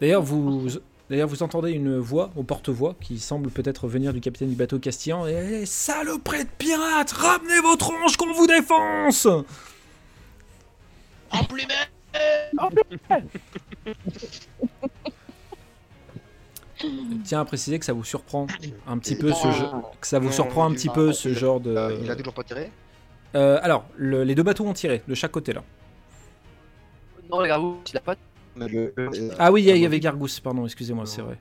D'ailleurs, 0.00 0.22
vous, 0.22 0.68
d'ailleurs, 1.08 1.28
vous 1.28 1.42
entendez 1.42 1.72
une 1.72 1.98
voix 1.98 2.30
au 2.36 2.42
porte-voix 2.42 2.94
qui 3.00 3.18
semble 3.18 3.50
peut-être 3.50 3.88
venir 3.88 4.12
du 4.12 4.20
capitaine 4.20 4.50
du 4.50 4.54
bateau 4.54 4.78
castillan. 4.78 5.26
Et 5.26 5.66
saloperie 5.66 6.44
de 6.44 6.50
pirates, 6.58 7.10
ramenez 7.12 7.60
vos 7.60 7.76
tronches 7.76 8.16
qu'on 8.16 8.32
vous 8.32 8.46
défonce 8.46 9.26
Je 11.32 11.38
tiens 17.24 17.40
à 17.40 17.44
préciser 17.44 17.78
que 17.78 17.84
ça 17.84 17.92
vous 17.92 18.04
surprend 18.04 18.46
un 18.86 18.98
petit 18.98 19.16
peu 19.16 19.32
ce 19.32 19.50
jeu, 19.52 19.66
que 20.00 20.06
ça 20.06 20.18
vous 20.18 20.32
surprend 20.32 20.70
un 20.70 20.72
petit 20.72 20.88
peu 20.88 21.12
ce 21.12 21.28
a- 21.28 21.32
genre 21.32 21.60
de. 21.60 21.74
Euh, 21.74 21.98
il 22.02 22.10
a 22.10 22.16
toujours 22.16 22.34
pas 22.34 22.44
tiré 22.44 22.70
Euh, 23.34 23.60
alors, 23.62 23.84
le- 23.96 24.24
les 24.24 24.34
deux 24.34 24.42
bateaux 24.42 24.66
ont 24.66 24.72
tiré 24.72 25.02
de 25.06 25.14
chaque 25.14 25.30
côté 25.30 25.52
là. 25.52 25.62
Non, 27.30 27.46
gars, 27.46 27.58
vous, 27.58 27.80
il 27.88 27.96
a 27.96 28.00
pas. 28.00 28.16
Mais 28.56 28.66
le- 28.66 28.92
euh, 28.98 29.30
Ah 29.38 29.52
oui, 29.52 29.62
il 29.62 29.66
y, 29.66 29.70
a- 29.70 29.76
il 29.76 29.82
y 29.82 29.86
avait 29.86 30.00
Gargousse, 30.00 30.40
pardon, 30.40 30.64
excusez-moi, 30.64 31.06
c'est 31.06 31.22
vrai. 31.22 31.38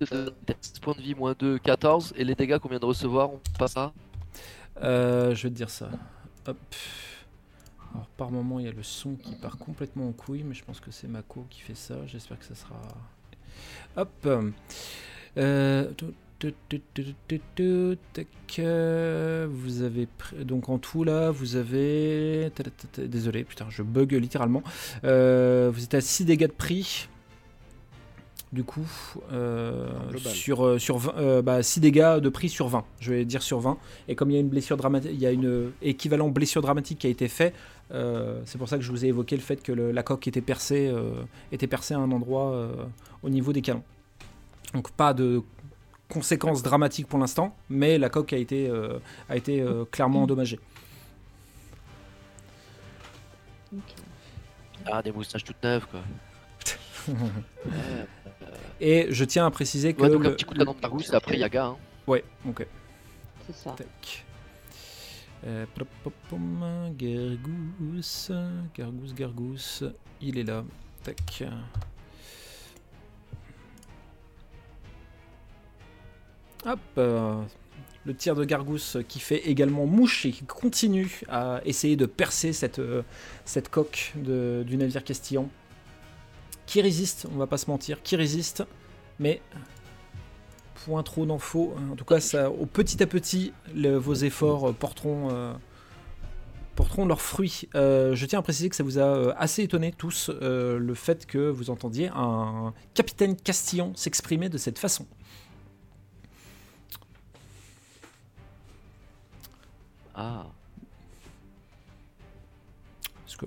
de 0.00 0.32
points 0.80 0.94
de 0.94 1.02
vie, 1.02 1.14
moins 1.14 1.34
2, 1.38 1.58
14. 1.58 2.12
Et 2.16 2.24
les 2.24 2.34
dégâts 2.34 2.58
qu'on 2.58 2.68
vient 2.68 2.78
de 2.78 2.84
recevoir, 2.84 3.30
on 3.32 3.40
passe 3.58 3.76
à. 3.76 3.92
Euh, 4.82 5.34
je 5.34 5.44
vais 5.44 5.50
te 5.50 5.54
dire 5.56 5.70
ça. 5.70 5.88
Hop. 6.46 6.56
Alors, 7.94 8.06
par 8.16 8.30
moment, 8.30 8.58
il 8.58 8.66
y 8.66 8.68
a 8.68 8.72
le 8.72 8.82
son 8.82 9.14
qui 9.14 9.34
part 9.36 9.56
complètement 9.56 10.08
en 10.08 10.12
couille, 10.12 10.42
mais 10.42 10.54
je 10.54 10.64
pense 10.64 10.80
que 10.80 10.90
c'est 10.90 11.06
Mako 11.06 11.46
qui 11.48 11.60
fait 11.60 11.76
ça. 11.76 11.94
J'espère 12.06 12.38
que 12.38 12.44
ça 12.44 12.54
sera. 12.54 12.80
Hop. 13.96 14.28
Vous 19.48 19.82
avez 19.82 20.08
donc 20.40 20.68
en 20.68 20.78
tout 20.78 21.04
là, 21.04 21.30
vous 21.30 21.56
avez. 21.56 22.50
Désolé, 22.98 23.44
putain, 23.44 23.66
je 23.70 23.82
bug 23.82 24.12
littéralement. 24.12 24.62
Euh, 25.04 25.70
vous 25.72 25.84
êtes 25.84 25.94
à 25.94 26.00
6 26.00 26.24
dégâts 26.24 26.46
de 26.46 26.52
prix. 26.52 27.08
Du 28.54 28.62
coup, 28.62 28.86
euh, 29.32 29.88
sur, 30.32 30.64
euh, 30.64 30.78
sur 30.78 30.98
20, 30.98 31.14
euh, 31.16 31.42
bah, 31.42 31.60
6 31.60 31.80
dégâts 31.80 32.18
de 32.20 32.28
prix 32.28 32.48
sur 32.48 32.68
20, 32.68 32.84
je 33.00 33.12
vais 33.12 33.24
dire 33.24 33.42
sur 33.42 33.58
20. 33.58 33.78
Et 34.06 34.14
comme 34.14 34.30
il 34.30 34.34
y 34.34 34.36
a 34.36 34.40
une 34.40 34.48
blessure 34.48 34.76
dramatique, 34.76 35.10
il 35.12 35.18
y 35.18 35.26
a 35.26 35.32
une 35.32 35.72
équivalent 35.82 36.28
blessure 36.28 36.62
dramatique 36.62 37.00
qui 37.00 37.08
a 37.08 37.10
été 37.10 37.26
fait, 37.26 37.52
euh, 37.90 38.40
c'est 38.44 38.56
pour 38.58 38.68
ça 38.68 38.76
que 38.76 38.84
je 38.84 38.92
vous 38.92 39.04
ai 39.04 39.08
évoqué 39.08 39.34
le 39.34 39.42
fait 39.42 39.60
que 39.60 39.72
le- 39.72 39.90
la 39.90 40.04
coque 40.04 40.28
était 40.28 40.40
percée, 40.40 40.86
euh, 40.88 41.14
était 41.50 41.66
percée 41.66 41.94
à 41.94 41.98
un 41.98 42.12
endroit 42.12 42.52
euh, 42.52 42.72
au 43.24 43.28
niveau 43.28 43.52
des 43.52 43.60
canons. 43.60 43.82
Donc 44.72 44.92
pas 44.92 45.12
de 45.14 45.42
conséquences 46.08 46.62
dramatiques 46.62 47.08
pour 47.08 47.18
l'instant, 47.18 47.56
mais 47.68 47.98
la 47.98 48.08
coque 48.08 48.32
a 48.32 48.36
été, 48.36 48.68
euh, 48.70 49.00
a 49.28 49.36
été 49.36 49.62
euh, 49.62 49.84
clairement 49.90 50.22
endommagée. 50.22 50.60
Ah, 54.86 55.02
des 55.02 55.10
moustaches 55.10 55.42
toutes 55.42 55.60
neuves, 55.64 55.86
quoi. 55.90 56.02
Et 58.80 59.06
je 59.10 59.24
tiens 59.24 59.46
à 59.46 59.50
préciser 59.50 59.94
que... 59.94 60.02
Ouais, 60.02 60.10
donc 60.10 60.22
le- 60.24 60.30
un 60.30 60.32
petit 60.32 60.44
coup 60.44 60.54
de 60.54 60.58
canon 60.58 60.74
de 60.74 60.80
Gargousse, 60.80 61.10
et 61.10 61.14
après 61.14 61.38
Yaga. 61.38 61.66
Hein. 61.66 61.76
Ouais, 62.06 62.24
ok. 62.48 62.66
C'est 63.46 63.54
ça. 63.56 63.74
Tac. 63.76 64.24
Euh, 65.46 65.66
il 70.20 70.38
est 70.38 70.44
là. 70.44 70.64
Tac. 71.02 71.44
Hop. 76.66 76.78
euh, 76.98 77.42
le 78.06 78.14
tir 78.14 78.34
de 78.34 78.44
Gargousse 78.44 78.98
qui 79.08 79.18
fait 79.18 79.48
également 79.48 79.86
mouche 79.86 80.26
et 80.26 80.30
qui 80.30 80.44
continue 80.44 81.20
à 81.28 81.60
essayer 81.64 81.96
de 81.96 82.04
percer 82.06 82.52
cette, 82.52 82.78
euh, 82.78 83.02
cette 83.46 83.70
coque 83.70 84.12
de- 84.16 84.62
du 84.66 84.76
navire 84.76 85.04
castillan. 85.04 85.48
Qui 86.66 86.80
résiste, 86.80 87.26
on 87.32 87.36
va 87.38 87.46
pas 87.46 87.58
se 87.58 87.70
mentir, 87.70 88.02
qui 88.02 88.16
résiste, 88.16 88.64
mais 89.18 89.40
point 90.86 91.02
trop 91.02 91.24
d'infos. 91.26 91.74
En 91.92 91.94
tout 91.94 92.04
cas, 92.04 92.20
ça, 92.20 92.50
au 92.50 92.66
petit 92.66 93.02
à 93.02 93.06
petit, 93.06 93.52
le- 93.74 93.96
vos 93.96 94.14
efforts 94.14 94.70
euh, 94.70 94.72
porteront, 94.72 95.28
euh, 95.30 95.52
porteront 96.74 97.06
leurs 97.06 97.20
fruits. 97.20 97.68
Euh, 97.74 98.14
je 98.14 98.26
tiens 98.26 98.40
à 98.40 98.42
préciser 98.42 98.68
que 98.70 98.76
ça 98.76 98.82
vous 98.82 98.98
a 98.98 99.32
assez 99.38 99.62
étonné 99.62 99.92
tous 99.92 100.30
euh, 100.30 100.78
le 100.78 100.94
fait 100.94 101.26
que 101.26 101.48
vous 101.50 101.70
entendiez 101.70 102.08
un 102.14 102.72
capitaine 102.94 103.36
Castillon 103.36 103.92
s'exprimer 103.94 104.48
de 104.48 104.58
cette 104.58 104.78
façon. 104.78 105.06
Ah. 110.14 110.46
Parce 113.24 113.36
que, 113.36 113.46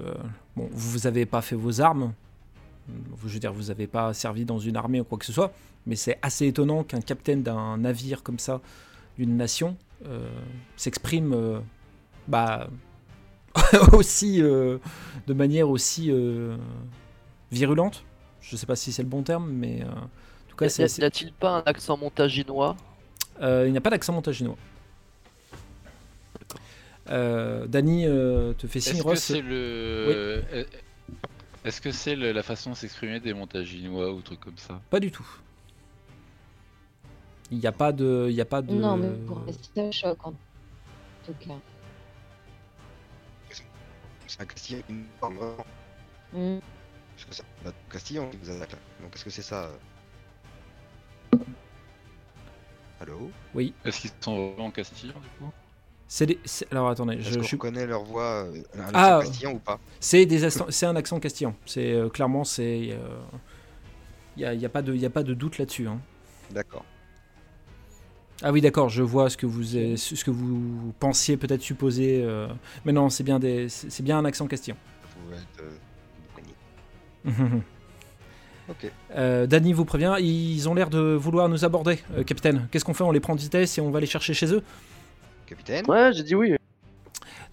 bon, 0.56 0.70
vous 0.72 1.00
n'avez 1.00 1.26
pas 1.26 1.42
fait 1.42 1.56
vos 1.56 1.82
armes. 1.82 2.14
Je 3.26 3.28
veux 3.34 3.40
dire, 3.40 3.52
vous 3.54 3.64
n'avez 3.66 3.88
pas 3.88 4.14
servi 4.14 4.46
dans 4.46 4.60
une 4.60 4.78
armée 4.78 5.02
ou 5.02 5.04
quoi 5.04 5.18
que 5.18 5.26
ce 5.26 5.34
soit. 5.34 5.52
Mais 5.86 5.96
c'est 5.96 6.18
assez 6.22 6.48
étonnant 6.48 6.84
qu'un 6.84 7.02
capitaine 7.02 7.44
d'un 7.44 7.78
navire 7.78 8.24
comme 8.24 8.40
ça, 8.40 8.62
d'une 9.18 9.38
nation, 9.38 9.78
euh, 10.06 10.30
s'exprime 10.76 11.34
euh, 11.34 11.60
bah, 12.28 12.70
aussi, 13.94 14.42
euh, 14.42 14.78
de 15.28 15.34
manière 15.34 15.70
aussi 15.70 16.12
euh, 16.12 16.56
virulente. 17.52 18.04
Je 18.42 18.56
sais 18.56 18.66
pas 18.66 18.76
si 18.76 18.92
c'est 18.92 19.04
le 19.04 19.10
bon 19.10 19.24
terme, 19.24 19.50
mais 19.52 19.82
euh, 19.82 19.88
en 19.88 20.50
tout 20.50 20.56
cas, 20.58 20.70
c'est 20.70 20.84
assez- 20.84 21.02
N'y 21.02 21.06
a-t-il 21.08 21.34
pas 21.34 21.52
un 21.58 21.64
accent 21.66 21.98
montaginois? 21.98 22.76
Euh, 23.42 23.64
il 23.68 23.72
n'y 23.72 23.78
a 23.78 23.82
pas 23.82 23.90
d'accent 23.90 24.14
montaginois. 24.14 24.58
Euh, 27.10 27.68
Dany 27.68 28.06
euh, 28.06 28.54
te 28.54 28.68
fait 28.68 28.82
signe, 28.82 28.98
Est-ce 28.98 29.04
que 29.06 29.16
c'est 29.16 29.42
le. 29.42 30.44
Est-ce 31.66 31.82
que 31.82 31.92
c'est 31.92 32.16
le- 32.16 32.32
la 32.32 32.44
façon 32.44 32.72
de 32.72 32.76
s'exprimer 32.76 33.20
des 33.20 33.34
montaginois 33.34 34.12
ou 34.14 34.22
trucs 34.22 34.40
comme 34.40 34.58
ça 34.58 34.82
Pas 34.90 35.00
du 35.00 35.12
tout. 35.12 35.28
Il 37.52 37.58
n'y 37.60 37.68
a 37.68 37.72
pas 37.72 37.92
de, 37.92 38.28
il 38.30 38.36
y 38.36 38.42
a 38.42 38.46
pas 38.46 38.62
de. 38.62 38.74
Non, 38.74 38.98
mais 38.98 39.10
pour 39.26 39.40
rester 39.46 39.82
au 39.82 39.92
choc, 39.92 40.18
en 40.26 40.34
tout 41.26 41.34
cas. 41.40 41.56
C'est 44.28 44.42
un 44.42 44.46
Castillon. 44.46 44.82
Hmm. 46.34 46.60
Parce 47.16 47.26
que 47.26 47.34
c'est 47.34 47.44
un 47.68 47.72
Castillon 47.90 48.30
qui 48.30 48.38
vous 48.38 48.50
attaque 48.52 48.74
là. 48.74 48.78
Donc 49.02 49.16
est-ce 49.16 49.24
que 49.24 49.30
c'est 49.30 49.42
ça 49.42 49.66
euh? 49.66 51.38
Allô? 53.00 53.32
Oui. 53.54 53.74
Est-ce 53.86 54.02
qu'ils 54.02 54.12
sont 54.20 54.50
vraiment 54.52 54.66
en 54.66 54.72
Castille 54.72 55.10
du 55.14 55.30
coup? 55.46 55.52
C'est 56.08 56.26
des- 56.26 56.40
Alors 56.72 56.90
attendez, 56.90 57.18
je, 57.20 57.40
reconnaît 57.40 57.86
leur 57.86 58.04
voix 58.04 58.46
euh, 58.46 58.62
un 58.76 58.80
accent 58.80 58.92
Ah. 58.94 59.20
Castillon 59.24 59.54
ou 59.56 59.60
pas 59.60 59.80
c'est 60.00 60.26
des 60.26 60.44
accents- 60.46 60.68
c'est 60.70 60.86
un 60.86 60.96
accent 60.96 61.20
castillan. 61.20 61.54
C'est 61.66 61.92
euh, 61.94 62.08
clairement 62.10 62.44
c'est. 62.44 62.96
Il 64.38 64.42
n'y 64.42 64.46
a, 64.46 64.54
y 64.54 64.66
a 64.66 64.70
pas 64.70 64.82
de, 64.82 64.96
y 64.96 65.06
a 65.06 65.10
pas 65.10 65.24
de 65.24 65.34
doute 65.34 65.58
là-dessus. 65.58 65.88
hein. 65.88 66.00
D'accord. 66.52 66.86
Ah 68.44 68.52
oui, 68.52 68.62
d'accord, 68.62 68.88
je 68.88 69.02
vois 69.02 69.30
ce 69.32 69.36
que 69.38 69.48
vous, 69.48 69.76
euh, 69.76 69.98
ce 69.98 70.24
que 70.24 70.30
vous 70.32 70.94
pensiez 71.00 71.38
peut-être 71.38 71.62
supposer. 71.64 72.22
euh, 72.24 72.48
Mais 72.86 72.92
non, 72.94 73.10
c'est 73.10 73.24
bien, 73.24 73.40
des, 73.40 73.68
c'est 73.68 74.04
bien 74.04 74.20
un 74.20 74.26
accent 74.26 74.46
castillan. 74.48 74.78
Euh, 75.60 75.70
Boukani. 77.26 77.62
Ok. 78.70 78.92
Euh, 79.16 79.48
Danny 79.48 79.72
vous 79.72 79.86
prévient, 79.86 80.16
ils 80.20 80.68
ont 80.68 80.74
l'air 80.74 80.90
de 80.90 81.00
vouloir 81.16 81.48
nous 81.48 81.64
aborder, 81.64 82.00
euh, 82.18 82.24
capitaine. 82.26 82.68
Qu'est-ce 82.70 82.84
qu'on 82.84 82.94
fait? 82.94 83.06
On 83.06 83.12
les 83.12 83.22
prend 83.22 83.34
de 83.34 83.40
vitesse 83.40 83.78
et 83.78 83.82
on 83.82 83.92
va 83.92 84.02
les 84.02 84.06
chercher 84.08 84.34
chez 84.34 84.54
eux? 84.54 84.62
Capitaine 85.48 85.86
Ouais, 85.90 86.12
j'ai 86.14 86.24
dit 86.24 86.36
oui. 86.36 86.56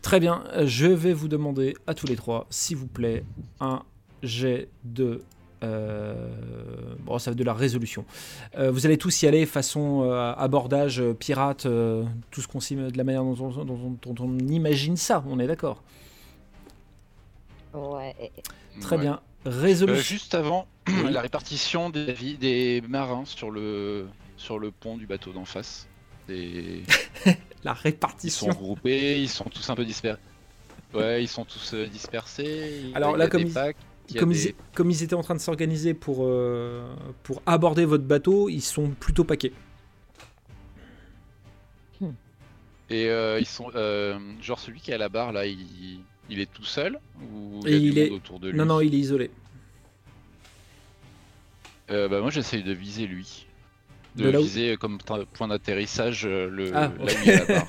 Très 0.02 0.20
bien, 0.20 0.44
je 0.64 0.86
vais 0.86 1.14
vous 1.14 1.28
demander 1.28 1.74
à 1.86 1.94
tous 1.94 2.06
les 2.06 2.16
trois, 2.16 2.46
s'il 2.50 2.76
vous 2.76 2.86
plaît, 2.86 3.24
un 3.60 3.82
jet 4.22 4.68
de. 4.84 5.22
euh, 5.62 6.28
Bon, 7.00 7.18
ça 7.18 7.30
va 7.30 7.32
être 7.32 7.38
de 7.38 7.44
la 7.44 7.54
résolution. 7.54 8.04
Euh, 8.58 8.70
vous 8.70 8.84
allez 8.84 8.98
tous 8.98 9.22
y 9.22 9.26
aller 9.26 9.46
façon 9.46 10.02
euh, 10.04 10.34
abordage, 10.36 11.00
euh, 11.00 11.14
pirate, 11.14 11.64
euh, 11.66 12.04
tout 12.30 12.42
ce 12.42 12.48
qu'on 12.48 12.60
s'y 12.60 12.76
met 12.76 12.90
de 12.90 12.98
la 12.98 13.04
manière 13.04 13.24
dont 13.24 13.36
on, 13.40 13.64
dont- 13.64 13.96
dont 14.02 14.14
on 14.24 14.38
imagine 14.38 14.96
ça, 14.98 15.24
on 15.26 15.38
est 15.38 15.46
d'accord 15.46 15.82
Ouais. 17.72 18.14
Très 18.80 18.96
Ouais. 18.96 19.02
bien. 19.02 19.20
Euh, 19.46 19.50
Résolution. 19.50 20.02
juste 20.02 20.34
avant, 20.34 20.66
la 21.10 21.20
répartition 21.20 21.90
des 21.90 22.82
marins 22.88 23.24
sur 23.24 23.50
le, 23.50 24.06
sur 24.36 24.58
le 24.58 24.70
pont 24.70 24.96
du 24.96 25.06
bateau 25.06 25.32
d'en 25.32 25.44
face. 25.44 25.86
Des- 26.28 26.82
La 27.64 27.72
Ils 27.72 27.76
sont 27.76 27.82
répartition. 27.82 28.46
regroupés, 28.48 29.20
ils 29.20 29.28
sont 29.28 29.44
tous 29.44 29.68
un 29.70 29.74
peu 29.74 29.84
dispersés. 29.84 30.20
Ouais, 30.92 31.22
ils 31.24 31.28
sont 31.28 31.44
tous 31.44 31.74
euh, 31.74 31.86
dispersés. 31.86 32.92
Alors 32.94 33.16
là, 33.16 33.26
comme 33.28 33.50
packs, 33.50 33.76
il 34.10 34.16
Comme, 34.18 34.32
des- 34.32 34.48
ils, 34.50 34.54
comme 34.74 34.90
ils 34.90 35.02
étaient 35.02 35.14
en 35.14 35.22
train 35.22 35.34
de 35.34 35.40
s'organiser 35.40 35.94
pour, 35.94 36.18
euh, 36.20 36.94
pour 37.22 37.42
aborder 37.46 37.84
votre 37.84 38.04
bateau, 38.04 38.48
ils 38.48 38.60
sont 38.60 38.90
plutôt 38.90 39.24
paquets. 39.24 39.52
Et 42.90 43.08
euh, 43.08 43.40
ils 43.40 43.46
sont. 43.46 43.70
euh, 43.74 44.18
genre 44.42 44.58
celui 44.58 44.78
qui 44.80 44.90
est 44.90 44.94
à 44.94 44.98
la 44.98 45.08
barre 45.08 45.32
là, 45.32 45.46
il, 45.46 46.00
il 46.28 46.38
est 46.38 46.52
tout 46.52 46.64
seul 46.64 46.98
Ou 47.32 47.62
il 47.64 47.72
y 47.72 47.74
a 47.76 47.80
du 47.92 47.98
est- 47.98 48.10
monde 48.10 48.18
autour 48.18 48.38
de 48.40 48.50
lui? 48.50 48.58
Non, 48.58 48.66
non, 48.66 48.80
il 48.82 48.94
est 48.94 48.98
isolé. 48.98 49.30
Euh, 51.90 52.08
bah, 52.08 52.20
moi 52.20 52.30
j'essaye 52.30 52.62
de 52.62 52.72
viser 52.72 53.06
lui. 53.06 53.46
De, 54.16 54.24
De 54.24 54.30
là 54.30 54.40
où- 54.40 54.44
viser 54.44 54.76
comme 54.76 54.98
t- 54.98 55.26
point 55.32 55.48
d'atterrissage 55.48 56.24
euh, 56.24 56.48
le, 56.48 56.70
Ah, 56.74 56.82
là 56.82 56.90
où 56.98 57.06
il 57.24 57.30
la 57.32 57.44
barre. 57.44 57.66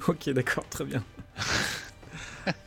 ok, 0.08 0.30
d'accord, 0.30 0.64
très 0.68 0.84
bien. 0.84 1.02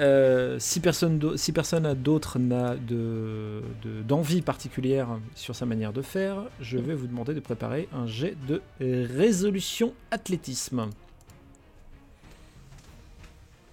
Euh, 0.00 0.60
si 0.60 0.78
personne, 0.78 1.36
si 1.36 1.52
d'autre 1.96 2.38
n'a 2.38 2.76
de, 2.76 3.62
de- 3.82 4.02
d'envie 4.02 4.42
particulière 4.42 5.08
sur 5.34 5.56
sa 5.56 5.66
manière 5.66 5.92
de 5.92 6.02
faire, 6.02 6.44
je 6.60 6.78
vais 6.78 6.94
vous 6.94 7.08
demander 7.08 7.34
de 7.34 7.40
préparer 7.40 7.88
un 7.92 8.06
jet 8.06 8.36
de 8.46 8.62
résolution 8.78 9.92
athlétisme. 10.12 10.88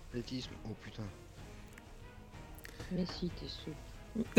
Athlétisme 0.09 0.49
Oh 0.67 0.73
putain. 0.83 1.03
Mais 2.91 3.05
si, 3.05 3.29
t'es 3.29 3.47
sous. 3.47 3.69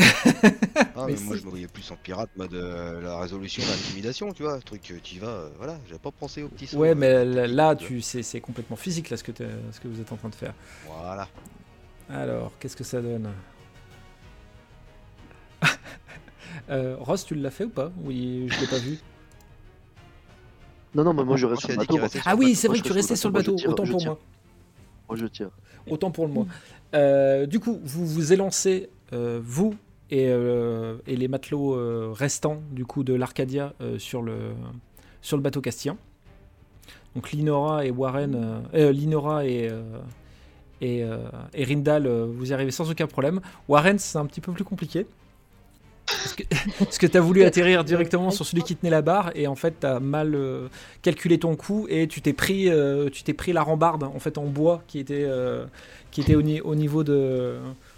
Ah, 0.95 1.07
Mais 1.07 1.12
mais, 1.12 1.20
moi 1.20 1.37
je 1.37 1.45
me 1.45 1.51
voyais 1.51 1.66
plus 1.68 1.91
en 1.91 1.97
pirate, 1.97 2.31
mode 2.37 2.55
euh, 2.55 3.01
la 3.03 3.18
résolution, 3.18 3.62
l'intimidation, 3.68 4.33
tu 4.33 4.43
vois. 4.43 4.59
Truc, 4.61 4.91
euh, 4.91 4.99
tu 5.03 5.16
y 5.16 5.18
vas, 5.18 5.29
euh, 5.29 5.51
voilà. 5.59 5.79
J'avais 5.87 5.99
pas 5.99 6.11
pensé 6.11 6.43
au 6.43 6.49
petit. 6.49 6.74
Ouais, 6.74 6.91
euh, 6.91 6.95
mais 6.95 7.24
là, 7.24 7.47
là, 7.47 7.77
tu 7.77 8.01
c'est, 8.01 8.41
complètement 8.41 8.77
physique 8.77 9.11
là, 9.11 9.16
ce, 9.16 9.24
que 9.24 9.33
t'es- 9.33 9.49
ce 9.72 9.81
que 9.81 9.89
vous 9.89 10.01
êtes 10.01 10.11
en 10.12 10.16
train 10.16 10.31
de 10.31 10.35
faire. 10.35 10.55
Voilà. 10.87 11.29
Alors, 12.09 12.53
qu'est-ce 12.59 12.77
que 12.77 12.85
ça 12.85 13.01
donne? 13.03 13.29
Euh, 16.70 16.97
Ross, 16.99 17.24
tu 17.24 17.35
l'as 17.35 17.51
fait 17.51 17.64
ou 17.64 17.70
pas? 17.70 17.93
Oui, 18.03 18.49
je 18.49 18.61
l'ai 18.61 18.66
pas 18.66 18.79
vu. 18.79 18.99
Non, 20.95 21.05
non, 21.05 21.12
mais 21.12 21.24
moi 21.24 21.37
je 21.37 21.47
Moi, 21.47 21.51
reste 21.51 21.61
sur 21.62 21.68
le 21.70 21.77
bateau. 21.77 21.99
moi. 21.99 22.09
Ah 22.24 22.33
le 22.33 22.39
oui, 22.39 22.55
c'est 22.55 22.68
Moi, 22.68 22.74
vrai 22.77 22.83
que 22.83 22.87
tu 22.89 22.93
restais 22.93 23.16
sur 23.16 23.29
le 23.29 23.35
bateau, 23.35 23.53
moi, 23.53 23.68
autant 23.68 23.85
pour 23.87 24.03
moi. 24.03 24.18
Moi 25.09 25.16
je 25.18 25.27
tire. 25.27 25.51
Autant 25.89 26.11
pour 26.11 26.29
moi. 26.29 26.47
Euh, 26.95 27.47
du 27.47 27.61
coup, 27.61 27.79
vous 27.83 28.07
vous 28.07 28.33
élancez, 28.33 28.89
euh, 28.89 28.95
vous 29.13 29.75
et, 30.11 30.29
euh, 30.29 30.97
et 31.07 31.17
les 31.17 31.29
matelots 31.29 31.75
euh, 31.75 32.11
restants 32.13 32.61
du 32.71 32.85
coup 32.85 33.03
de 33.05 33.15
l'Arcadia 33.15 33.73
euh, 33.81 33.99
sur, 33.99 34.23
le, 34.23 34.37
sur 35.23 35.37
le 35.37 35.43
bateau 35.43 35.61
castillan. 35.61 35.97
Donc 37.15 37.33
Linora 37.33 37.85
et 37.87 37.91
Warren, 37.91 38.35
euh, 38.35 38.61
euh, 38.75 38.93
Linora 38.93 39.47
et, 39.47 39.69
euh, 39.71 39.83
et, 40.81 41.03
euh, 41.03 41.19
Rindal, 41.57 42.07
euh, 42.07 42.27
vous 42.31 42.51
y 42.51 42.55
arrivez 42.55 42.71
sans 42.71 42.91
aucun 42.91 43.07
problème. 43.07 43.41
Warren, 43.69 43.99
c'est 43.99 44.19
un 44.19 44.27
petit 44.27 44.41
peu 44.43 44.53
plus 44.53 44.65
compliqué. 44.65 45.07
Parce 46.07 46.35
que, 46.35 46.43
que 47.01 47.07
tu 47.07 47.17
as 47.17 47.21
voulu 47.21 47.43
atterrir 47.43 47.83
directement 47.85 48.31
sur 48.31 48.47
celui 48.47 48.63
qui 48.63 48.77
tenait 48.77 48.91
la 48.91 49.03
barre 49.03 49.33
et 49.35 49.47
en 49.49 49.57
fait 49.57 49.81
tu 49.81 49.87
as 49.87 49.99
mal 49.99 50.35
euh, 50.37 50.69
calculé 51.03 51.39
ton 51.39 51.57
coup 51.57 51.87
et 51.89 52.07
tu 52.07 52.21
t'es 52.21 52.33
pris, 52.33 52.69
euh, 52.69 53.09
tu 53.11 53.25
t'es 53.25 53.33
pris 53.33 53.53
la 53.53 53.63
rambarde 53.65 54.05
en 54.05 54.19
fait 54.21 54.39
en 54.39 54.45
bois 54.45 54.83
qui 54.87 55.01
était, 55.01 55.25
euh, 55.25 55.65
qui 56.13 56.21
était 56.21 56.37
au, 56.37 56.43
ni- 56.43 56.61
au 56.61 56.77
niveau 56.77 57.03
de, 57.03 57.57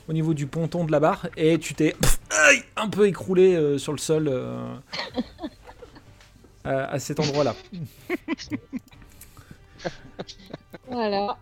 au 0.08 0.12
niveau 0.12 0.34
du 0.34 0.46
ponton 0.46 0.84
de 0.84 0.92
la 0.92 1.00
barre 1.00 1.28
et 1.36 1.58
tu 1.58 1.74
t'es 1.74 1.94
un 2.76 2.88
peu 2.88 3.06
écroulé 3.06 3.54
euh, 3.54 3.78
sur 3.78 3.92
le 3.92 3.98
sol 3.98 4.28
euh, 4.28 4.74
à, 6.64 6.84
à 6.92 6.98
cet 6.98 7.20
endroit-là. 7.20 7.54
Voilà. 10.90 11.38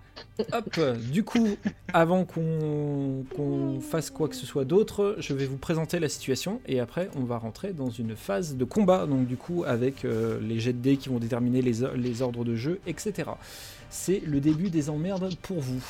Hop, 0.52 0.80
du 1.10 1.24
coup, 1.24 1.56
avant 1.92 2.24
qu'on 2.24 3.80
fasse 3.80 4.10
quoi 4.10 4.28
que 4.28 4.34
ce 4.34 4.44
soit 4.44 4.64
d'autre, 4.64 5.16
je 5.18 5.32
vais 5.32 5.46
vous 5.46 5.56
présenter 5.56 5.98
la 5.98 6.08
situation 6.08 6.60
et 6.66 6.80
après 6.80 7.08
on 7.16 7.24
va 7.24 7.38
rentrer 7.38 7.72
dans 7.72 7.90
une 7.90 8.16
phase 8.16 8.56
de 8.56 8.64
combat, 8.64 9.06
donc 9.06 9.26
du 9.26 9.36
coup 9.36 9.64
avec 9.66 10.04
euh, 10.04 10.38
les 10.40 10.60
jets 10.60 10.72
de 10.72 10.78
dés 10.78 10.96
qui 10.96 11.08
vont 11.08 11.18
déterminer 11.18 11.62
les 11.62 12.22
ordres 12.22 12.44
de 12.44 12.54
jeu, 12.54 12.80
etc. 12.86 13.30
C'est 13.88 14.20
le 14.26 14.40
début 14.40 14.68
des 14.68 14.90
emmerdes 14.90 15.34
pour 15.42 15.60
vous. 15.60 15.82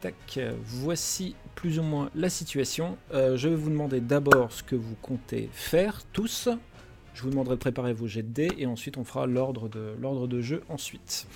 Tac, 0.00 0.38
voici 0.64 1.34
plus 1.54 1.78
ou 1.78 1.82
moins 1.82 2.10
la 2.14 2.28
situation. 2.28 2.98
Euh, 3.12 3.36
je 3.36 3.48
vais 3.48 3.54
vous 3.54 3.70
demander 3.70 4.00
d'abord 4.00 4.52
ce 4.52 4.62
que 4.62 4.76
vous 4.76 4.94
comptez 5.00 5.48
faire 5.52 6.02
tous. 6.12 6.48
Je 7.14 7.22
vous 7.22 7.30
demanderai 7.30 7.54
de 7.54 7.60
préparer 7.60 7.94
vos 7.94 8.06
jets 8.06 8.22
de 8.22 8.28
dés 8.28 8.50
et 8.58 8.66
ensuite 8.66 8.98
on 8.98 9.04
fera 9.04 9.26
l'ordre 9.26 9.68
de, 9.68 9.94
l'ordre 9.98 10.26
de 10.26 10.42
jeu 10.42 10.62
ensuite. 10.68 11.26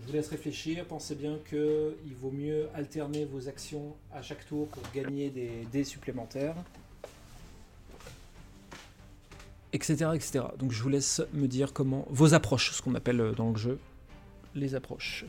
Je 0.00 0.06
vous 0.06 0.12
laisse 0.12 0.28
réfléchir, 0.28 0.86
pensez 0.86 1.14
bien 1.14 1.36
qu'il 1.48 2.14
vaut 2.14 2.30
mieux 2.30 2.68
alterner 2.74 3.26
vos 3.26 3.48
actions 3.48 3.94
à 4.14 4.22
chaque 4.22 4.46
tour 4.46 4.68
pour 4.68 4.82
gagner 4.94 5.28
des 5.28 5.66
dés 5.70 5.84
supplémentaires. 5.84 6.56
Etc, 9.72 9.94
etc. 10.14 10.44
Donc 10.58 10.72
je 10.72 10.82
vous 10.82 10.88
laisse 10.88 11.20
me 11.34 11.46
dire 11.46 11.74
comment... 11.74 12.06
Vos 12.08 12.32
approches, 12.32 12.72
ce 12.72 12.80
qu'on 12.80 12.94
appelle 12.94 13.20
euh, 13.20 13.32
dans 13.32 13.50
le 13.50 13.58
jeu 13.58 13.78
les 14.54 14.74
approches. 14.74 15.26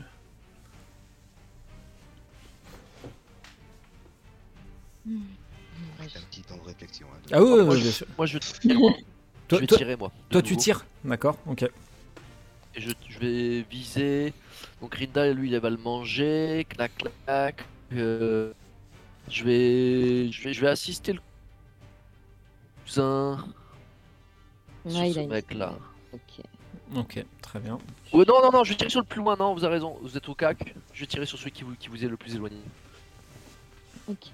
Avec 5.98 6.16
un 6.16 6.20
petit 6.22 6.42
temps 6.42 6.56
de 6.56 6.62
réflexion. 6.66 7.06
hein, 7.12 7.18
de- 7.28 7.34
Ah 7.34 7.42
oui, 7.42 7.50
oui, 7.50 7.64
moi, 7.64 7.74
oui, 7.74 7.78
je, 7.78 7.82
bien 7.84 7.92
sûr. 7.92 8.06
moi, 8.16 8.26
je 8.26 8.38
tire, 8.38 8.78
moi. 8.78 8.92
Toi, 9.48 9.56
je 9.58 9.60
vais 9.62 9.66
toi- 9.66 9.78
tirer 9.78 9.96
moi. 9.96 10.08
de 10.08 10.32
toi, 10.32 10.42
tu 10.42 10.52
nouveau. 10.52 10.62
tires 10.62 10.84
D'accord, 11.04 11.38
ok. 11.46 11.62
Et 12.74 12.80
je, 12.80 12.90
je 13.08 13.18
vais 13.18 13.62
viser. 13.70 14.34
Donc 14.82 14.94
Rindal, 14.94 15.32
lui, 15.32 15.50
il 15.50 15.58
va 15.58 15.70
le 15.70 15.78
manger. 15.78 16.66
Clac, 16.68 16.92
clac. 17.24 17.64
Euh, 17.94 18.52
je 19.30 19.44
vais, 19.44 20.30
je 20.30 20.42
vais, 20.44 20.52
je 20.52 20.60
vais 20.60 20.68
assister 20.68 21.14
le 21.14 21.20
cousin 22.84 23.38
sur 24.86 24.98
Ouais, 25.00 25.08
il 25.10 25.14
ce 25.14 25.18
a 25.18 25.22
une- 25.22 25.28
mec-là. 25.30 25.74
Ok. 26.12 26.44
Ok, 26.96 27.24
très 27.42 27.58
bien. 27.60 27.78
Ouais, 28.12 28.24
non, 28.26 28.42
non, 28.42 28.50
non, 28.52 28.64
je 28.64 28.70
vais 28.70 28.76
tirer 28.76 28.90
sur 28.90 29.00
le 29.00 29.06
plus 29.06 29.20
loin. 29.20 29.36
Non, 29.38 29.54
vous 29.54 29.64
avez 29.64 29.74
raison. 29.74 29.96
Vous 30.02 30.16
êtes 30.16 30.28
au 30.28 30.34
cac. 30.34 30.74
Je 30.92 31.00
vais 31.00 31.06
tirer 31.06 31.24
sur 31.26 31.38
celui 31.38 31.52
qui 31.52 31.64
vous, 31.64 31.74
qui 31.74 31.88
vous 31.88 32.04
est 32.04 32.08
le 32.08 32.16
plus 32.18 32.34
éloigné. 32.34 32.60
Ok. 34.08 34.26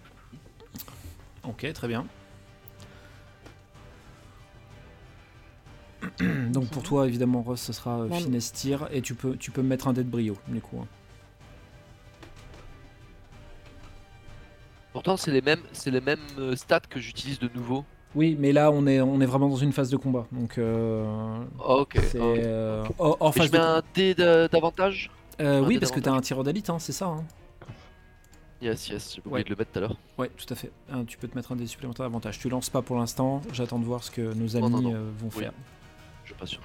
Ok, 1.47 1.71
très 1.73 1.89
bien. 1.89 2.07
Donc 6.21 6.69
pour 6.69 6.83
toi, 6.83 7.07
évidemment, 7.07 7.43
Ross, 7.43 7.61
ce 7.61 7.73
sera 7.73 8.01
euh, 8.01 8.11
finesse 8.11 8.53
tir 8.53 8.89
et 8.93 9.03
tu 9.03 9.15
peux, 9.15 9.37
tu 9.37 9.51
peux 9.51 9.63
mettre 9.63 9.89
un 9.89 9.93
dé 9.93 10.05
de 10.05 10.09
brio, 10.09 10.37
du 10.49 10.61
coup. 10.61 10.79
hein. 10.83 10.87
Pourtant, 14.93 15.17
c'est 15.17 15.33
les 15.33 15.41
mêmes, 15.43 15.63
c'est 15.73 15.91
les 15.91 16.01
mêmes 16.01 16.21
euh, 16.39 16.55
stats 16.57 16.81
que 16.89 17.01
j'utilise 17.01 17.39
de 17.41 17.49
nouveau 17.53 17.85
Oui, 18.15 18.37
mais 18.39 18.53
là, 18.53 18.71
on 18.71 18.87
est, 18.87 19.01
on 19.01 19.21
est 19.21 19.27
vraiment 19.27 19.49
dans 19.49 19.57
une 19.57 19.73
phase 19.73 19.91
de 19.91 19.97
combat. 19.97 20.27
Donc, 20.31 20.57
euh, 20.59 21.43
Ah, 21.59 21.75
ok. 21.77 21.99
c'est 22.01 22.21
ah, 22.21 22.25
ok. 22.27 22.39
euh, 22.39 22.89
hors, 22.99 23.17
hors 23.21 23.35
Et 23.35 23.39
phase 23.39 23.49
je 23.49 23.53
mets 23.53 23.59
un 23.59 23.83
dé 23.95 24.15
de- 24.15 24.49
d'avantage? 24.53 25.11
Euh, 25.41 25.61
un 25.63 25.67
oui, 25.67 25.75
dé 25.75 25.81
parce 25.81 25.91
que 25.91 25.99
t'as 25.99 26.11
un 26.11 26.13
d'avantage. 26.13 26.27
tireur 26.27 26.45
d'élite, 26.45 26.71
hein, 26.71 26.79
c'est 26.79 26.93
ça. 26.93 27.07
hein. 27.07 27.25
Yes, 28.65 28.89
yes, 28.89 29.13
j'ai 29.15 29.21
oublié 29.21 29.35
Ouais. 29.35 29.45
de 29.45 29.51
le 29.51 29.57
mettre 29.57 29.73
tout 29.73 29.79
à 29.79 29.81
l'heure. 29.83 29.97
Ouais, 30.17 30.31
tout 30.31 30.47
à 30.49 30.55
fait. 30.57 30.73
Hein, 30.91 31.05
tu 31.05 31.19
peux 31.19 31.29
te 31.29 31.37
mettre 31.37 31.53
un 31.53 31.57
dé 31.57 31.67
supplémentaire 31.67 32.07
d'avantage. 32.07 32.39
Tu 32.39 32.49
lances 32.49 32.71
pas 32.71 32.81
pour 32.81 32.97
l'instant. 32.97 33.43
J'attends 33.53 33.79
de 33.79 33.85
voir 33.85 34.03
ce 34.03 34.11
que 34.11 34.23
nos 34.33 34.57
amis 34.57 34.71
Non, 34.71 34.71
non, 34.71 34.81
non. 34.91 34.95
euh, 34.95 35.11
vont 35.19 35.29
Oui. 35.35 35.41
faire. 35.43 35.53
Je 36.25 36.33
quelle 36.33 36.59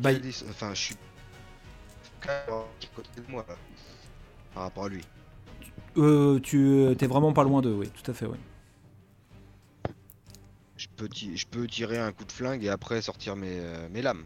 Bah, 0.00 0.14
dis- 0.14 0.42
Enfin, 0.48 0.72
je 0.74 0.80
suis. 0.80 0.96
Côté 2.94 3.20
de 3.20 3.30
moi, 3.30 3.44
là. 3.46 3.56
Par 4.54 4.62
rapport 4.64 4.86
à 4.86 4.88
lui. 4.88 5.02
Euh, 5.98 6.40
tu 6.40 6.84
es 6.90 7.06
vraiment 7.06 7.32
pas 7.34 7.44
loin 7.44 7.60
d'eux, 7.60 7.74
oui, 7.74 7.90
tout 7.90 8.10
à 8.10 8.14
fait, 8.14 8.26
oui. 8.26 8.38
Je 10.78 10.86
peux, 10.96 11.08
ti- 11.08 11.36
je 11.36 11.46
peux 11.46 11.66
tirer 11.66 11.98
un 11.98 12.12
coup 12.12 12.24
de 12.24 12.32
flingue 12.32 12.64
et 12.64 12.68
après 12.70 13.02
sortir 13.02 13.36
mes, 13.36 13.58
euh, 13.60 13.88
mes 13.90 14.02
lames, 14.02 14.24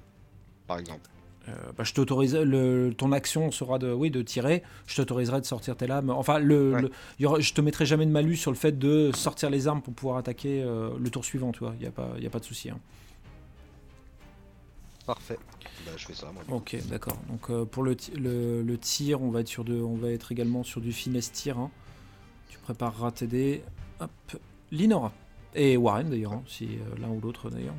par 0.66 0.78
exemple. 0.78 1.08
Euh, 1.48 1.52
bah, 1.76 1.84
je 1.84 1.94
t'autorise. 1.94 2.36
Le, 2.36 2.92
ton 2.96 3.12
action 3.12 3.50
sera 3.50 3.78
de, 3.78 3.90
oui, 3.92 4.10
de 4.10 4.20
tirer. 4.22 4.62
Je 4.86 4.94
t'autoriserai 4.96 5.40
de 5.40 5.46
sortir 5.46 5.74
tes 5.76 5.86
lames. 5.86 6.10
Enfin, 6.10 6.38
le, 6.38 6.72
Ouais. 6.74 6.82
le- 6.82 6.90
il 7.18 7.22
y 7.22 7.26
aura- 7.26 7.40
je 7.40 7.52
te 7.54 7.60
mettrai 7.60 7.86
jamais 7.86 8.04
de 8.06 8.10
malus 8.10 8.36
sur 8.36 8.50
le 8.50 8.56
fait 8.56 8.78
de 8.78 9.10
sortir 9.14 9.48
les 9.50 9.66
armes 9.66 9.80
pour 9.82 9.94
pouvoir 9.94 10.18
attaquer 10.18 10.62
euh, 10.62 10.90
le 10.98 11.10
tour 11.10 11.24
suivant, 11.24 11.50
tu 11.52 11.60
vois. 11.60 11.74
Il 11.78 11.84
y 11.84 11.86
a 11.88 11.90
pas, 11.90 12.10
il 12.18 12.22
y 12.22 12.26
a 12.26 12.30
pas 12.30 12.40
de 12.40 12.44
souci. 12.44 12.68
hein. 12.70 12.78
Parfait. 15.06 15.38
Bah, 15.86 15.92
je 15.96 16.06
fais 16.06 16.14
ça, 16.14 16.30
moi. 16.32 16.42
Ok, 16.50 16.76
d'accord. 16.88 17.16
Donc 17.28 17.48
euh, 17.50 17.64
pour 17.64 17.82
le, 17.82 17.96
le, 18.16 18.62
le 18.62 18.78
tir, 18.78 19.22
on 19.22 19.30
va 19.30 19.40
être 19.40 19.48
sur 19.48 19.64
de, 19.64 19.74
on 19.80 19.96
va 19.96 20.10
être 20.10 20.30
également 20.32 20.62
sur 20.62 20.80
du 20.80 20.92
finesse 20.92 21.32
tir. 21.32 21.58
hein. 21.58 21.70
Tu 22.48 22.58
prépareras 22.58 23.10
tes 23.10 23.26
dés. 23.26 23.62
Hop, 24.00 24.10
Linora 24.70 25.12
et 25.54 25.76
Warren 25.76 26.10
d'ailleurs, 26.10 26.32
hein, 26.34 26.42
si 26.46 26.66
euh, 26.66 27.00
l'un 27.00 27.08
ou 27.08 27.20
l'autre 27.20 27.50
d'ailleurs. 27.50 27.74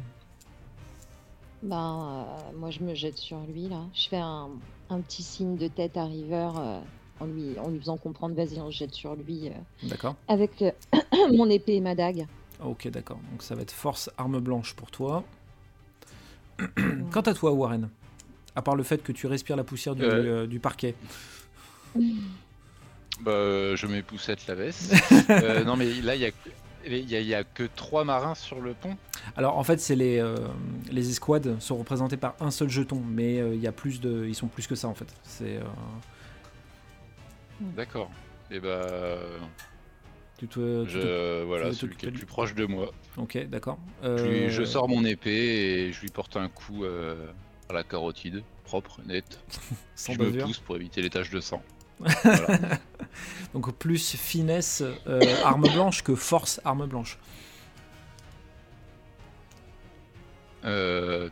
Ben, 1.63 2.25
euh, 2.53 2.57
moi, 2.57 2.69
je 2.71 2.79
me 2.79 2.93
jette 2.95 3.17
sur 3.17 3.39
lui, 3.41 3.67
là. 3.69 3.81
Je 3.93 4.07
fais 4.07 4.17
un, 4.17 4.49
un 4.89 4.99
petit 5.01 5.23
signe 5.23 5.57
de 5.57 5.67
tête 5.67 5.95
à 5.97 6.05
River 6.05 6.49
euh, 6.57 6.79
en, 7.19 7.25
lui, 7.25 7.57
en 7.59 7.69
lui 7.69 7.79
faisant 7.79 7.97
comprendre, 7.97 8.35
vas-y, 8.35 8.59
on 8.59 8.71
se 8.71 8.77
jette 8.77 8.93
sur 8.95 9.15
lui 9.15 9.47
euh, 9.49 9.51
D'accord. 9.83 10.15
avec 10.27 10.61
euh, 10.63 10.71
mon 11.35 11.49
épée 11.49 11.75
et 11.75 11.81
ma 11.81 11.93
dague. 11.95 12.25
Ok, 12.63 12.87
d'accord. 12.89 13.19
Donc 13.31 13.43
ça 13.43 13.53
va 13.55 13.61
être 13.61 13.71
force 13.71 14.09
arme 14.17 14.39
blanche 14.39 14.73
pour 14.75 14.89
toi. 14.91 15.23
Quant 17.11 17.21
à 17.21 17.33
toi, 17.33 17.51
Warren, 17.51 17.89
à 18.55 18.61
part 18.61 18.75
le 18.75 18.83
fait 18.83 19.01
que 19.03 19.11
tu 19.11 19.27
respires 19.27 19.55
la 19.55 19.63
poussière 19.63 19.95
du, 19.95 20.03
Euh. 20.03 20.43
euh, 20.43 20.47
du 20.47 20.59
parquet, 20.59 20.95
Bah, 21.95 23.31
euh, 23.31 23.75
je 23.75 23.85
mets 23.87 24.01
poussette 24.01 24.45
la 24.47 24.55
veste. 24.55 24.93
Euh, 25.29 25.63
non, 25.63 25.75
mais 25.77 25.85
là, 26.01 26.15
il 26.15 26.21
y 26.21 26.25
a, 26.25 26.31
il 26.85 27.11
y 27.11 27.35
a- 27.35 27.43
que 27.43 27.63
trois 27.75 28.03
marins 28.03 28.35
sur 28.35 28.59
le 28.61 28.73
pont. 28.73 28.97
alors 29.35 29.57
en 29.57 29.63
fait, 29.63 29.79
c'est 29.79 29.95
les 29.95 30.19
euh, 30.19 30.35
les 30.91 31.09
escouades 31.09 31.59
sont 31.59 31.77
représentées 31.77 32.17
par 32.17 32.35
un 32.39 32.51
seul 32.51 32.69
jeton, 32.69 33.01
mais 33.07 33.39
euh, 33.39 33.53
il 33.55 33.61
y 33.61 33.67
a 33.67 33.71
plus 33.71 33.99
de, 34.01 34.25
ils 34.27 34.35
sont 34.35 34.47
plus 34.47 34.67
que 34.67 34.75
ça 34.75 34.87
en 34.87 34.93
fait. 34.95 35.13
C'est, 35.23 35.57
euh, 35.57 35.61
D'accord. 37.59 38.09
Et 38.49 38.59
bah, 38.59 39.17
tu 40.37 40.47
te, 40.47 40.83
tu 40.85 40.91
te- 40.93 40.99
je, 40.99 41.43
voilà, 41.43 41.71
celui 41.73 41.95
qui 41.95 42.05
est 42.07 42.09
le 42.09 42.17
plus 42.17 42.25
proche 42.25 42.55
de 42.55 42.65
moi. 42.65 42.91
ok, 43.17 43.47
d'accord. 43.47 43.77
Je, 44.03 44.49
je 44.49 44.61
Euh, 44.61 44.65
sors 44.65 44.89
mon 44.89 45.05
épée 45.05 45.29
et 45.87 45.91
je 45.93 46.01
lui 46.01 46.09
porte 46.09 46.35
un 46.37 46.49
coup 46.49 46.83
euh, 46.83 47.27
à 47.69 47.73
la 47.73 47.83
carotide, 47.83 48.43
propre, 48.63 48.99
net. 49.05 49.39
sans 49.95 50.13
je 50.13 50.19
me 50.19 50.25
bavure. 50.25 50.45
pousse 50.47 50.57
pour 50.59 50.75
éviter 50.75 51.01
les 51.01 51.09
taches 51.11 51.29
de 51.29 51.39
sang. 51.39 51.61
Donc 53.53 53.73
plus 53.73 54.15
finesse 54.15 54.83
euh, 55.07 55.21
arme 55.43 55.67
blanche 55.67 56.03
que 56.03 56.15
force 56.15 56.61
arme 56.63 56.87
blanche. 56.87 57.17
Euh, 60.63 61.29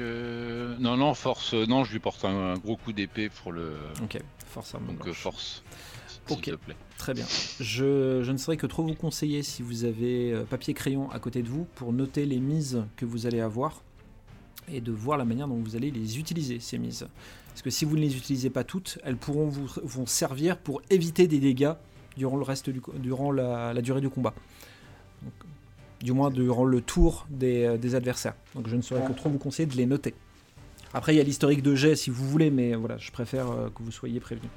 euh, 0.00 0.76
Non, 0.78 0.96
non, 0.96 1.14
force. 1.14 1.52
Non, 1.52 1.84
je 1.84 1.92
lui 1.92 1.98
porte 1.98 2.24
un, 2.24 2.52
un 2.52 2.54
gros 2.54 2.76
coup 2.76 2.92
d'épée 2.92 3.28
pour 3.28 3.52
le. 3.52 3.74
Ok, 4.02 4.18
force 4.46 4.74
arme 4.74 4.86
Donc 4.86 5.02
blanche. 5.02 5.16
force. 5.16 5.62
Ok. 6.30 6.42
te 6.42 6.50
plaît. 6.56 6.76
Très 6.96 7.14
bien. 7.14 7.24
Je, 7.60 8.22
je 8.22 8.32
ne 8.32 8.36
saurais 8.36 8.56
que 8.56 8.66
trop 8.66 8.82
vous 8.82 8.94
conseiller 8.94 9.42
si 9.42 9.62
vous 9.62 9.84
avez 9.84 10.34
papier 10.48 10.74
crayon 10.74 11.10
à 11.10 11.18
côté 11.18 11.42
de 11.42 11.48
vous 11.48 11.66
pour 11.76 11.92
noter 11.92 12.24
les 12.26 12.40
mises 12.40 12.84
que 12.96 13.04
vous 13.04 13.26
allez 13.26 13.40
avoir 13.40 13.82
et 14.72 14.80
de 14.80 14.92
voir 14.92 15.18
la 15.18 15.24
manière 15.24 15.48
dont 15.48 15.56
vous 15.56 15.76
allez 15.76 15.90
les 15.90 16.18
utiliser, 16.18 16.60
ces 16.60 16.78
mises. 16.78 17.06
Parce 17.48 17.62
que 17.62 17.70
si 17.70 17.84
vous 17.84 17.96
ne 17.96 18.02
les 18.02 18.16
utilisez 18.16 18.50
pas 18.50 18.64
toutes, 18.64 18.98
elles 19.04 19.16
pourront 19.16 19.46
vous 19.46 19.68
vont 19.82 20.06
servir 20.06 20.58
pour 20.58 20.82
éviter 20.90 21.26
des 21.26 21.38
dégâts 21.38 21.72
durant, 22.16 22.36
le 22.36 22.42
reste 22.42 22.70
du, 22.70 22.82
durant 22.98 23.32
la, 23.32 23.72
la 23.72 23.82
durée 23.82 24.00
du 24.00 24.10
combat. 24.10 24.34
Donc, 25.22 25.32
du 26.00 26.12
moins 26.12 26.30
durant 26.30 26.64
le 26.64 26.80
tour 26.80 27.26
des, 27.30 27.64
euh, 27.64 27.78
des 27.78 27.94
adversaires. 27.94 28.34
Donc 28.54 28.68
je 28.68 28.76
ne 28.76 28.82
saurais 28.82 29.06
que 29.06 29.12
trop 29.12 29.30
vous 29.30 29.38
conseiller 29.38 29.66
de 29.66 29.76
les 29.76 29.86
noter. 29.86 30.14
Après, 30.92 31.14
il 31.14 31.18
y 31.18 31.20
a 31.20 31.24
l'historique 31.24 31.62
de 31.62 31.74
jet 31.74 31.96
si 31.96 32.10
vous 32.10 32.28
voulez, 32.28 32.50
mais 32.50 32.74
voilà, 32.74 32.96
je 32.98 33.10
préfère 33.10 33.50
euh, 33.50 33.68
que 33.70 33.82
vous 33.82 33.90
soyez 33.90 34.20
prévenus. 34.20 34.50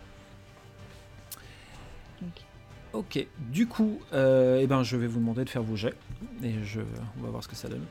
Ok, 2.91 3.25
du 3.51 3.67
coup, 3.67 3.99
euh, 4.13 4.59
eh 4.61 4.67
ben, 4.67 4.83
je 4.83 4.97
vais 4.97 5.07
vous 5.07 5.19
demander 5.19 5.45
de 5.45 5.49
faire 5.49 5.63
vos 5.63 5.75
jets. 5.75 5.93
Et 6.43 6.53
je, 6.63 6.81
on 7.19 7.23
va 7.23 7.29
voir 7.29 7.43
ce 7.43 7.47
que 7.47 7.55
ça 7.55 7.69
donne. 7.69 7.85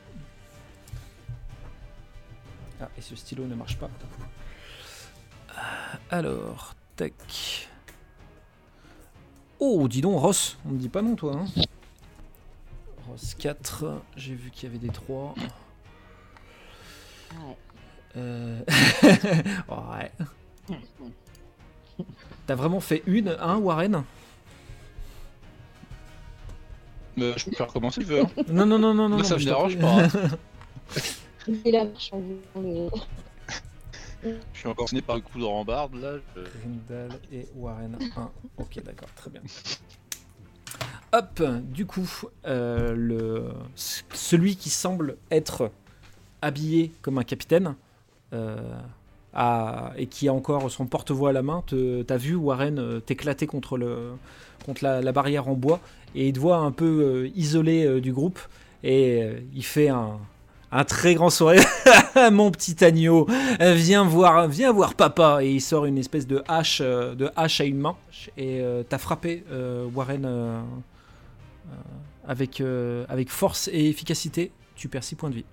Ah, 2.80 2.88
et 2.96 3.00
ce 3.00 3.16
stylo 3.16 3.44
ne 3.44 3.54
marche 3.54 3.76
pas. 3.78 3.90
Ah, 5.56 5.98
Alors, 6.10 6.74
tac. 6.96 7.68
Oh, 9.60 9.88
dis 9.88 10.00
donc, 10.00 10.20
Ross, 10.20 10.56
on 10.66 10.70
ne 10.72 10.78
dit 10.78 10.88
pas 10.88 11.02
non, 11.02 11.16
toi. 11.16 11.34
Hein 11.40 11.46
Ross 13.08 13.34
4, 13.34 14.02
j'ai 14.16 14.34
vu 14.34 14.50
qu'il 14.50 14.68
y 14.68 14.70
avait 14.70 14.78
des 14.78 14.92
3. 14.92 15.34
Ouais. 17.32 17.56
Euh... 18.16 18.60
ouais. 19.68 20.12
T'as 22.46 22.54
vraiment 22.54 22.80
fait 22.80 23.02
une, 23.06 23.36
hein, 23.40 23.56
Warren? 23.58 24.04
Euh, 27.18 27.34
je 27.36 27.44
peux 27.46 27.56
faire 27.56 27.66
commencer, 27.66 28.00
tu 28.00 28.06
veux. 28.06 28.20
hein 28.20 28.28
Non, 28.48 28.64
non, 28.64 28.78
non, 28.78 28.94
non, 28.94 29.08
non. 29.08 29.16
Moi, 29.16 29.24
ça 29.24 29.34
me 29.34 29.40
je 29.40 29.46
dérange 29.46 29.76
pas. 29.78 30.06
la 31.64 31.84
le... 31.84 32.88
Je 34.52 34.58
suis 34.58 34.68
encore 34.68 34.88
sonné 34.88 35.00
par 35.00 35.14
le 35.16 35.22
coup 35.22 35.38
de 35.38 35.44
rambarde 35.44 35.94
là. 35.94 36.14
je- 36.36 37.36
et 37.36 37.46
Warren 37.54 37.96
1. 38.16 38.30
Ok, 38.58 38.82
d'accord, 38.84 39.08
très 39.14 39.30
bien. 39.30 39.40
Hop, 41.12 41.40
du 41.62 41.86
coup, 41.86 42.10
euh, 42.46 42.94
le, 42.96 43.44
celui 43.76 44.56
qui 44.56 44.70
semble 44.70 45.16
être 45.30 45.70
habillé 46.42 46.92
comme 47.00 47.18
un 47.18 47.24
capitaine 47.24 47.76
euh, 48.32 48.60
a- 49.32 49.92
et 49.96 50.06
qui 50.06 50.28
a 50.28 50.34
encore 50.34 50.68
son 50.70 50.86
porte-voix 50.86 51.30
à 51.30 51.32
la 51.32 51.42
main, 51.42 51.62
te- 51.66 52.02
t'as 52.02 52.16
vu 52.16 52.34
Warren 52.34 52.78
euh, 52.78 53.00
t'éclater 53.00 53.46
contre, 53.46 53.78
le, 53.78 54.12
contre 54.66 54.82
la, 54.84 55.00
la 55.00 55.12
barrière 55.12 55.48
en 55.48 55.54
bois 55.54 55.80
et 56.16 56.26
il 56.28 56.32
te 56.32 56.40
voit 56.40 56.56
un 56.58 56.72
peu 56.72 56.84
euh, 57.24 57.30
isolé 57.36 57.86
euh, 57.86 58.00
du 58.00 58.12
groupe 58.12 58.40
et 58.82 59.22
euh, 59.22 59.40
il 59.54 59.64
fait 59.64 59.88
un, 59.88 60.18
un 60.70 60.84
très 60.84 61.14
grand 61.14 61.30
sourire. 61.30 61.64
Mon 62.32 62.50
petit 62.50 62.84
agneau, 62.84 63.26
viens 63.60 64.04
voir, 64.04 64.48
viens 64.48 64.72
voir 64.72 64.94
papa. 64.94 65.38
Et 65.42 65.52
il 65.52 65.60
sort 65.60 65.86
une 65.86 65.98
espèce 65.98 66.26
de 66.26 66.42
hache, 66.48 66.80
euh, 66.82 67.14
de 67.14 67.30
hache 67.36 67.60
à 67.60 67.64
une 67.64 67.78
main. 67.78 67.96
Et 68.36 68.60
euh, 68.60 68.82
t'as 68.88 68.98
frappé 68.98 69.44
euh, 69.50 69.86
Warren 69.94 70.24
euh, 70.24 70.62
avec, 72.26 72.62
avec 73.08 73.30
force 73.30 73.68
et 73.72 73.88
efficacité. 73.88 74.52
Tu 74.74 74.88
perds 74.88 75.04
6 75.04 75.14
points 75.16 75.30
de 75.30 75.36
vie. 75.36 75.44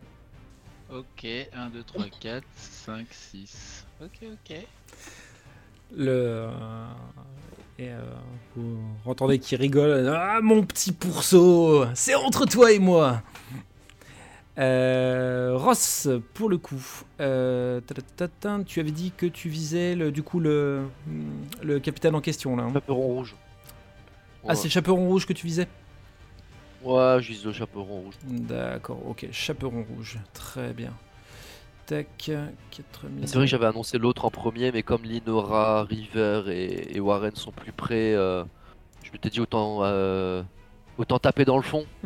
Ok, 0.93 1.25
1, 1.25 1.69
2, 1.69 1.83
3, 1.83 2.05
4, 2.19 2.43
5, 2.55 3.07
6. 3.09 3.85
Ok, 4.01 4.19
ok. 4.23 4.57
Le, 5.97 6.47
et 7.77 7.89
euh, 7.89 7.99
vous 8.55 8.77
entendez 9.05 9.37
qu'il 9.37 9.57
rigole. 9.59 10.07
Ah, 10.15 10.39
mon 10.41 10.63
petit 10.63 10.93
pourceau, 10.93 11.85
c'est 11.93 12.15
entre 12.15 12.45
toi 12.45 12.71
et 12.71 12.79
moi. 12.79 13.21
Euh, 14.57 15.51
Ross, 15.55 16.07
pour 16.33 16.49
le 16.49 16.57
coup, 16.57 16.81
euh, 17.19 17.81
tu 18.65 18.79
avais 18.79 18.91
dit 18.91 19.11
que 19.15 19.25
tu 19.25 19.49
visais 19.49 19.95
le, 19.95 20.11
du 20.11 20.23
coup 20.23 20.39
le, 20.39 20.83
le 21.61 21.79
capitaine 21.79 22.15
en 22.15 22.21
question 22.21 22.55
là. 22.55 22.63
hein. 22.63 22.73
Chaperon 22.73 23.01
rouge. 23.01 23.35
Ah, 24.47 24.55
c'est 24.55 24.65
le 24.65 24.69
chaperon 24.69 25.07
rouge 25.07 25.25
que 25.25 25.33
tu 25.33 25.45
visais? 25.45 25.67
Ouais, 26.83 27.17
je 27.19 27.27
vise 27.29 27.43
le 27.45 27.51
chaperon 27.51 27.83
rouge. 28.01 28.13
D'accord, 28.23 28.99
ok, 29.07 29.27
chaperon 29.31 29.83
rouge, 29.95 30.19
très 30.33 30.71
bien. 30.71 30.93
Tac, 31.87 32.07
4000. 32.17 33.27
C'est 33.27 33.35
vrai 33.35 33.45
que 33.45 33.49
j'avais 33.49 33.65
annoncé 33.65 33.97
l'autre 33.97 34.25
en 34.25 34.31
premier, 34.31 34.71
mais 34.71 34.83
comme 34.83 35.03
Linora, 35.03 35.83
River 35.83 36.43
et, 36.47 36.95
et 36.95 36.99
Warren 36.99 37.35
sont 37.35 37.51
plus 37.51 37.71
près, 37.71 38.13
euh, 38.13 38.43
je 39.03 39.11
m'étais 39.11 39.29
dit 39.29 39.39
autant, 39.39 39.79
euh, 39.81 40.41
autant 40.97 41.19
taper 41.19 41.43
dans 41.45 41.57
le 41.57 41.63
fond. 41.63 41.85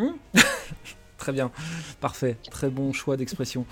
Très 1.19 1.33
bien, 1.33 1.51
parfait, 1.99 2.37
très 2.49 2.69
bon 2.69 2.93
choix 2.93 3.17
d'expression. 3.17 3.65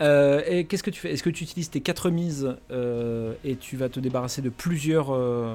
Euh, 0.00 0.40
et 0.46 0.66
qu'est-ce 0.66 0.84
que 0.84 0.90
tu 0.90 1.00
fais? 1.00 1.12
Est-ce 1.12 1.24
que 1.24 1.30
tu 1.30 1.42
utilises 1.42 1.68
tes 1.68 1.80
quatre 1.80 2.10
mises 2.10 2.56
euh, 2.70 3.34
et 3.42 3.56
tu 3.56 3.76
vas 3.76 3.88
te 3.88 3.98
débarrasser 3.98 4.40
de 4.40 4.50
plusieurs, 4.50 5.12
euh, 5.12 5.52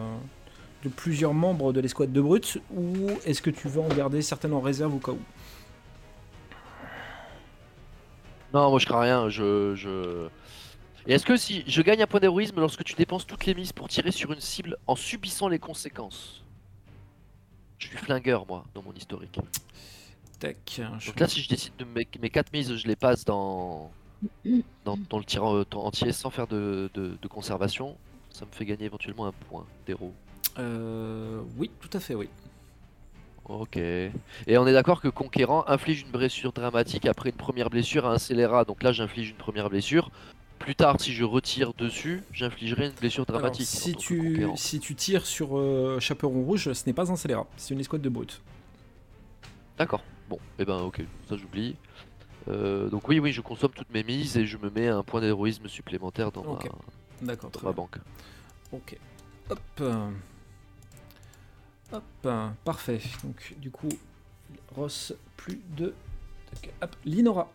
de 0.83 0.89
plusieurs 0.89 1.33
membres 1.33 1.71
de 1.71 1.79
l'escouade 1.79 2.11
de 2.11 2.19
Brut 2.19 2.59
ou 2.75 3.11
est-ce 3.25 3.41
que 3.41 3.49
tu 3.49 3.69
veux 3.69 3.79
en 3.79 3.87
garder 3.87 4.21
certaines 4.21 4.53
en 4.53 4.59
réserve 4.59 4.93
au 4.93 4.99
cas 4.99 5.13
où? 5.13 5.19
Non, 8.53 8.69
moi 8.69 8.79
je 8.79 8.85
crains 8.85 9.01
rien. 9.01 9.29
Je, 9.29 9.73
je... 9.75 10.27
Et 11.07 11.13
est-ce 11.13 11.25
que 11.25 11.37
si 11.37 11.63
je 11.65 11.81
gagne 11.81 12.01
un 12.01 12.07
point 12.07 12.19
d'héroïsme 12.19 12.59
lorsque 12.59 12.83
tu 12.83 12.93
dépenses 12.95 13.25
toutes 13.25 13.45
les 13.45 13.53
mises 13.53 13.71
pour 13.71 13.87
tirer 13.87 14.11
sur 14.11 14.33
une 14.33 14.41
cible 14.41 14.75
en 14.85 14.97
subissant 14.97 15.47
les 15.47 15.59
conséquences? 15.59 16.43
Je 17.77 17.87
suis 17.87 17.97
flingueur, 17.97 18.45
moi, 18.45 18.65
dans 18.73 18.81
mon 18.81 18.93
historique. 18.93 19.39
Tac. 20.39 20.57
je- 20.99 21.07
Donc 21.07 21.19
là, 21.19 21.27
si 21.27 21.41
je 21.41 21.49
décide 21.49 21.73
de 21.77 21.85
mes, 21.85 22.07
mes 22.21 22.29
4 22.29 22.53
mises, 22.53 22.75
je 22.75 22.87
les 22.87 22.95
passe 22.95 23.25
dans, 23.25 23.91
dans, 24.85 24.97
dans 25.09 25.17
le 25.17 25.23
tir 25.25 25.43
en- 25.43 25.63
entier 25.73 26.11
sans 26.11 26.29
faire 26.29 26.47
de, 26.47 26.89
de- 26.93 27.17
de 27.21 27.27
conservation. 27.27 27.97
Ça 28.29 28.45
me 28.45 28.51
fait 28.51 28.65
gagner 28.65 28.85
éventuellement 28.85 29.25
un 29.25 29.31
point 29.49 29.65
d'héros. 29.87 30.13
Euh, 30.59 31.41
oui, 31.57 31.71
tout 31.81 31.89
à 31.93 31.99
fait, 31.99 32.13
oui. 32.15 32.29
Ok. 33.45 33.77
Et 33.77 34.57
on 34.57 34.67
est 34.67 34.73
d'accord 34.73 35.01
que 35.01 35.07
Conquérant 35.07 35.63
inflige 35.67 36.01
une 36.01 36.11
blessure 36.11 36.51
dramatique 36.51 37.05
après 37.05 37.29
une 37.29 37.35
première 37.35 37.69
blessure 37.69 38.05
à 38.05 38.11
un 38.11 38.17
scélérat. 38.17 38.65
Donc 38.65 38.83
là, 38.83 38.91
j'inflige 38.91 39.29
une 39.29 39.37
première 39.37 39.69
blessure. 39.69 40.11
Plus 40.59 40.75
tard, 40.75 40.99
si 40.99 41.13
je 41.13 41.23
retire 41.23 41.73
dessus, 41.75 42.23
j'infligerai 42.33 42.87
une 42.87 42.93
blessure 42.93 43.25
dramatique. 43.25 43.65
si, 43.67 43.95
tu, 43.95 44.47
si 44.55 44.79
tu 44.79 44.95
tires 44.95 45.25
sur 45.25 45.57
euh, 45.57 45.99
Chaperon 45.99 46.43
Rouge, 46.43 46.73
ce 46.73 46.85
n'est 46.87 46.93
pas 46.93 47.09
un 47.11 47.15
scélérat, 47.15 47.47
c'est 47.57 47.73
une 47.73 47.79
escouade 47.79 48.01
de 48.01 48.09
Brut. 48.09 48.41
D'accord. 49.77 50.03
Bon, 50.29 50.39
et 50.59 50.65
ben 50.65 50.79
ok, 50.81 51.01
ça 51.29 51.37
j'oublie. 51.37 51.75
Euh, 52.49 52.89
donc 52.89 53.07
oui, 53.07 53.19
oui, 53.19 53.31
je 53.31 53.41
consomme 53.41 53.71
toutes 53.71 53.91
mes 53.93 54.03
mises 54.03 54.37
et 54.37 54.45
je 54.45 54.57
me 54.57 54.69
mets 54.69 54.87
un 54.87 55.03
point 55.03 55.21
d'héroïsme 55.21 55.67
supplémentaire 55.67 56.31
dans, 56.31 56.43
ma, 56.43 56.59
D'accord, 57.21 57.73
banque. 57.73 57.97
Ok. 58.71 58.97
Hop. 59.49 59.59
Hop. 61.91 62.27
Parfait. 62.63 62.99
Donc, 63.23 63.55
du 63.57 63.71
coup, 63.71 63.89
Ross, 64.75 65.13
plus 65.37 65.59
de. 65.75 65.93
Hop. 66.81 66.95
Linora. 67.05 67.51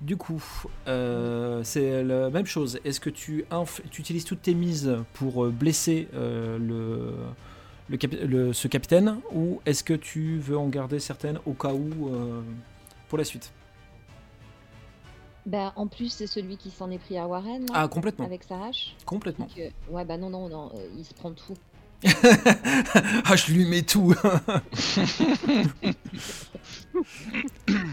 Du 0.00 0.16
coup, 0.16 0.42
euh, 0.88 1.62
c'est 1.64 2.02
la 2.02 2.30
même 2.30 2.46
chose. 2.46 2.78
Est-ce 2.84 3.00
que 3.00 3.10
tu, 3.10 3.44
inf- 3.50 3.80
tu 3.90 4.00
utilises 4.00 4.24
toutes 4.24 4.42
tes 4.42 4.54
mises 4.54 4.96
pour 5.14 5.44
euh, 5.44 5.50
blesser 5.50 6.08
euh, 6.14 6.58
le, 6.58 7.14
le, 7.90 8.52
ce 8.52 8.68
capitaine 8.68 9.18
ou 9.32 9.60
est-ce 9.66 9.82
que 9.84 9.94
tu 9.94 10.38
veux 10.38 10.56
en 10.56 10.68
garder 10.68 11.00
certaines 11.00 11.38
au 11.46 11.52
cas 11.52 11.72
où 11.72 12.08
euh, 12.14 12.42
pour 13.08 13.18
la 13.18 13.24
suite? 13.24 13.52
Bah, 15.46 15.72
en 15.76 15.86
plus, 15.86 16.10
c'est 16.12 16.26
celui 16.26 16.56
qui 16.56 16.70
s'en 16.70 16.90
est 16.90 16.98
pris 16.98 17.16
à 17.18 17.26
Warren, 17.26 17.62
là, 17.66 17.72
Ah, 17.74 17.88
complètement. 17.88 18.26
avec 18.26 18.44
sa 18.44 18.62
hache. 18.66 18.94
Complètement. 19.06 19.46
Donc, 19.46 19.58
euh, 19.58 19.70
ouais, 19.90 20.04
bah 20.04 20.16
non, 20.18 20.28
non, 20.30 20.48
non, 20.48 20.70
euh, 20.76 20.86
il 20.96 21.04
se 21.04 21.14
prend 21.14 21.32
tout. 21.32 21.56
ah, 23.24 23.36
je 23.36 23.52
lui 23.52 23.64
mets 23.66 23.82
tout. 23.82 24.14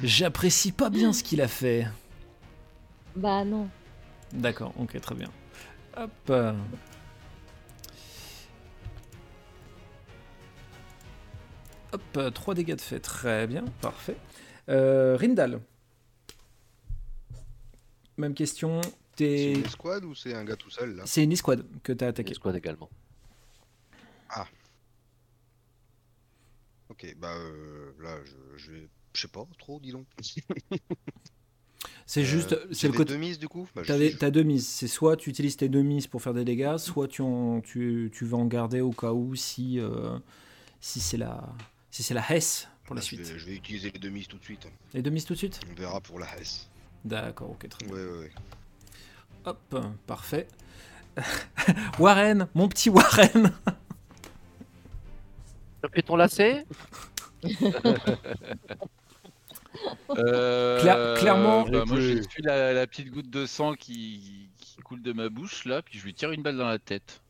J'apprécie 0.04 0.72
pas 0.72 0.90
bien 0.90 1.14
ce 1.14 1.24
qu'il 1.24 1.42
a 1.42 1.48
fait. 1.48 1.88
Bah 3.16 3.44
non. 3.44 3.68
D'accord, 4.34 4.74
ok, 4.78 5.00
très 5.02 5.16
bien. 5.16 5.30
Hop. 5.98 6.32
Hop, 12.16 12.34
3 12.34 12.54
dégâts 12.54 12.76
de 12.76 12.82
fait, 12.82 13.00
très 13.00 13.48
bien, 13.48 13.66
parfait. 13.82 14.18
Euh, 14.70 15.16
Rindal. 15.18 15.60
Même 18.18 18.34
question. 18.34 18.82
C'est 18.82 18.92
t'es- 19.26 19.54
une 19.54 19.66
escouade 19.66 20.06
ou 20.06 20.14
c'est 20.14 20.34
un 20.36 20.44
gars 20.44 20.56
tout 20.56 20.70
seul 20.70 20.96
là? 20.96 21.04
C'est 21.06 21.24
une 21.24 21.32
escouade 21.32 21.66
que 21.84 21.92
t'as 21.94 22.08
attaqué. 22.08 22.34
Squad 22.36 22.56
également. 22.56 22.90
Ok, 26.90 27.16
bah 27.20 27.34
euh, 27.36 27.92
là 28.00 28.18
je, 28.56 28.72
je 29.14 29.22
sais 29.22 29.28
pas 29.28 29.46
trop, 29.60 29.80
dis 29.80 29.92
donc. 29.92 30.06
C'est 32.06 32.24
juste, 32.24 32.54
Euh, 32.54 32.66
c'est 32.72 32.88
le 32.88 32.94
côté. 32.94 33.14
deux 33.14 33.20
mises 33.20 33.38
du 33.38 33.50
coup? 33.50 33.68
Bah, 33.76 33.82
T'as 33.86 33.98
je- 33.98 34.30
deux 34.30 34.44
mises. 34.44 34.66
C'est 34.68 34.88
soit 34.88 35.18
tu 35.18 35.30
utilises 35.30 35.58
tes 35.58 35.68
deux 35.68 35.82
mises 35.82 36.08
pour 36.08 36.22
faire 36.22 36.34
des 36.34 36.46
dégâts, 36.46 36.78
soit 36.78 37.08
tu, 37.10 37.22
en, 37.22 37.60
tu, 37.62 38.10
tu 38.14 38.24
vas 38.26 38.38
en 38.38 38.46
garder 38.46 38.80
au 38.82 38.92
cas 38.92 39.12
où 39.12 39.36
si, 39.36 39.80
euh, 39.80 40.18
si 40.80 41.02
c'est 41.02 41.18
la, 41.18 41.44
si 41.92 42.04
c'est 42.04 42.14
la 42.14 42.24
Hesse 42.32 42.68
pour 42.86 42.96
la 42.96 43.02
je 43.02 43.06
suite. 43.06 43.22
vais- 43.22 43.40
je 43.40 43.46
vais 43.46 43.56
utiliser 43.56 43.92
les 43.92 44.00
deux 44.00 44.10
mises 44.10 44.28
tout 44.28 44.38
de 44.38 44.44
suite. 44.44 44.68
Les 44.94 45.02
deux 45.02 45.10
mises 45.10 45.26
tout 45.26 45.34
de 45.34 45.38
suite 45.40 45.60
On 45.72 45.74
verra 45.76 46.00
pour 46.02 46.20
la 46.20 46.38
S. 46.40 46.70
D'accord, 47.06 47.52
ok, 47.52 47.68
très 47.70 47.86
bien. 47.86 47.96
Ouais, 47.96 48.04
ouais, 48.06 48.18
ouais. 48.20 48.32
Hop, 49.46 49.76
parfait. 50.06 50.48
Warren, 52.00 52.48
mon 52.54 52.68
petit 52.68 52.90
Warren 52.90 53.52
T'as 55.82 55.90
pris 55.90 56.04
ton 56.04 56.16
lacet 56.16 56.66
Euh, 60.18 60.82
Cla- 60.82 61.20
clairement- 61.20 61.64
bah, 61.68 61.84
moi, 61.86 62.00
J'ai- 62.00 62.18
je 62.24 62.30
suis 62.30 62.42
la, 62.42 62.74
la 62.74 62.88
petite 62.88 63.12
goutte 63.12 63.30
de 63.30 63.46
sang 63.46 63.76
qui, 63.76 64.50
qui 64.58 64.78
coule 64.78 65.02
de 65.04 65.14
ma 65.14 65.30
bouche 65.30 65.66
là, 65.66 65.82
puis 65.84 66.00
je 66.00 66.04
lui 66.06 66.14
tire 66.16 66.32
une 66.32 66.42
balle 66.42 66.58
dans 66.58 66.68
la 66.68 66.80
tête. 66.80 67.22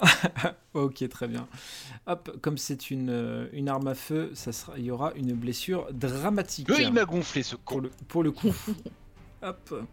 Ok, 0.74 1.08
très 1.08 1.26
bien. 1.26 1.48
Hop, 2.06 2.38
comme 2.40 2.56
c'est 2.56 2.90
une, 2.90 3.10
euh, 3.10 3.48
une 3.52 3.68
arme 3.68 3.88
à 3.88 3.94
feu, 3.94 4.30
ça 4.34 4.52
sera, 4.52 4.74
il 4.78 4.84
y 4.84 4.90
aura 4.90 5.12
une 5.16 5.32
blessure 5.32 5.88
dramatique. 5.92 6.68
Que 6.68 6.80
il 6.80 6.92
m'a 6.92 7.04
gonflé 7.04 7.42
ce 7.42 7.56
pour 7.56 7.64
con. 7.64 7.78
le, 7.80 7.90
pour 8.06 8.22
le 8.22 8.30
coup. 8.30 8.54
Hop. 9.42 9.86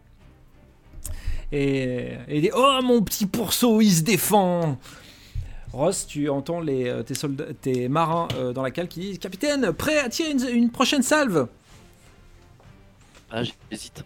Et, 1.50 2.12
et 2.28 2.36
il 2.36 2.42
dit, 2.42 2.50
oh 2.54 2.80
mon 2.82 3.02
petit 3.02 3.26
pourceau, 3.26 3.80
il 3.80 3.90
se 3.90 4.02
défend. 4.02 4.78
Ross, 5.72 6.06
tu 6.06 6.28
entends 6.28 6.60
les, 6.60 6.88
euh, 6.88 7.02
tes, 7.02 7.14
soldats, 7.14 7.52
tes 7.60 7.88
marins 7.88 8.28
euh, 8.36 8.52
dans 8.52 8.62
la 8.62 8.70
cale 8.70 8.88
qui 8.88 9.00
disent 9.00 9.18
Capitaine, 9.18 9.72
prêt 9.72 9.98
à 9.98 10.08
tirer 10.08 10.30
une, 10.30 10.48
une 10.48 10.70
prochaine 10.70 11.02
salve? 11.02 11.48
Ah, 13.30 13.42
j'hésite. 13.42 14.04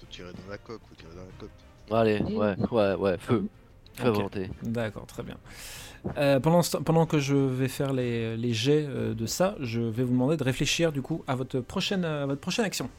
Faut 0.00 0.06
tirer 0.06 0.32
dans 0.32 0.50
la 0.50 0.58
coque, 0.58 0.80
faut 0.88 0.94
tirer 0.96 1.14
dans 1.14 1.22
la 1.22 1.32
coque. 1.38 1.50
Allez, 1.90 2.20
ouais, 2.34 2.56
ouais, 2.70 2.94
ouais, 2.94 3.18
feu. 3.18 3.46
Feu 3.94 4.06
à 4.06 4.10
Ok. 4.10 4.16
volonté. 4.16 4.50
D'accord, 4.62 5.06
très 5.06 5.22
bien. 5.22 5.36
Euh, 6.18 6.38
pendant, 6.40 6.60
pendant 6.84 7.06
que 7.06 7.18
je 7.18 7.34
vais 7.34 7.68
faire 7.68 7.92
les, 7.92 8.36
les 8.36 8.52
jets 8.52 8.84
euh, 8.88 9.14
de 9.14 9.24
ça, 9.26 9.56
je 9.60 9.80
vais 9.80 10.02
vous 10.02 10.12
demander 10.12 10.36
de 10.36 10.44
réfléchir 10.44 10.92
du 10.92 11.00
coup 11.00 11.24
à 11.26 11.34
votre 11.34 11.60
prochaine, 11.60 12.04
à 12.04 12.26
votre 12.26 12.40
prochaine 12.40 12.64
action. 12.66 12.90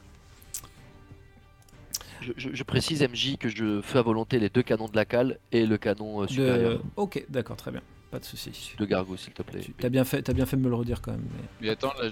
Je, 2.22 2.32
je- 2.38 2.50
je 2.54 2.64
précise, 2.64 3.04
MJ, 3.04 3.38
que 3.38 3.50
je 3.50 3.82
fais 3.82 4.00
à 4.00 4.02
volonté 4.02 4.40
les 4.40 4.50
deux 4.50 4.64
canons 4.64 4.88
de 4.88 4.96
la 4.96 5.06
cale 5.06 5.38
et 5.52 5.66
le 5.68 5.78
canon 5.78 6.22
euh, 6.24 6.26
De- 6.26 6.32
supérieur 6.32 6.82
Ok, 6.96 7.24
d'accord, 7.30 7.56
très 7.58 7.72
bien. 7.72 7.82
Pas 8.10 8.20
de 8.20 8.26
souci. 8.26 8.74
de 8.80 8.86
Gargo, 8.86 9.18
s'il 9.18 9.34
te 9.34 9.44
plaît. 9.44 9.62
Tu 9.78 9.86
as 9.86 9.90
bien 9.90 10.04
fait, 10.06 10.22
t'as 10.24 10.34
bien 10.34 10.46
fait 10.46 10.56
de 10.58 10.62
me 10.62 10.70
le 10.70 10.76
redire 10.76 11.02
quand 11.02 11.12
même. 11.12 11.26
mais- 11.36 11.44
Mais 11.62 11.70
attends, 11.70 11.94
là. 12.02 12.10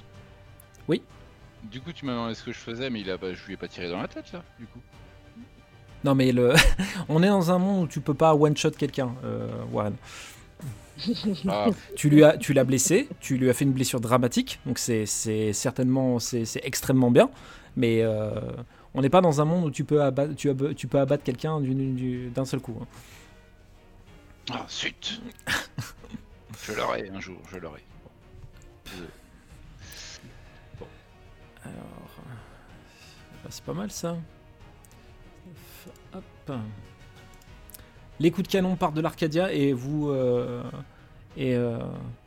Oui. 0.87 1.01
Du 1.63 1.79
coup, 1.81 1.93
tu 1.93 2.05
m'as 2.05 2.11
demandé 2.11 2.35
ce 2.35 2.43
que 2.43 2.51
je 2.51 2.57
faisais, 2.59 2.89
mais 2.89 2.99
il 3.01 3.09
a 3.09 3.17
pas, 3.17 3.33
je 3.33 3.43
lui 3.45 3.53
ai 3.53 3.57
pas 3.57 3.67
tiré 3.69 3.89
dans 3.89 4.01
la 4.01 4.07
tête 4.07 4.31
là, 4.33 4.43
du 4.59 4.65
coup. 4.65 4.79
Non 6.03 6.15
mais 6.15 6.31
le, 6.31 6.53
on 7.09 7.23
est 7.23 7.27
dans 7.27 7.51
un 7.51 7.57
monde 7.59 7.83
où 7.85 7.87
tu 7.87 8.01
peux 8.01 8.13
pas 8.13 8.33
one 8.35 8.55
shot 8.57 8.71
quelqu'un, 8.71 9.13
euh, 9.23 9.47
Warren. 9.71 9.95
Ah, 11.49 11.67
Tu 11.95 12.07
lui 12.09 12.23
as, 12.23 12.37
tu 12.37 12.53
l'as 12.53 12.63
blessé, 12.63 13.09
tu 13.19 13.37
lui 13.37 13.49
as 13.49 13.53
fait 13.53 13.65
une 13.65 13.71
blessure 13.73 13.99
dramatique, 13.99 14.59
donc 14.65 14.77
c'est, 14.77 15.05
c'est 15.07 15.51
certainement, 15.51 16.19
c'est, 16.19 16.45
c'est 16.45 16.61
extrêmement 16.63 17.09
bien. 17.09 17.29
Mais 17.75 18.01
euh, 18.03 18.29
on 18.93 19.01
n'est 19.01 19.09
pas 19.09 19.19
dans 19.21 19.41
un 19.41 19.45
monde 19.45 19.65
où 19.65 19.71
tu 19.71 19.83
peux 19.85 20.03
abattre, 20.03 20.35
tu, 20.35 20.49
ab- 20.51 20.75
tu 20.75 20.87
peux 20.87 20.99
abattre 20.99 21.23
quelqu'un 21.23 21.59
d'un 21.59 22.45
seul 22.45 22.59
coup. 22.59 22.77
hein. 22.79 22.85
ah 24.51 24.65
zut 24.69 25.19
Je 26.63 26.73
l'aurai 26.73 27.09
un 27.09 27.19
jour, 27.19 27.39
je 27.51 27.57
l'aurai. 27.57 27.81
Alors, 31.65 31.75
euh, 32.19 32.33
bah, 33.43 33.49
c'est 33.49 33.63
pas 33.63 33.73
mal 33.73 33.89
ça. 33.91 34.15
Hop. 36.13 36.51
Les 38.19 38.31
coups 38.31 38.47
de 38.47 38.51
canon 38.51 38.75
partent 38.75 38.93
de 38.93 39.01
l'Arcadia 39.01 39.51
et 39.51 39.73
vous 39.73 40.09
euh, 40.09 40.63
et 41.35 41.55
euh, 41.55 41.79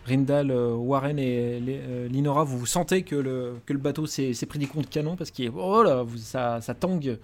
Rindal, 0.04 0.50
euh, 0.50 0.74
Warren 0.74 1.18
et 1.18 1.60
Linora, 2.08 2.44
vous, 2.44 2.66
sentez 2.66 3.02
que 3.02 3.14
le, 3.14 3.60
bateau 3.78 4.06
s'est 4.06 4.34
pris 4.46 4.58
des 4.58 4.66
de 4.66 4.86
canon 4.86 5.16
parce 5.16 5.30
qu'il 5.30 5.50
oh 5.54 6.06
ça, 6.18 6.60
tangue 6.78 7.18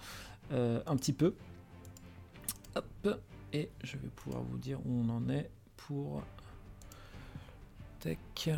un 0.51 0.95
petit 0.95 1.13
peu. 1.13 1.33
Hop. 2.75 3.19
Et 3.51 3.69
je 3.83 3.97
vais 3.97 4.07
pouvoir 4.07 4.41
vous 4.43 4.57
dire 4.57 4.79
où 4.85 5.03
on 5.05 5.09
en 5.09 5.29
est 5.29 5.49
pour. 5.77 6.23
Tac. 7.99 8.49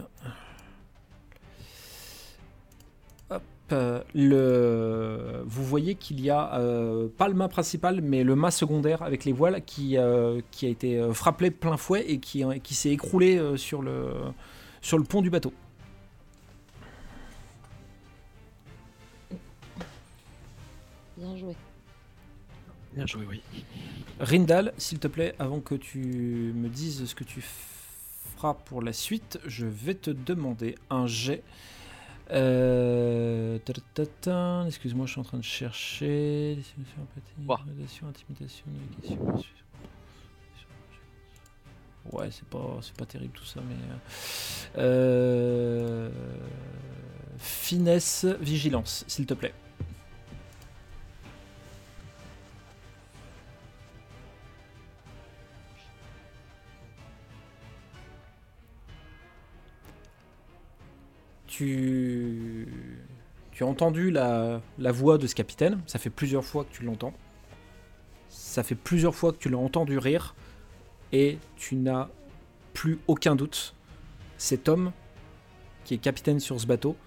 Euh, 3.72 4.04
le... 4.14 5.35
vous 5.48 5.64
voyez 5.64 5.94
qu'il 5.96 6.20
y 6.22 6.32
a 6.32 6.56
euh, 6.56 7.08
pas 7.08 7.28
le 7.28 7.36
mât 7.36 7.48
principal, 7.48 8.02
mais 8.02 8.24
le 8.24 8.36
mât 8.36 8.52
secondaire 8.52 9.04
avec 9.04 9.26
les 9.26 9.32
voiles 9.32 9.64
qui, 9.64 9.98
euh, 9.98 10.42
qui 10.50 10.66
a 10.66 10.70
été 10.70 10.98
euh, 10.98 11.14
frappé 11.14 11.52
de 11.52 11.56
plein 11.56 11.78
fouet 11.78 12.04
et 12.10 12.20
qui, 12.20 12.44
qui 12.64 12.74
s'est 12.74 12.90
écroulé 12.90 13.38
euh, 13.38 13.56
sur, 13.56 13.84
le, 13.84 14.12
sur 14.82 14.98
le 14.98 15.04
pont 15.04 15.22
du 15.22 15.30
bateau. 15.30 15.54
Bien 21.16 21.38
joué. 21.38 21.56
Bien 22.94 23.06
joué, 23.06 23.26
oui. 23.30 23.42
Rindal, 24.20 24.74
s'il 24.78 25.00
te 25.00 25.08
plaît, 25.08 25.36
avant 25.38 25.60
que 25.60 25.76
tu 25.76 26.54
me 26.56 26.70
dises 26.70 27.06
ce 27.06 27.14
que 27.14 27.24
tu 27.24 27.42
feras 28.36 28.56
pour 28.56 28.82
la 28.82 28.94
suite, 28.94 29.40
je 29.46 29.68
vais 29.68 29.96
te 29.96 30.10
demander 30.10 30.76
un 30.90 31.06
jet. 31.06 31.44
Euh, 32.32 33.60
Excuse-moi, 34.68 35.06
je 35.06 35.12
suis 35.12 35.22
en 35.22 35.24
train 35.24 35.38
de 35.38 35.44
chercher. 35.44 36.58
Intimidation, 37.48 38.08
intimidation, 38.08 38.66
navigation. 38.68 39.44
Ouais, 42.12 42.30
c'est 42.32 42.46
pas, 42.48 42.78
c'est 42.82 42.96
pas 42.96 43.06
terrible 43.06 43.34
tout 43.34 43.46
ça, 43.46 43.60
mais. 43.68 43.76
euh, 44.78 46.10
Finesse, 47.38 48.26
vigilance, 48.40 49.04
s'il 49.08 49.26
te 49.26 49.34
plaît. 49.34 49.54
Tu, 61.58 62.68
as 63.62 63.64
entendu 63.64 64.12
la, 64.12 64.62
la 64.78 64.92
voix 64.92 65.18
de 65.18 65.26
ce 65.26 65.34
capitaine. 65.34 65.82
Ça 65.88 66.00
fait 66.00 66.10
plusieurs 66.10 66.44
fois 66.44 66.66
que 66.66 66.74
tu 66.74 66.84
l'entends. 66.84 67.14
Ça 68.28 68.62
fait 68.62 68.76
plusieurs 68.76 69.16
fois 69.16 69.32
que 69.32 69.38
tu 69.38 69.48
l'as 69.48 69.58
entendu 69.58 69.98
rire. 69.98 70.36
Et 71.14 71.38
tu 71.56 71.76
n'as 71.76 72.10
plus 72.74 73.00
aucun 73.08 73.38
doute. 73.38 73.74
Cet 74.38 74.68
homme, 74.68 74.92
qui 75.86 75.94
est 75.94 75.98
capitaine 75.98 76.42
sur 76.42 76.60
ce 76.60 76.68
bateau, 76.68 76.98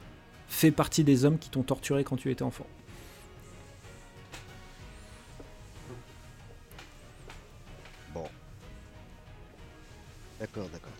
fait 0.49 0.71
partie 0.71 1.05
des 1.05 1.27
hommes 1.27 1.39
qui 1.39 1.51
t'ont 1.51 1.63
torturé 1.63 2.03
quand 2.03 2.17
tu 2.17 2.31
étais 2.31 2.43
enfant. 2.43 2.67
Bon. 8.15 8.25
D'accord, 10.41 10.71
d'accord, 10.71 10.93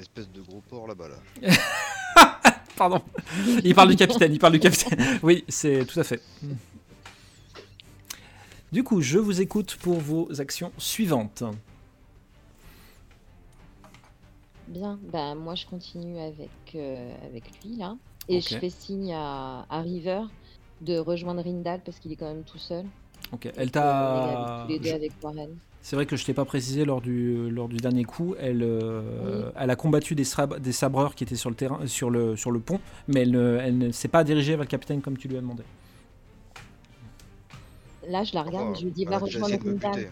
espèce 0.00 0.30
de 0.30 0.40
gros 0.40 0.62
porc 0.68 0.86
là-bas 0.86 1.08
là. 1.08 1.50
Pardon. 2.76 3.02
Il 3.62 3.74
parle 3.74 3.90
du 3.90 3.96
capitaine, 3.96 4.32
il 4.32 4.38
parle 4.38 4.54
du 4.54 4.60
capitaine. 4.60 4.98
Oui, 5.22 5.44
c'est 5.48 5.84
tout 5.84 6.00
à 6.00 6.04
fait. 6.04 6.22
Du 8.72 8.82
coup, 8.84 9.02
je 9.02 9.18
vous 9.18 9.40
écoute 9.40 9.76
pour 9.82 9.98
vos 9.98 10.40
actions 10.40 10.72
suivantes. 10.78 11.42
Bien, 14.68 14.98
bah 15.12 15.34
moi 15.34 15.56
je 15.56 15.66
continue 15.66 16.18
avec, 16.20 16.50
euh, 16.76 17.12
avec 17.26 17.44
lui 17.64 17.76
là. 17.76 17.96
Et 18.28 18.40
je 18.40 18.56
fais 18.56 18.70
signe 18.70 19.12
à, 19.12 19.66
à 19.68 19.80
River 19.80 20.22
de 20.80 20.96
rejoindre 20.98 21.42
Rindal 21.42 21.80
parce 21.84 21.98
qu'il 21.98 22.12
est 22.12 22.16
quand 22.16 22.32
même 22.32 22.44
tout 22.44 22.58
seul. 22.58 22.86
Ok, 23.32 23.50
elle 23.56 23.70
t'a. 23.70 24.64
tous 24.66 24.72
les 24.72 24.78
deux 24.78 24.92
avec 24.92 25.12
Warren. 25.22 25.56
C'est 25.82 25.96
vrai 25.96 26.04
que 26.06 26.14
je 26.16 26.24
t'ai 26.26 26.34
pas 26.34 26.44
précisé 26.44 26.84
lors 26.84 27.00
du, 27.00 27.50
lors 27.50 27.68
du 27.68 27.78
dernier 27.78 28.04
coup. 28.04 28.34
Elle, 28.38 28.62
euh, 28.62 29.50
elle 29.56 29.70
a 29.70 29.76
combattu 29.76 30.14
des, 30.14 30.24
des 30.60 30.72
sabreurs 30.72 31.14
qui 31.14 31.24
étaient 31.24 31.36
sur 31.36 31.48
le 31.50 31.56
terrain, 31.56 31.86
sur 31.86 32.10
le, 32.10 32.36
sur 32.36 32.50
le 32.50 32.60
pont, 32.60 32.80
mais 33.08 33.20
elle 33.22 33.30
ne, 33.30 33.58
elle 33.62 33.78
ne 33.78 33.90
s'est 33.90 34.08
pas 34.08 34.22
dirigée 34.22 34.52
vers 34.52 34.60
le 34.60 34.66
capitaine 34.66 35.00
comme 35.00 35.16
tu 35.16 35.26
lui 35.26 35.36
as 35.38 35.40
demandé. 35.40 35.62
Là 38.08 38.24
je 38.24 38.34
la 38.34 38.42
regarde, 38.42 38.70
Enfin, 38.70 38.78
je 38.80 38.84
lui 38.84 38.92
dis 38.92 39.04
va 39.04 39.18
rejoindre 39.18 39.64
me 39.64 39.74
buter. 39.74 40.08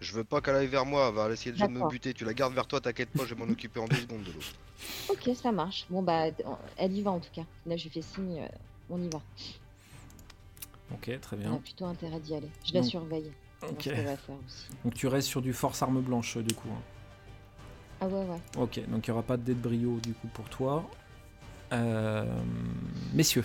Je 0.00 0.12
veux 0.14 0.24
pas 0.24 0.40
qu'elle 0.40 0.56
aille 0.56 0.66
vers 0.66 0.84
moi, 0.84 1.06
elle 1.08 1.14
va 1.14 1.30
essayer 1.32 1.52
déjà 1.52 1.66
de 1.66 1.72
me 1.72 1.88
buter. 1.88 2.12
Tu 2.14 2.24
la 2.24 2.34
gardes 2.34 2.54
vers 2.54 2.66
toi, 2.66 2.80
t'inquiète 2.80 3.10
pas, 3.10 3.24
je 3.24 3.34
vais 3.34 3.44
m'en 3.44 3.50
occuper 3.50 3.80
en 3.80 3.86
deux 3.86 3.96
secondes 3.96 4.22
de 4.22 4.32
l'autre. 4.32 4.52
Ok, 5.08 5.30
ça 5.34 5.50
marche. 5.52 5.86
Bon 5.90 6.02
bah 6.02 6.26
elle 6.76 6.92
y 6.96 7.02
va 7.02 7.10
en 7.12 7.20
tout 7.20 7.30
cas. 7.32 7.44
Là 7.66 7.76
je 7.76 7.84
lui 7.84 7.90
fais 7.90 8.02
signe, 8.02 8.40
euh, 8.40 8.46
on 8.90 9.00
y 9.02 9.08
va. 9.08 9.20
Ok, 10.92 11.18
très 11.20 11.36
On 11.36 11.40
a 11.40 11.42
bien. 11.42 11.56
plutôt 11.56 11.86
intérêt 11.86 12.20
d'y 12.20 12.34
aller. 12.34 12.48
Je 12.64 12.74
la 12.74 12.80
Donc, 12.80 12.90
surveille. 12.90 13.32
Ok. 13.62 13.82
ce 13.82 13.88
qu'elle 13.90 14.04
va 14.04 14.16
faire 14.16 14.34
aussi. 14.46 14.68
Donc 14.84 14.94
tu 14.94 15.06
restes 15.06 15.28
sur 15.28 15.42
du 15.42 15.52
force 15.52 15.82
arme 15.82 16.00
blanche 16.00 16.36
du 16.38 16.54
coup. 16.54 16.68
hein. 16.70 16.82
Ah 18.00 18.06
ouais 18.06 18.24
ouais. 18.24 18.40
Ok, 18.56 18.80
donc 18.88 19.06
il 19.06 19.10
n'y 19.10 19.12
aura 19.12 19.22
pas 19.24 19.36
de 19.36 19.42
dé 19.42 19.54
de 19.54 19.60
brio 19.60 19.98
du 20.00 20.14
coup 20.14 20.28
pour 20.28 20.48
toi. 20.48 20.88
Euh, 21.72 22.24
messieurs, 23.12 23.44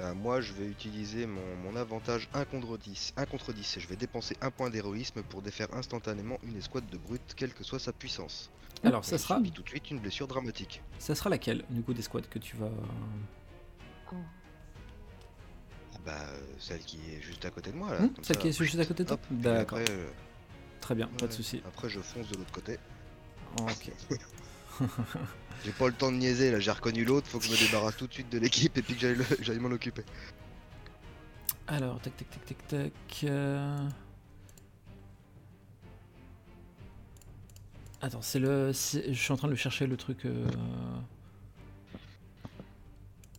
Euh, 0.00 0.14
moi, 0.14 0.42
je 0.42 0.52
vais 0.52 0.66
utiliser 0.66 1.26
mon, 1.26 1.56
mon 1.64 1.74
avantage 1.74 2.28
1 2.34 2.44
contre 2.44 2.76
10. 2.76 3.14
1 3.16 3.24
contre 3.24 3.54
10, 3.54 3.78
et 3.78 3.80
je 3.80 3.88
vais 3.88 3.96
dépenser 3.96 4.36
un 4.42 4.50
point 4.50 4.68
d'héroïsme 4.68 5.22
pour 5.22 5.40
défaire 5.40 5.68
instantanément 5.72 6.36
une 6.42 6.56
escouade 6.58 6.86
de 6.90 6.98
brutes, 6.98 7.32
quelle 7.34 7.54
que 7.54 7.64
soit 7.64 7.78
sa 7.78 7.94
puissance. 7.94 8.50
alors 8.84 9.06
ça 9.06 9.16
sera, 9.16 9.36
subit 9.36 9.52
tout 9.52 9.62
de 9.62 9.68
suite 9.70 9.90
une 9.90 9.98
blessure 9.98 10.28
dramatique. 10.28 10.82
ça 10.98 11.14
sera 11.14 11.30
laquelle 11.30 11.64
du 11.70 11.80
coup 11.82 11.94
des 11.94 12.02
squads 12.02 12.28
que 12.28 12.38
tu 12.38 12.56
vas. 12.58 12.68
Oh. 14.12 14.16
Ah 16.06 16.10
Bah, 16.12 16.18
euh, 16.28 16.38
celle 16.58 16.80
qui 16.80 16.98
est 17.12 17.20
juste 17.20 17.44
à 17.44 17.50
côté 17.50 17.72
de 17.72 17.76
moi 17.76 17.92
là. 17.92 18.00
Hmm, 18.00 18.08
comme 18.10 18.24
celle 18.24 18.36
ça, 18.36 18.42
qui 18.42 18.48
est 18.48 18.52
juste 18.52 18.78
à 18.78 18.86
côté 18.86 19.02
de 19.04 19.08
toi 19.08 19.18
D'accord, 19.30 19.78
Après, 19.78 19.92
euh, 19.92 20.08
très 20.80 20.94
bien, 20.94 21.08
pas 21.18 21.26
de 21.26 21.32
souci. 21.32 21.62
Après, 21.66 21.88
je 21.88 22.00
fonce 22.00 22.28
de 22.28 22.36
l'autre 22.36 22.52
côté. 22.52 22.78
Ok. 23.60 23.90
J'ai 25.64 25.72
pas 25.72 25.86
le 25.88 25.94
temps 25.94 26.12
de 26.12 26.18
niaiser 26.18 26.50
là, 26.50 26.60
j'ai 26.60 26.70
reconnu 26.70 27.04
l'autre, 27.04 27.26
faut 27.28 27.38
que 27.38 27.46
je 27.46 27.50
me 27.50 27.56
débarrasse 27.56 27.96
tout 27.96 28.06
de 28.06 28.12
suite 28.12 28.30
de 28.30 28.38
l'équipe 28.38 28.76
et 28.76 28.82
puis 28.82 28.94
que 28.94 29.16
j'aille 29.40 29.58
m'en 29.58 29.70
occuper. 29.70 30.02
Alors, 31.66 31.98
tac, 32.00 32.14
tac, 32.16 32.30
tac, 32.30 32.44
tac, 32.46 32.68
tac. 32.68 33.24
euh. 33.24 33.88
Attends, 38.02 38.22
c'est 38.22 38.38
le. 38.38 38.68
Je 38.72 39.12
suis 39.12 39.32
en 39.32 39.36
train 39.36 39.48
de 39.48 39.52
le 39.52 39.56
chercher 39.58 39.86
le 39.86 39.96
truc. 39.96 40.26
euh. 40.26 40.46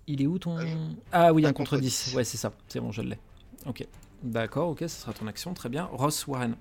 Il 0.08 0.22
est 0.22 0.28
où 0.28 0.40
ton. 0.40 0.58
Ah, 0.58 0.66
je- 0.66 0.76
Ah 1.12 1.34
oui, 1.34 1.46
Un 1.46 1.50
un 1.50 1.54
contre 1.54 1.72
contre 1.72 1.82
10. 1.82 2.06
10. 2.10 2.16
Ouais, 2.16 2.24
c'est 2.24 2.38
ça. 2.38 2.52
C'est 2.68 2.80
bon, 2.80 2.92
je 2.92 3.02
l'ai. 3.02 3.18
Ok. 3.66 3.86
D'accord, 4.24 4.70
ok, 4.70 4.80
ce 4.82 4.88
sera 4.88 5.14
ton 5.14 5.28
action. 5.28 5.54
Très 5.54 5.70
bien. 5.70 5.90
Ross 5.92 6.26
Warren. 6.28 6.56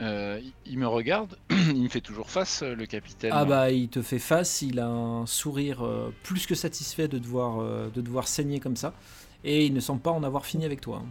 Euh, 0.00 0.40
il- 0.64 0.78
me 0.78 0.86
regarde, 0.86 1.36
il 1.50 1.82
me 1.82 1.88
fait 1.88 2.00
toujours 2.00 2.30
face, 2.30 2.62
euh, 2.62 2.76
le 2.76 2.86
capitaine. 2.86 3.32
Ah 3.34 3.44
bah, 3.44 3.72
il 3.72 3.88
te 3.88 4.00
fait 4.00 4.20
face. 4.20 4.62
Il 4.62 4.78
a 4.78 4.86
un 4.86 5.26
sourire 5.26 5.84
euh, 5.84 6.14
plus 6.22 6.46
que 6.46 6.54
satisfait 6.54 7.08
de 7.08 7.18
devoir, 7.18 7.58
euh, 7.60 7.88
de 7.92 8.00
devoir 8.00 8.28
saigner 8.28 8.60
comme 8.60 8.76
ça. 8.76 8.94
Et 9.42 9.66
il 9.66 9.74
ne 9.74 9.80
semble 9.80 10.00
pas 10.00 10.12
en 10.12 10.22
avoir 10.22 10.46
fini 10.46 10.64
avec 10.64 10.80
toi. 10.80 11.02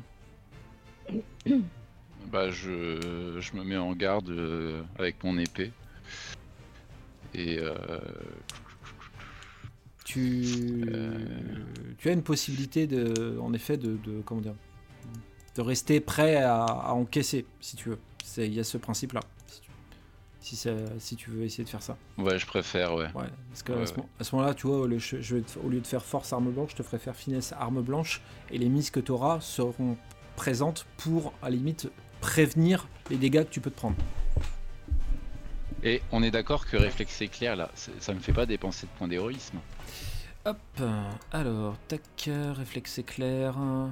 hein. 1.10 1.60
Bah, 2.32 2.50
je, 2.50 3.38
je 3.40 3.58
me 3.58 3.64
mets 3.64 3.78
en 3.78 3.94
garde 3.94 4.30
euh, 4.30 4.82
avec 4.98 5.22
mon 5.24 5.38
épée. 5.38 5.72
Et 7.38 7.60
euh, 7.60 7.76
tu, 10.04 10.84
Euh. 10.88 11.20
tu 11.98 12.10
as 12.10 12.14
une 12.14 12.24
possibilité 12.24 12.88
de, 12.88 13.38
en 13.42 13.54
effet, 13.54 13.78
de, 13.78 13.98
de- 13.98 14.22
comment 14.26 14.42
dire, 14.42 14.56
de 15.56 15.62
rester 15.62 16.00
prêt 16.00 16.38
à, 16.38 16.64
à 16.64 16.92
encaisser, 16.94 17.46
si 17.60 17.76
tu 17.76 17.90
veux. 17.90 18.00
C'est- 18.24 18.48
Il 18.48 18.54
y 18.54 18.60
a 18.60 18.64
ce 18.64 18.78
principe-là. 18.78 19.22
Si 19.48 19.62
tu, 19.62 19.70
si, 20.40 20.56
ça- 20.56 21.00
si 21.00 21.16
tu 21.16 21.30
veux 21.30 21.44
essayer 21.44 21.64
de 21.64 21.70
faire 21.70 21.82
ça. 21.82 21.98
ouais, 22.18 22.40
je 22.40 22.46
préfère, 22.46 22.94
ouais. 22.96 23.06
Ouais, 23.16 23.30
parce 23.50 23.64
que 23.64 23.74
Ouais, 23.74 23.82
à 24.20 24.24
ce, 24.24 24.36
moment-là, 24.36 24.54
tu 24.54 24.68
vois, 24.68 24.88
le- 24.88 24.98
je, 25.00 25.20
je 25.22 25.36
vais 25.36 25.42
te- 25.42 25.60
au 25.60 25.70
lieu 25.70 25.80
de 25.82 25.88
faire 25.88 26.04
force 26.06 26.32
arme 26.34 26.52
blanche, 26.52 26.72
je 26.72 26.76
te 26.78 26.84
ferai 26.84 27.00
faire 27.00 27.16
finesse 27.16 27.54
arme 27.54 27.82
blanche, 27.82 28.22
et 28.52 28.58
les 28.58 28.70
mises 28.70 28.90
que 28.92 29.00
tu 29.00 29.12
auras 29.12 29.42
seront 29.42 29.98
présentes 30.36 30.86
pour, 30.98 31.34
à 31.42 31.50
la 31.50 31.56
limite, 31.56 31.90
prévenir 32.22 32.88
les 33.10 33.18
dégâts 33.18 33.44
que 33.44 33.50
tu 33.50 33.60
peux 33.62 33.72
te 33.72 33.76
prendre. 33.78 33.96
Et 35.84 36.02
on 36.12 36.24
est 36.24 36.32
d'accord 36.32 36.66
que 36.66 36.76
réflexe 36.78 37.22
éclair, 37.22 37.56
là, 37.56 37.70
ça 38.00 38.14
me 38.14 38.20
fait 38.20 38.34
pas 38.34 38.46
dépenser 38.46 38.88
de 38.88 38.92
points 38.98 39.08
d'héroïsme. 39.08 39.60
Hop, 40.46 40.58
alors, 41.32 41.76
tac, 41.88 42.02
réflexe 42.56 42.98
éclair. 43.00 43.56
euh, 43.60 43.88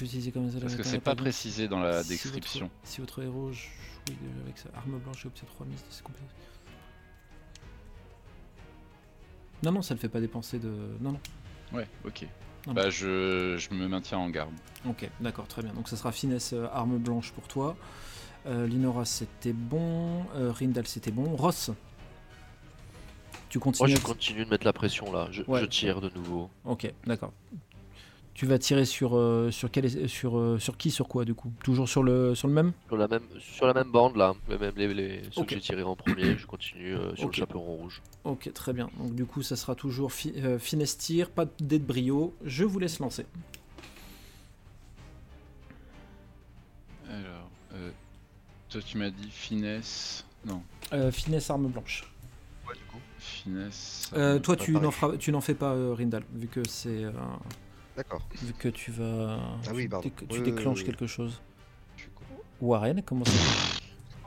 Est-ce 0.00 0.06
que 0.28 0.30
comme 0.30 0.50
ça 0.50 0.58
Parce 0.60 0.74
que 0.74 0.82
c'est 0.82 1.00
pas 1.00 1.14
précisé 1.14 1.68
dans 1.68 1.78
la 1.80 2.02
Si 2.02 2.08
description. 2.10 2.66
votre- 2.66 2.88
Si 2.88 3.00
votre 3.00 3.22
héros 3.22 3.52
jouit 3.52 3.70
de- 4.08 4.42
avec 4.42 4.58
sa 4.58 4.68
arme 4.76 4.98
blanche 4.98 5.24
et 5.24 5.28
obtient 5.28 5.46
3 5.48 5.64
mises, 5.66 5.82
c'est 5.90 6.02
complet. 6.02 6.20
Non, 9.62 9.72
non, 9.72 9.82
ça 9.82 9.94
ne 9.94 9.98
fait 9.98 10.08
pas 10.08 10.20
dépenser 10.20 10.58
de. 10.58 10.68
Non, 11.00 11.12
non. 11.12 11.20
Ouais, 11.72 11.88
ok. 12.04 12.26
Non, 12.66 12.74
Bah, 12.74 12.90
je, 12.90 13.56
je 13.56 13.74
me 13.74 13.86
maintiens 13.88 14.18
en 14.18 14.28
garde. 14.28 14.52
Ok, 14.88 15.08
d'accord, 15.20 15.46
très 15.46 15.62
bien. 15.62 15.72
Donc 15.72 15.88
ça 15.88 15.96
sera 15.96 16.12
finesse 16.12 16.52
euh, 16.52 16.66
arme 16.72 16.98
blanche 16.98 17.30
pour 17.32 17.46
toi. 17.48 17.76
Euh, 18.46 18.66
Linora, 18.66 19.04
c'était 19.04 19.52
bon. 19.52 20.24
Euh, 20.36 20.52
Rindal, 20.52 20.86
c'était 20.86 21.10
bon. 21.10 21.34
Ross 21.36 21.70
Tu 23.48 23.58
Moi 23.58 23.64
continues 23.64 23.96
je 23.96 24.02
continue 24.02 24.44
de 24.44 24.50
mettre 24.50 24.64
la 24.66 24.72
pression 24.72 25.10
là, 25.12 25.28
je, 25.30 25.42
Ouais. 25.46 25.60
je 25.60 25.66
tire 25.66 26.00
de 26.00 26.10
nouveau. 26.14 26.48
Ok, 26.64 26.92
d'accord. 27.06 27.32
Tu 28.34 28.44
vas 28.44 28.58
tirer 28.58 28.84
sur, 28.84 29.16
euh, 29.16 29.50
sur, 29.50 29.70
quel, 29.70 30.08
sur, 30.10 30.36
euh, 30.36 30.58
sur 30.58 30.76
qui, 30.76 30.90
sur 30.90 31.08
quoi 31.08 31.24
du 31.24 31.32
coup? 31.34 31.50
Toujours 31.64 31.88
sur 31.88 32.02
le, 32.02 32.34
sur 32.34 32.48
le 32.48 32.54
même? 32.54 32.72
Sur 32.86 32.98
la 32.98 33.08
même, 33.08 33.22
sur 33.38 33.66
la 33.66 33.72
même 33.72 33.90
bande 33.90 34.16
là, 34.16 34.34
même 34.48 34.72
les, 34.76 34.92
les, 34.92 35.22
ceux 35.30 35.44
que 35.44 35.54
j'ai 35.54 35.60
tirés 35.60 35.82
en 35.82 35.96
premier, 35.96 36.36
je 36.36 36.46
continue 36.46 36.94
euh, 36.94 37.16
sur 37.16 37.28
le 37.28 37.32
chaperon 37.32 37.60
rouge. 37.76 38.02
Ok, 38.24 38.52
très 38.52 38.74
bien. 38.74 38.90
Donc 38.98 39.14
du 39.14 39.24
coup, 39.24 39.40
ça 39.42 39.56
sera 39.56 39.74
toujours 39.74 40.12
fi 40.12 40.34
euh, 40.36 40.58
finesse 40.58 40.98
tir, 40.98 41.30
pas 41.30 41.46
de 41.46 41.50
dé 41.60 41.78
de 41.78 41.84
brio. 41.84 42.34
Je 42.44 42.64
vous 42.64 42.78
laisse 42.78 42.98
lancer. 42.98 43.24
Toi 48.68 48.80
tu 48.82 48.98
m'as 48.98 49.10
dit 49.10 49.30
finesse. 49.30 50.24
Non, 50.44 50.62
Euh, 50.92 51.10
finesse 51.10 51.50
arme 51.50 51.68
blanche. 51.68 52.04
Ouais, 52.68 52.74
du 52.74 52.80
coup. 52.84 52.98
finesse. 53.18 54.10
Euh, 54.14 54.38
toi, 54.38 54.56
tu 54.56 54.72
n'en 54.72 54.90
feras- 54.90 55.16
tu 55.16 55.32
n'en 55.32 55.40
fais 55.40 55.54
pas, 55.54 55.72
euh, 55.72 55.94
Rindal, 55.94 56.22
vu 56.32 56.46
que 56.46 56.66
c'est, 56.68 57.04
euh, 57.04 57.12
D'accord. 57.96 58.20
vu 58.42 58.52
que 58.52 58.68
tu 58.68 58.90
vas, 58.92 59.38
Ah 59.66 59.72
oui, 59.74 59.84
tu, 59.84 59.88
pardon. 59.88 60.10
tu 60.28 60.40
déclenches 60.42 60.78
oui, 60.78 60.84
oui. 60.84 60.86
quelque 60.86 61.06
chose. 61.08 61.40
Je 61.96 62.02
suis 62.02 62.10
con. 62.12 62.24
Warren, 62.60 63.02
comment 63.02 63.24
ça 63.24 63.32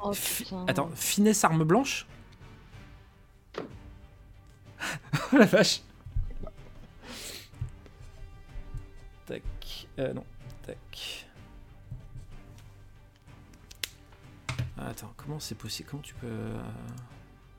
Oh. 0.02 0.12
Attends, 0.68 0.90
finesse 0.96 1.44
arme 1.44 1.64
blanche 1.66 2.06
Oh 5.34 5.38
la 5.38 5.46
vache 5.46 5.82
Tac. 9.26 9.44
Euh, 10.00 10.14
non. 10.14 10.24
Tac. 10.66 11.28
Attends, 14.88 15.14
comment 15.18 15.40
c'est 15.40 15.56
possible? 15.56 15.90
Comment 15.90 16.02
tu 16.04 16.14
peux. 16.16 16.28
euh, 16.28 16.62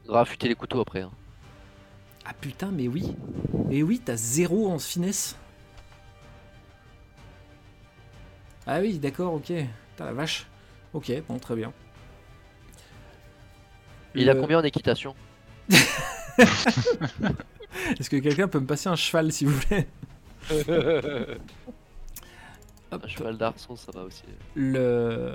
Faudra 0.07 0.23
affûter 0.23 0.49
les 0.49 0.55
couteaux 0.55 0.81
après. 0.81 1.03
hein. 1.03 1.11
Ah 2.25 2.33
putain, 2.35 2.71
mais 2.71 2.89
oui 2.89 3.14
Mais 3.68 3.83
oui, 3.83 4.01
t'as 4.05 4.16
zéro 4.16 4.71
en 4.71 4.79
finesse 4.79 5.37
Ah 8.66 8.81
oui, 8.81 8.99
d'accord, 8.99 9.35
ok. 9.35 9.47
Putain, 9.47 10.05
la 10.05 10.12
vache. 10.12 10.47
Ok, 10.93 11.11
bon, 11.29 11.39
très 11.39 11.55
bien. 11.57 11.73
Il 14.14 14.29
a 14.29 14.35
combien 14.35 14.59
en 14.59 14.62
équitation? 14.64 15.14
Est-ce 16.39 18.11
que 18.11 18.16
quelqu'un 18.16 18.49
peut 18.49 18.59
me 18.61 18.66
passer 18.66 18.89
un 18.89 18.97
cheval, 18.97 19.31
s'il 19.33 19.49
vous 19.49 19.61
plaît? 19.66 19.89
Hop. 22.93 23.05
Un 23.05 23.09
cheval 23.09 23.37
d'arçon, 23.39 23.77
ça 23.77 23.93
va 23.93 24.03
aussi. 24.03 24.25
Le. 24.57 25.33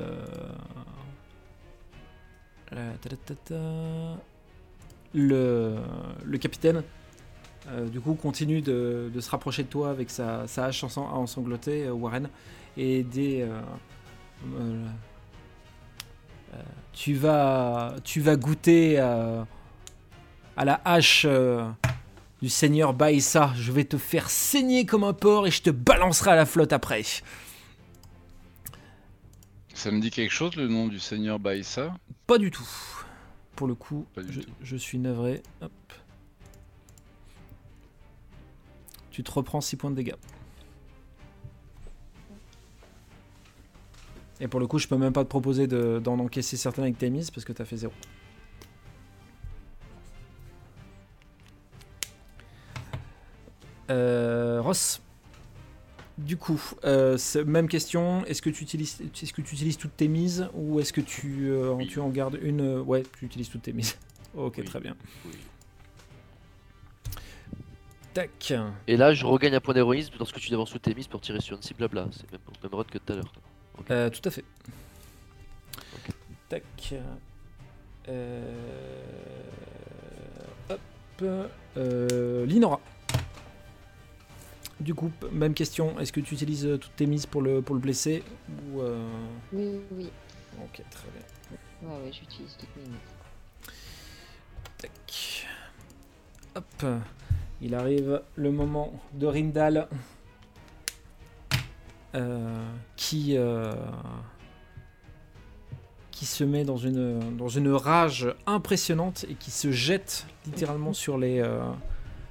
Le, 5.14 5.76
le 6.26 6.38
capitaine, 6.38 6.84
euh, 7.70 7.88
du 7.88 8.02
coup, 8.02 8.16
continue 8.16 8.62
de, 8.62 9.10
se 9.20 9.30
rapprocher 9.30 9.64
de 9.64 9.70
toi 9.70 9.90
avec 9.90 10.10
sa, 10.10 10.42
hache 10.58 10.84
ensan- 10.84 11.10
ensanglotée, 11.10 11.86
euh, 11.86 11.94
Warren, 11.94 12.30
et 12.78 13.04
des. 13.04 13.42
euh, 13.42 13.60
euh, 14.60 14.86
euh, 16.54 16.58
tu 16.94 17.14
vas, 17.14 17.96
tu 18.04 18.22
vas 18.22 18.36
goûter 18.36 18.96
euh, 19.00 19.44
à 20.58 20.66
la 20.66 20.82
hache 20.86 21.26
euh, 21.28 21.66
du 22.42 22.50
seigneur 22.50 22.94
Baïssa. 22.94 23.52
Je 23.56 23.72
vais 23.72 23.86
te 23.86 23.98
faire 23.98 24.30
saigner 24.30 24.86
comme 24.86 25.04
un 25.04 25.14
porc 25.14 25.48
et 25.48 25.52
je 25.52 25.62
te 25.62 25.70
balancerai 25.70 26.32
à 26.32 26.36
la 26.36 26.46
flotte 26.46 26.74
après. 26.74 27.04
Ça 29.76 29.92
me 29.92 30.00
dit 30.00 30.10
quelque 30.10 30.32
chose 30.32 30.56
le 30.56 30.68
nom 30.70 30.88
du 30.88 31.00
seigneur 31.00 31.38
Baïssa? 31.38 31.94
Pas 32.26 32.38
du 32.38 32.50
tout. 32.50 32.68
Pour 33.58 33.68
le 33.68 33.76
coup, 33.76 34.08
je, 34.62 34.76
suis 34.78 34.98
navré. 34.98 35.44
Hop. 35.62 35.72
Tu 39.12 39.22
te 39.22 39.32
reprends 39.32 39.62
6 39.62 39.76
points 39.76 39.92
de 39.92 39.96
dégâts. 39.96 40.16
Et 44.40 44.48
pour 44.48 44.60
le 44.62 44.68
coup, 44.68 44.80
je 44.80 44.88
peux 44.88 44.98
même 44.98 45.14
pas 45.14 45.24
te 45.24 45.30
proposer 45.30 45.68
de- 45.68 46.00
d'en 46.04 46.20
encaisser 46.20 46.58
certains 46.58 46.84
avec 46.84 46.98
tes 46.98 47.10
mises 47.10 47.30
parce 47.30 47.46
que 47.46 47.54
t'as 47.54 47.66
fait 47.66 47.78
0. 47.78 47.94
Euh, 53.90 54.62
Ross? 54.62 55.02
Du 56.18 56.38
coup, 56.38 56.62
euh, 56.86 57.18
même 57.46 57.68
question. 57.68 58.24
Est-ce 58.26 58.42
que 58.42 58.50
tu 58.50 58.64
utilises, 58.64 59.00
est-ce 59.02 59.34
que 59.34 59.42
tu 59.42 59.54
utilises 59.54 59.78
toutes 59.78 59.98
tes 59.98 60.08
mises 60.08 60.48
ou 60.54 60.80
est-ce 60.80 60.94
que 60.94 61.02
tu, 61.02 61.50
euh, 61.50 61.72
Oui. 61.74 61.88
tu 61.88 62.00
en 62.00 62.10
gardes 62.10 62.40
une 62.42 62.62
euh, 62.62 62.80
Ouais, 62.82 63.04
tu 63.20 63.26
utilises 63.26 63.50
toutes 63.50 63.64
tes 63.64 63.74
mises. 63.74 63.98
ok, 64.36 64.56
Oui. 64.60 64.64
très 64.66 64.80
bien. 64.80 64.96
Oui. 65.26 65.34
Tac. 68.14 68.54
Et 68.88 68.96
là, 68.96 69.14
je 69.14 69.26
regagne 69.26 69.56
un 69.56 69.60
point 69.60 69.74
d'héroïsme 69.74 70.14
lorsque 70.18 70.40
tu 70.40 70.50
dévances 70.50 70.70
sous 70.70 70.80
tes 70.80 70.96
mises 70.96 71.08
pour 71.08 71.20
tirer 71.20 71.42
sur 71.42 71.58
une 71.58 71.62
cible 71.62 71.80
blabla. 71.80 72.08
C'est 72.14 72.32
même, 72.32 72.40
même 72.64 72.74
run 72.74 72.86
que 72.86 72.98
tout 72.98 73.12
à 73.12 73.16
l'heure. 73.18 73.34
Euh, 73.92 74.10
tout 74.10 74.22
à 74.24 74.32
fait. 74.32 74.46
Tac. 76.48 76.64
Euh... 78.08 78.54
Hop. 80.70 80.80
Euh, 81.78 82.46
Linora. 82.46 82.80
Du 84.80 84.94
coup, 84.94 85.12
même 85.32 85.54
question. 85.54 85.98
Est-ce 86.00 86.12
que 86.12 86.20
tu 86.20 86.34
utilises 86.34 86.66
euh, 86.66 86.78
toutes 86.78 86.96
tes 86.96 87.06
mises 87.06 87.26
pour 87.26 87.42
le, 87.42 87.62
pour 87.62 87.76
le 87.76 87.82
blesser 87.82 88.24
ou 88.50 88.82
euh, 88.82 89.08
Oui, 89.54 89.80
oui. 89.92 90.10
Ok, 90.64 90.82
très 90.90 91.08
bien. 91.12 91.90
Ouais, 91.90 92.06
ouais, 92.06 92.12
j'utilise 92.12 92.58
toutes 92.58 92.76
mes 92.76 92.90
mises. 92.90 93.74
Tac. 94.78 95.48
Hop. 96.56 96.86
Il 97.62 97.74
arrive 97.74 98.22
le 98.36 98.52
moment 98.52 98.94
de 99.14 99.28
Rindal. 99.28 99.88
euh, 102.16 102.72
qui, 102.96 103.38
euh, 103.38 103.74
qui 106.12 106.26
se 106.26 106.44
met 106.46 106.64
dans 106.64 106.78
une, 106.78 107.36
dans 107.36 107.50
une 107.50 107.70
rage 107.70 108.34
impressionnante 108.46 109.26
et 109.30 109.36
qui 109.36 109.52
se 109.52 109.72
jette 109.72 110.26
littéralement 110.46 110.94
sur 110.94 111.18
les, 111.18 111.42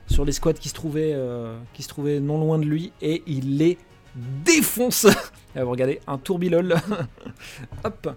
sur 0.06 0.24
les 0.24 0.32
squads 0.32 0.54
qui 0.54 0.68
se, 0.68 0.74
trouvaient, 0.74 1.12
euh, 1.14 1.56
qui 1.72 1.82
se 1.82 1.88
trouvaient 1.88 2.20
non 2.20 2.38
loin 2.38 2.58
de 2.58 2.64
lui 2.64 2.92
et 3.00 3.22
il 3.26 3.58
les 3.58 3.78
défonce. 4.44 5.06
Et 5.56 5.62
vous 5.62 5.70
regardez, 5.70 6.00
un 6.08 6.18
tourbillol. 6.18 6.74
Hop. 7.84 8.10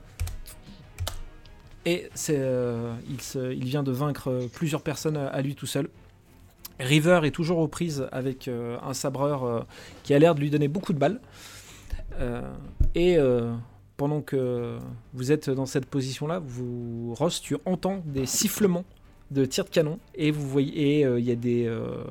Et 1.86 2.10
euh, 2.32 2.96
il, 3.08 3.64
vient 3.66 3.84
de 3.84 3.92
vaincre 3.92 4.48
plusieurs 4.54 4.82
personnes 4.82 5.18
à 5.18 5.42
lui 5.42 5.54
tout 5.54 5.68
seul. 5.68 5.88
River 6.80 7.22
est 7.24 7.32
toujours 7.32 7.60
aux 7.60 7.68
prises 7.68 8.08
avec 8.12 8.48
euh, 8.48 8.78
un 8.84 8.94
sabreur 8.94 9.44
euh, 9.44 9.62
qui 10.04 10.14
a 10.14 10.20
l'air 10.20 10.36
de 10.36 10.40
lui 10.40 10.50
donner 10.50 10.68
beaucoup 10.68 10.94
de 10.94 11.00
balles. 11.00 11.20
Euh, 12.20 12.42
et 12.96 13.18
euh, 13.18 13.54
pendant 13.96 14.22
que 14.22 14.78
vous 15.14 15.32
êtes 15.32 15.50
dans 15.50 15.66
cette 15.66 15.86
position-là, 15.86 16.40
vous, 16.44 17.14
Ross, 17.16 17.42
tu 17.42 17.58
entends 17.66 18.02
des 18.06 18.26
sifflements 18.26 18.86
de 19.32 19.46
tirs 19.46 19.66
de 19.66 19.70
canon 19.70 20.00
et 20.16 20.32
vous 20.32 20.48
voyez, 20.48 21.00
et, 21.00 21.06
euh, 21.06 21.20
il 21.20 21.26
y 21.26 21.32
a 21.32 21.36
des, 21.36 21.66
euh, 21.66 22.04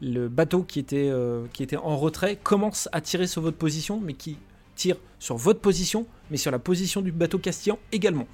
le 0.00 0.28
bateau 0.28 0.62
qui 0.62 0.78
était, 0.78 1.08
euh, 1.10 1.46
qui 1.52 1.62
était 1.62 1.76
en 1.76 1.96
retrait 1.96 2.36
commence 2.36 2.88
à 2.92 3.00
tirer 3.00 3.26
sur 3.26 3.42
votre 3.42 3.56
position, 3.56 4.00
mais 4.00 4.14
qui 4.14 4.38
tire 4.74 4.96
sur 5.18 5.36
votre 5.36 5.60
position, 5.60 6.06
mais 6.30 6.36
sur 6.36 6.50
la 6.50 6.58
position 6.58 7.00
du 7.02 7.12
bateau 7.12 7.38
castillan 7.38 7.78
également. 7.92 8.26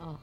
Ah. 0.00 0.16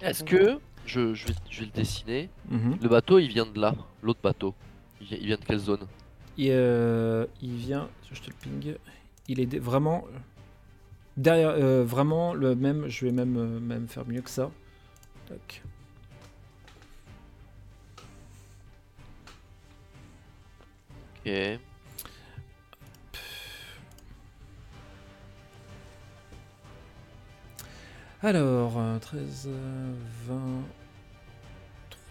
Est-ce 0.00 0.22
que 0.24 0.58
je, 0.84 1.14
je 1.14 1.26
vais, 1.26 1.34
je 1.50 1.60
vais 1.60 1.66
le 1.66 1.72
dessiner 1.72 2.28
Mhm. 2.48 2.78
Le 2.80 2.88
bateau, 2.88 3.18
il 3.18 3.28
vient 3.28 3.46
de 3.46 3.60
là. 3.60 3.74
L'autre 4.02 4.20
bateau. 4.22 4.54
Il 5.00 5.06
vient, 5.08 5.18
il 5.20 5.26
vient 5.26 5.36
de 5.36 5.44
quelle 5.44 5.58
zone? 5.58 5.86
Euh, 6.38 7.26
il 7.42 7.56
vient, 7.56 7.88
je 8.12 8.20
te 8.20 8.26
le 8.28 8.34
ping, 8.40 8.74
il 9.26 9.40
est 9.40 9.58
vraiment 9.58 10.04
derrière, 11.16 11.50
euh, 11.50 11.84
vraiment 11.84 12.34
le 12.34 12.54
même, 12.54 12.88
je 12.88 13.06
vais 13.06 13.12
même, 13.12 13.36
euh, 13.36 13.60
même 13.60 13.88
faire 13.88 14.06
mieux 14.06 14.22
que 14.22 14.30
ça. 14.30 14.50
Tac. 15.28 15.62
Ok. 21.24 21.60
Alors, 28.22 28.78
euh, 28.78 28.98
13, 28.98 29.48
euh, 29.48 29.92
20, 30.26 30.40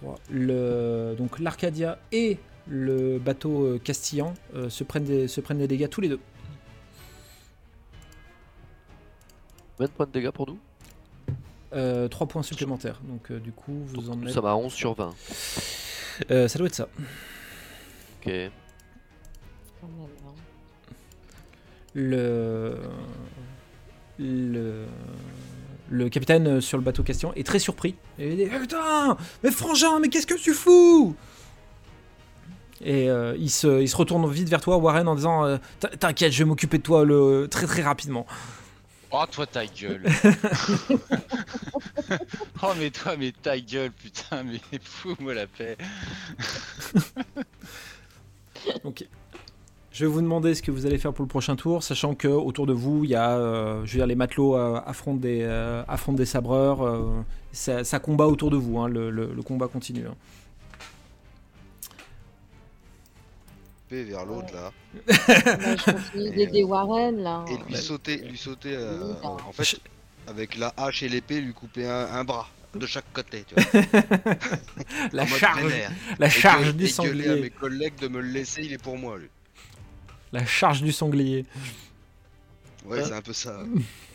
3. 0.02 0.20
Le, 0.30 1.16
donc 1.18 1.40
l'Arcadia 1.40 1.98
et 2.12 2.38
le 2.68 3.20
bateau 3.20 3.80
castillan 3.84 4.34
euh, 4.56 4.70
se, 4.70 4.84
prennent 4.84 5.04
des, 5.04 5.28
se 5.28 5.42
prennent 5.42 5.58
des 5.58 5.68
dégâts 5.68 5.90
tous 5.90 6.02
les 6.02 6.10
deux. 6.10 6.20
Combien 9.78 9.88
de 9.90 9.94
points 9.94 10.06
de 10.06 10.12
dégâts 10.12 10.32
pour 10.32 10.48
nous 10.48 10.60
3 12.10 12.28
points 12.28 12.44
supplémentaires. 12.44 13.00
Donc 13.04 13.32
euh, 13.32 13.40
du 13.40 13.52
coup, 13.52 13.84
vous 13.88 13.98
Donc, 13.98 14.10
en 14.14 14.16
nous 14.16 14.28
êtes... 14.28 14.34
sommes 14.34 14.46
à 14.46 14.56
11 14.56 14.72
sur 14.74 14.94
20. 14.94 15.14
Euh, 16.32 16.48
ça 16.48 16.58
doit 16.58 16.68
être 16.68 16.76
ça. 16.76 16.88
Ok. 18.26 18.32
Le 21.94 22.78
le 24.20 24.86
le 25.90 26.10
capitaine 26.10 26.48
euh, 26.48 26.62
sur 26.62 26.78
le 26.78 26.84
bateau 26.84 27.04
question 27.04 27.34
est 27.36 27.46
très 27.46 27.60
surpris. 27.60 27.96
Et 28.20 28.30
il 28.32 28.36
dit 28.38 28.48
Eh, 28.54 28.60
putain, 28.60 29.18
mais 29.44 29.52
frangin, 29.52 30.00
mais 30.00 30.10
qu'est-ce 30.10 30.28
que 30.28 30.34
tu 30.40 30.54
fous? 30.54 31.16
Et 32.82 33.10
euh, 33.10 33.36
il, 33.40 33.50
se, 33.50 33.82
il 33.82 33.88
se 33.88 33.96
retourne 33.96 34.30
vite 34.30 34.50
vers 34.50 34.60
toi, 34.62 34.78
Warren, 34.78 35.08
en 35.08 35.16
disant 35.16 35.46
euh, 35.46 35.58
T'in- 35.80 35.90
T'inquiète, 35.90 36.32
je 36.34 36.40
vais 36.40 36.46
m'occuper 36.46 36.78
de 36.80 36.84
toi 36.84 37.06
le, 37.06 37.48
très 37.50 37.66
très 37.68 37.82
rapidement. 37.84 38.26
Oh, 39.18 39.24
toi, 39.32 39.46
ta 39.48 39.66
gueule 39.66 40.04
Oh, 42.64 42.74
mais 42.78 42.90
toi, 42.92 43.16
mais 43.18 43.32
ta 43.32 43.58
gueule, 43.60 43.92
putain, 43.92 44.44
mais 44.44 44.60
fous-moi 44.82 45.34
la 45.34 45.48
paix 45.48 45.78
Ok. 48.84 49.06
Je 49.92 50.06
vais 50.06 50.12
vous 50.12 50.22
demander 50.22 50.54
ce 50.56 50.62
que 50.62 50.72
vous 50.72 50.86
allez 50.86 50.98
faire 50.98 51.14
pour 51.14 51.24
le 51.24 51.30
prochain 51.30 51.56
tour, 51.56 51.82
sachant 51.82 52.16
que 52.16 52.28
autour 52.28 52.66
de 52.68 52.74
vous, 52.74 53.06
il 53.06 53.12
y 53.12 53.16
a, 53.16 53.38
euh, 53.38 53.86
je 53.86 53.94
veux 53.94 54.00
dire, 54.00 54.08
les 54.08 54.16
matelots 54.16 54.58
euh, 54.58 54.82
affrontent 54.86 55.20
des 55.22 55.42
euh, 55.44 55.84
affrontent 55.88 56.18
des 56.18 56.26
sabreurs. 56.26 57.24
ça, 57.54 57.84
ça 57.86 58.00
combat 58.00 58.26
autour 58.28 58.52
de 58.52 58.58
vous. 58.58 58.78
hein, 58.80 58.90
le, 58.90 59.10
le- 59.10 59.32
le 59.34 59.42
combat 59.42 59.68
continue. 59.70 60.06
hein. 60.08 60.16
Vers 63.92 64.26
l'autre 64.26 64.54
là. 64.54 64.72
Bah, 65.08 65.14
je 66.16 66.30
d'aider 66.36 66.64
Warren 66.64 67.18
là. 67.22 67.46
Et 67.48 67.54
lui 67.56 67.64
bah, 67.74 67.78
sauter, 67.78 68.18
lui 68.18 68.38
sauter 68.38 68.74
euh, 68.76 69.14
oui, 69.14 69.16
en, 69.24 69.52
fait, 69.54 69.80
avec 70.28 70.58
la 70.58 70.74
hache 70.76 71.04
et 71.04 71.10
l'épée, 71.10 71.40
lui 71.40 71.54
couper 71.54 71.88
un, 71.88 72.08
un 72.12 72.24
bras 72.24 72.50
de 72.74 72.86
chaque 72.88 73.06
côté, 73.14 73.46
tu 73.48 73.56
vois. 73.56 73.84
La 75.14 75.26
charge, 75.26 75.72
la 76.20 76.28
Et 76.28 76.30
charge 76.30 76.64
gueule- 76.66 76.76
du 76.76 76.86
et 76.86 76.92
gueuler 76.92 77.24
à 77.30 77.36
mes 77.36 77.36
sanglier, 77.36 77.50
collègues 77.52 77.96
de 78.02 78.08
me 78.10 78.20
le 78.22 78.30
laisser, 78.30 78.64
il 78.64 78.74
est 78.74 78.82
pour 78.82 78.98
moi, 78.98 79.18
lui. 79.18 79.30
la 80.34 80.46
charge 80.46 80.82
du 80.82 80.92
sanglier. 80.92 81.46
Ouais, 82.86 83.00
Euh. 83.00 83.06
c'est 83.06 83.14
un 83.14 83.22
peu 83.22 83.34
ça. 83.34 83.60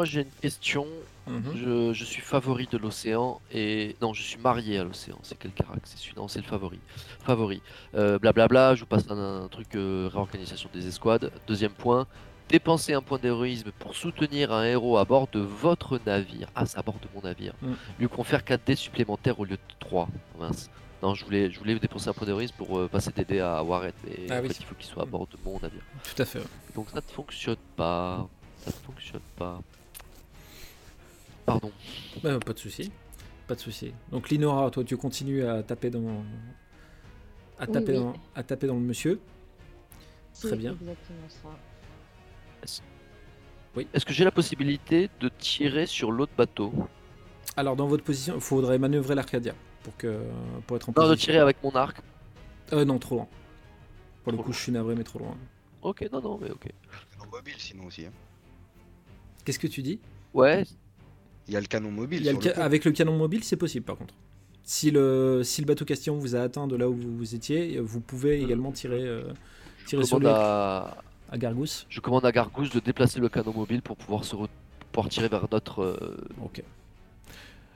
Moi 0.00 0.06
j'ai 0.06 0.22
une 0.22 0.30
question. 0.40 0.86
Mhm. 1.26 1.42
Je, 1.54 1.92
je 1.92 2.04
suis 2.06 2.22
favori 2.22 2.66
de 2.72 2.78
l'océan 2.78 3.38
et 3.52 3.96
non, 4.00 4.14
je 4.14 4.22
suis 4.22 4.38
marié 4.38 4.78
à 4.78 4.84
l'océan. 4.84 5.18
C'est 5.22 5.38
quel 5.38 5.52
caractère 5.52 5.82
C'est 5.84 5.98
celui 5.98 6.14
Non, 6.16 6.26
c'est 6.26 6.38
le 6.38 6.46
favori. 6.46 6.78
Favori. 7.22 7.60
Euh, 7.94 8.18
Blablabla. 8.18 8.76
je 8.76 8.80
vous 8.80 8.86
passe 8.86 9.04
un, 9.10 9.42
un 9.44 9.48
truc 9.48 9.74
euh, 9.76 10.08
réorganisation 10.10 10.70
des 10.72 10.86
escouades. 10.86 11.30
Deuxième 11.46 11.72
point. 11.72 12.06
Dépensez 12.48 12.94
un 12.94 13.02
point 13.02 13.18
d'héroïsme 13.18 13.72
pour 13.78 13.94
soutenir 13.94 14.52
un 14.54 14.64
héros 14.64 14.96
à 14.96 15.04
bord 15.04 15.28
de 15.30 15.40
votre 15.40 16.00
navire. 16.06 16.48
Ah, 16.54 16.64
c'est 16.64 16.78
à 16.78 16.82
bord 16.82 16.94
de 17.02 17.08
mon 17.14 17.20
navire. 17.20 17.52
Mm. 17.60 17.72
Lui 17.98 18.08
confère 18.08 18.42
4 18.42 18.64
dés 18.64 18.74
supplémentaires 18.74 19.38
au 19.38 19.44
lieu 19.44 19.56
de 19.56 19.74
3. 19.80 20.08
Mince. 20.38 20.70
Non, 21.02 21.14
je 21.14 21.26
voulais, 21.26 21.50
je 21.50 21.58
voulais 21.58 21.78
dépenser 21.78 22.08
un 22.08 22.14
point 22.14 22.26
d'héroïsme 22.26 22.54
pour 22.56 22.78
euh, 22.78 22.88
passer 22.88 23.10
des 23.14 23.26
dés 23.26 23.40
à 23.40 23.62
Warren. 23.62 23.92
Mais 24.06 24.26
Ah 24.30 24.38
en 24.38 24.40
oui. 24.40 24.48
fait, 24.48 24.60
il 24.60 24.64
faut 24.64 24.74
qu'il 24.76 24.86
soit 24.86 25.02
à 25.02 25.06
bord 25.06 25.26
de 25.26 25.36
mon 25.44 25.60
navire. 25.60 25.82
Tout 26.16 26.22
à 26.22 26.24
fait. 26.24 26.40
Donc 26.74 26.88
ça 26.88 26.96
ne 26.96 27.00
fonctionne 27.02 27.56
pas. 27.76 28.26
Ça 28.64 28.70
ne 28.70 28.86
fonctionne 28.86 29.20
pas. 29.36 29.60
Pardon. 31.46 31.72
Bah, 32.22 32.38
pas 32.38 32.52
de 32.52 32.58
souci, 32.58 32.90
pas 33.46 33.54
de 33.54 33.60
souci. 33.60 33.92
Donc 34.10 34.30
Linora, 34.30 34.70
toi, 34.70 34.84
tu 34.84 34.96
continues 34.96 35.44
à 35.44 35.62
taper 35.62 35.90
dans, 35.90 36.22
à 37.58 37.66
Oui, 37.66 37.72
taper 37.72 37.92
oui. 37.92 37.98
dans, 37.98 38.14
à 38.34 38.42
taper 38.42 38.66
dans 38.66 38.74
le 38.74 38.80
monsieur. 38.80 39.20
Très 40.40 40.56
bien. 40.56 40.72
Exactement 40.80 41.28
ça. 41.28 42.80
Est-ce 43.94 44.04
que 44.04 44.12
j'ai 44.12 44.24
la 44.24 44.30
possibilité 44.32 45.08
de 45.20 45.28
tirer 45.28 45.86
sur 45.86 46.10
l'autre 46.12 46.32
bateau? 46.36 46.72
Alors 47.56 47.76
dans 47.76 47.86
votre 47.86 48.04
position, 48.04 48.34
il 48.36 48.40
faudrait 48.40 48.78
manœuvrer 48.78 49.14
l'Arcadia 49.14 49.54
pour 49.82 49.96
que 49.96 50.20
pour 50.66 50.76
être 50.76 50.88
en 50.88 50.92
Non, 50.96 51.08
de 51.08 51.14
tirer 51.14 51.38
avec 51.38 51.62
mon 51.62 51.70
arc. 51.72 52.00
Euh, 52.72 52.84
non, 52.84 52.98
trop 52.98 53.16
loin. 53.16 53.28
Pour 54.22 54.32
le 54.32 54.38
coup, 54.38 54.44
loin. 54.44 54.52
je 54.52 54.58
suis 54.60 54.72
navré, 54.72 54.94
mais 54.94 55.04
trop 55.04 55.18
loin. 55.18 55.36
Ok, 55.82 56.06
non, 56.12 56.20
non, 56.20 56.38
mais 56.40 56.50
ok. 56.50 56.68
Mobile, 57.32 57.54
sinon 57.58 57.84
aussi. 57.86 58.06
hein. 58.06 58.12
Qu'est-ce 59.44 59.58
que 59.58 59.68
tu 59.68 59.82
dis? 59.82 60.00
Ouais, 60.34 60.64
Il 61.50 61.54
y 61.54 61.56
a 61.56 61.60
le 61.60 61.66
canon 61.66 61.90
mobile. 61.90 62.20
Il 62.20 62.26
y 62.26 62.28
a 62.28 62.32
le 62.32 62.36
sur 62.40 62.48
le 62.48 62.54
ca- 62.54 62.60
pont. 62.60 62.64
Avec 62.64 62.84
le 62.84 62.92
canon 62.92 63.16
mobile, 63.18 63.42
c'est 63.42 63.56
possible 63.56 63.84
par 63.84 63.96
contre. 63.96 64.14
Si 64.62 64.92
le, 64.92 65.42
si 65.42 65.60
le 65.60 65.66
bateau 65.66 65.84
Castillon 65.84 66.16
vous 66.16 66.36
a 66.36 66.40
atteint 66.42 66.68
de 66.68 66.76
là 66.76 66.88
où 66.88 66.94
vous 66.96 67.34
étiez, 67.34 67.80
vous 67.80 68.00
pouvez 68.00 68.38
Mhm. 68.38 68.44
également 68.44 68.70
tirer, 68.72 69.02
euh, 69.02 69.32
je 69.80 69.86
tirer 69.86 70.04
sur 70.04 70.18
commande, 70.18 70.32
lui 70.32 70.40
à... 70.40 70.96
à 71.32 71.38
Gargousse. 71.38 71.86
je 71.88 71.98
commande 72.00 72.24
à 72.24 72.30
Gargousse 72.30 72.70
de 72.70 72.78
déplacer 72.78 73.18
le 73.18 73.28
canon 73.28 73.52
mobile 73.52 73.82
pour 73.82 73.96
pouvoir 73.96 74.22
se 74.24 74.36
re- 74.36 74.46
pouvoir 74.92 75.08
tirer 75.08 75.26
vers 75.28 75.46
notre 75.50 75.82
euh, 75.82 76.16
Ok. 76.40 76.62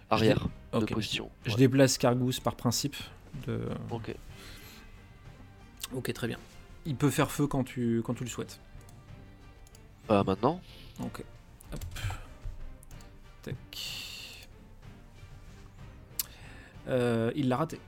arrière 0.08 0.46
de 0.72 0.78
Ok. 0.78 0.92
position. 0.92 1.28
Je 1.44 1.50
Ouais. 1.50 1.56
déplace 1.56 1.98
Gargousse 1.98 2.38
par 2.38 2.54
principe. 2.54 2.94
De... 3.48 3.58
Ok. 3.90 4.14
Ok, 5.92 6.12
très 6.12 6.28
bien. 6.28 6.38
Il 6.86 6.94
peut 6.94 7.10
faire 7.10 7.32
feu 7.32 7.48
quand 7.48 7.64
tu, 7.64 8.02
quand 8.04 8.14
tu 8.14 8.22
le 8.22 8.30
souhaites. 8.30 8.60
Bah 10.08 10.22
maintenant. 10.24 10.60
Ok. 11.02 11.24
Hop. 11.72 11.80
Tac. 13.44 13.56
Euh, 16.88 17.30
il 17.34 17.48
l'a 17.48 17.56
raté. 17.56 17.78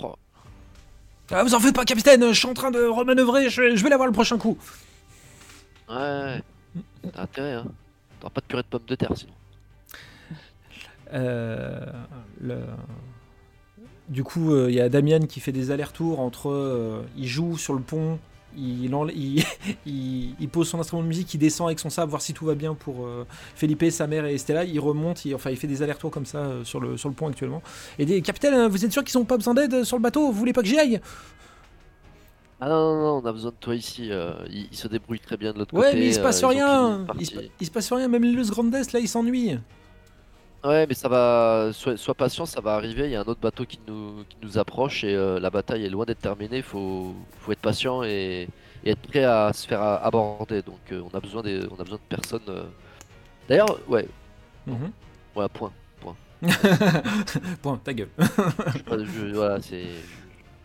Oh, 0.00 0.14
Ah, 1.30 1.42
vous 1.42 1.54
en 1.54 1.60
faites 1.60 1.74
pas, 1.74 1.84
capitaine, 1.84 2.28
je 2.32 2.38
suis 2.38 2.46
en 2.48 2.54
train 2.54 2.70
de 2.70 2.84
remanœuvrer, 2.84 3.48
je 3.50 3.60
vais, 3.62 3.76
je 3.76 3.82
vais 3.82 3.88
l'avoir 3.90 4.06
le 4.06 4.12
prochain 4.12 4.38
coup. 4.38 4.58
ouais. 5.88 6.42
T'as 7.12 7.22
intérêt, 7.22 7.52
hein. 7.54 7.66
T'auras 8.20 8.30
pas 8.30 8.40
de 8.40 8.46
purée 8.46 8.62
de 8.62 8.68
pommes 8.68 8.82
de 8.86 8.94
terre 8.94 9.12
sinon. 9.16 9.32
Euh, 11.12 11.86
le- 12.40 12.60
Du 14.08 14.22
coup, 14.24 14.52
euh, 14.52 14.66
il 14.70 14.74
y 14.76 14.80
a 14.80 14.88
Damien 14.88 15.20
qui 15.26 15.40
fait 15.40 15.52
des 15.52 15.70
allers-retours 15.70 16.20
entre. 16.20 16.48
euh, 16.50 17.02
il 17.16 17.26
joue 17.26 17.56
sur 17.58 17.74
le 17.74 17.80
pont, 17.80 18.18
il, 18.56 18.84
il, 19.14 19.44
il- 19.86 20.34
il 20.40 20.48
pose 20.48 20.68
son 20.68 20.80
instrument 20.80 21.02
de 21.02 21.08
musique, 21.08 21.32
il 21.34 21.38
descend 21.38 21.68
avec 21.68 21.78
son 21.78 21.90
sabre 21.90 22.10
voir 22.10 22.22
si 22.22 22.32
tout 22.34 22.46
va 22.46 22.54
bien 22.54 22.74
pour 22.74 23.06
euh, 23.06 23.26
Felipe, 23.54 23.84
sa 23.90 24.06
mère 24.06 24.24
et 24.26 24.38
Stella. 24.38 24.64
Il 24.64 24.80
remonte, 24.80 25.24
il, 25.24 25.34
enfin, 25.34 25.50
il 25.50 25.56
fait 25.56 25.66
des 25.66 25.82
allers-retours 25.82 26.10
comme 26.10 26.26
ça 26.26 26.38
euh, 26.38 26.64
sur, 26.64 26.80
le, 26.80 26.96
sur 26.96 27.08
le 27.08 27.14
pont 27.14 27.28
actuellement. 27.28 27.62
Et 27.98 28.06
des 28.06 28.20
capitaine, 28.22 28.54
euh, 28.54 28.68
vous 28.68 28.84
êtes 28.84 28.92
sûr 28.92 29.04
qu'ils 29.04 29.18
n'ont 29.18 29.24
pas 29.26 29.36
besoin 29.36 29.54
d'aide 29.54 29.84
sur 29.84 29.96
le 29.96 30.02
bateau? 30.02 30.26
Vous 30.26 30.32
voulez 30.38 30.52
pas 30.52 30.62
que 30.62 30.68
j'y 30.68 30.78
aille? 30.78 31.00
Ah 32.60 32.68
non, 32.70 32.94
non, 32.94 33.02
non, 33.02 33.22
on 33.22 33.26
a 33.28 33.32
besoin 33.32 33.50
de 33.50 33.56
toi 33.60 33.74
ici. 33.74 34.08
euh, 34.10 34.32
il, 34.48 34.68
il 34.72 34.76
se 34.76 34.88
débrouille 34.88 35.20
très 35.20 35.36
bien 35.36 35.52
de 35.52 35.58
l'autre 35.58 35.74
Ouais, 35.74 35.88
côté. 35.88 35.98
mais 35.98 36.06
il 36.06 36.14
se 36.14 36.20
passe 36.20 36.42
rien 36.42 37.04
il 37.18 37.26
se, 37.26 37.34
il 37.60 37.70
passe 37.70 37.92
rien, 37.92 38.08
même 38.08 38.22
les 38.24 38.42
Grandes, 38.48 38.72
là, 38.72 38.98
ils 38.98 39.08
s'ennuient. 39.08 39.58
Ouais, 40.66 40.86
mais 40.86 40.94
ça 40.94 41.08
va. 41.08 41.70
Sois, 41.72 41.96
sois 41.96 42.14
patient, 42.14 42.46
ça 42.46 42.60
va 42.60 42.74
arriver. 42.74 43.04
Il 43.04 43.10
y 43.12 43.16
a 43.16 43.20
un 43.20 43.24
autre 43.24 43.40
bateau 43.40 43.64
qui 43.64 43.78
nous, 43.86 44.24
qui 44.28 44.36
nous 44.42 44.58
approche 44.58 45.04
et 45.04 45.14
euh, 45.14 45.38
la 45.38 45.50
bataille 45.50 45.84
est 45.84 45.90
loin 45.90 46.04
d'être 46.04 46.20
terminée. 46.20 46.62
Faut, 46.62 47.14
faut 47.40 47.52
être 47.52 47.60
patient 47.60 48.02
et, 48.02 48.48
et 48.84 48.90
être 48.90 49.02
prêt 49.02 49.24
à 49.24 49.52
se 49.52 49.66
faire 49.68 49.80
aborder. 49.82 50.62
Donc 50.62 50.80
euh, 50.92 51.02
on 51.12 51.16
a 51.16 51.20
besoin 51.20 51.42
des, 51.42 51.60
on 51.70 51.74
a 51.80 51.84
besoin 51.84 51.98
de 51.98 52.16
personnes. 52.16 52.40
euh. 52.48 52.64
D'ailleurs, 53.48 53.78
ouais, 53.88 54.08
Mhm. 54.66 54.90
ouais, 55.36 55.48
point. 55.48 55.72
Point, 57.62 57.78
ta 57.84 57.94
gueule. 57.94 58.08
Pas 58.08 58.98
je- 58.98 59.34
voilà, 59.34 59.60
c'est, 59.62 59.84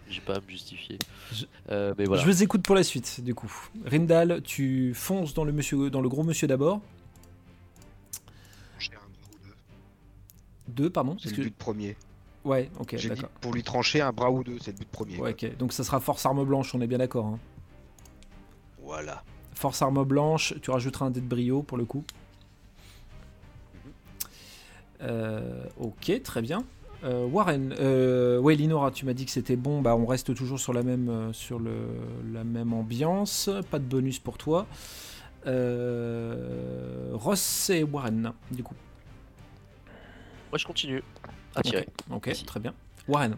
j'ai 0.10 0.22
pas 0.22 0.36
à 0.36 0.40
me 0.42 0.50
justifier. 0.50 0.98
Je- 1.32 1.46
Euh, 1.72 1.94
mais 1.98 2.06
voilà. 2.06 2.22
Je 2.22 2.28
vous 2.28 2.44
écoute 2.44 2.64
pour 2.64 2.76
la 2.76 2.84
suite, 2.84 3.22
du 3.24 3.34
coup. 3.36 3.52
Rindal, 3.86 4.42
tu 4.44 4.94
fonces 4.96 5.34
dans 5.34 5.44
le, 5.44 5.52
monsieur, 5.54 5.90
dans 5.90 6.02
le 6.02 6.10
gros 6.10 6.24
monsieur 6.24 6.48
d'abord. 6.48 6.82
Deux, 10.76 10.90
pardon. 10.90 11.18
C'est 11.22 11.30
le 11.32 11.36
que- 11.38 11.42
but 11.44 11.56
premier. 11.58 11.96
Ouais, 12.44 12.72
ok, 12.80 12.96
d'accord. 13.08 13.30
pour 13.40 13.54
lui 13.54 13.62
trancher 13.62 14.02
un 14.02 14.12
bras 14.12 14.32
ou 14.32 14.44
deux, 14.44 14.58
c'est 14.60 14.72
le 14.72 14.78
but 14.80 14.90
premier. 14.90 15.18
Ouais, 15.20 15.32
ok. 15.32 15.58
Donc 15.58 15.74
ça 15.74 15.84
sera 15.84 16.00
force 16.00 16.26
arme 16.26 16.44
blanche, 16.44 16.74
on 16.74 16.82
est 16.82 16.88
bien 16.88 16.98
d'accord. 16.98 17.26
hein. 17.28 17.40
Voilà. 18.84 19.24
Force 19.54 19.82
arme 19.84 20.04
blanche, 20.04 20.56
tu 20.62 20.72
rajouteras 20.72 21.06
un 21.06 21.12
dé 21.12 21.22
de 21.22 21.28
brio 21.28 21.62
pour 21.62 21.78
le 21.78 21.86
coup. 21.86 22.04
Euh, 25.02 25.66
ok, 25.80 26.22
très 26.24 26.42
bien. 26.42 26.64
Euh, 27.04 27.26
Warren, 27.26 27.74
euh, 27.80 28.38
ouais, 28.40 28.56
Linora, 28.56 28.92
tu 28.92 29.06
m'as 29.06 29.14
dit 29.14 29.26
que 29.26 29.32
c'était 29.32 29.56
bon. 29.56 29.82
Bah, 29.82 29.96
on 29.96 30.06
reste 30.06 30.34
toujours 30.36 30.60
sur 30.60 30.74
la 30.74 30.84
même, 30.84 31.32
sur 31.34 31.60
le, 31.60 31.74
la 32.32 32.44
même 32.44 32.74
ambiance. 32.74 33.50
Pas 33.72 33.80
de 33.80 33.84
bonus 33.86 34.20
pour 34.20 34.38
toi. 34.38 34.68
Ross 37.14 37.70
et 37.72 37.84
Warren, 37.84 38.34
du 38.52 38.64
coup. 38.64 38.76
Moi, 40.52 40.58
je 40.58 40.66
continue 40.66 41.02
à 41.56 41.62
tirer. 41.62 41.88
Ok, 42.10 42.30
très 42.46 42.60
bien. 42.60 42.74
Warren. 43.08 43.38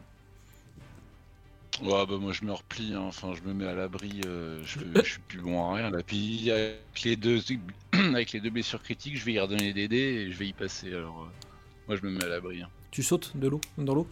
Ouais, 1.81 2.05
bah 2.05 2.17
moi 2.19 2.31
je 2.33 2.45
me 2.45 2.51
replie, 2.53 2.93
hein. 2.93 3.01
enfin 3.01 3.33
je 3.33 3.41
me 3.47 3.51
mets 3.51 3.65
à 3.65 3.73
l'abri, 3.73 4.21
euh, 4.27 4.61
je, 4.63 4.79
je 5.03 5.09
suis 5.09 5.19
plus 5.27 5.39
bon 5.39 5.59
à 5.71 5.75
rien 5.75 5.89
là. 5.89 6.03
Puis 6.05 6.51
avec 6.51 6.77
les 7.03 7.15
deux, 7.15 7.39
avec 7.93 8.31
les 8.31 8.39
deux 8.39 8.51
blessures 8.51 8.83
critiques, 8.83 9.17
je 9.17 9.25
vais 9.25 9.33
y 9.33 9.39
redonner 9.39 9.73
des 9.73 9.87
dés 9.87 9.97
et 10.27 10.31
je 10.31 10.37
vais 10.37 10.45
y 10.47 10.53
passer. 10.53 10.89
Alors 10.93 11.23
euh, 11.23 11.47
moi 11.87 11.97
je 11.99 12.05
me 12.05 12.11
mets 12.11 12.23
à 12.23 12.27
l'abri. 12.27 12.61
hein. 12.61 12.69
Tu 12.91 13.01
sautes 13.01 13.35
de 13.35 13.47
l'eau, 13.47 13.59
dans 13.79 13.95
l'eau? 13.95 14.07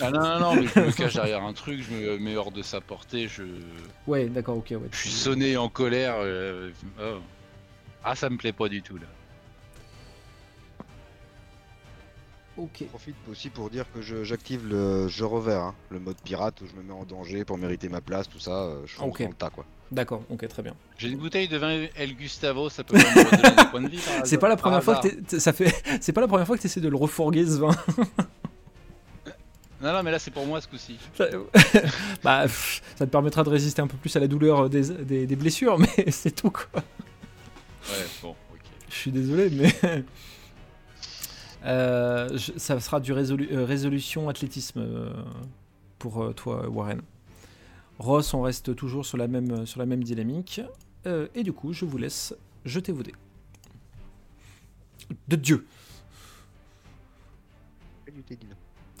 Ah 0.00 0.10
non, 0.10 0.20
non, 0.20 0.38
non, 0.40 0.54
mais 0.56 0.66
je 0.66 0.80
me 0.80 0.92
cache 0.96 1.14
derrière 1.14 1.42
un 1.42 1.54
truc, 1.54 1.80
je 1.80 1.94
me 1.94 2.18
mets 2.18 2.36
hors 2.36 2.52
de 2.52 2.60
sa 2.60 2.82
portée, 2.82 3.26
je, 3.26 3.44
Ouais, 4.06 4.26
d'accord, 4.26 4.58
ok. 4.58 4.68
Ouais, 4.72 4.80
je 4.92 4.96
suis 4.98 5.08
sonné 5.10 5.56
en 5.56 5.70
colère. 5.70 6.16
euh, 6.18 6.70
oh. 7.00 7.20
Ah, 8.04 8.14
ça 8.14 8.28
me 8.28 8.36
plaît 8.36 8.52
pas 8.52 8.68
du 8.68 8.82
tout 8.82 8.98
là. 8.98 9.06
Ok. 12.58 12.70
Je 12.80 12.84
profite 12.84 13.16
aussi 13.30 13.48
pour 13.48 13.70
dire 13.70 13.86
que 13.94 14.02
je- 14.02 14.24
j'active 14.24 14.66
le 14.68 15.08
jeu 15.08 15.24
revers, 15.24 15.62
hein, 15.62 15.74
le 15.90 15.98
mode 15.98 16.16
pirate 16.22 16.60
où 16.60 16.66
je 16.66 16.74
me 16.74 16.82
mets 16.82 16.92
en 16.92 17.04
danger 17.04 17.44
pour 17.46 17.56
mériter 17.56 17.88
ma 17.88 18.00
place, 18.02 18.28
tout 18.28 18.38
ça. 18.40 18.50
euh, 18.64 18.82
Je 18.86 18.94
fonce 18.96 19.08
Ok. 19.14 19.22
dans 19.22 19.28
le 19.28 19.34
tas 19.34 19.50
quoi. 19.50 19.64
D'accord, 19.90 20.22
ok, 20.30 20.46
très 20.48 20.62
bien. 20.62 20.74
J'ai 20.98 21.08
une 21.08 21.18
bouteille 21.18 21.48
de 21.48 21.56
vin 21.58 21.86
El 21.96 22.14
Gustavo, 22.14 22.68
ça 22.70 22.82
peut 22.84 22.96
me 22.96 23.00
redonner 23.02 23.56
des 23.56 23.64
points 23.70 23.80
de 23.82 23.88
vie 23.88 23.96
par 23.98 24.14
C'est 24.14 24.20
hasard- 24.22 24.38
pas 24.40 24.48
la 24.48 24.56
première 24.56 24.82
fois 24.82 25.00
que 25.00 25.38
ça 25.38 25.52
fait. 25.52 25.72
C'est 26.02 26.12
pas 26.12 26.20
la 26.22 26.28
première 26.28 26.46
fois 26.46 26.56
que 26.56 26.60
tu 26.62 26.66
essaies 26.66 26.80
de 26.80 26.88
le 26.88 26.96
refourguer 26.96 27.44
ce 27.46 27.58
vin. 27.58 27.70
Non, 29.82 29.92
non, 29.92 30.02
mais 30.04 30.12
là 30.12 30.18
c'est 30.20 30.30
pour 30.30 30.46
moi 30.46 30.60
ce 30.60 30.68
coup-ci. 30.68 30.96
Ça- 31.16 31.26
bah, 32.22 32.42
pff, 32.42 32.82
ça 32.96 33.04
te 33.06 33.10
permettra 33.10 33.42
de 33.42 33.48
résister 33.48 33.82
un 33.82 33.86
peu 33.88 33.96
plus 33.96 34.14
à 34.14 34.20
la 34.20 34.28
douleur 34.28 34.70
des, 34.70 34.90
des- 34.90 35.26
des 35.26 35.36
blessures, 35.36 35.78
mais 35.78 36.10
c'est 36.10 36.30
tout 36.30 36.50
quoi. 36.50 36.66
Ouais, 37.90 38.06
bon, 38.22 38.30
ok. 38.30 38.60
Je 38.88 38.94
suis 38.94 39.10
désolé, 39.10 39.50
mais. 39.50 40.04
Euh, 41.64 42.28
je- 42.36 42.58
ça 42.58 42.80
sera 42.80 42.98
du 43.00 43.12
résolu- 43.12 43.48
euh, 43.52 43.64
résolution 43.64 44.28
athlétisme 44.28 44.80
euh, 44.80 45.12
pour 45.98 46.34
toi, 46.34 46.68
Warren. 46.68 47.00
Ross, 47.98 48.34
on 48.34 48.42
reste 48.42 48.74
toujours 48.74 49.06
sur 49.06 49.16
la 49.18 49.28
même, 49.28 49.64
sur 49.66 49.78
la 49.78 49.86
même 49.86 50.02
dynamique. 50.02 50.60
Euh, 51.06 51.28
et 51.34 51.42
du 51.42 51.52
coup, 51.52 51.72
je 51.72 51.84
vous 51.84 51.98
laisse 51.98 52.34
jeter 52.64 52.90
vos 52.92 53.02
dés. 53.02 53.14
De 55.28 55.36
Dieu. 55.36 55.66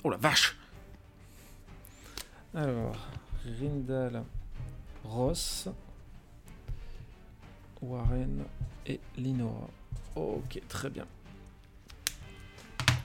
Oh 0.04 0.10
la 0.10 0.16
vache 0.16 0.56
Alors, 2.54 2.96
Rindal, 3.60 4.22
Ross, 5.04 5.68
Warren 7.80 8.44
et 8.86 9.00
Linora. 9.16 9.68
Ok, 10.16 10.60
très 10.68 10.90
bien. 10.90 11.06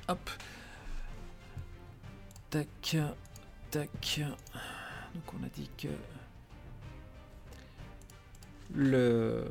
Hop. 0.07 0.29
Tac, 2.49 2.95
tac. 3.71 4.19
Donc 5.13 5.33
on 5.39 5.43
a 5.45 5.49
dit 5.49 5.69
que 5.77 5.87
le 8.73 9.45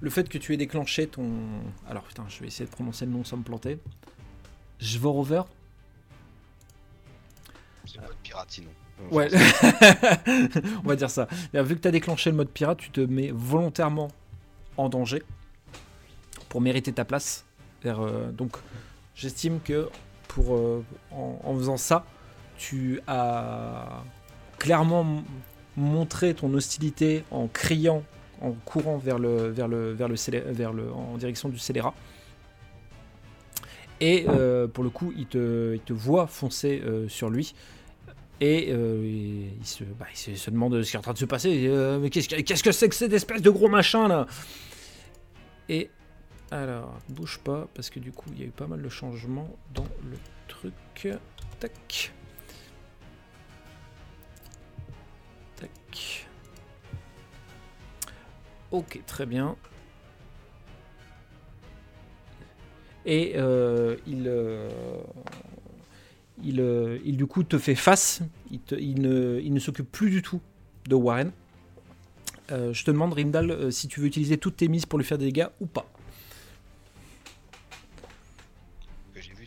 le 0.00 0.10
fait 0.10 0.28
que 0.28 0.38
tu 0.38 0.52
aies 0.54 0.56
déclenché 0.56 1.06
ton 1.06 1.30
alors 1.88 2.04
putain, 2.04 2.24
je 2.28 2.40
vais 2.40 2.46
essayer 2.46 2.66
de 2.66 2.70
prononcer 2.70 3.06
le 3.06 3.12
nom 3.12 3.24
sans 3.24 3.38
me 3.38 3.42
planter. 3.42 3.78
Svorover 4.78 5.42
C'est 7.86 8.00
pas 8.00 8.08
de 8.08 8.14
pirate 8.22 8.50
sinon. 8.50 8.70
Euh, 8.70 9.08
Ouais, 9.10 9.28
on 10.84 10.88
va 10.88 10.96
dire 10.96 11.10
ça. 11.10 11.28
Vu 11.52 11.76
que 11.76 11.80
tu 11.82 11.88
as 11.88 11.90
déclenché 11.90 12.30
le 12.30 12.36
mode 12.36 12.48
pirate, 12.48 12.78
tu 12.78 12.90
te 12.90 13.00
mets 13.00 13.30
volontairement 13.30 14.08
en 14.78 14.88
danger 14.88 15.22
pour 16.48 16.60
mériter 16.62 16.92
ta 16.92 17.04
place. 17.04 17.44
Vers, 17.82 18.00
euh, 18.00 18.30
donc, 18.32 18.56
j'estime 19.16 19.60
que 19.60 19.88
pour, 20.28 20.54
euh, 20.54 20.84
en, 21.10 21.56
faisant 21.56 21.78
ça, 21.78 22.04
tu 22.58 23.00
as 23.06 24.02
clairement 24.58 25.24
montré 25.76 26.34
ton 26.34 26.52
hostilité 26.54 27.24
en 27.30 27.48
criant, 27.48 28.02
en 28.40 28.52
courant 28.52 28.98
vers 28.98 29.18
le, 29.18 29.48
vers 29.48 29.68
le, 29.68 29.92
vers 29.92 30.72
le, 30.72 30.92
en 30.92 31.16
direction 31.16 31.48
du 31.48 31.58
scélérat. 31.58 31.94
Et 34.00 34.26
euh, 34.28 34.68
pour 34.68 34.84
le 34.84 34.90
coup, 34.90 35.12
il 35.16 35.26
te, 35.26 35.74
il 35.74 35.80
te 35.80 35.94
voit 35.94 36.26
foncer 36.26 36.82
euh, 36.84 37.08
sur 37.08 37.30
lui. 37.30 37.54
Et 38.38 38.68
il, 38.68 39.64
se, 39.66 39.82
bah, 39.84 40.04
se, 40.12 40.50
demande 40.50 40.82
ce 40.82 40.90
qui 40.90 40.96
est 40.96 40.98
en 40.98 41.02
train 41.02 41.14
de 41.14 41.18
se 41.18 41.24
passer. 41.24 41.70
Mais 42.02 42.10
qu'est-ce 42.10 42.28
que 42.28 42.38
qu'est-ce 42.42 42.62
que 42.62 42.70
c'est 42.70 42.90
que 42.90 42.94
cette 42.94 43.14
espèce 43.14 43.40
de 43.40 43.48
gros 43.48 43.70
machin 43.70 44.08
là? 44.08 44.26
Et 45.70 45.88
alors, 46.50 46.98
bouge 47.08 47.38
pas 47.38 47.66
parce 47.74 47.90
que 47.90 47.98
du 47.98 48.12
coup 48.12 48.30
il 48.32 48.40
y 48.40 48.44
a 48.44 48.46
eu 48.46 48.50
pas 48.50 48.66
mal 48.66 48.80
de 48.80 48.88
changements 48.88 49.56
dans 49.74 49.86
le 50.08 50.16
truc. 50.46 51.08
Tac. 51.58 52.12
Tac. 55.56 56.26
Ok, 58.70 59.00
très 59.06 59.26
bien. 59.26 59.56
Et 63.06 63.34
euh, 63.36 63.96
il, 64.06 64.24
euh, 64.26 64.68
il, 66.42 66.60
euh, 66.60 66.98
il 67.04 67.16
du 67.16 67.26
coup 67.26 67.44
te 67.44 67.56
fait 67.56 67.76
face. 67.76 68.20
Il, 68.50 69.00
ne, 69.00 69.58
s'occupe 69.60 69.90
plus 69.90 70.10
du 70.10 70.22
tout 70.22 70.40
de 70.86 70.94
Warren. 70.94 71.30
Je 72.50 72.84
te 72.84 72.90
demande, 72.90 73.12
Rimdal, 73.12 73.50
euh, 73.50 73.70
si 73.70 73.88
tu 73.88 74.00
veux 74.00 74.06
utiliser 74.06 74.38
toutes 74.38 74.56
tes 74.56 74.68
mises 74.68 74.86
pour 74.86 74.98
lui 74.98 75.04
faire 75.04 75.18
des 75.18 75.26
dégâts 75.26 75.48
ou 75.60 75.66
pas. 75.66 75.86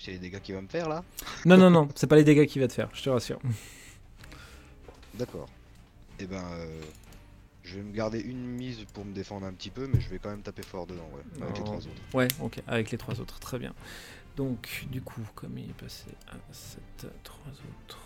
C'est 0.09 0.13
les 0.13 0.19
dégâts 0.19 0.39
qu'il 0.41 0.55
va 0.55 0.61
me 0.61 0.67
faire 0.67 0.89
là. 0.89 1.03
Non, 1.45 1.57
non, 1.57 1.69
non, 1.69 1.87
c'est 1.95 2.07
pas 2.07 2.15
les 2.15 2.23
dégâts 2.23 2.45
qu'il 2.47 2.61
va 2.61 2.67
te 2.67 2.73
faire, 2.73 2.89
je 2.93 3.03
te 3.03 3.09
rassure. 3.09 3.39
D'accord. 5.15 5.47
Et 6.19 6.25
ben, 6.25 6.43
euh, 6.53 6.81
je 7.63 7.75
vais 7.75 7.83
me 7.83 7.91
garder 7.93 8.19
une 8.19 8.45
mise 8.45 8.85
pour 8.93 9.05
me 9.05 9.13
défendre 9.13 9.45
un 9.45 9.53
petit 9.53 9.69
peu, 9.69 9.87
mais 9.87 9.99
je 10.01 10.09
vais 10.09 10.19
quand 10.19 10.29
même 10.29 10.41
taper 10.41 10.63
fort 10.63 10.87
dedans, 10.87 11.09
ouais, 11.13 11.43
avec 11.43 11.53
les 11.55 11.59
Non. 11.59 11.65
trois 11.65 11.77
autres. 11.77 12.01
Ouais, 12.13 12.27
ok, 12.41 12.61
avec 12.67 12.91
les 12.91 12.97
trois 12.97 13.19
autres, 13.21 13.39
très 13.39 13.59
bien. 13.59 13.73
Donc, 14.35 14.85
du 14.91 15.01
coup, 15.01 15.21
comme 15.35 15.57
il 15.57 15.69
est 15.69 15.73
passé 15.81 16.05
à 16.27 16.35
7, 16.51 17.07
trois 17.23 17.51
autres. 17.51 17.99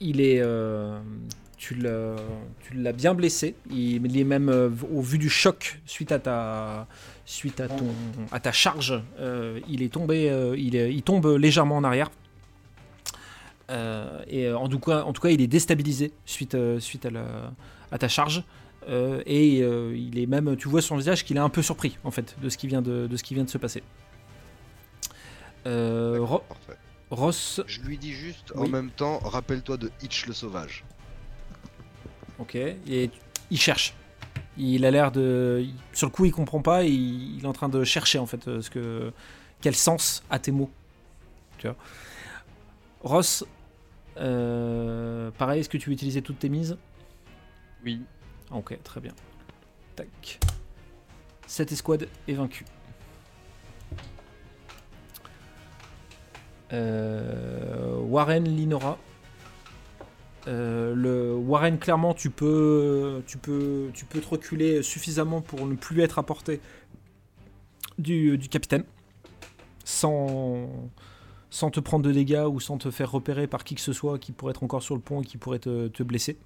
Il 0.00 0.20
est. 0.20 0.40
euh, 0.42 1.00
tu 1.56 1.74
l'as 1.76 2.92
bien 2.92 3.14
blessé. 3.14 3.54
Il, 3.70 4.04
il 4.06 4.18
est 4.18 4.24
même, 4.24 4.48
euh, 4.48 4.68
au 4.92 5.00
vu 5.00 5.16
du 5.16 5.30
choc 5.30 5.80
suite 5.86 6.12
à 6.12 6.18
ta, 6.18 6.86
suite 7.30 7.60
à 7.60 7.68
ton, 7.68 7.86
à 8.32 8.40
ta 8.40 8.50
charge, 8.52 9.00
euh, 9.20 9.60
il 9.68 9.82
est 9.82 9.92
tombé. 9.92 10.28
euh, 10.30 10.56
il, 10.58 10.74
est- 10.74 10.92
il 10.92 11.02
tombe 11.02 11.26
légèrement 11.36 11.76
en 11.76 11.84
arrière. 11.84 12.10
Euh, 13.70 14.20
et 14.26 14.50
en 14.52 14.68
tout, 14.68 14.80
cas, 14.80 15.02
en 15.04 15.12
tout 15.12 15.22
cas, 15.22 15.28
il 15.28 15.40
est 15.40 15.46
déstabilisé 15.46 16.12
suite, 16.26 16.56
euh, 16.56 16.80
suite 16.80 17.06
à, 17.06 17.10
la, 17.10 17.52
à 17.92 17.98
ta 17.98 18.08
charge. 18.08 18.42
Euh, 18.88 19.22
et 19.26 19.60
euh, 19.62 19.94
il 19.96 20.18
est 20.18 20.26
même, 20.26 20.56
tu 20.56 20.68
vois 20.68 20.80
sur 20.80 20.88
son 20.88 20.96
visage 20.96 21.24
qu'il 21.24 21.36
est 21.36 21.40
un 21.40 21.50
peu 21.50 21.62
surpris 21.62 21.98
en 22.02 22.10
fait 22.10 22.34
de 22.42 22.48
ce 22.48 22.56
qui 22.56 22.66
vient 22.66 22.80
de, 22.82 23.06
de 23.06 23.16
ce 23.16 23.22
qui 23.22 23.34
vient 23.34 23.44
de 23.44 23.50
se 23.50 23.58
passer. 23.58 23.82
Euh, 25.66 26.12
D'accord, 26.14 26.28
Ro- 26.30 26.42
Parfait. 26.48 26.78
Ross, 27.10 27.60
Je 27.66 27.80
lui 27.82 27.98
dis 27.98 28.12
juste 28.12 28.52
en 28.56 28.66
même 28.66 28.90
temps, 28.90 29.18
rappelle-toi 29.18 29.76
de 29.76 29.90
Hitch 30.02 30.26
le 30.26 30.32
sauvage. 30.32 30.84
ok, 32.38 32.54
et 32.54 33.10
il 33.50 33.60
cherche. 33.60 33.94
Il 34.56 34.84
a 34.84 34.90
l'air 34.90 35.12
de, 35.12 35.64
sur 35.92 36.08
le 36.08 36.12
coup, 36.12 36.24
il 36.24 36.32
comprend 36.32 36.60
pas. 36.60 36.84
et 36.84 36.88
Il, 36.88 37.36
il 37.36 37.44
est 37.44 37.48
en 37.48 37.52
train 37.52 37.68
de 37.68 37.84
chercher 37.84 38.18
en 38.18 38.26
fait 38.26 38.46
euh, 38.48 38.60
ce 38.60 38.70
que, 38.70 39.12
quel 39.60 39.74
sens 39.74 40.22
a 40.30 40.38
tes 40.38 40.50
mots. 40.52 40.70
Tu 41.58 41.66
vois. 41.66 41.76
Ross, 43.02 43.44
euh, 44.18 45.30
pareil, 45.32 45.60
est-ce 45.60 45.68
que 45.68 45.78
tu 45.78 45.88
veux 45.88 45.94
utiliser 45.94 46.20
toutes 46.22 46.38
tes 46.40 46.48
mises? 46.48 46.76
Oui. 47.84 48.02
Ok, 48.50 48.78
très 48.82 49.00
bien. 49.00 49.12
Tac. 49.96 50.40
Cette 51.46 51.72
escouade 51.72 52.08
est 52.28 52.34
vaincue. 52.34 52.64
Euh, 56.72 57.96
Warren, 58.00 58.44
Linora. 58.44 58.98
Euh, 60.50 60.94
le 60.94 61.34
Warren, 61.34 61.78
clairement, 61.78 62.12
tu 62.12 62.28
peux, 62.28 63.22
tu 63.26 63.38
peux, 63.38 63.90
tu 63.94 64.04
te 64.04 64.28
reculer 64.28 64.82
suffisamment 64.82 65.40
pour 65.40 65.64
ne 65.64 65.76
plus 65.76 66.00
être 66.00 66.18
à 66.18 66.24
portée 66.24 66.60
du, 67.98 68.38
capitaine, 68.50 68.84
sans, 69.84 70.68
sans 71.50 71.70
te 71.70 71.78
prendre 71.78 72.04
de 72.04 72.12
dégâts 72.12 72.46
ou 72.50 72.58
sans 72.58 72.78
te 72.78 72.90
faire 72.90 73.12
repérer 73.12 73.46
par 73.46 73.62
qui 73.62 73.76
que 73.76 73.80
ce 73.80 73.92
soit 73.92 74.18
qui 74.18 74.32
pourrait 74.32 74.50
être 74.50 74.64
encore 74.64 74.82
sur 74.82 74.96
le 74.96 75.00
pont 75.00 75.22
et 75.22 75.24
qui 75.24 75.36
pourrait 75.36 75.60
te, 75.60 76.02
blesser. 76.02 76.36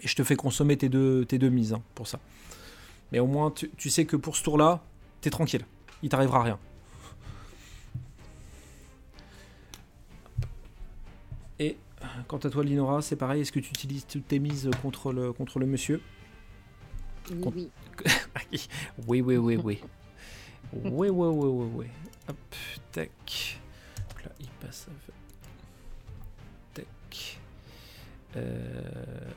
Et 0.00 0.08
je 0.08 0.16
te 0.16 0.24
fais 0.24 0.36
consommer 0.36 0.78
tes 0.78 0.88
deux, 0.88 1.26
tes 1.26 1.38
deux 1.38 1.50
mises 1.50 1.74
hein, 1.74 1.82
pour 1.94 2.06
ça. 2.06 2.18
Mais 3.10 3.18
au 3.18 3.26
moins, 3.26 3.50
tu, 3.50 3.70
tu 3.76 3.90
sais 3.90 4.06
que 4.06 4.16
pour 4.16 4.36
ce 4.36 4.44
tour-là, 4.44 4.82
t'es 5.20 5.28
tranquille. 5.28 5.66
Il 6.02 6.08
t'arrivera 6.08 6.42
rien. 6.42 6.58
Quant 12.28 12.38
à 12.38 12.50
toi, 12.50 12.64
Linora, 12.64 13.02
c'est 13.02 13.16
pareil. 13.16 13.42
Est-ce 13.42 13.52
que 13.52 13.60
tu 13.60 13.70
utilises 13.70 14.06
toutes 14.06 14.28
tes 14.28 14.38
mises 14.38 14.70
contre 14.82 15.12
le, 15.12 15.32
contre 15.32 15.58
le 15.58 15.66
monsieur 15.66 16.00
Oui, 17.30 17.40
Con- 17.40 17.52
oui. 18.52 18.68
Oui, 19.06 19.20
oui, 19.20 19.36
oui, 19.36 19.56
oui. 19.62 19.80
Oui, 20.72 21.08
oui, 21.08 21.08
oui, 21.10 21.48
oui, 21.48 21.68
oui. 21.74 21.86
Hop, 22.28 22.36
tac. 22.92 23.60
Donc 24.08 24.24
là, 24.24 24.30
il 24.40 24.48
passe. 24.60 24.86
Tac. 26.74 26.86
Euh, 28.36 28.80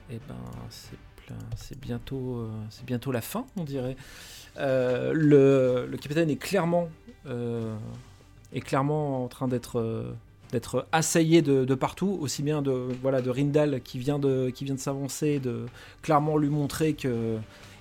et 0.10 0.20
ben, 0.28 0.36
c'est 0.70 0.98
plein. 1.26 1.36
C'est 1.58 1.78
bientôt, 1.80 2.38
euh, 2.38 2.50
c'est 2.70 2.86
bientôt 2.86 3.12
la 3.12 3.22
fin, 3.22 3.46
on 3.58 3.64
dirait. 3.64 3.98
Euh, 4.58 5.12
le, 5.14 5.86
le 5.90 5.98
capitaine 5.98 6.30
est 6.30 6.38
clairement, 6.38 6.88
euh, 7.26 7.76
est 8.54 8.62
clairement 8.62 9.24
en 9.26 9.28
train 9.28 9.50
d'être, 9.50 9.80
d'être 10.56 10.88
assaillé 10.94 11.42
de, 11.42 11.76
partout, 11.76 12.18
aussi 12.22 12.42
bien 12.42 12.62
de, 12.62 12.88
voilà, 13.02 13.22
de 13.22 13.30
Rindal 13.30 13.82
qui 13.82 14.00
vient 14.00 14.20
de, 14.20 14.50
qui 14.50 14.64
vient 14.64 14.76
de 14.76 14.80
s'avancer, 14.80 15.40
de 15.40 15.66
clairement 16.02 16.38
lui 16.38 16.48
montrer 16.50 16.94
que 16.94 17.38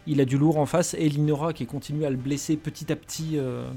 il 0.08 0.20
a 0.20 0.24
du 0.24 0.36
lourd 0.36 0.58
en 0.58 0.66
face 0.66 0.94
et 0.94 1.08
Linora 1.08 1.52
qui 1.52 1.66
continue 1.66 2.04
à 2.04 2.10
le 2.10 2.16
blesser 2.16 2.56
petit 2.56 2.92
à 2.92 2.96
petit 2.96 3.38
euh, 3.38 3.70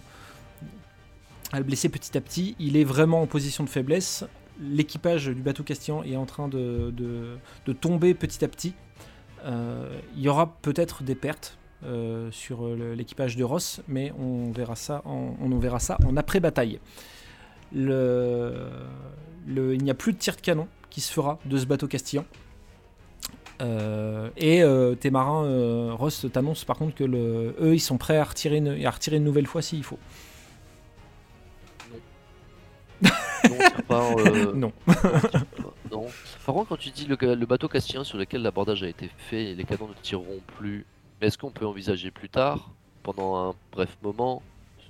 à 1.53 1.59
le 1.59 1.63
blesser 1.63 1.89
petit 1.89 2.17
à 2.17 2.21
petit. 2.21 2.55
Il 2.59 2.75
est 2.75 2.83
vraiment 2.83 3.21
en 3.21 3.27
position 3.27 3.63
de 3.63 3.69
faiblesse. 3.69 4.25
L'équipage 4.59 5.27
du 5.27 5.41
bateau 5.41 5.63
castillan 5.63 6.01
est 6.03 6.15
en 6.17 6.25
train 6.25 6.47
de, 6.47 6.91
de- 6.91 7.73
tomber 7.73 8.15
petit 8.15 8.43
à 8.43 8.47
petit. 8.47 8.73
Euh, 9.45 9.87
il 10.15 10.23
y 10.23 10.27
aura 10.27 10.57
peut-être 10.63 11.03
des 11.03 11.13
pertes 11.15 11.59
euh, 11.85 12.31
sur 12.31 12.67
l'équipage 12.95 13.35
de 13.35 13.43
Ross 13.43 13.81
mais 13.87 14.11
on 14.17 14.51
verra 14.51 14.75
ça 14.75 15.03
en, 15.05 15.35
on 15.39 15.51
en 15.51 15.59
verra 15.59 15.77
ça 15.79 15.99
en 16.07 16.17
après 16.17 16.39
bataille 16.39 16.79
le, 17.73 18.53
le- 19.47 19.75
il 19.75 19.83
n'y 19.83 19.91
a 19.91 19.93
plus 19.95 20.13
de 20.13 20.17
tir 20.17 20.35
de 20.35 20.41
canon 20.41 20.67
qui 20.89 21.01
se 21.01 21.11
fera 21.11 21.39
de 21.45 21.57
ce 21.57 21.65
bateau 21.65 21.87
castillan 21.87 22.25
euh, 23.61 24.29
et 24.37 24.61
euh, 24.63 24.93
tes 24.95 25.09
marins, 25.09 25.43
euh, 25.45 25.91
Ross 25.93 26.25
t'annonce 26.31 26.63
par 26.63 26.77
contre 26.77 26.95
que 26.95 27.03
le, 27.03 27.55
eux 27.59 27.73
ils 27.73 27.79
sont 27.79 27.97
prêts 27.97 28.17
à 28.17 28.23
retirer 28.23 28.57
une, 28.57 28.85
à 28.85 28.91
retirer 28.91 29.17
une 29.17 29.23
nouvelle 29.23 29.47
fois 29.47 29.61
s'il 29.61 29.83
faut. 29.83 29.97
Non, 33.49 33.57
pas. 33.87 34.15
Non. 34.53 34.73
on 34.87 34.93
tire 35.29 35.45
pas. 35.45 35.73
Non. 35.91 36.05
Par 36.45 36.55
contre, 36.55 36.69
quand 36.69 36.77
tu 36.77 36.89
dis 36.89 37.05
le, 37.05 37.15
le 37.35 37.45
bateau 37.45 37.67
castillan 37.67 38.03
sur 38.03 38.17
lequel 38.17 38.41
l'abordage 38.41 38.83
a 38.83 38.87
été 38.87 39.09
fait, 39.29 39.53
les 39.55 39.63
canons 39.63 39.87
ne 39.87 39.93
tireront 40.01 40.41
plus, 40.57 40.85
est-ce 41.21 41.37
qu'on 41.37 41.51
peut 41.51 41.65
envisager 41.65 42.11
plus 42.11 42.29
tard, 42.29 42.71
pendant 43.03 43.35
un 43.49 43.53
bref 43.71 43.97
moment, 44.03 44.41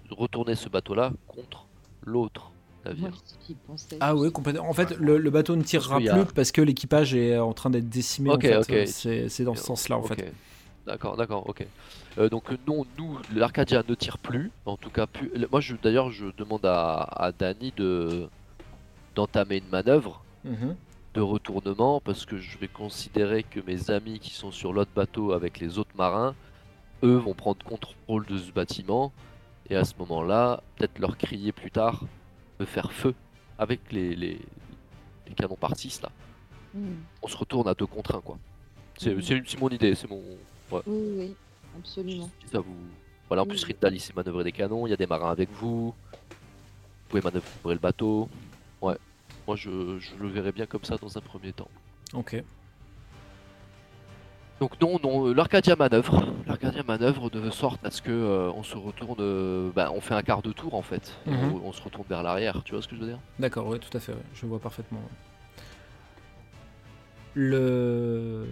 retourner 0.10 0.56
ce 0.56 0.70
bateau-là 0.70 1.12
contre 1.28 1.68
l'autre? 2.06 2.52
Navire 2.88 3.24
pensait. 3.66 3.98
Ah 4.00 4.16
oui, 4.16 4.32
complètement. 4.32 4.70
En 4.70 4.74
fait, 4.74 4.98
le, 5.00 5.18
le 5.18 5.30
bateau 5.30 5.56
ne 5.56 5.64
tirera 5.64 5.98
plus 6.00 6.10
a- 6.10 6.26
parce 6.36 6.52
que 6.52 6.62
l'équipage 6.62 7.14
est 7.16 7.38
en 7.38 7.54
train 7.54 7.70
d'être 7.70 7.90
décimé. 7.90 8.30
Ok, 8.30 8.46
en 8.46 8.64
fait. 8.64 8.84
ok. 8.84 8.88
C'est 8.88 9.30
c'est 9.30 9.44
dans 9.44 9.56
ce 9.56 9.64
sens-là, 9.64 9.98
en 9.98 10.04
fait. 10.04 10.32
D'accord, 10.86 11.18
d'accord, 11.18 11.48
ok. 11.50 11.66
Euh, 12.18 12.30
donc 12.30 12.46
non, 12.66 12.86
nous, 12.98 13.20
l'Arcadia 13.36 13.84
ne 13.88 13.94
tire 13.94 14.18
plus, 14.18 14.52
en 14.66 14.78
tout 14.78 14.90
cas 14.90 15.06
plus. 15.06 15.30
Moi, 15.52 15.60
je, 15.62 15.76
d'ailleurs, 15.76 16.12
je 16.12 16.26
demande 16.38 16.66
à, 16.66 17.02
à 17.02 17.32
Dany 17.32 17.74
de 17.76 18.28
d'entamer 19.16 19.58
une 19.58 19.70
manœuvre 19.70 20.24
Mhm. 20.46 20.76
de 21.14 21.22
retournement 21.22 22.00
parce 22.00 22.26
que 22.26 22.38
je 22.38 22.58
vais 22.58 22.68
considérer 22.68 23.44
que 23.44 23.60
mes 23.66 23.90
amis 23.92 24.20
qui 24.20 24.32
sont 24.34 24.52
sur 24.52 24.72
l'autre 24.74 24.92
bateau 24.96 25.32
avec 25.34 25.60
les 25.60 25.78
autres 25.80 25.96
marins, 25.98 26.36
eux 27.04 27.18
vont 27.18 27.34
prendre 27.34 27.58
contrôle 27.66 28.26
de 28.28 28.38
ce 28.38 28.52
bâtiment 28.52 29.12
et 29.70 29.76
à 29.76 29.84
ce 29.84 29.94
moment-là, 30.00 30.62
peut-être 30.78 31.00
leur 31.00 31.18
crier 31.18 31.52
plus 31.52 31.72
tard 31.72 32.04
de 32.60 32.66
faire 32.66 32.92
feu 32.92 33.14
avec 33.58 33.92
les, 33.92 34.16
les, 34.16 34.40
les 35.28 35.34
canons 35.36 35.56
par 35.56 35.76
6 35.76 36.02
là. 36.02 36.10
Hmm. 36.74 36.96
On 37.22 37.28
se 37.28 37.38
retourne 37.38 37.68
à 37.68 37.74
deux 37.74 37.86
contre 37.86 38.16
un 38.16 38.22
quoi. 38.22 38.38
C'est 38.98 39.20
c'est- 39.22 39.42
c'est 39.46 39.60
mon 39.60 39.70
idée, 39.70 39.94
c'est 39.96 40.10
mon. 40.10 40.22
Oui, 40.72 40.82
oui, 40.88 41.14
oui, 41.18 41.36
absolument. 41.78 42.30
Ça 42.52 42.60
vous... 42.60 42.76
Voilà, 43.30 43.44
en 43.44 43.46
plus 43.46 43.64
Oui. 43.66 43.74
Rindal 43.74 43.96
il 43.96 44.00
sait 44.00 44.14
manœuvrer 44.16 44.44
des 44.44 44.52
canons, 44.52 44.88
il 44.88 44.90
y 44.90 44.94
a 44.94 44.98
des 44.98 45.08
marins 45.08 45.32
avec 45.32 45.50
vous, 45.52 45.88
vous 45.88 45.96
pouvez 47.10 47.22
manœuvrer 47.22 47.74
le 47.74 47.80
bateau. 47.80 48.30
Ouais, 48.82 48.98
moi 49.46 49.56
je, 49.56 49.98
je 50.00 50.16
le 50.16 50.28
verrais 50.30 50.52
bien 50.52 50.66
comme 50.66 50.84
ça 50.84 50.98
dans 50.98 51.18
un 51.18 51.22
premier 51.22 51.54
temps. 51.54 51.70
Ok. 52.14 52.42
Donc 54.60 54.82
non, 54.82 55.00
non, 55.04 55.28
euh, 55.28 55.34
l'Arcadia 55.34 55.76
manœuvre, 55.76 56.26
l'Arcadia 56.48 56.82
manœuvre 56.84 57.30
de 57.30 57.50
sorte 57.52 57.86
à 57.86 57.92
ce 57.92 58.02
que 58.02 58.10
euh, 58.12 58.50
on 58.56 58.64
se 58.64 58.76
retourne, 58.76 59.18
euh, 59.20 59.70
bah, 59.76 59.92
on 59.94 60.02
fait 60.02 60.16
un 60.16 60.24
quart 60.24 60.42
de 60.42 60.52
tour 60.52 60.74
en 60.74 60.82
fait, 60.82 61.14
Mhm. 61.28 61.54
on, 61.64 61.68
on 61.68 61.72
se 61.74 61.82
retourne 61.84 62.06
vers 62.10 62.24
l'arrière, 62.24 62.64
tu 62.64 62.74
vois 62.74 62.82
ce 62.82 62.88
que 62.88 62.96
je 62.96 63.02
veux 63.02 63.08
dire? 63.08 63.20
D'accord, 63.38 63.68
oui, 63.68 63.80
tout 63.80 63.96
à 63.96 64.00
fait. 64.00 64.14
ouais. 64.14 64.18
Je 64.34 64.46
vois 64.48 64.58
parfaitement. 64.60 65.00
Le. 67.36 68.48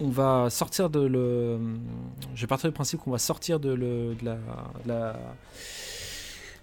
On 0.00 0.08
va 0.08 0.48
sortir 0.50 0.90
de 0.90 1.00
le. 1.00 1.58
Je 2.34 2.40
vais 2.40 2.46
partir 2.48 2.68
du 2.68 2.74
principe 2.74 3.00
qu'on 3.00 3.10
va 3.12 3.18
sortir 3.18 3.60
de, 3.60 3.70
le... 3.72 4.14
de 4.14 4.24
la... 4.24 4.34
de 4.34 4.88
la. 4.88 5.16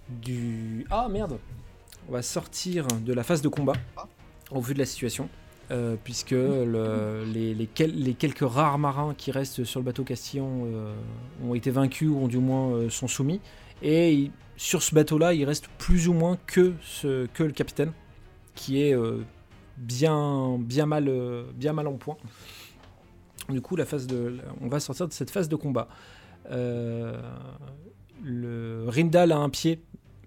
Du. 0.08 0.86
Ah 0.90 1.08
merde 1.10 1.38
On 2.08 2.12
va 2.12 2.20
sortir 2.22 2.86
de 2.86 3.12
la 3.12 3.22
phase 3.22 3.40
de 3.42 3.48
combat 3.48 3.72
au 4.50 4.60
vu 4.60 4.74
de 4.74 4.78
la 4.78 4.86
situation. 4.86 5.28
Euh, 5.70 5.96
puisque 6.04 6.30
le- 6.30 7.24
les, 7.32 7.54
les 7.54 7.66
quel- 7.66 7.94
les 7.98 8.14
quelques 8.14 8.48
rares 8.48 8.78
marins 8.78 9.14
qui 9.16 9.30
restent 9.32 9.64
sur 9.64 9.80
le 9.80 9.84
bateau 9.84 10.04
Castillon 10.04 10.64
euh, 10.66 10.94
ont 11.44 11.54
été 11.54 11.70
vaincus 11.70 12.08
ou 12.08 12.18
ont 12.18 12.28
du 12.28 12.38
moins 12.38 12.70
euh, 12.72 12.90
sont 12.90 13.08
soumis. 13.08 13.40
Et 13.82 14.30
sur 14.56 14.82
ce 14.82 14.94
bateau-là, 14.94 15.34
il 15.34 15.44
reste 15.44 15.68
plus 15.78 16.08
ou 16.08 16.12
moins 16.14 16.38
que, 16.46 16.72
le 17.44 17.52
capitaine, 17.52 17.92
qui 18.54 18.80
est 18.80 18.96
bien, 19.76 20.56
mal, 20.86 21.10
en 21.86 21.92
point. 21.94 22.16
Du 23.50 23.60
coup, 23.60 23.76
la 23.76 23.84
phase 23.84 24.06
de, 24.06 24.38
on 24.62 24.68
va 24.68 24.80
sortir 24.80 25.06
de 25.08 25.12
cette 25.12 25.30
phase 25.30 25.48
de 25.50 25.56
combat. 25.56 25.88
Rindal 28.24 29.32
a 29.32 29.36
un 29.36 29.50
pied 29.50 29.82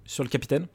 sur 0.06 0.24
le 0.24 0.30
capitaine, 0.30 0.68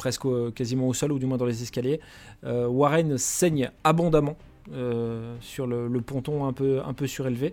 presque 0.00 0.26
quasiment 0.54 0.88
au 0.88 0.94
sol, 0.94 1.12
ou 1.12 1.18
du 1.18 1.26
moins 1.26 1.36
dans 1.36 1.44
les 1.44 1.62
escaliers. 1.62 2.00
Euh, 2.44 2.66
Warren 2.66 3.18
saigne 3.18 3.70
abondamment 3.84 4.38
euh, 4.72 5.36
sur 5.42 5.66
le, 5.66 6.00
ponton 6.00 6.46
un 6.46 6.54
peu, 6.54 7.06
surélevé. 7.06 7.52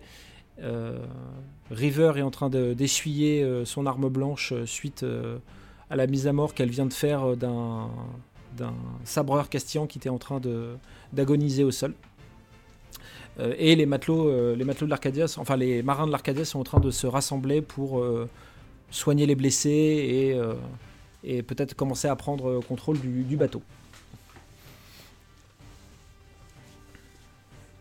Euh, 0.61 0.97
River 1.69 2.13
est 2.15 2.21
en 2.21 2.31
train 2.31 2.49
de- 2.49 2.73
d'essuyer 2.73 3.45
son 3.65 3.85
arme 3.85 4.07
blanche 4.07 4.53
suite 4.63 5.05
à 5.89 5.95
la 5.97 6.07
mise 6.07 6.25
à 6.25 6.31
mort 6.31 6.53
qu'elle 6.53 6.69
vient 6.69 6.85
de 6.85 6.93
faire 6.93 7.35
d'un 7.35 7.89
sabreur 9.03 9.49
castillan 9.49 9.85
qui 9.85 9.97
était 9.97 10.09
en 10.09 10.17
train 10.17 10.39
d'agoniser 11.11 11.65
au 11.65 11.71
sol. 11.71 11.93
Et 13.57 13.75
les 13.75 13.85
matelots, 13.85 14.55
les 14.55 14.63
matelots 14.63 14.87
de 14.87 14.91
l'Arcadia, 14.91 15.25
enfin 15.37 15.57
les 15.57 15.83
marins 15.83 16.07
de 16.07 16.13
l'Arcadia 16.13 16.45
sont 16.45 16.59
en 16.61 16.63
train 16.63 16.79
de 16.79 16.91
se 16.91 17.07
rassembler 17.07 17.61
pour 17.61 18.01
soigner 18.89 19.25
les 19.25 19.35
blessés 19.35 19.69
et, 19.69 20.39
et 21.23 21.43
peut-être 21.43 21.73
commencer 21.73 22.07
à 22.07 22.15
prendre 22.15 22.49
euh, 22.49 22.61
contrôle 22.61 22.99
du, 22.99 23.23
du 23.23 23.37
bateau. 23.37 23.61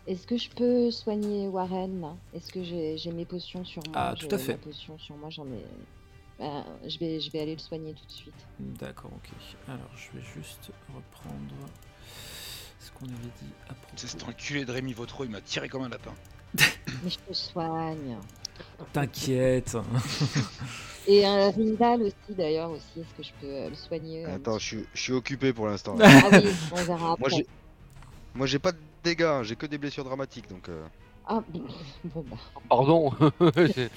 Est-ce 0.07 0.25
que 0.25 0.37
je 0.37 0.49
peux 0.49 0.89
soigner 0.89 1.47
Warren? 1.49 2.15
Est-ce 2.33 2.51
que 2.53 2.63
j'ai 2.63 3.11
mes 3.11 3.25
potions 3.25 3.65
sur 3.65 3.83
moi? 3.87 3.93
Ah, 3.95 4.15
tout 4.17 4.27
à 4.31 4.37
fait. 4.37 4.57
sur 4.71 5.15
moi, 5.17 5.29
j'en 5.29 5.45
ai. 5.47 5.65
Ben, 6.39 6.63
je, 6.85 6.97
vais, 6.99 7.19
je 7.19 7.31
vais 7.31 7.41
aller 7.41 7.53
le 7.55 7.59
soigner 7.59 7.93
tout 7.93 8.05
de 8.05 8.11
suite. 8.11 8.45
D'accord, 8.59 9.11
ok. 9.13 9.29
Alors 9.67 9.89
je 9.95 10.17
vais 10.17 10.23
juste 10.35 10.71
reprendre 10.93 11.55
ce 12.79 12.91
qu'on 12.91 13.05
avait 13.05 13.33
dit 13.41 13.51
à 13.69 13.73
propos. 13.73 13.93
C'est 13.95 14.07
cet 14.07 14.23
enculé 14.23 14.63
de 14.63 14.71
Rémi 14.71 14.93
Vautreau, 14.93 15.25
il 15.25 15.31
m'a 15.31 15.41
tiré 15.41 15.67
comme 15.67 15.83
un 15.83 15.89
lapin. 15.89 16.13
Mais 16.55 17.09
je 17.09 17.17
te 17.17 17.33
soigne. 17.33 18.17
T'inquiète. 18.93 19.77
Et 21.07 21.25
un 21.25 21.51
Rindal 21.51 22.01
aussi 22.03 22.15
d'ailleurs 22.37 22.71
aussi. 22.71 22.99
Est-ce 22.99 23.13
que 23.15 23.23
je 23.23 23.31
peux 23.39 23.47
euh, 23.47 23.69
le 23.69 23.75
soigner 23.75 24.25
euh, 24.25 24.35
Attends, 24.35 24.59
je 24.59 24.65
suis, 24.65 24.85
je 24.93 25.01
suis 25.01 25.13
occupé 25.13 25.53
pour 25.53 25.67
l'instant. 25.67 25.95
Ah 26.01 26.29
oui, 26.31 26.49
on 26.71 26.83
verra 26.83 27.15
Moi 27.17 27.29
après. 27.29 27.29
j'ai, 27.29 27.47
moi 28.35 28.45
j'ai 28.47 28.59
pas 28.59 28.71
de 28.73 28.77
dégâts, 29.03 29.23
hein, 29.23 29.43
j'ai 29.43 29.55
que 29.55 29.65
des 29.65 29.77
blessures 29.77 30.03
dramatiques 30.03 30.49
donc. 30.49 30.69
euh, 30.69 30.85
Ah 31.29 31.43
bon, 31.49 31.61
bon 32.05 32.23
bah. 32.29 32.37
Pardon, 32.69 33.11
Ouais, 33.41 33.89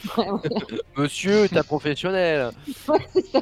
monsieur 0.97 1.44
est 1.44 1.57
un 1.57 1.62
professionnel. 1.62 2.51
Ouais, 2.89 2.98
c'est 3.12 3.24
ça. 3.27 3.40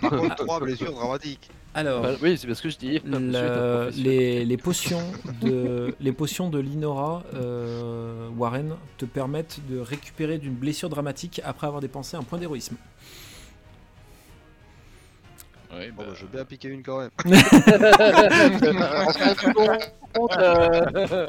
Par 0.00 0.10
contre, 0.10 0.36
trois 0.36 0.60
blessures 0.60 0.92
dramatiques. 0.92 1.50
Alors, 1.74 2.02
Bah, 2.02 2.12
oui, 2.22 2.38
c'est 2.38 2.46
bien 2.46 2.54
ce 2.54 2.62
que 2.62 2.70
je 2.70 2.78
dis. 2.78 3.00
Les, 4.00 4.44
les 4.44 4.56
potions 4.56 5.02
de 5.42 5.94
les 6.00 6.12
potions 6.12 6.48
de 6.48 6.58
Linora 6.60 7.24
euh, 7.34 8.28
Warren 8.36 8.76
te 8.98 9.04
permettent 9.04 9.58
de 9.68 9.78
récupérer 9.80 10.38
d'une 10.38 10.54
blessure 10.54 10.88
dramatique 10.88 11.40
après 11.44 11.66
avoir 11.66 11.80
dépensé 11.82 12.16
un 12.16 12.22
point 12.22 12.38
d'héroïsme. 12.38 12.76
Ouais, 15.72 15.90
Bon, 15.90 16.02
bah, 16.02 16.08
bah, 16.08 16.14
je 16.16 16.24
vais 16.24 16.32
bien 16.32 16.44
piquer 16.44 16.68
une 16.68 16.82
quand 16.82 16.98
même. 17.00 17.10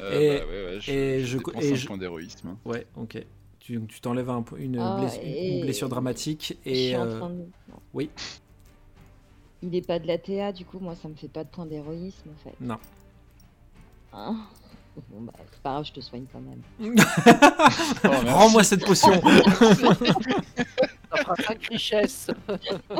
euh, 0.00 0.20
et- 0.20 0.38
bah, 0.40 0.46
ouais, 0.46 0.64
ouais, 0.74 0.80
je, 0.80 0.90
et 0.92 1.20
je 1.24 1.38
je- 1.38 1.64
et 1.64 1.74
je- 1.76 1.86
point 1.86 1.96
d'héroïsme. 1.98 2.48
hein. 2.48 2.56
Ouais, 2.64 2.86
ok. 2.96 3.24
Tu, 3.58 3.80
tu 3.88 4.00
t'enlèves 4.00 4.30
un 4.30 4.44
une, 4.58 4.78
Ah, 4.78 4.96
bless- 5.00 5.18
une 5.22 5.28
et- 5.28 5.60
blessure 5.62 5.88
dramatique 5.88 6.56
Je 6.64 6.70
et 6.70 6.86
suis 6.88 6.96
en 6.96 7.06
euh, 7.06 7.18
train 7.18 7.30
de... 7.30 7.44
oui. 7.94 8.10
Il 9.62 9.74
est 9.74 9.86
pas 9.86 9.98
de 9.98 10.06
la 10.06 10.18
TA, 10.18 10.52
du 10.52 10.64
coup, 10.64 10.78
moi 10.78 10.94
ça 10.94 11.08
me 11.08 11.14
fait 11.14 11.28
pas 11.28 11.42
de 11.42 11.48
point 11.48 11.66
d'héroïsme 11.66 12.28
en 12.30 12.44
fait. 12.48 12.54
non. 12.60 12.76
Hein 14.12 14.36
bon 15.10 15.22
bah, 15.22 15.32
c'est 15.52 15.60
pas 15.62 15.72
grave, 15.72 15.84
je 15.86 15.92
te 15.92 16.00
soigne 16.00 16.24
quand 16.32 16.40
même. 16.40 16.62
Oh. 18.04 18.08
Rends-moi 18.28 18.62
cette 18.64 18.84
potion. 18.86 19.12
ça 19.20 21.16
fera 21.16 21.34
5 21.36 21.66
richesses. 21.70 22.30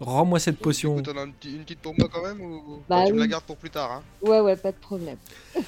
Rends-moi 0.00 0.38
cette 0.38 0.58
potion. 0.58 0.98
Écoute, 0.98 1.14
t'en 1.14 1.20
as 1.20 1.24
une 1.24 1.32
petite 1.32 1.78
pour 1.78 1.94
moi 1.96 2.08
quand 2.12 2.22
même 2.22 2.40
ou 2.40 2.82
Bah 2.88 3.04
tu 3.06 3.12
me 3.12 3.20
la 3.20 3.26
gardes 3.26 3.44
pour 3.44 3.56
plus 3.56 3.70
tard 3.70 3.92
hein 3.92 4.02
Ouais, 4.22 4.40
ouais, 4.40 4.56
pas 4.56 4.72
de 4.72 4.76
problème. 4.76 5.16
Et, 5.56 5.62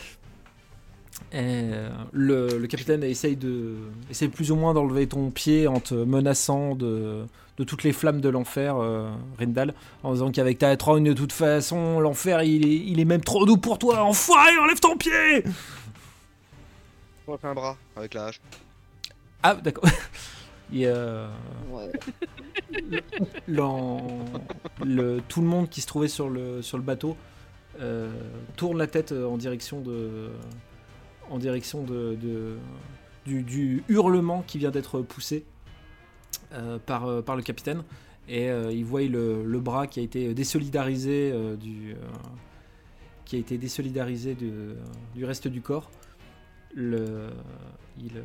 euh, 1.35 1.91
le, 2.13 2.59
le 2.59 2.67
capitaine 2.67 3.03
essaye 3.05 3.37
de 3.37 3.77
essaye 4.11 4.29
plus 4.29 4.51
ou 4.51 4.57
moins 4.57 4.75
d'enlever 4.75 5.07
ton 5.07 5.31
pied 5.31 5.69
en 5.69 5.81
te 5.81 5.95
menaçant 5.95 6.75
de, 6.75 7.25
de 7.57 7.65
toutes 7.65 7.85
les 7.85 7.93
flammes 7.93 8.21
de 8.21 8.29
l'enfer, 8.29 8.77
euh, 8.77 9.11
Rindal, 9.39 9.75
en 10.03 10.13
disant 10.13 10.31
qu'avec 10.31 10.59
ta 10.59 10.77
trogne, 10.77 11.05
de 11.05 11.13
toute 11.13 11.33
façon, 11.33 12.01
l'enfer, 12.01 12.43
il 12.43 12.67
est, 12.67 12.77
il 12.77 13.01
est 13.01 13.05
même 13.05 13.23
trop 13.23 13.47
doux 13.47 13.57
pour 13.57 13.79
toi. 13.79 14.03
Enfoiré, 14.03 14.59
enlève 14.59 14.81
ton 14.81 14.97
pied 14.97 15.43
On 17.27 17.33
va 17.33 17.39
faire 17.39 17.51
un 17.51 17.55
bras 17.55 17.77
avec 17.97 18.13
la 18.15 18.27
hache. 18.27 18.41
Ah, 19.43 19.55
d'accord. 19.55 19.89
Et, 20.75 20.87
euh, 20.87 21.29
Ouais. 21.71 21.91
l'en- 23.49 24.03
le, 24.85 25.21
tout 25.29 25.41
le 25.41 25.47
monde 25.47 25.69
qui 25.69 25.81
se 25.81 25.87
trouvait 25.87 26.09
sur 26.09 26.29
le, 26.29 26.63
sur 26.63 26.77
le 26.79 26.83
bateau 26.85 27.17
euh, 27.81 28.11
tourne 28.57 28.79
la 28.79 28.87
tête 28.87 29.13
en 29.13 29.37
direction 29.37 29.81
de 29.81 30.31
en 31.31 31.39
direction 31.39 31.83
de, 31.83 32.17
de- 32.21 32.57
du, 33.27 33.43
du 33.43 33.83
hurlement 33.89 34.43
qui 34.47 34.59
vient 34.59 34.71
d'être 34.71 35.01
poussé 35.03 35.45
euh, 36.53 36.79
par, 36.85 37.07
euh, 37.07 37.21
par 37.23 37.35
le 37.37 37.43
capitaine 37.43 37.83
et 38.29 38.49
il 38.73 38.85
voit 38.85 39.03
le, 39.03 39.45
le 39.45 39.61
bras 39.61 39.87
qui 39.87 40.01
a 40.01 40.03
été 40.03 40.35
désolidarisé 40.35 41.33
du 41.61 41.95
qui 43.25 43.37
a 43.37 43.39
été 43.39 43.57
désolidarisé 43.57 44.35
du 45.15 45.25
reste 45.25 45.47
du 45.47 45.61
corps 45.61 45.91
le 46.75 47.31
il 47.99 48.17
euh, 48.19 48.23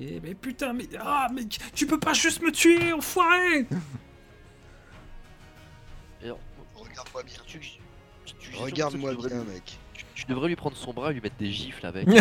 et- 0.00 0.20
mais 0.20 0.34
putain 0.34 0.72
mais 0.72 0.88
ah 1.00 1.28
mais 1.34 1.42
tu 1.74 1.86
peux 1.86 1.98
pas 1.98 2.12
juste 2.12 2.40
me 2.42 2.50
tuer 2.52 2.92
enfoiré 2.92 3.66
Regarde-moi 6.74 7.22
bien. 7.22 7.34
tu- 7.46 7.58
tu- 7.58 7.78
tu- 8.24 8.34
tu- 8.34 8.56
Regarde-moi 8.56 9.12
devrais 9.12 9.28
bien, 9.30 9.44
mec. 9.44 9.78
Tu, 9.94 10.04
tu 10.14 10.24
devrais 10.26 10.48
lui 10.48 10.56
prendre 10.56 10.76
son 10.76 10.92
bras 10.92 11.10
et 11.10 11.14
lui 11.14 11.20
mettre 11.20 11.36
des 11.36 11.50
gifles 11.52 11.86
avec. 11.86 12.06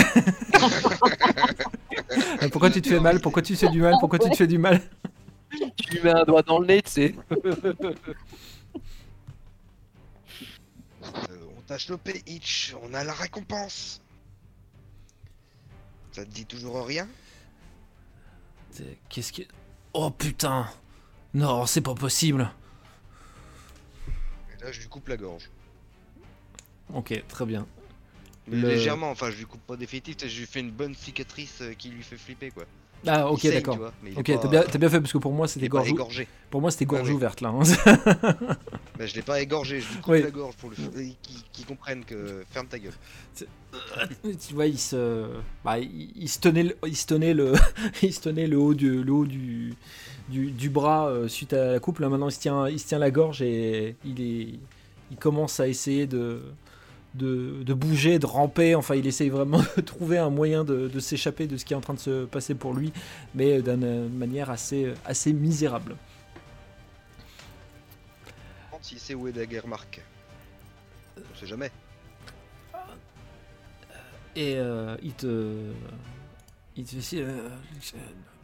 Euh, 2.42 2.50
Pourquoi 2.52 2.70
tu 2.70 2.82
te 2.82 2.90
fais 2.90 3.00
mal? 3.00 3.20
Pourquoi 3.22 3.42
tu 3.42 3.54
te 3.54 3.60
fais 3.60 3.70
du 3.70 3.82
mal? 3.82 3.94
Pourquoi 4.00 4.18
tu 4.20 4.30
te 4.30 4.36
fais 4.36 4.48
du 4.48 4.58
mal? 4.58 4.82
Tu 5.78 5.92
lui 5.92 6.02
mets 6.04 6.12
un 6.12 6.24
doigt 6.24 6.42
dans 6.42 6.60
le 6.60 6.66
nez, 6.68 6.82
tu 6.82 6.92
sais. 6.92 7.16
Euh, 7.32 7.84
on 11.58 11.62
t'a 11.68 11.78
chopé, 11.78 12.22
Hitch. 12.26 12.74
On 12.82 12.94
a 12.94 13.04
la 13.04 13.14
récompense. 13.14 14.02
Ça 16.12 16.26
te 16.26 16.30
dit 16.30 16.46
toujours 16.46 16.86
rien 16.86 17.08
Qu'est-ce 19.10 19.34
que. 19.34 19.42
Oh 19.94 20.10
putain 20.12 20.68
Non, 21.34 21.66
c'est 21.66 21.82
pas 21.82 21.94
possible 21.96 22.50
Et 24.58 24.64
là, 24.64 24.72
je 24.72 24.80
lui 24.82 24.88
coupe 24.88 25.08
la 25.10 25.18
gorge. 25.18 25.50
Ok, 26.94 27.24
très 27.28 27.46
bien. 27.46 27.68
Mais 28.48 28.58
Le- 28.58 28.70
légèrement, 28.70 29.10
enfin, 29.12 29.30
je 29.32 29.38
lui 29.38 29.46
coupe 29.46 29.62
pas 29.62 29.76
définitif, 29.78 30.16
je 30.28 30.40
lui 30.40 30.46
fais 30.48 30.60
une 30.62 30.72
bonne 30.72 30.96
cicatrice 30.96 31.62
euh, 31.62 31.74
qui 31.74 31.90
lui 31.90 32.04
fait 32.04 32.18
flipper, 32.18 32.52
quoi. 32.52 32.66
Ah, 33.08 33.32
ok, 33.32 33.40
saigne, 33.42 33.54
d'accord. 33.54 33.78
vois, 33.78 33.92
Ok, 34.18 34.26
pas- 34.28 34.38
t'as 34.38 34.48
bien, 34.48 34.64
t'as 34.64 34.78
bien 34.78 34.90
fait 34.90 35.02
parce 35.02 35.12
que 35.14 35.18
pour 35.18 35.32
moi 35.34 35.48
c'était 35.48 35.68
gorge, 35.68 35.94
pour 36.52 36.62
moi 36.62 36.70
c'était 36.72 36.86
gorge 36.86 37.10
ouverte 37.10 37.42
là. 37.42 37.50
hein. 37.50 37.62
Bah, 39.00 39.08
je 39.08 39.16
l'ai 39.16 39.24
pas 39.24 39.42
égorgé, 39.42 39.80
je 39.82 39.88
lui 39.88 39.96
coupe 40.02 40.14
Oui. 40.14 40.22
la 40.22 40.30
gorge 40.30 40.56
pour 40.58 40.70
le 40.70 40.76
f- 40.76 40.92
qu'il 41.24 41.42
qu'il 41.52 41.66
comprenne 41.66 42.06
que 42.06 42.44
ferme 42.52 42.68
ta 42.68 42.78
gueule. 42.78 42.94
tu 44.24 44.54
vois, 44.54 44.68
il 44.68 44.78
se, 44.78 45.26
bah, 45.66 45.80
il, 45.80 46.12
il 46.16 46.30
se 46.30 46.40
tenait, 46.40 46.64
le, 46.64 46.76
il 46.86 46.96
se 46.96 47.08
tenait 47.08 47.34
le, 47.34 47.54
il 48.04 48.14
se 48.14 48.22
tenait 48.22 48.46
le 48.48 48.60
haut 48.60 48.74
du, 48.76 49.04
le 49.04 49.12
haut 49.12 49.26
du, 49.26 49.74
du, 50.30 50.52
du 50.52 50.70
bras 50.70 51.08
euh, 51.08 51.28
suite 51.28 51.54
à 51.54 51.72
la 51.72 51.80
coupe. 51.80 52.00
Là 52.00 52.10
maintenant, 52.10 52.30
il 52.30 52.34
se 52.34 52.40
tient, 52.40 52.68
il 52.68 52.80
se 52.80 52.88
tient 52.88 53.00
la 53.00 53.10
gorge 53.12 53.42
et 53.42 53.96
il 54.06 54.22
est, 54.22 54.50
il 55.10 55.18
commence 55.18 55.60
à 55.60 55.68
essayer 55.68 56.06
de, 56.06 56.42
de, 57.16 57.64
de 57.64 57.74
bouger, 57.74 58.20
de 58.20 58.26
ramper. 58.26 58.76
Enfin, 58.76 58.96
il 58.96 59.06
essaye 59.08 59.30
vraiment 59.30 59.62
de 59.78 59.82
trouver 59.82 60.18
un 60.18 60.30
moyen 60.30 60.64
de, 60.64 60.88
de 60.88 61.00
s'échapper 61.00 61.48
de 61.48 61.58
ce 61.58 61.66
qui 61.66 61.74
est 61.74 61.76
en 61.78 61.82
train 61.82 61.94
de 61.94 62.00
se 62.00 62.26
passer 62.26 62.56
pour 62.56 62.74
lui, 62.74 62.92
mais 63.36 63.62
d'une 63.62 64.10
manière 64.10 64.50
assez, 64.50 64.94
assez 65.06 65.34
misérable. 65.34 65.96
S'il 68.82 69.00
sait 69.00 69.14
où 69.14 69.28
est 69.28 69.32
Daguerremark. 69.32 70.02
On 71.18 71.40
sait 71.40 71.46
jamais. 71.46 71.72
Et 74.36 74.56
euh, 74.58 74.96
il 75.04 75.14
te. 75.14 75.56
Il 76.78 76.86
te 76.86 76.96
fait 77.02 77.18
euh, 77.22 77.50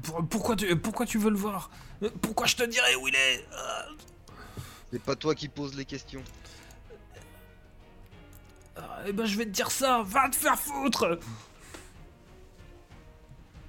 pour- 0.03 0.27
pourquoi, 0.27 0.55
tu, 0.55 0.75
pourquoi 0.75 1.05
tu 1.05 1.17
veux 1.17 1.29
le 1.31 1.37
voir? 1.37 1.71
Euh, 2.03 2.09
Pourquoi 2.21 2.45
je 2.45 2.55
te 2.57 2.63
dirais 2.63 2.93
où 2.95 3.07
il 3.07 3.15
est? 3.15 3.45
Euh, 3.53 3.93
C'est 4.91 5.01
pas 5.01 5.15
toi 5.15 5.33
qui 5.33 5.47
poses 5.47 5.75
les 5.75 5.85
questions. 5.85 6.21
Ah, 8.77 9.03
Eh 9.07 9.13
ben 9.13 9.25
je 9.25 9.37
vais 9.37 9.45
te 9.45 9.51
dire 9.51 9.71
ça, 9.71 10.03
va 10.05 10.29
te 10.29 10.35
faire 10.35 10.57
foutre 10.57 11.19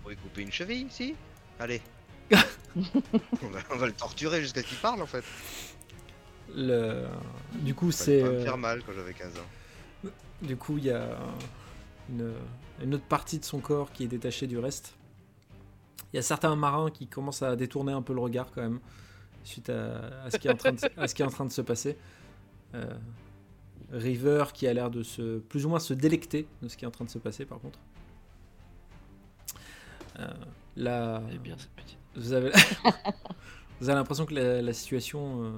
On 0.02 0.04
va 0.04 0.10
lui 0.10 0.16
couper 0.16 0.42
une 0.42 0.52
cheville 0.52 0.86
ici 0.86 1.14
Allez. 1.58 1.82
on, 2.32 3.48
va, 3.48 3.58
on 3.70 3.76
va 3.76 3.86
le 3.86 3.92
torturer 3.92 4.40
jusqu'à 4.40 4.62
ce 4.62 4.66
qu'il 4.66 4.78
parle 4.78 5.02
en 5.02 5.06
fait. 5.06 5.24
le... 6.54 7.06
Du 7.54 7.74
coup, 7.74 7.90
c'est. 7.90 8.20
pas 8.20 8.28
me 8.28 8.34
euh, 8.34 8.44
faire 8.44 8.58
mal 8.58 8.82
quand 8.84 8.92
j'avais 8.92 9.14
15 9.14 9.32
ans. 9.38 10.10
Du 10.42 10.56
coup, 10.56 10.78
il 10.78 10.84
y 10.84 10.90
a 10.90 11.18
une, 12.10 12.32
une 12.82 12.94
autre 12.94 13.04
partie 13.04 13.38
de 13.38 13.44
son 13.44 13.58
corps 13.58 13.92
qui 13.92 14.04
est 14.04 14.08
détachée 14.08 14.46
du 14.46 14.58
reste. 14.58 14.94
Il 16.12 16.16
y 16.16 16.18
a 16.18 16.22
certains 16.22 16.54
marins 16.56 16.90
qui 16.90 17.06
commencent 17.06 17.42
à 17.42 17.56
détourner 17.56 17.92
un 17.92 18.02
peu 18.02 18.14
le 18.14 18.20
regard 18.20 18.50
quand 18.54 18.62
même, 18.62 18.80
suite 19.44 19.68
à, 19.68 20.24
à 20.24 20.30
ce, 20.30 20.38
qui 20.38 20.48
est 20.48 20.52
en 20.52 20.56
train 20.56 20.72
de, 20.72 20.78
à 20.96 21.08
ce 21.08 21.14
qui 21.14 21.22
est 21.22 21.24
en 21.24 21.30
train 21.30 21.44
de 21.44 21.52
se 21.52 21.60
passer. 21.60 21.96
Euh, 22.74 22.86
River 23.92 24.44
qui 24.52 24.66
a 24.66 24.72
l'air 24.72 24.90
de 24.90 25.02
se 25.02 25.38
plus 25.38 25.66
ou 25.66 25.70
moins 25.70 25.78
se 25.78 25.94
délecter 25.94 26.46
de 26.62 26.68
ce 26.68 26.76
qui 26.76 26.84
est 26.84 26.88
en 26.88 26.92
train 26.92 27.04
de 27.04 27.10
se 27.10 27.18
passer 27.18 27.44
par 27.44 27.58
contre. 27.60 27.78
Euh, 30.18 30.26
là, 30.76 31.22
Eh 31.32 31.38
bien, 31.38 31.56
vous 32.16 32.32
avez, 32.32 32.50
vous 33.80 33.88
avez 33.88 33.98
l'impression 33.98 34.26
que 34.26 34.34
la, 34.34 34.62
la 34.62 34.72
situation 34.72 35.44
euh, 35.44 35.50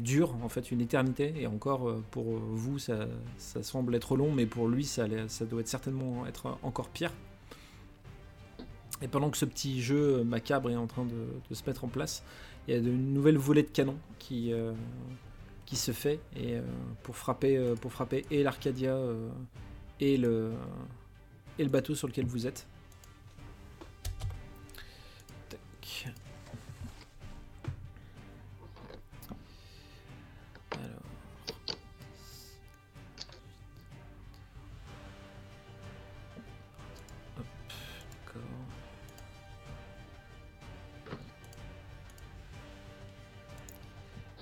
dure 0.00 0.34
en 0.42 0.48
fait 0.48 0.70
une 0.70 0.80
éternité 0.80 1.34
et 1.36 1.46
encore 1.46 1.88
euh, 1.88 2.02
pour 2.10 2.24
vous 2.24 2.78
ça, 2.78 3.06
ça 3.36 3.62
semble 3.62 3.94
être 3.94 4.16
long 4.16 4.32
mais 4.32 4.46
pour 4.46 4.68
lui 4.68 4.84
ça, 4.84 5.06
doit 5.06 5.60
être 5.60 5.68
certainement 5.68 6.26
être 6.26 6.58
encore 6.62 6.88
pire. 6.88 7.12
Et 9.02 9.08
pendant 9.08 9.28
que 9.28 9.36
ce 9.36 9.44
petit 9.44 9.82
jeu 9.82 10.24
macabre 10.24 10.70
est 10.70 10.76
en 10.76 10.86
train 10.86 11.04
de, 11.04 11.26
de 11.48 11.54
se 11.54 11.62
mettre 11.66 11.84
en 11.84 11.88
place, 11.88 12.22
il 12.66 12.74
y 12.74 12.76
a 12.76 12.80
de 12.80 12.90
nouvelles 12.90 13.36
volées 13.36 13.62
de 13.62 13.68
canon 13.68 13.96
qui, 14.18 14.52
euh, 14.52 14.72
qui 15.66 15.76
se 15.76 15.92
fait 15.92 16.20
et 16.36 16.54
euh, 16.56 16.62
pour 17.02 17.16
frapper 17.16 17.56
euh, 17.56 17.74
pour 17.74 17.92
frapper 17.92 18.24
et 18.30 18.42
l'Arcadia 18.42 18.94
euh, 18.94 19.30
et 20.00 20.16
le 20.16 20.52
et 21.58 21.64
le 21.64 21.70
bateau 21.70 21.94
sur 21.94 22.08
lequel 22.08 22.26
vous 22.26 22.46
êtes. 22.46 22.66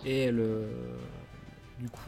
Et 0.04 0.32
le, 0.32 0.66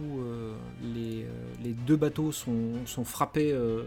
euh, 0.02 0.54
les, 0.82 1.22
euh, 1.22 1.26
les 1.62 1.72
deux 1.72 1.96
bateaux 1.96 2.32
sont, 2.32 3.04
frappés, 3.04 3.52
euh, 3.52 3.82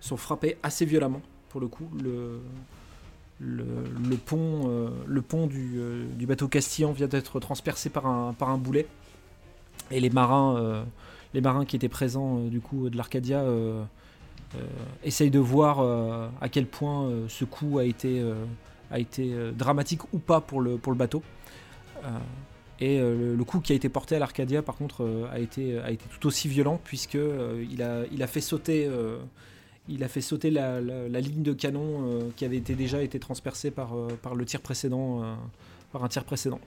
sont 0.00 0.16
frappés 0.16 0.56
assez 0.62 0.84
violemment 0.84 1.22
pour 1.48 1.60
le 1.60 1.68
coup. 1.68 1.88
Le, 2.00 2.40
pont, 4.16 4.90
le 5.06 5.22
pont 5.22 5.46
du, 5.46 6.26
bateau 6.26 6.48
Castillan 6.48 6.92
vient 6.92 7.06
d'être 7.06 7.38
transpercé 7.40 7.90
par 7.90 8.06
un, 8.06 8.58
boulet. 8.58 8.86
Et 9.90 10.00
les 10.00 10.10
marins, 10.10 10.84
les 11.34 11.40
marins 11.40 11.64
qui 11.64 11.76
étaient 11.76 11.88
présents 11.88 12.38
du 12.40 12.60
coup 12.60 12.88
de 12.88 12.96
l'Arcadia 12.96 13.40
euh, 13.40 13.84
essayent 15.04 15.30
de 15.30 15.38
voir 15.38 15.80
à 16.40 16.48
quel 16.48 16.66
point 16.66 17.10
ce 17.28 17.44
coup 17.44 17.78
a 17.78 17.84
été, 17.84 18.24
dramatique 19.54 20.12
ou 20.12 20.18
pas 20.18 20.40
pour 20.40 20.60
le 20.60 20.78
bateau. 20.94 21.22
Euh, 22.80 22.84
et 22.84 22.98
euh, 23.00 23.36
le, 23.36 23.44
coup 23.44 23.60
qui 23.60 23.72
a 23.72 23.76
été 23.76 23.88
porté 23.88 24.16
à 24.16 24.18
l'Arcadia, 24.18 24.62
par 24.62 24.76
contre, 24.76 25.02
euh, 25.04 25.26
a, 25.32 25.38
été, 25.38 25.78
a 25.78 25.90
été 25.90 26.04
tout 26.08 26.26
aussi 26.26 26.48
violent 26.48 26.80
puisque 26.82 27.14
euh, 27.16 27.64
il, 27.70 27.82
a, 27.82 28.04
il 28.12 28.22
a 28.22 28.26
fait 28.26 28.40
sauter, 28.40 28.86
euh, 28.86 29.18
il 29.88 30.02
a 30.04 30.08
fait 30.08 30.20
sauter 30.20 30.50
la, 30.50 30.80
la- 30.80 31.08
la 31.08 31.20
ligne 31.20 31.42
de 31.42 31.52
canon 31.52 32.06
euh, 32.06 32.20
qui 32.36 32.44
avait 32.44 32.56
été 32.58 32.74
déjà 32.74 33.02
été 33.02 33.18
transpercée 33.18 33.70
par, 33.70 33.96
euh, 33.96 34.08
par 34.22 34.34
le 34.34 34.44
tir 34.44 34.60
précédent, 34.60 35.22
euh, 35.22 35.34
par 35.92 36.04
un 36.04 36.08
tir 36.08 36.24
précédent. 36.24 36.60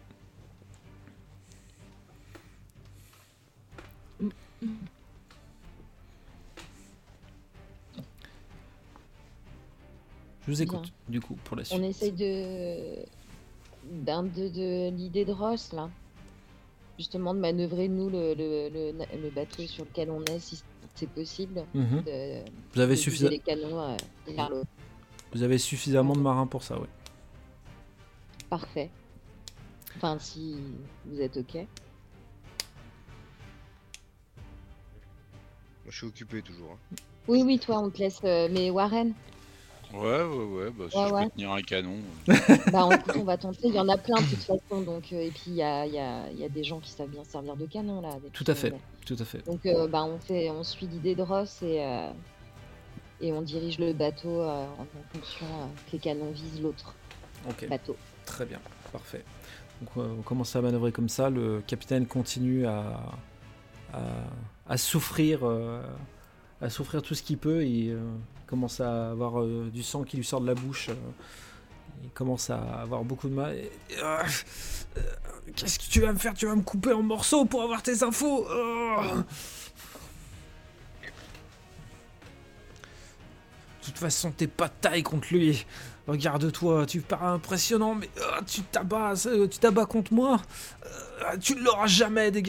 Je 10.48 10.52
vous 10.52 10.62
écoute, 10.62 10.92
du 11.08 11.20
coup, 11.22 11.36
pour 11.44 11.56
la 11.58 11.64
suite. 11.64 11.80
On 11.80 11.84
essaye 11.84 12.12
de. 12.12 13.06
D'un 13.90 14.24
de, 14.24 14.48
de 14.50 14.90
l'idée 14.96 15.26
de 15.26 15.32
Ross, 15.34 15.74
là. 15.74 15.90
Justement, 16.98 17.34
de 17.34 17.40
manœuvrer, 17.40 17.88
nous, 17.88 18.10
le, 18.10 18.34
le, 18.34 18.70
le, 18.70 18.92
le 19.22 19.30
bateau 19.30 19.66
sur 19.68 19.86
lequel 19.86 20.10
on 20.12 20.24
est, 20.26 20.40
si 20.40 20.62
c'est 20.96 21.10
possible. 21.10 21.64
Mhm. 21.74 22.04
De, 22.04 22.42
Vous, 22.74 22.80
avez 22.82 22.96
de 22.96 23.00
suffisa- 23.00 23.30
viser 23.30 23.30
les 23.30 23.40
canons 23.40 23.80
euh, 23.80 24.64
vous 25.32 25.44
avez 25.44 25.58
suffisamment 25.60 26.14
de 26.14 26.20
marins 26.22 26.48
pour 26.48 26.64
ça, 26.64 26.80
ouais. 26.80 26.88
Parfait. 28.50 28.90
Enfin, 29.96 30.18
si 30.20 30.56
vous 31.06 31.22
êtes 31.22 31.38
OK. 31.38 31.54
Moi 31.54 31.66
je 35.90 35.98
suis 35.98 36.08
occupé 36.08 36.42
toujours. 36.42 36.72
hein. 36.74 36.96
Oui, 37.28 37.44
oui, 37.46 37.60
toi, 37.60 37.80
on 37.80 37.90
te 37.90 38.00
laisse. 38.00 38.20
euh, 38.24 38.48
mais 38.52 38.70
Warren, 38.72 39.14
Ouais, 39.94 40.22
ouais, 40.24 40.46
ouais, 40.46 40.70
bah 40.72 40.86
si 40.90 40.98
Ouais, 40.98 41.08
je 41.08 41.14
ouais. 41.14 41.24
peux 41.26 41.30
tenir 41.32 41.52
un 41.52 41.62
canon. 41.62 41.96
bah, 42.72 42.86
on, 42.86 42.92
écoute, 42.92 43.14
on 43.18 43.24
va 43.24 43.38
tenter. 43.38 43.60
Il 43.68 43.74
y 43.74 43.80
en 43.80 43.90
a 43.90 43.98
plein 43.98 44.22
de 44.22 44.28
toute 44.28 44.44
façon. 44.44 44.82
Donc, 44.82 45.12
euh, 45.12 45.22
et 45.22 45.32
puis, 45.32 45.46
il 45.48 45.56
y 45.56 45.64
a, 45.64 45.86
il 45.86 45.94
y, 45.94 46.00
a, 46.00 46.30
il 46.32 46.40
y 46.40 46.44
a 46.44 46.50
des 46.50 46.64
gens 46.64 46.80
qui 46.80 46.92
savent 46.92 47.10
bien 47.10 47.24
servir 47.24 47.56
de 47.56 47.66
canon, 47.66 48.02
là. 48.02 48.10
Tout 48.34 48.44
à 48.48 48.54
fait, 48.56 48.74
tout 49.06 49.18
à 49.20 49.26
fait. 49.26 49.44
Donc, 49.46 49.66
euh, 49.66 49.88
bah, 49.88 50.04
on, 50.04 50.20
fait, 50.20 50.50
on 50.52 50.64
suit 50.64 50.88
l'idée 50.88 51.16
de 51.16 51.24
Ross 51.24 51.64
et, 51.64 51.84
euh, 51.84 52.10
et 53.22 53.34
on 53.34 53.42
dirige 53.42 53.80
le 53.80 53.94
bateau 53.94 54.42
euh, 54.42 54.66
en, 54.78 54.84
en 54.84 55.14
fonction 55.14 55.46
euh, 55.48 55.66
que 55.88 55.94
les 55.94 56.00
canons 56.00 56.32
visent 56.32 56.62
l'autre 56.62 56.94
Ok. 57.50 57.68
bateau. 57.68 57.96
Très 58.26 58.46
bien, 58.46 58.60
parfait. 58.92 59.24
Donc 59.82 59.90
euh, 59.98 60.16
on 60.20 60.22
commence 60.22 60.56
à 60.56 60.62
manœuvrer 60.62 60.92
comme 60.92 61.10
ça. 61.10 61.30
Le 61.30 61.62
capitaine 61.66 62.06
continue 62.06 62.68
à, 62.68 63.02
à, 63.94 64.00
à 64.68 64.78
souffrir, 64.78 65.40
euh, 65.44 65.82
à 66.62 66.70
souffrir 66.70 67.02
tout 67.02 67.16
ce 67.16 67.24
qu'il 67.24 67.38
peut. 67.38 67.64
Il 67.66 67.92
euh, 67.92 68.00
commence 68.48 68.80
à 68.80 69.12
avoir 69.12 69.42
euh, 69.42 69.70
du 69.74 69.84
sang 69.84 70.04
qui 70.04 70.18
lui 70.18 70.26
sort 70.26 70.42
de 70.42 70.48
la 70.48 70.56
bouche. 70.56 70.90
euh. 70.90 70.94
il 72.04 72.10
commence 72.12 72.50
à 72.50 72.58
avoir 72.82 73.04
beaucoup 73.04 73.30
de 73.30 73.34
mal. 73.36 73.56
Et- 73.56 73.72
Qu'est-ce 75.56 75.80
que 75.80 75.86
tu 75.92 76.02
vas 76.02 76.14
me 76.14 76.20
faire? 76.20 76.34
Tu 76.36 76.46
vas 76.46 76.56
me 76.56 76.62
couper 76.62 76.94
en 76.94 77.02
morceaux 77.02 77.46
pour 77.46 77.64
avoir 77.64 77.82
tes 77.82 78.04
infos? 78.04 78.46
Oh. 78.50 79.02
De 83.82 83.86
toute 83.86 83.98
façon, 83.98 84.32
t'es 84.32 84.48
pas 84.48 84.68
de 84.68 84.74
taille 84.82 85.02
contre 85.04 85.28
lui. 85.34 85.66
Regarde-toi, 86.08 86.86
tu 86.86 87.02
parais 87.02 87.28
impressionnant, 87.28 87.96
mais 87.96 88.10
ah, 88.34 88.42
tu 88.46 88.62
t'abats, 88.62 89.14
tu 89.16 89.58
t'abats 89.60 89.86
contre 89.86 90.14
moi. 90.14 90.40
Euh, 90.86 91.38
tu 91.40 91.56
ne 91.56 91.62
l'auras 91.64 91.88
jamais. 91.88 92.32
Quel 92.32 92.44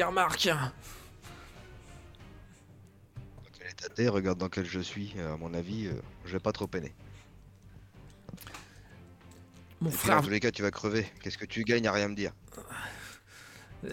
Regarde 3.98 4.38
dans 4.38 4.48
quel 4.48 4.66
je 4.66 4.80
suis. 4.80 5.12
euh, 5.16 5.34
À 5.34 5.36
mon 5.36 5.52
avis, 5.54 5.86
euh, 5.86 5.92
je 6.24 6.32
vais 6.32 6.40
pas 6.40 6.52
trop 6.52 6.66
peiner. 6.66 6.92
Mon 9.80 9.90
frère, 9.90 10.16
dans 10.16 10.22
tous 10.24 10.30
les 10.30 10.40
cas, 10.40 10.50
tu 10.50 10.60
vas 10.62 10.70
crever. 10.70 11.06
Qu'est-ce 11.22 11.38
que 11.38 11.46
tu 11.46 11.64
gagnes 11.64 11.86
à 11.86 11.92
rien 11.92 12.08
me 12.08 12.14
dire 12.14 12.32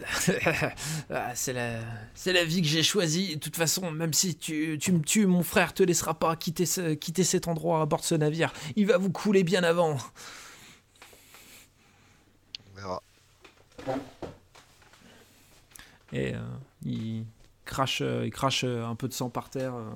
Ah, 1.09 1.33
c'est 1.33 1.53
la, 1.53 1.79
c'est 2.13 2.33
la 2.33 2.43
vie 2.43 2.61
que 2.61 2.67
j'ai 2.67 2.83
choisie. 2.83 3.35
De 3.35 3.39
toute 3.39 3.55
façon, 3.55 3.89
même 3.91 4.11
si 4.11 4.35
tu, 4.35 4.77
tu 4.81 4.91
me 4.91 4.99
tues, 5.01 5.25
mon 5.25 5.43
frère 5.43 5.73
te 5.73 5.81
laissera 5.83 6.13
pas 6.19 6.35
quitter, 6.35 6.65
ce- 6.65 6.93
quitter 6.93 7.23
cet 7.23 7.47
endroit 7.47 7.81
à 7.81 7.85
bord 7.85 8.01
de 8.01 8.05
ce 8.05 8.15
navire. 8.15 8.51
Il 8.75 8.85
va 8.87 8.97
vous 8.97 9.11
couler 9.11 9.43
bien 9.45 9.63
avant. 9.63 9.97
On 12.73 12.75
verra. 12.75 13.01
Et 16.11 16.33
euh, 16.35 16.39
il 16.83 17.25
crache, 17.67 17.99
euh, 18.01 18.25
il 18.25 18.31
crache 18.31 18.63
euh, 18.63 18.85
un 18.85 18.95
peu 18.95 19.07
de 19.07 19.13
sang 19.13 19.29
par 19.29 19.49
terre 19.49 19.75
euh, 19.75 19.91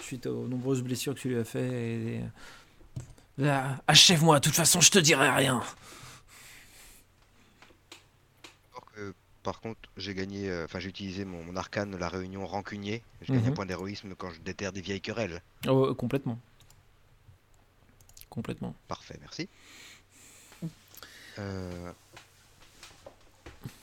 suite 0.00 0.26
aux 0.26 0.46
nombreuses 0.48 0.82
blessures 0.82 1.14
que 1.14 1.20
tu 1.20 1.28
lui 1.28 1.38
as 1.38 1.44
fait. 1.44 2.20
Et, 3.38 3.44
Achève-moi. 3.88 4.38
De 4.40 4.44
toute 4.44 4.54
façon, 4.54 4.80
je 4.80 4.90
te 4.90 4.98
dirai 4.98 5.30
rien. 5.30 5.62
Par 9.42 9.60
contre, 9.60 9.80
j'ai 9.98 10.14
gagné. 10.14 10.48
euh, 10.48 10.64
Enfin, 10.64 10.78
j'ai 10.80 10.88
utilisé 10.88 11.24
mon, 11.26 11.42
mon 11.44 11.54
arcane, 11.56 11.96
la 11.98 12.08
réunion 12.08 12.46
rancunier. 12.46 13.02
Je 13.20 13.30
gagne 13.32 13.44
un 13.44 13.48
Mhm. 13.50 13.54
point 13.54 13.66
d'héroïsme 13.66 14.14
quand 14.14 14.30
je 14.30 14.40
déterre 14.40 14.72
des 14.72 14.80
vieilles 14.80 15.02
querelles. 15.02 15.42
Oh, 15.68 15.94
complètement. 15.94 16.38
Complètement. 18.30 18.74
Parfait, 18.88 19.18
merci. 19.20 19.48
Euh... 21.38 21.92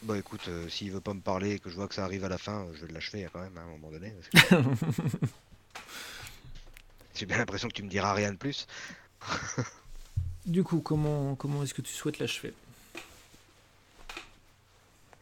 Bon, 0.03 0.15
écoute, 0.15 0.47
euh, 0.47 0.67
s'il 0.69 0.91
veut 0.91 1.01
pas 1.01 1.13
me 1.13 1.21
parler 1.21 1.51
et 1.53 1.59
que 1.59 1.69
je 1.69 1.75
vois 1.75 1.87
que 1.87 1.95
ça 1.95 2.03
arrive 2.03 2.23
à 2.25 2.29
la 2.29 2.37
fin, 2.37 2.65
euh, 2.65 2.73
je 2.73 2.85
vais 2.85 2.93
l'achever 2.93 3.27
quand 3.31 3.41
même 3.41 3.57
à 3.57 3.61
un 3.61 3.65
moment 3.67 3.91
donné. 3.91 4.13
que- 4.31 4.37
J'ai 7.15 7.25
bien 7.25 7.37
l'impression 7.37 7.67
que 7.67 7.73
tu 7.73 7.83
me 7.83 7.89
diras 7.89 8.13
rien 8.13 8.31
de 8.31 8.37
plus. 8.37 8.65
Du 10.45 10.63
coup, 10.63 10.79
comment, 10.81 11.35
comment 11.35 11.61
est-ce 11.63 11.73
que 11.73 11.81
tu 11.81 11.91
souhaites 11.93 12.19
l'achever? 12.19 12.53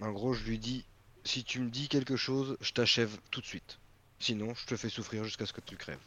En 0.02 0.12
gros, 0.12 0.34
je 0.34 0.44
lui 0.46 0.58
dis 0.60 0.86
si 1.26 1.44
tu 1.44 1.60
me 1.60 1.70
dis 1.70 1.90
quelque 1.90 2.16
chose, 2.16 2.58
je 2.62 2.72
t'achève 2.72 3.18
tout 3.32 3.42
de 3.42 3.46
suite. 3.46 3.80
Sinon, 4.20 4.54
je 4.56 4.66
te 4.66 4.78
fais 4.78 4.90
souffrir 4.90 5.24
jusqu'à 5.26 5.46
ce 5.46 5.52
que 5.54 5.62
tu 5.62 5.76
crèves. 5.76 6.00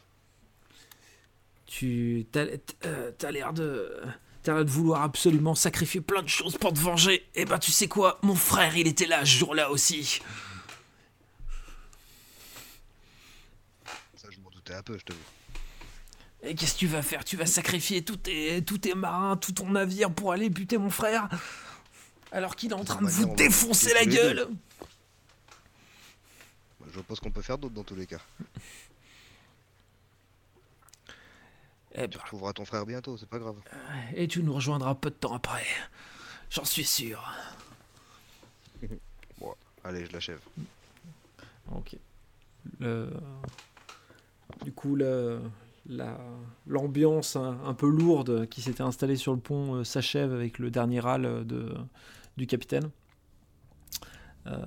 Tu 1.67 2.25
t'as, 2.31 2.45
euh, 2.85 3.11
t'as 3.17 3.31
l'air 3.31 3.53
de 3.53 4.01
t'as 4.43 4.53
l'air 4.53 4.65
de 4.65 4.69
vouloir 4.69 5.01
absolument 5.01 5.55
sacrifier 5.55 6.01
plein 6.01 6.21
de 6.21 6.27
choses 6.27 6.57
pour 6.57 6.73
te 6.73 6.79
venger. 6.79 7.25
Eh 7.35 7.45
ben 7.45 7.57
tu 7.57 7.71
sais 7.71 7.87
quoi, 7.87 8.19
mon 8.21 8.35
frère 8.35 8.75
il 8.77 8.87
était 8.87 9.07
là 9.07 9.21
ce 9.21 9.37
jour-là 9.37 9.71
aussi. 9.71 10.21
Ça, 14.15 14.27
je 14.29 14.39
m'en 14.39 14.49
doutais 14.51 14.75
un 14.75 14.83
peu, 14.83 14.97
je 14.97 15.05
te. 15.05 15.13
Et 16.45 16.55
qu'est-ce 16.55 16.73
que 16.73 16.79
tu 16.79 16.87
vas 16.87 17.01
faire? 17.01 17.23
Tu 17.23 17.37
vas 17.37 17.45
sacrifier 17.45 18.03
tous 18.03 18.17
tes, 18.17 18.61
tous 18.63 18.77
tes 18.77 18.93
marins, 18.95 19.37
tout 19.37 19.53
ton 19.53 19.69
navire 19.69 20.11
pour 20.13 20.33
aller 20.33 20.49
buter 20.49 20.77
mon 20.77 20.89
frère? 20.89 21.29
Alors 22.33 22.55
qu'il 22.55 22.71
est 22.71 22.75
en 22.75 22.83
train 22.83 23.01
de 23.01 23.07
vous 23.07 23.33
défoncer 23.35 23.93
la 23.93 24.05
gueule 24.05 24.47
Je 26.91 26.99
ce 27.15 27.21
qu'on 27.21 27.31
peut 27.31 27.41
faire 27.41 27.57
d'autre 27.57 27.73
dans 27.73 27.83
tous 27.83 27.95
les 27.95 28.07
cas. 28.07 28.19
Eh 31.95 32.07
Tu 32.07 32.17
ben, 32.17 32.23
retrouveras 32.23 32.53
ton 32.53 32.65
frère 32.65 32.85
bientôt, 32.85 33.17
c'est 33.17 33.29
pas 33.29 33.39
grave. 33.39 33.55
Et 34.15 34.27
tu 34.27 34.41
nous 34.43 34.53
rejoindras 34.53 34.95
peu 34.95 35.09
de 35.09 35.15
temps 35.15 35.33
après. 35.35 35.63
J'en 36.49 36.65
suis 36.65 36.83
sûr. 36.85 37.23
Allez, 39.85 40.05
je 40.05 40.13
l'achève. 40.13 40.39
Ok. 41.75 41.97
Le- 42.79 43.09
Du 44.63 44.71
coup, 44.71 44.95
le- 44.95 45.41
la- 45.87 46.17
l'ambiance 46.67 47.35
un, 47.35 47.57
un 47.65 47.73
peu 47.73 47.89
lourde 47.89 48.47
qui 48.47 48.61
s'était 48.61 48.83
installée 48.83 49.17
sur 49.17 49.33
le 49.33 49.39
pont 49.39 49.75
euh, 49.75 49.83
s'achève 49.83 50.31
avec 50.33 50.57
le 50.59 50.71
dernier 50.71 51.01
râle 51.01 51.45
de, 51.45 51.75
du 52.37 52.47
capitaine. 52.47 52.89
Euh, 54.45 54.57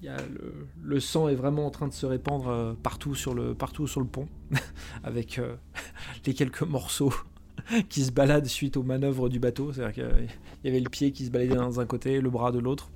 y 0.00 0.08
a 0.08 0.16
le, 0.16 0.68
le 0.80 1.00
sang 1.00 1.28
est 1.28 1.34
vraiment 1.34 1.66
en 1.66 1.70
train 1.70 1.88
de 1.88 1.92
se 1.92 2.06
répandre 2.06 2.48
euh, 2.48 2.74
partout, 2.80 3.14
sur 3.14 3.34
le, 3.34 3.54
partout 3.54 3.86
sur 3.86 4.00
le 4.00 4.06
pont, 4.06 4.28
avec 5.04 5.38
euh, 5.38 5.56
les 6.26 6.34
quelques 6.34 6.62
morceaux 6.62 7.12
qui 7.88 8.04
se 8.04 8.12
baladent 8.12 8.46
suite 8.46 8.76
aux 8.76 8.82
manœuvres 8.82 9.28
du 9.28 9.40
bateau. 9.40 9.72
C'est-à-dire 9.72 9.94
qu'il 9.94 10.28
y 10.64 10.68
avait 10.68 10.80
le 10.80 10.90
pied 10.90 11.12
qui 11.12 11.26
se 11.26 11.30
baladait 11.30 11.56
dans 11.56 11.80
un 11.80 11.86
côté, 11.86 12.20
le 12.20 12.30
bras 12.30 12.52
de 12.52 12.58
l'autre. 12.58 12.90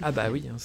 Ah 0.00 0.12
bah 0.12 0.30
oui. 0.30 0.48
hein, 0.48 0.56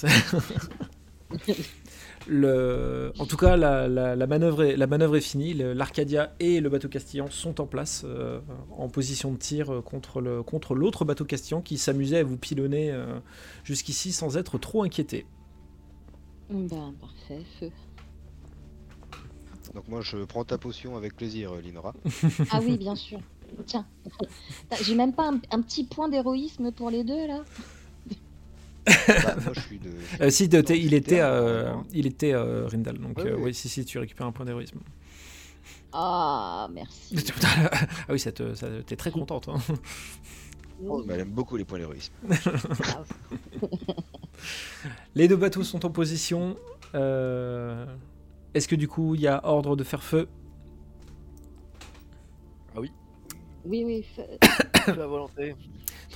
le... 2.28 3.12
En 3.18 3.26
tout 3.26 3.36
cas, 3.36 3.56
la, 3.56 3.86
la- 3.88 4.16
la 4.16 4.26
manœuvre 4.26 4.64
est, 4.64 4.76
la 4.76 4.86
manœuvre 4.86 5.16
est 5.16 5.20
finie. 5.20 5.54
L'Arcadia 5.54 6.34
et 6.40 6.60
le 6.60 6.68
bateau 6.68 6.88
castillan 6.88 7.28
sont 7.30 7.60
en 7.60 7.66
place, 7.66 8.02
euh, 8.04 8.40
en 8.76 8.88
position 8.88 9.30
de 9.32 9.36
tir 9.36 9.72
euh, 9.72 9.80
contre 9.82 10.20
le 10.20 10.42
contre 10.42 10.74
l'autre 10.74 11.04
bateau 11.04 11.24
castillan 11.24 11.60
qui 11.60 11.78
s'amusait 11.78 12.18
à 12.18 12.24
vous 12.24 12.36
pilonner 12.36 12.90
euh, 12.90 13.18
jusqu'ici 13.64 14.12
sans 14.12 14.36
être 14.36 14.58
trop 14.58 14.82
inquiété. 14.82 15.26
Ben, 16.50 16.94
parfait, 17.00 17.42
feu. 17.60 17.70
Donc 19.74 19.88
moi, 19.88 20.00
je 20.00 20.18
prends 20.24 20.44
ta 20.44 20.58
potion 20.58 20.96
avec 20.96 21.14
plaisir, 21.16 21.52
Linora. 21.62 21.92
Ah 22.50 22.60
oui, 22.64 22.76
bien 22.78 22.94
sûr. 22.96 23.18
Tiens, 23.66 23.86
j'ai 24.82 24.94
même 24.96 25.12
pas 25.12 25.28
un, 25.30 25.40
un 25.52 25.62
petit 25.62 25.84
point 25.84 26.08
d'héroïsme 26.08 26.72
pour 26.72 26.90
les 26.90 27.04
deux 27.04 27.26
là 27.28 27.44
Bah, 29.24 29.34
moi, 29.42 29.52
je 29.54 29.60
suis 29.60 29.78
de. 29.78 29.90
Euh, 30.20 30.30
si, 30.30 30.48
de- 30.48 30.64
il 30.74 30.94
était, 30.94 31.20
euh, 31.20 31.72
il 31.92 32.06
était 32.06 32.32
euh, 32.32 32.66
Rindal, 32.68 32.98
donc 32.98 33.18
euh, 33.18 33.36
oui, 33.36 33.52
si, 33.54 33.68
si, 33.68 33.84
tu 33.84 33.98
récupères 33.98 34.26
un 34.26 34.32
point 34.32 34.46
d'héroïsme. 34.46 34.78
Ah, 35.92 36.68
merci. 36.72 37.16
ah 37.42 37.86
oui, 38.10 38.18
ça 38.20 38.32
te, 38.32 38.54
ça- 38.54 38.68
t'es 38.86 38.96
très 38.96 39.10
contente. 39.10 39.48
hein. 39.48 39.58
Oh, 40.84 41.02
mais 41.06 41.14
elle 41.14 41.20
aime 41.20 41.30
beaucoup 41.30 41.56
les 41.56 41.64
points 41.64 41.78
d'héroïsme. 41.78 42.12
Les 45.14 45.26
deux 45.28 45.36
bateaux 45.36 45.64
sont 45.64 45.86
en 45.86 45.90
position. 45.90 46.56
Euh, 46.94 47.86
Est-ce 48.54 48.68
que 48.68 48.76
du 48.76 48.86
coup, 48.86 49.14
il 49.14 49.22
y 49.22 49.26
a 49.26 49.40
ordre 49.44 49.74
de 49.74 49.84
faire 49.84 50.02
feu? 50.02 50.28
Oui, 53.64 53.82
oui, 53.84 54.04
feu. 54.14 54.22
la 54.96 55.06
volonté. 55.06 55.56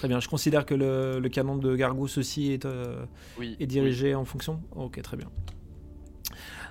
Très 0.00 0.08
bien, 0.08 0.18
je 0.18 0.28
considère 0.28 0.64
que 0.64 0.72
le, 0.72 1.20
le 1.20 1.28
canon 1.28 1.58
de 1.58 1.76
Gargousse 1.76 2.16
aussi 2.16 2.52
est, 2.52 2.64
euh, 2.64 3.04
Oui. 3.38 3.54
est 3.60 3.66
dirigé 3.66 4.14
en 4.14 4.24
fonction. 4.24 4.62
Ok, 4.74 4.98
très 5.02 5.18
bien. 5.18 5.28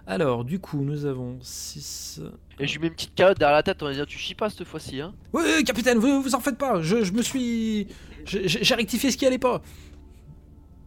Alors, 0.07 0.43
du 0.43 0.57
coup, 0.57 0.81
nous 0.81 1.05
avons 1.05 1.37
6. 1.39 2.21
Et 2.59 2.65
je 2.65 2.73
lui 2.73 2.79
mets 2.79 2.87
une 2.87 2.93
petite 2.95 3.13
carotte 3.13 3.37
derrière 3.37 3.55
la 3.57 3.61
tête 3.61 3.83
en 3.83 3.91
disant 3.91 4.05
tu 4.07 4.17
chies 4.17 4.33
pas 4.33 4.49
cette 4.49 4.63
fois-ci 4.63 4.99
hein. 4.99 5.13
Oui, 5.31 5.43
oui, 5.45 5.63
capitaine, 5.63 5.99
vous, 5.99 6.23
vous 6.23 6.33
en 6.33 6.39
faites 6.39 6.57
pas. 6.57 6.81
Je, 6.81 7.03
je 7.03 7.13
me 7.13 7.21
suis. 7.21 7.85
J'ai 8.25 8.47
j'ai 8.47 8.73
rectifié 8.73 9.11
ce 9.11 9.17
qui 9.17 9.27
allait 9.27 9.37
pas. 9.37 9.61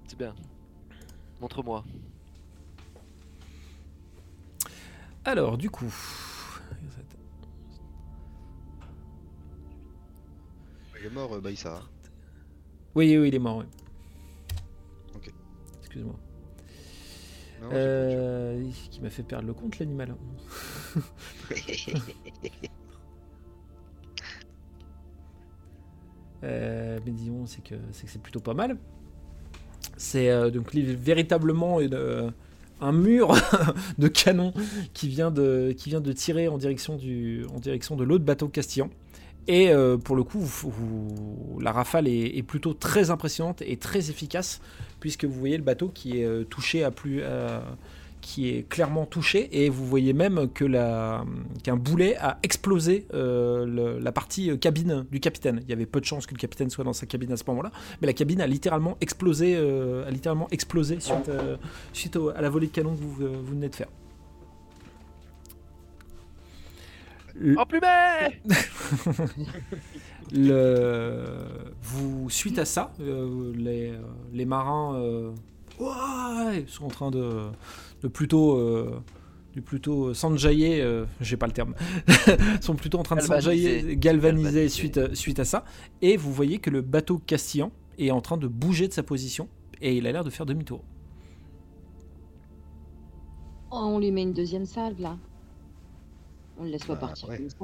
C'est 0.08 0.18
bien. 0.18 0.34
Montre-moi. 1.40 1.84
Alors, 5.24 5.56
du 5.58 5.70
coup. 5.70 5.94
Il 10.98 11.06
est 11.06 11.10
mort, 11.10 11.32
euh, 11.36 11.40
Baïssa. 11.40 11.82
Oui, 12.94 13.16
oui, 13.16 13.28
il 13.28 13.34
est 13.34 13.38
mort. 13.38 13.58
oui. 13.58 13.64
Ok. 15.14 15.32
Excuse-moi. 15.80 16.16
Euh, 17.72 18.68
qui 18.90 19.00
m'a 19.00 19.10
fait 19.10 19.22
perdre 19.22 19.46
le 19.46 19.54
compte, 19.54 19.78
l'animal. 19.78 20.14
Euh, 26.44 26.98
mais 27.06 27.12
disons, 27.12 27.46
c'est 27.46 27.62
que 27.62 27.76
c'est 27.92 28.20
plutôt 28.20 28.40
pas 28.40 28.52
mal. 28.52 28.76
C'est 29.96 30.28
euh, 30.28 30.50
donc 30.50 30.74
véritablement 30.74 31.80
une, 31.80 32.32
un 32.80 32.92
mur 32.92 33.34
de 33.98 34.08
canon 34.08 34.52
qui 34.92 35.08
vient 35.08 35.30
de, 35.30 35.72
qui 35.76 35.90
vient 35.90 36.00
de 36.00 36.12
tirer 36.12 36.48
en 36.48 36.58
direction, 36.58 36.96
du, 36.96 37.46
en 37.54 37.60
direction 37.60 37.94
de 37.94 38.02
l'autre 38.02 38.24
bateau 38.24 38.48
castillan. 38.48 38.90
Et 39.48 39.70
euh, 39.70 39.96
pour 39.96 40.14
le 40.16 40.22
coup, 40.22 40.40
la 41.60 41.72
rafale 41.72 42.06
est, 42.08 42.42
plutôt 42.42 42.74
très 42.74 43.10
impressionnante 43.10 43.62
et 43.62 43.76
très 43.76 44.10
efficace, 44.10 44.60
puisque 45.00 45.24
vous 45.24 45.38
voyez 45.38 45.56
le 45.56 45.64
bateau 45.64 45.88
qui 45.88 46.20
est 46.20 46.24
euh, 46.24 46.44
touché 46.44 46.84
à 46.84 46.90
plus, 46.90 47.22
à- 47.22 47.62
qui 48.20 48.50
est 48.50 48.68
clairement 48.68 49.04
touché 49.04 49.48
et 49.64 49.68
vous 49.68 49.84
voyez 49.84 50.12
même 50.12 50.48
que 50.54 50.64
la 50.64 51.24
qu'un 51.64 51.76
boulet 51.76 52.16
a 52.18 52.38
explosé 52.44 53.06
euh, 53.14 53.98
la 54.00 54.12
partie 54.12 54.50
euh, 54.52 54.56
cabine 54.56 55.04
du 55.10 55.18
capitaine. 55.18 55.58
Il 55.64 55.70
y 55.70 55.72
avait 55.72 55.86
peu 55.86 56.00
de 56.00 56.04
chances 56.04 56.26
que 56.26 56.34
le 56.34 56.38
capitaine 56.38 56.70
soit 56.70 56.84
dans 56.84 56.92
sa 56.92 57.06
cabine 57.06 57.32
à 57.32 57.36
ce 57.36 57.42
moment-là, 57.48 57.72
mais 58.00 58.06
la 58.06 58.12
cabine 58.12 58.40
a 58.40 58.46
littéralement 58.46 58.96
explosé, 59.00 59.56
euh, 59.56 60.06
a 60.06 60.10
littéralement 60.12 60.46
explosé 60.52 60.98
suite, 61.00 61.28
euh, 61.28 62.32
à 62.36 62.40
la 62.40 62.48
volée 62.48 62.68
de 62.68 62.72
canon 62.72 62.94
que 62.94 63.24
euh, 63.24 63.28
vous 63.42 63.54
venez 63.54 63.68
de 63.68 63.74
faire. 63.74 63.88
En 67.56 67.66
plumet 67.66 68.40
Le... 70.32 71.24
Vous, 71.82 72.30
suite 72.30 72.58
à 72.58 72.64
ça, 72.64 72.92
euh, 73.00 73.52
les, 73.56 73.90
euh, 73.90 74.00
les 74.32 74.44
marins 74.44 74.94
euh, 74.96 75.32
ouais, 75.80 76.64
sont 76.68 76.84
en 76.84 76.88
train 76.88 77.10
de, 77.10 77.48
de 78.02 78.08
plutôt, 78.08 78.56
euh, 78.56 79.02
de 79.54 79.60
plutôt 79.60 80.14
s'enjailler, 80.14 80.80
euh, 80.82 81.04
j'ai 81.20 81.36
pas 81.36 81.46
le 81.46 81.52
terme, 81.52 81.74
sont 82.60 82.74
plutôt 82.74 82.98
en 82.98 83.02
train 83.02 83.16
de 83.16 83.20
Galvaniser. 83.20 83.42
s'enjailler, 83.80 83.96
galvaniser 83.96 84.42
Galvaniser. 84.44 84.68
suite, 84.68 84.98
à- 84.98 85.14
suite 85.14 85.38
à 85.38 85.44
ça. 85.44 85.64
Et 86.00 86.16
vous 86.16 86.32
voyez 86.32 86.58
que 86.58 86.70
le 86.70 86.80
bateau 86.80 87.18
castillan 87.18 87.70
est 87.98 88.10
en 88.10 88.20
train 88.20 88.36
de 88.38 88.46
bouger 88.46 88.88
de 88.88 88.92
sa 88.92 89.02
position 89.02 89.48
et 89.82 89.96
il 89.96 90.06
a 90.06 90.12
l'air 90.12 90.24
de 90.24 90.30
faire 90.30 90.46
demi-tour. 90.46 90.82
Oh, 93.70 93.76
on 93.82 93.98
lui 93.98 94.10
met 94.12 94.22
une 94.22 94.32
deuxième 94.34 94.66
salve 94.66 95.00
là. 95.00 95.16
On 96.62 96.64
le 96.66 96.70
laisse 96.70 96.84
pas 96.84 96.94
Bah, 96.94 97.08
partir 97.08 97.28
ouais. 97.28 97.38
comme 97.38 97.48
ça. 97.50 97.56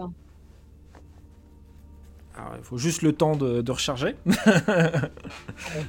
Alors, 2.40 2.54
il 2.58 2.64
faut 2.64 2.78
juste 2.78 3.02
le 3.02 3.12
temps 3.12 3.36
de, 3.36 3.62
de 3.62 3.72
recharger. 3.72 4.16
on, 4.26 4.32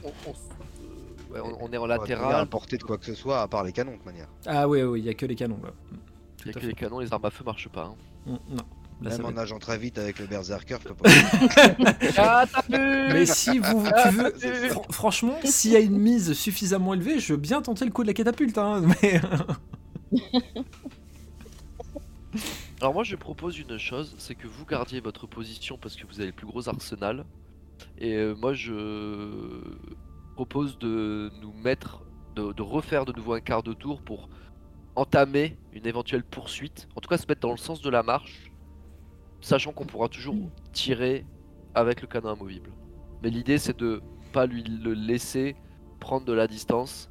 on- 0.04 0.12
on- 0.28 1.34
ouais, 1.34 1.40
on- 1.44 1.64
on 1.64 1.72
est 1.74 1.78
en 1.78 1.84
On 1.84 1.88
va 1.88 1.96
trouver 1.98 2.14
à 2.14 2.18
latéral, 2.18 2.46
portée 2.48 2.78
de 2.78 2.84
quoi 2.84 3.00
que 3.00 3.06
ce 3.06 3.16
soit, 3.16 3.42
à 3.42 3.48
part 3.48 3.64
les 3.64 3.72
canons 3.72 3.98
de 3.98 4.04
manière. 4.06 4.28
Ah 4.46 4.68
oui, 4.68 4.84
oui, 4.84 5.00
il 5.02 5.06
y 5.06 5.10
a 5.10 5.16
que 5.16 5.26
les 5.26 5.36
canons 5.36 5.60
là. 5.64 5.72
il 6.46 6.48
y 6.48 6.50
a 6.52 6.54
que 6.60 6.66
les 6.68 6.74
canons, 6.74 7.00
les 7.00 7.12
armes 7.12 7.26
à 7.26 7.32
feu 7.32 7.44
marchent 7.44 7.70
pas. 7.70 7.86
hein. 7.86 7.96
Mm, 8.28 8.56
Non. 8.56 8.64
Là, 9.02 9.12
Même 9.12 9.26
en 9.26 9.30
être- 9.30 9.36
nageant 9.36 9.60
très 9.60 9.78
vite 9.78 9.98
avec 9.98 10.20
le 10.20 10.26
berserker, 10.28 10.78
je 10.84 10.90
peux 10.90 10.94
pas. 10.94 11.10
Ah, 12.18 12.46
Mais 12.70 13.26
si 13.26 13.58
vous, 13.60 13.84
tu 14.40 14.48
veux, 14.50 14.70
fran- 14.70 14.86
franchement, 14.92 15.36
s'il 15.46 15.72
y 15.72 15.76
a 15.78 15.80
une 15.80 15.98
mise 15.98 16.34
suffisamment 16.34 16.94
élevée, 16.94 17.18
je 17.20 17.32
veux 17.34 17.40
bien 17.40 17.62
tenter 17.62 17.86
le 17.86 17.92
coup 17.92 18.04
de 18.04 18.08
la 18.08 18.14
catapulte. 18.14 18.58
Hein, 18.58 18.82
mais 19.02 19.22
Alors 22.82 22.94
moi 22.94 23.04
je 23.04 23.18
propose 23.18 23.60
une 23.60 23.78
chose, 23.78 24.16
c'est 24.20 24.36
que 24.36 24.48
vous 24.48 24.66
gardiez 24.66 25.02
votre 25.02 25.28
position 25.28 25.78
parce 25.78 25.98
que 25.98 26.08
vous 26.08 26.22
avez 26.22 26.28
le 26.28 26.34
plus 26.34 26.48
gros 26.48 26.70
arsenal. 26.70 27.26
Et 27.98 28.16
euh, 28.16 28.36
moi 28.36 28.54
je 28.54 29.60
propose 30.36 30.80
de 30.80 31.30
nous 31.42 31.52
mettre, 31.52 32.06
de, 32.38 32.62
refaire 32.62 33.04
de 33.04 33.12
nouveau 33.12 33.34
un 33.34 33.42
quart 33.42 33.64
de 33.64 33.74
tour 33.74 34.02
pour 34.02 34.30
entamer 34.96 35.58
une 35.74 35.88
éventuelle 35.88 36.24
poursuite. 36.24 36.88
En 36.96 37.02
tout 37.02 37.10
cas 37.10 37.18
se 37.18 37.28
mettre 37.28 37.42
dans 37.42 37.52
le 37.52 37.58
sens 37.58 37.82
de 37.82 37.90
la 37.90 38.02
marche, 38.02 38.50
sachant 39.42 39.74
qu'on 39.74 39.86
pourra 39.86 40.08
toujours 40.08 40.50
tirer 40.72 41.26
avec 41.76 42.02
le 42.02 42.08
canon 42.08 42.30
amovible. 42.30 42.72
Mais 43.22 43.30
l'idée 43.30 43.58
c'est 43.58 43.78
de 43.78 44.02
pas 44.32 44.46
lui 44.46 44.64
le 44.64 44.94
laisser 44.94 45.58
prendre 46.00 46.26
de 46.26 46.34
la 46.34 46.48
distance. 46.48 47.10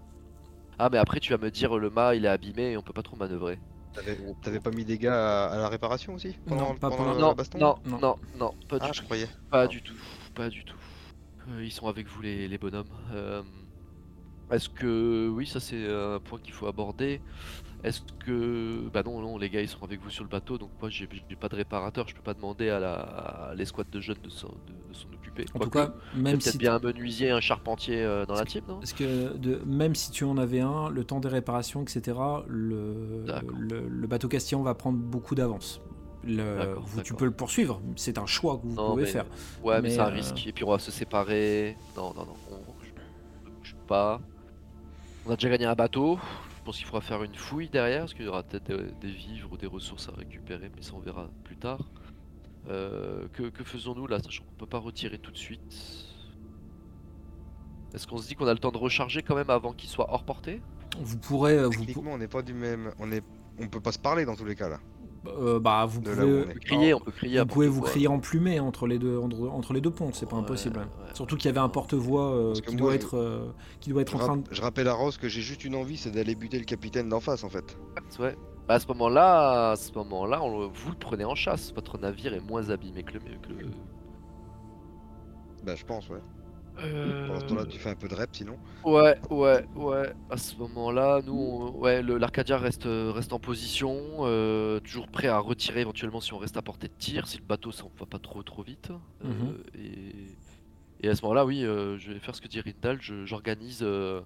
Ah 0.78 0.88
mais 0.90 0.96
après 0.96 1.20
tu 1.20 1.30
vas 1.34 1.38
me 1.38 1.50
dire 1.50 1.76
le 1.76 1.90
mât 1.90 2.14
il 2.14 2.24
est 2.24 2.28
abîmé 2.28 2.70
et 2.70 2.76
on 2.78 2.82
peut 2.82 2.94
pas 2.94 3.02
trop 3.02 3.16
manœuvrer. 3.16 3.58
T'avais 3.94 4.18
t'avais 4.42 4.60
pas 4.60 4.70
mis 4.70 4.84
des 4.84 4.98
gars 4.98 5.46
à, 5.46 5.54
à 5.54 5.58
la 5.58 5.68
réparation 5.68 6.14
aussi 6.14 6.36
Non, 6.46 6.74
pas 6.74 6.90
pendant- 6.90 7.14
la 7.14 7.18
Non, 7.20 7.32
baston 7.34 7.58
non, 7.58 7.76
Non. 7.84 7.98
non, 7.98 8.16
non, 8.38 8.54
pas 8.68 8.78
Ah, 8.80 8.86
du 8.88 8.92
je 8.94 8.98
tout. 9.00 9.04
croyais. 9.06 9.28
Pas 9.50 9.64
Non. 9.64 9.70
du 9.70 9.82
tout, 9.82 9.94
pas 10.34 10.48
du 10.48 10.64
tout. 10.64 10.76
Euh, 11.50 11.64
ils 11.64 11.72
sont 11.72 11.86
avec 11.88 12.06
vous 12.06 12.22
les, 12.22 12.46
les 12.48 12.58
bonhommes. 12.58 12.86
Euh, 13.12 13.42
Est-ce 14.50 14.68
que 14.68 15.28
oui, 15.28 15.46
ça 15.46 15.60
c'est 15.60 15.86
un 15.88 16.20
point 16.20 16.38
qu'il 16.38 16.52
faut 16.52 16.66
aborder. 16.66 17.20
Est-ce 17.84 18.00
que 18.26 18.88
bah 18.92 19.02
non, 19.04 19.20
non, 19.20 19.38
les 19.38 19.48
gars 19.48 19.60
ils 19.62 19.68
sont 19.68 19.84
avec 19.84 20.00
vous 20.02 20.10
sur 20.10 20.24
le 20.24 20.28
bateau, 20.28 20.58
donc 20.58 20.70
moi 20.80 20.90
j'ai 20.90 21.06
pas 21.40 21.48
de 21.48 21.54
réparateur, 21.54 22.08
je 22.08 22.14
peux 22.14 22.22
pas 22.22 22.34
demander 22.34 22.70
à 22.70 22.80
la 22.80 22.94
à 22.94 23.54
l'escouade 23.54 23.88
de 23.90 24.00
jeunes 24.00 24.16
de 24.24 24.28
s'en 24.30 24.48
de- 24.48 24.88
de 24.88 24.94
s'en 24.94 25.06
occuper. 25.14 25.44
en 25.54 25.60
tout 25.60 25.70
cas, 25.70 25.92
même 26.16 26.38
peut-être 26.38 26.52
si, 26.52 26.58
bien 26.58 26.74
un 26.74 26.80
menuisier, 26.80 27.30
un 27.30 27.40
charpentier 27.40 28.02
euh, 28.02 28.26
dans 28.26 28.34
la 28.34 28.44
team, 28.44 28.64
non? 28.66 28.78
parce 28.80 28.92
que 28.92 29.36
de, 29.36 29.60
même 29.64 29.94
si 29.94 30.10
tu 30.10 30.24
en 30.24 30.38
avais 30.38 30.58
un, 30.60 30.88
le 30.90 31.04
temps 31.04 31.20
des 31.20 31.28
réparations, 31.28 31.82
etc., 31.82 32.18
le, 32.48 33.22
D'accord. 33.26 33.50
le, 33.56 33.88
le 33.88 34.06
bateau 34.08 34.26
castillan 34.26 34.62
va 34.62 34.74
prendre 34.74 34.98
beaucoup 34.98 35.36
d'avance. 35.36 35.80
Le- 36.24 36.58
D'accord, 36.58 36.82
vous- 36.84 37.02
tu 37.02 37.14
peux 37.14 37.26
le 37.26 37.30
poursuivre, 37.30 37.80
c'est 37.94 38.18
un 38.18 38.26
choix 38.26 38.56
que 38.58 38.66
vous 38.66 38.74
Non, 38.74 38.90
pouvez 38.90 39.04
mais- 39.04 39.08
faire. 39.08 39.24
Ouais, 39.62 39.76
mais, 39.76 39.82
Mais, 39.82 39.90
c'est 39.90 40.00
un 40.00 40.06
euh, 40.08 40.14
risque. 40.14 40.46
Et 40.48 40.52
puis 40.52 40.64
on 40.64 40.70
va 40.72 40.80
se 40.80 40.90
séparer. 40.90 41.76
Non, 41.96 42.12
non, 42.12 42.26
non. 42.26 42.34
On... 42.50 42.56
Je... 42.82 43.70
je 43.70 43.74
pas. 43.86 44.20
On 45.26 45.30
a 45.30 45.34
déjà 45.36 45.48
gagné 45.48 45.66
un 45.66 45.76
bateau. 45.76 46.18
Je 46.68 46.72
pense 46.72 46.78
qu'il 46.80 46.86
faudra 46.86 47.00
faire 47.00 47.22
une 47.22 47.34
fouille 47.34 47.70
derrière, 47.70 48.00
parce 48.00 48.12
qu'il 48.12 48.26
y 48.26 48.28
aura 48.28 48.42
peut-être 48.42 48.66
des, 48.66 48.92
des 49.00 49.10
vivres 49.10 49.50
ou 49.50 49.56
des 49.56 49.66
ressources 49.66 50.10
à 50.10 50.12
récupérer, 50.12 50.70
mais 50.76 50.82
ça 50.82 50.92
on 50.96 50.98
verra 50.98 51.30
plus 51.42 51.56
tard. 51.56 51.80
Euh, 52.68 53.26
que, 53.32 53.44
que 53.44 53.64
faisons-nous 53.64 54.06
là, 54.06 54.18
sachant 54.22 54.44
qu'on 54.44 54.52
peut 54.52 54.66
pas 54.66 54.78
retirer 54.78 55.18
tout 55.18 55.30
de 55.30 55.38
suite? 55.38 55.62
Est-ce 57.94 58.06
qu'on 58.06 58.18
se 58.18 58.28
dit 58.28 58.34
qu'on 58.34 58.46
a 58.46 58.52
le 58.52 58.58
temps 58.58 58.70
de 58.70 58.76
recharger 58.76 59.22
quand 59.22 59.34
même 59.34 59.48
avant 59.48 59.72
qu'il 59.72 59.88
soit 59.88 60.12
hors 60.12 60.24
portée? 60.24 60.60
Vous 60.98 61.16
pourrez, 61.16 61.56
euh, 61.56 61.68
vous, 61.68 61.86
Techniquement, 61.86 62.12
on 62.12 62.18
n'est 62.18 62.28
pas 62.28 62.42
du 62.42 62.52
même. 62.52 62.92
On 62.98 63.10
est. 63.12 63.24
On 63.58 63.66
peut 63.68 63.80
pas 63.80 63.92
se 63.92 63.98
parler 63.98 64.26
dans 64.26 64.36
tous 64.36 64.44
les 64.44 64.54
cas 64.54 64.68
là. 64.68 64.78
Euh, 65.40 65.60
bah, 65.60 65.84
vous 65.86 66.00
De 66.00 66.10
pouvez, 66.10 66.42
on 66.42 66.58
crier, 66.60 66.94
on 66.94 67.00
peut 67.00 67.10
crier. 67.10 67.40
vous 67.40 67.46
pouvez 67.46 67.68
vous 67.68 67.80
quoi. 67.80 67.90
crier 67.90 68.08
emplumé 68.08 68.60
entre 68.60 68.86
les 68.86 68.98
deux, 68.98 69.18
entre, 69.18 69.48
entre 69.48 69.72
les 69.72 69.80
deux 69.80 69.90
ponts, 69.90 70.10
c'est 70.12 70.26
pas 70.28 70.36
Ouais, 70.36 70.42
impossible. 70.42 70.78
ouais. 70.78 71.14
Surtout 71.14 71.36
qu'il 71.36 71.46
y 71.46 71.48
avait 71.48 71.58
un 71.60 71.68
porte-voix 71.68 72.30
euh, 72.32 72.54
que 72.54 72.70
qui, 72.70 72.76
doit 72.76 72.94
être, 72.94 73.16
euh, 73.16 73.50
qui 73.80 73.90
doit 73.90 74.02
être 74.02 74.16
en 74.16 74.18
train 74.18 74.36
de... 74.38 74.44
je 74.50 74.60
rappelle 74.62 74.88
à 74.88 74.94
Rose 74.94 75.16
que 75.18 75.28
j'ai 75.28 75.40
juste 75.42 75.64
une 75.64 75.74
envie, 75.74 75.96
c'est 75.96 76.10
d'aller 76.10 76.34
buter 76.34 76.58
le 76.58 76.64
capitaine 76.64 77.08
d'en 77.08 77.20
face 77.20 77.44
en 77.44 77.48
fait. 77.48 77.76
Ouais. 78.18 78.36
Bah, 78.66 78.74
à 78.74 78.80
ce 78.80 78.86
moment-là, 78.88 79.70
à 79.72 79.76
ce 79.76 79.92
moment-là, 79.94 80.42
on 80.42 80.68
vous 80.68 80.90
le 80.90 80.96
prenez 80.98 81.24
en 81.24 81.34
chasse. 81.34 81.72
Votre 81.74 81.96
navire 81.98 82.34
est 82.34 82.40
moins 82.40 82.68
abîmé 82.70 83.02
que 83.02 83.14
le. 83.14 83.20
Que 83.20 83.48
le... 83.60 83.66
Bah, 85.64 85.74
je 85.74 85.84
pense, 85.84 86.08
ouais. 86.10 86.18
Euh, 86.80 87.26
Pendant 87.26 87.40
ce 87.40 87.46
temps-là, 87.46 87.66
tu 87.66 87.78
fais 87.78 87.90
un 87.90 87.94
peu 87.96 88.08
de 88.08 88.14
rep 88.14 88.30
sinon. 88.32 88.56
Ouais, 88.84 89.16
ouais, 89.30 89.64
ouais. 89.74 90.12
À 90.30 90.36
ce 90.36 90.56
moment-là, 90.56 91.20
nous, 91.24 91.34
on- 91.34 91.70
ouais, 91.78 92.02
le- 92.02 92.18
l'Arcadia 92.18 92.56
reste, 92.58 92.86
euh, 92.86 93.10
reste 93.12 93.32
en 93.32 93.40
position, 93.40 93.96
euh, 94.20 94.78
toujours 94.80 95.08
prêt 95.08 95.28
à 95.28 95.38
retirer 95.38 95.80
éventuellement 95.80 96.20
si 96.20 96.32
on 96.34 96.38
reste 96.38 96.56
à 96.56 96.62
portée 96.62 96.88
de 96.88 96.92
tir, 96.98 97.26
si 97.26 97.38
le 97.38 97.44
bateau 97.44 97.72
ça 97.72 97.84
va 97.98 98.06
pas 98.06 98.18
trop 98.18 98.42
trop 98.42 98.62
vite. 98.62 98.90
Euh, 99.24 99.28
Mhm. 99.28 99.62
et, 99.74 100.12
et 101.00 101.08
à 101.08 101.14
ce 101.16 101.22
moment-là, 101.22 101.44
oui, 101.44 101.64
euh, 101.64 101.98
je 101.98 102.12
vais 102.12 102.20
faire 102.20 102.34
ce 102.34 102.40
que 102.40 102.48
dit 102.48 102.60
Rindal. 102.60 102.98
je- 103.00 103.24
J'organise, 103.24 103.80
euh, 103.82 104.20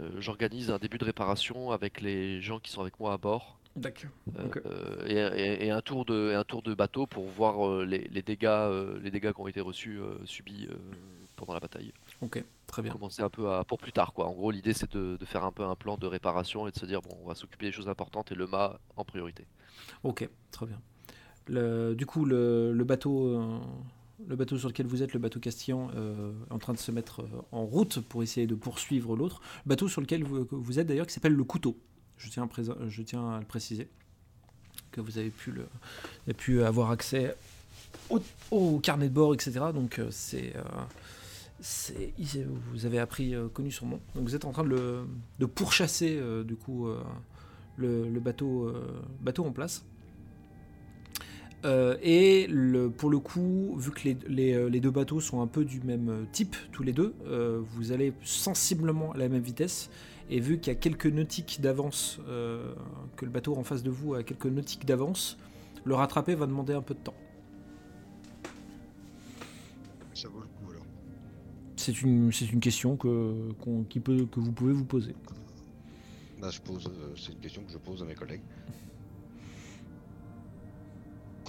euh, 0.00 0.10
j'organise 0.20 0.70
un 0.70 0.78
début 0.78 0.98
de 0.98 1.04
réparation 1.06 1.70
avec 1.70 2.00
les 2.02 2.40
gens 2.42 2.58
qui 2.60 2.70
sont 2.70 2.82
avec 2.82 3.00
moi 3.00 3.14
à 3.14 3.18
bord. 3.18 3.58
D'accord. 3.76 4.10
Euh, 4.38 4.48
euh, 4.66 5.06
et, 5.34 5.40
et- 5.42 5.66
et 5.66 5.70
un 5.70 5.80
tour 5.80 6.04
de, 6.04 6.32
et 6.32 6.34
un 6.34 6.44
tour 6.44 6.62
de 6.62 6.74
bateau 6.74 7.06
pour 7.06 7.24
voir 7.26 7.66
euh, 7.66 7.84
les, 7.84 8.08
les 8.08 8.22
dégâts, 8.22 8.46
euh, 8.46 8.98
les 9.02 9.10
dégâts 9.10 9.32
qui 9.32 9.40
ont 9.40 9.46
été 9.48 9.60
reçus, 9.60 9.98
euh, 10.00 10.18
subis 10.24 10.66
euh, 10.70 10.74
pendant 11.38 11.54
la 11.54 11.60
bataille. 11.60 11.92
Ok, 12.20 12.42
très 12.66 12.82
bien. 12.82 12.92
Commencer 12.92 13.22
un 13.22 13.30
peu 13.30 13.50
à, 13.50 13.64
pour 13.64 13.78
plus 13.78 13.92
tard 13.92 14.12
quoi. 14.12 14.26
En 14.26 14.32
gros, 14.32 14.50
l'idée 14.50 14.74
c'est 14.74 14.92
de, 14.92 15.16
de 15.16 15.24
faire 15.24 15.44
un 15.44 15.52
peu 15.52 15.64
un 15.64 15.74
plan 15.74 15.96
de 15.96 16.06
réparation 16.06 16.68
et 16.68 16.70
de 16.70 16.78
se 16.78 16.84
dire 16.84 17.00
bon, 17.00 17.16
on 17.24 17.28
va 17.28 17.34
s'occuper 17.34 17.66
des 17.66 17.72
choses 17.72 17.88
importantes 17.88 18.30
et 18.32 18.34
le 18.34 18.46
mât 18.46 18.78
en 18.96 19.04
priorité. 19.04 19.46
Ok, 20.02 20.28
très 20.50 20.66
bien. 20.66 20.80
Le- 21.46 21.94
du 21.94 22.04
coup, 22.04 22.24
le, 22.26 22.72
le 22.74 22.84
bateau, 22.84 23.28
euh, 23.28 23.58
le 24.26 24.36
bateau 24.36 24.58
sur 24.58 24.68
lequel 24.68 24.86
vous 24.86 25.02
êtes, 25.02 25.14
le 25.14 25.18
bateau 25.18 25.40
castillan, 25.40 25.90
euh, 25.96 26.32
est 26.50 26.52
en 26.52 26.58
train 26.58 26.74
de 26.74 26.78
se 26.78 26.90
mettre 26.92 27.22
euh, 27.22 27.42
en 27.52 27.64
route 27.64 28.00
pour 28.00 28.22
essayer 28.22 28.46
de 28.46 28.54
poursuivre 28.54 29.16
l'autre. 29.16 29.40
Le 29.64 29.70
bateau 29.70 29.88
sur 29.88 30.00
lequel 30.02 30.24
vous, 30.24 30.78
êtes 30.78 30.86
d'ailleurs, 30.86 31.06
qui 31.06 31.14
s'appelle 31.14 31.32
le 31.34 31.44
Couteau. 31.44 31.78
Je 32.18 32.28
tiens, 32.28 32.42
à 32.42 32.46
présent- 32.48 32.74
je 32.88 33.02
tiens 33.02 33.30
à 33.30 33.38
le 33.38 33.46
préciser, 33.46 33.88
que 34.92 35.00
vous 35.00 35.16
avez 35.18 35.30
pu, 35.30 35.52
le, 35.52 35.66
avez 36.26 36.34
pu 36.34 36.62
avoir 36.62 36.90
accès 36.90 37.34
au, 38.10 38.20
au 38.50 38.78
carnet 38.80 39.08
de 39.08 39.14
bord, 39.14 39.32
etc. 39.32 39.52
Donc 39.72 40.00
c'est, 40.10 40.54
euh, 40.56 40.62
vous 41.60 42.86
avez 42.86 42.98
appris, 42.98 43.34
euh, 43.34 43.48
connu 43.48 43.70
son 43.70 43.86
nom. 43.86 44.00
Donc 44.14 44.24
vous 44.24 44.34
êtes 44.34 44.44
en 44.44 44.52
train 44.52 44.64
de, 44.64 45.46
pourchasser 45.46 46.18
euh, 46.20 46.44
du 46.44 46.56
coup 46.56 46.86
euh, 46.86 47.02
le, 47.76 48.20
bateau, 48.20 48.74
en 49.38 49.52
place. 49.52 49.84
Et 51.64 52.48
pour 52.96 53.10
le 53.10 53.18
coup, 53.18 53.76
vu 53.76 53.90
que 53.90 54.08
les, 54.28 54.80
deux 54.80 54.90
bateaux 54.90 55.20
sont 55.20 55.40
un 55.42 55.46
peu 55.46 55.64
du 55.64 55.80
même 55.80 56.26
type, 56.32 56.56
tous 56.72 56.82
les 56.82 56.92
deux, 56.92 57.14
vous 57.74 57.92
allez 57.92 58.12
sensiblement 58.22 59.12
à 59.12 59.16
la 59.16 59.28
même 59.28 59.42
vitesse. 59.42 59.90
Et 60.30 60.40
vu 60.40 60.58
qu'il 60.58 60.72
y 60.72 60.76
a 60.76 60.78
quelques 60.78 61.06
nautiques 61.06 61.60
d'avance, 61.60 62.20
que 63.16 63.24
le 63.24 63.30
bateau 63.30 63.56
en 63.56 63.64
face 63.64 63.82
de 63.82 63.90
vous 63.90 64.14
a 64.14 64.22
quelques 64.22 64.46
nautiques 64.46 64.86
d'avance, 64.86 65.38
le 65.84 65.94
rattraper 65.94 66.34
va 66.34 66.46
demander 66.46 66.74
un 66.74 66.82
peu 66.82 66.94
de 66.94 67.00
temps. 67.00 67.14
C'est 71.78 72.02
une, 72.02 72.32
c'est 72.32 72.50
une 72.52 72.58
question 72.60 72.96
que, 72.96 73.52
qu'on- 73.60 73.84
qui 73.84 74.00
peut, 74.00 74.26
que 74.26 74.40
vous 74.40 74.50
pouvez 74.52 74.72
vous 74.72 74.84
poser. 74.84 75.14
Bah, 76.40 76.50
je 76.50 76.60
pose. 76.60 76.86
euh, 76.88 77.14
c'est 77.16 77.32
une 77.32 77.38
question 77.38 77.62
que 77.62 77.70
je 77.72 77.78
pose 77.78 78.02
à 78.02 78.04
mes 78.04 78.14
collègues. 78.14 78.40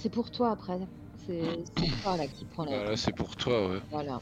C'est 0.00 0.08
pour 0.10 0.30
toi 0.30 0.52
après. 0.52 0.78
C'est 1.26 1.42
toi 2.02 2.16
là 2.16 2.26
qui 2.26 2.44
prend 2.44 2.64
la. 2.64 2.70
Voilà, 2.78 2.96
c'est 2.96 3.14
pour 3.14 3.34
toi, 3.36 3.68
ouais. 3.70 3.80
Voilà. 3.90 4.20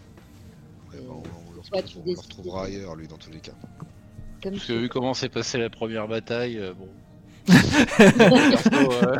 Ouais, 0.92 0.98
bah, 1.06 1.10
on, 1.10 1.22
on 1.50 1.52
le 1.54 1.60
retrouve- 1.60 2.02
on 2.06 2.20
retrouvera 2.20 2.64
ailleurs 2.64 2.96
lui 2.96 3.06
dans 3.06 3.18
tous 3.18 3.30
les 3.30 3.40
cas. 3.40 3.52
Comme 4.42 4.52
Parce 4.52 4.66
que 4.66 4.72
vu 4.72 4.88
comment 4.88 5.12
s'est 5.14 5.28
passée 5.28 5.58
la 5.58 5.68
première 5.70 6.08
bataille, 6.08 6.56
euh, 6.58 6.72
bon. 6.74 6.88
Perso, 7.48 8.92
euh, 8.92 9.16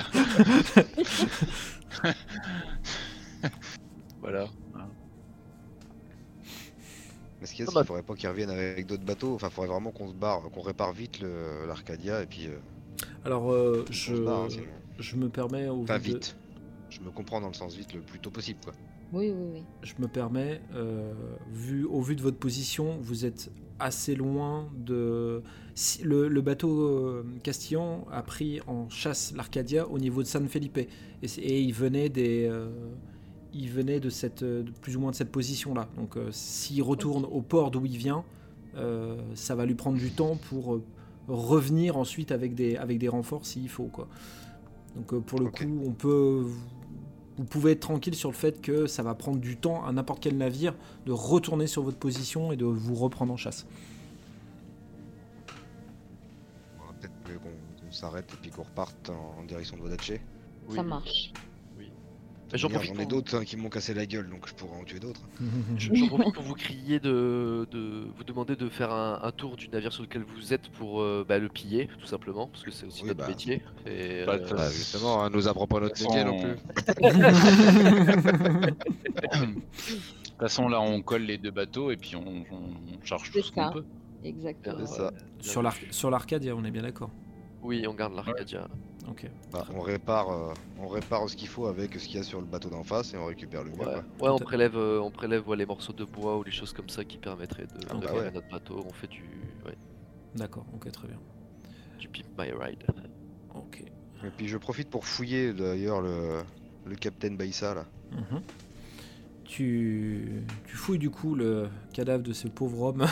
voilà. 4.20 4.46
Mais 7.40 7.46
ce 7.46 7.52
qu'il 7.54 7.60
y 7.60 7.62
a, 7.62 7.66
Ah 7.68 7.70
c'est 7.70 7.74
bah. 7.74 7.80
qu'il 7.82 7.86
faudrait 7.88 8.02
pas 8.02 8.14
qu'ils 8.14 8.28
reviennent 8.28 8.50
avec 8.50 8.86
d'autres 8.86 9.04
bateaux. 9.04 9.34
Enfin, 9.34 9.50
faudrait 9.50 9.70
vraiment 9.70 9.90
qu'on 9.92 10.08
se 10.08 10.14
barre, 10.14 10.42
qu'on 10.50 10.60
répare 10.60 10.92
vite 10.92 11.20
l'Arcadia 11.66 12.22
et 12.22 12.26
puis 12.26 12.46
euh, 12.46 12.58
Alors, 13.24 13.52
euh, 13.52 13.84
je, 13.90 14.14
barre. 14.16 14.44
hein, 14.44 14.48
je 14.98 15.16
me 15.16 15.28
permets 15.28 15.68
au 15.68 15.82
Enfin, 15.82 15.98
vu 15.98 16.10
de- 16.10 16.14
vite. 16.14 16.36
Je 16.90 17.00
me 17.00 17.10
comprends 17.10 17.40
dans 17.40 17.48
le 17.48 17.54
sens 17.54 17.76
vite 17.76 17.92
le 17.94 18.00
plus 18.00 18.18
tôt 18.18 18.30
possible, 18.30 18.60
quoi. 18.64 18.72
Oui, 19.12 19.30
oui, 19.30 19.46
oui. 19.54 19.62
je 19.82 19.94
me 20.00 20.08
permets, 20.08 20.60
euh, 20.74 21.12
vu, 21.50 21.84
au 21.84 22.00
vu 22.02 22.14
de 22.16 22.22
votre 22.22 22.38
position, 22.38 22.98
vous 23.00 23.24
êtes 23.24 23.50
assez 23.78 24.14
loin 24.14 24.70
de. 24.76 25.42
si- 25.74 26.02
le, 26.02 26.28
le 26.28 26.40
bateau 26.42 26.80
euh, 26.82 27.24
Castillan 27.42 28.06
a 28.10 28.22
pris 28.22 28.60
en 28.66 28.88
chasse 28.90 29.32
l'Arcadia 29.36 29.86
au 29.88 29.98
niveau 29.98 30.22
de 30.22 30.26
San 30.28 30.46
Felipe 30.48 30.78
et, 30.78 30.88
il 31.60 31.72
venait 31.72 32.08
des. 32.08 32.46
Il 33.54 33.70
venait 33.70 34.00
de 34.00 34.10
cette, 34.10 34.42
euh, 34.42 34.62
de 34.62 34.70
plus 34.70 34.96
ou 34.96 35.00
moins 35.00 35.10
de 35.10 35.16
cette 35.16 35.32
position-là. 35.32 35.88
Donc, 35.96 36.16
euh, 36.16 36.28
s'il 36.32 36.82
retourne 36.82 37.24
au 37.24 37.40
port 37.40 37.70
d'où 37.70 37.84
il 37.86 37.96
vient, 37.96 38.24
euh, 38.76 39.16
ça 39.34 39.54
va 39.54 39.66
lui 39.66 39.74
prendre 39.74 39.98
du 39.98 40.10
temps 40.10 40.36
pour 40.36 40.74
euh, 40.74 40.82
revenir 41.28 41.96
ensuite 41.96 42.30
avec 42.32 42.54
des, 42.54 42.76
avec 42.76 42.98
des 42.98 43.08
renforts 43.08 43.46
s'il 43.46 43.68
faut, 43.68 43.86
quoi. 43.86 44.08
Donc, 44.96 45.12
euh, 45.12 45.20
pour 45.20 45.40
le 45.40 45.46
coup, 45.46 45.80
on 45.84 45.92
peut 45.92 46.44
vous 47.38 47.44
pouvez 47.44 47.72
être 47.72 47.80
tranquille 47.80 48.16
sur 48.16 48.30
le 48.30 48.34
fait 48.34 48.60
que 48.60 48.88
ça 48.88 49.04
va 49.04 49.14
prendre 49.14 49.38
du 49.38 49.56
temps 49.56 49.84
à 49.84 49.92
n'importe 49.92 50.20
quel 50.20 50.36
navire 50.36 50.74
de 51.06 51.12
retourner 51.12 51.68
sur 51.68 51.82
votre 51.82 51.96
position 51.98 52.50
et 52.50 52.56
de 52.56 52.64
vous 52.64 52.96
reprendre 52.96 53.32
en 53.32 53.36
chasse. 53.36 53.64
On 56.80 56.86
va 56.86 56.92
Peut-être 56.98 57.12
mieux 57.30 57.38
qu'on 57.38 57.92
s'arrête 57.92 58.28
et 58.32 58.36
puis 58.42 58.50
qu'on 58.50 58.64
reparte 58.64 59.10
en, 59.10 59.40
en 59.40 59.44
direction 59.44 59.76
de 59.76 59.82
Vodache. 59.82 60.12
Oui, 60.68 60.74
Ça 60.74 60.82
marche. 60.82 61.32
J'en 62.54 62.68
profite 62.70 62.92
ai 62.92 62.94
pour- 62.96 63.06
d'autres 63.06 63.36
hein, 63.36 63.44
qui 63.44 63.56
m'ont 63.58 63.68
cassé 63.68 63.92
la 63.92 64.06
gueule, 64.06 64.30
donc 64.30 64.48
je 64.48 64.54
pourrais 64.54 64.78
en 64.80 64.84
tuer 64.84 65.00
d'autres. 65.00 65.20
Je- 65.76 65.94
J'en 65.94 66.06
profite 66.06 66.34
pour 66.34 66.42
vous 66.44 66.54
crier 66.54 66.98
de, 66.98 67.66
de 67.70 68.06
vous 68.16 68.24
demander 68.24 68.56
de 68.56 68.68
faire 68.70 68.90
un, 68.92 69.20
un 69.22 69.30
tour 69.32 69.56
du 69.56 69.68
navire 69.68 69.92
sur 69.92 70.02
lequel 70.02 70.22
vous 70.34 70.54
êtes 70.54 70.68
pour 70.70 71.00
euh, 71.02 71.26
bah, 71.28 71.38
le 71.38 71.48
piller, 71.50 71.88
tout 72.00 72.06
simplement, 72.06 72.46
parce 72.46 72.62
que 72.62 72.70
c'est 72.70 72.86
aussi 72.86 73.02
Oui, 73.02 73.08
notre 73.08 73.20
bah. 73.20 73.28
métier. 73.28 73.62
Et, 73.86 74.24
Bah, 74.24 74.32
euh, 74.34 74.38
de 74.38 74.46
toute 74.48 74.56
Bah, 74.56 74.70
justement, 74.70 75.22
hein, 75.22 75.30
nous 75.30 75.46
apprend 75.46 75.66
pas 75.66 75.80
notre 75.80 76.02
métier 76.02 76.24
non 76.24 76.38
façon, 76.38 76.54
plus. 76.94 77.12
De 78.68 79.54
toute 79.54 80.38
façon, 80.38 80.68
là, 80.68 80.80
on 80.80 81.02
colle 81.02 81.22
les 81.22 81.38
deux 81.38 81.50
bateaux 81.50 81.90
et 81.90 81.96
puis 81.96 82.16
on, 82.16 82.26
on- 82.50 82.54
on 83.00 83.04
charge 83.04 83.30
tout 83.30 83.42
ce 83.42 83.52
qu'on 83.52 83.64
ça. 83.66 83.70
peut. 83.72 83.84
Exactement. 84.24 84.86
C'est 84.86 84.96
ça. 84.96 85.12
sur 85.90 86.10
l'Arcadia, 86.10 86.54
on 86.56 86.64
est 86.64 86.70
bien 86.70 86.82
d'accord. 86.82 87.10
oui, 87.62 87.84
on 87.86 87.94
garde 87.94 88.14
l'Arcadia. 88.14 88.68
Ok. 89.10 89.26
Bah, 89.52 89.64
on 89.74 89.80
répare, 89.80 90.30
euh, 90.30 90.52
on 90.78 90.88
répare 90.88 91.28
ce 91.28 91.36
qu'il 91.36 91.48
faut 91.48 91.66
avec 91.66 91.94
ce 91.98 92.06
qu'il 92.06 92.16
y 92.16 92.20
a 92.20 92.22
sur 92.22 92.40
le 92.40 92.46
bateau 92.46 92.68
d'en 92.68 92.82
face 92.84 93.14
et 93.14 93.16
on 93.16 93.26
récupère 93.26 93.64
le 93.64 93.70
mien. 93.70 93.78
Ouais, 93.78 93.84
quoi. 93.84 93.94
ouais, 93.94 94.02
Tout 94.18 94.26
on 94.26 94.38
prélève, 94.38 94.76
euh, 94.76 95.00
on 95.00 95.10
prélève 95.10 95.48
ouais, 95.48 95.56
les 95.56 95.66
morceaux 95.66 95.92
de 95.94 96.04
bois 96.04 96.36
ou 96.38 96.42
les 96.42 96.50
choses 96.52 96.72
comme 96.72 96.88
ça 96.88 97.04
qui 97.04 97.16
permettraient 97.16 97.66
de 97.66 97.86
Ah, 97.90 97.94
bah 97.94 98.12
ouais. 98.12 98.30
notre 98.30 98.48
bateau. 98.50 98.84
On 98.86 98.92
fait 98.92 99.06
du, 99.06 99.22
ouais, 99.64 99.76
D'accord, 100.34 100.66
ok, 100.74 100.90
très 100.92 101.08
bien. 101.08 101.18
du 101.98 102.08
pimp 102.08 102.26
my 102.38 102.50
ride. 102.52 102.84
Ok. 103.54 103.82
Et 104.24 104.30
puis 104.36 104.46
je 104.48 104.58
profite 104.58 104.90
pour 104.90 105.06
fouiller 105.06 105.52
d'ailleurs 105.52 106.00
le, 106.02 106.42
le 106.84 106.94
Captain 106.96 107.32
Baïssa 107.32 107.74
là. 107.74 107.86
Mhm. 108.12 108.42
Tu, 109.44 110.42
tu 110.66 110.76
fouilles 110.76 110.98
du 110.98 111.08
coup 111.10 111.34
le 111.34 111.68
cadavre 111.94 112.22
de 112.22 112.34
ce 112.34 112.48
pauvre 112.48 112.82
homme 112.82 113.06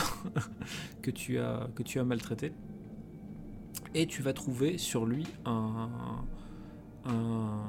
que, 1.01 1.09
tu 1.09 1.39
as, 1.39 1.67
que 1.75 1.81
tu 1.81 1.99
as 1.99 2.03
maltraité. 2.03 2.51
Et 3.95 4.05
tu 4.05 4.21
vas 4.21 4.33
trouver 4.33 4.77
sur 4.77 5.05
lui 5.05 5.25
un, 5.45 5.89
un 7.05 7.61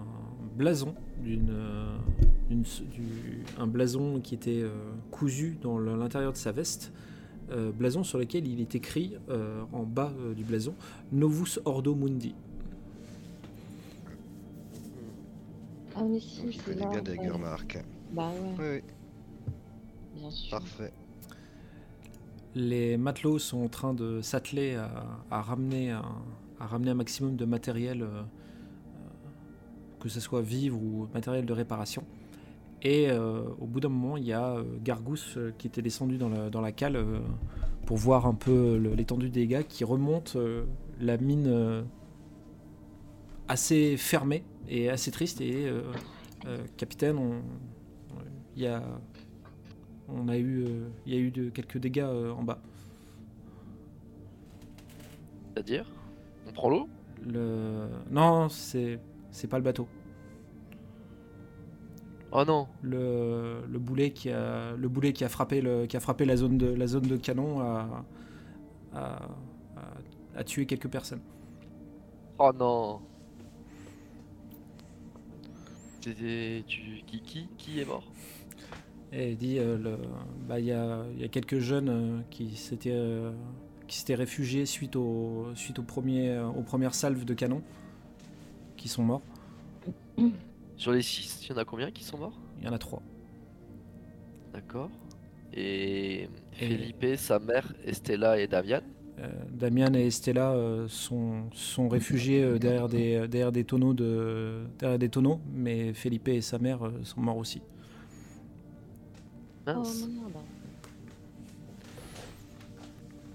blason 0.56 0.94
d'une 1.22 1.52
du- 2.50 3.44
un 3.58 3.66
blason 3.66 4.20
qui 4.20 4.34
était 4.34 4.62
euh, 4.62 4.70
cousu 5.10 5.58
dans 5.60 5.78
l'intérieur 5.78 6.32
de 6.32 6.36
sa 6.38 6.50
veste, 6.52 6.92
euh, 7.50 7.70
blason 7.72 8.02
sur 8.04 8.18
lequel 8.18 8.46
il 8.48 8.60
est 8.60 8.74
écrit 8.74 9.16
euh, 9.28 9.62
en 9.72 9.82
bas 9.84 10.12
euh, 10.20 10.34
du 10.34 10.44
blason 10.44 10.74
Novus 11.12 11.58
Ordo 11.66 11.94
Mundi. 11.94 12.34
Ah, 15.94 16.02
mais 16.08 16.20
si, 16.20 16.42
Donc 16.42 16.54
il 16.54 16.60
c'est 16.60 16.64
connaît 16.64 16.80
là. 16.80 16.86
bien 16.86 17.00
ouais. 17.00 17.02
Dagermark. 17.02 17.84
Bah 18.12 18.30
ouais, 18.30 18.54
Oui, 18.58 18.64
oui, 18.76 18.82
bien 20.20 20.30
sûr. 20.30 20.50
parfait. 20.58 20.92
Les 22.54 22.96
matelots 22.96 23.38
sont 23.38 23.64
en 23.64 23.68
train 23.68 23.94
de 23.94 24.20
s'atteler 24.22 24.76
à, 25.30 25.42
ramener 25.42 25.90
un, 25.90 26.94
maximum 26.94 27.36
de 27.36 27.44
matériel, 27.44 28.02
euh, 28.02 28.06
euh, 28.06 28.22
que 30.00 30.08
ce 30.08 30.20
soit 30.20 30.42
vivre 30.42 30.80
ou 30.80 31.08
matériel 31.12 31.44
de 31.44 31.52
réparation. 31.52 32.04
Et 32.82 33.10
euh, 33.10 33.42
au 33.60 33.66
bout 33.66 33.80
d'un 33.80 33.88
moment, 33.88 34.16
il 34.16 34.24
y 34.24 34.32
a 34.32 34.56
Gargousse 34.82 35.38
qui 35.58 35.66
était 35.66 35.82
descendu 35.82 36.16
dans 36.16 36.60
la, 36.60 36.72
cale 36.72 37.04
pour 37.86 37.96
voir 37.96 38.26
un 38.26 38.34
peu 38.34 38.76
l'étendue 38.76 39.30
des 39.30 39.46
dégâts, 39.46 39.64
qui 39.64 39.84
remonte 39.84 40.36
la 41.00 41.16
mine 41.16 41.84
assez 43.48 43.96
fermée 43.96 44.44
et 44.68 44.88
assez 44.90 45.10
triste. 45.10 45.40
Et 45.40 45.72
capitaine, 46.76 47.18
il 48.56 48.62
y 48.62 48.66
a, 48.68 48.82
on 50.08 50.28
a 50.28 50.36
eu, 50.38 50.64
euh, 50.64 50.88
il 51.06 51.14
y 51.14 51.16
a 51.16 51.20
eu 51.20 51.30
de, 51.30 51.50
quelques 51.50 51.78
dégâts 51.78 52.00
euh, 52.00 52.32
en 52.32 52.42
bas. 52.42 52.60
C'est-à-dire, 55.52 55.92
on 56.46 56.52
prend 56.52 56.70
l'eau? 56.70 56.88
Le... 57.22 57.88
Non, 58.10 58.48
c'est 58.48 59.00
c'est 59.30 59.48
pas 59.48 59.58
le 59.58 59.64
bateau. 59.64 59.88
Oh 62.30 62.44
non, 62.44 62.68
Le, 62.80 63.64
le 63.68 63.78
boulet 63.80 64.12
qui 64.12 64.30
a 64.30 64.76
le 64.76 64.88
boulet 64.88 65.12
qui 65.12 65.24
a 65.24 65.28
frappé 65.28 65.60
le 65.60 65.86
qui 65.86 65.96
a 65.96 66.00
frappé 66.00 66.24
la 66.24 66.36
zone 66.36 66.56
de 66.56 66.66
la 66.68 66.86
zone 66.86 67.08
de 67.08 67.16
canon 67.16 67.60
a, 67.60 68.04
a, 68.94 68.98
a- 69.76 69.98
a 70.36 70.44
tué 70.44 70.66
quelques 70.66 70.88
personnes. 70.88 71.22
oh 72.38 72.52
non. 72.52 73.02
C'était 76.00 76.64
tu 76.66 77.04
qui 77.06 77.22
qui 77.22 77.48
qui 77.56 77.80
est 77.80 77.84
mort? 77.84 78.12
Et 79.12 79.30
il 79.30 79.36
dit 79.38 79.58
euh, 79.58 79.96
bah, 80.48 80.60
il 80.60 80.66
y, 80.66 80.72
a, 80.72 81.04
il 81.14 81.20
y 81.20 81.24
a 81.24 81.28
quelques 81.28 81.58
jeunes 81.58 81.88
euh, 81.88 82.20
qui 82.30 82.56
s'étaient 82.56 82.92
euh, 82.92 83.32
qui 83.86 83.96
s'étaient 83.98 84.14
réfugiés 84.14 84.66
suite 84.66 84.96
au 84.96 85.46
suite 85.54 85.78
au 85.78 85.82
premier 85.82 86.38
aux 86.40 86.62
premières 86.62 86.94
salves 86.94 87.24
de 87.24 87.34
canon 87.34 87.62
qui 88.76 88.88
sont 88.88 89.02
morts. 89.04 89.22
Sur 90.76 90.92
les 90.92 91.02
6, 91.02 91.44
il 91.44 91.50
y 91.50 91.52
en 91.54 91.58
a 91.58 91.64
combien 91.64 91.90
qui 91.90 92.04
sont 92.04 92.18
morts? 92.18 92.40
Il 92.58 92.64
y 92.64 92.68
en 92.68 92.72
a 92.72 92.78
trois. 92.78 93.02
D'accord. 94.52 94.90
Et 95.52 96.28
Et- 96.60 96.68
Felipe, 96.68 97.06
sa 97.16 97.38
mère, 97.38 97.72
Estella 97.84 98.38
et 98.40 98.46
Davian 98.48 98.82
Euh, 99.20 99.28
Damian 99.50 99.94
et 99.94 100.06
Estella 100.06 100.54
sont, 100.88 101.50
sont 101.52 101.88
réfugiés 101.88 102.58
derrière, 102.60 102.88
des, 102.88 103.26
derrière 103.28 103.50
des 103.52 103.64
tonneaux 103.64 103.92
de 103.94 104.64
derrière 104.78 104.98
des 104.98 105.08
tonneaux, 105.08 105.40
mais 105.52 105.92
Felipe 105.92 106.28
et 106.28 106.40
sa 106.40 106.58
mère 106.58 106.80
sont 107.02 107.20
morts 107.20 107.36
aussi. 107.38 107.60
Oh 109.76 109.78
Mince. 109.80 110.06
merde. 110.08 110.32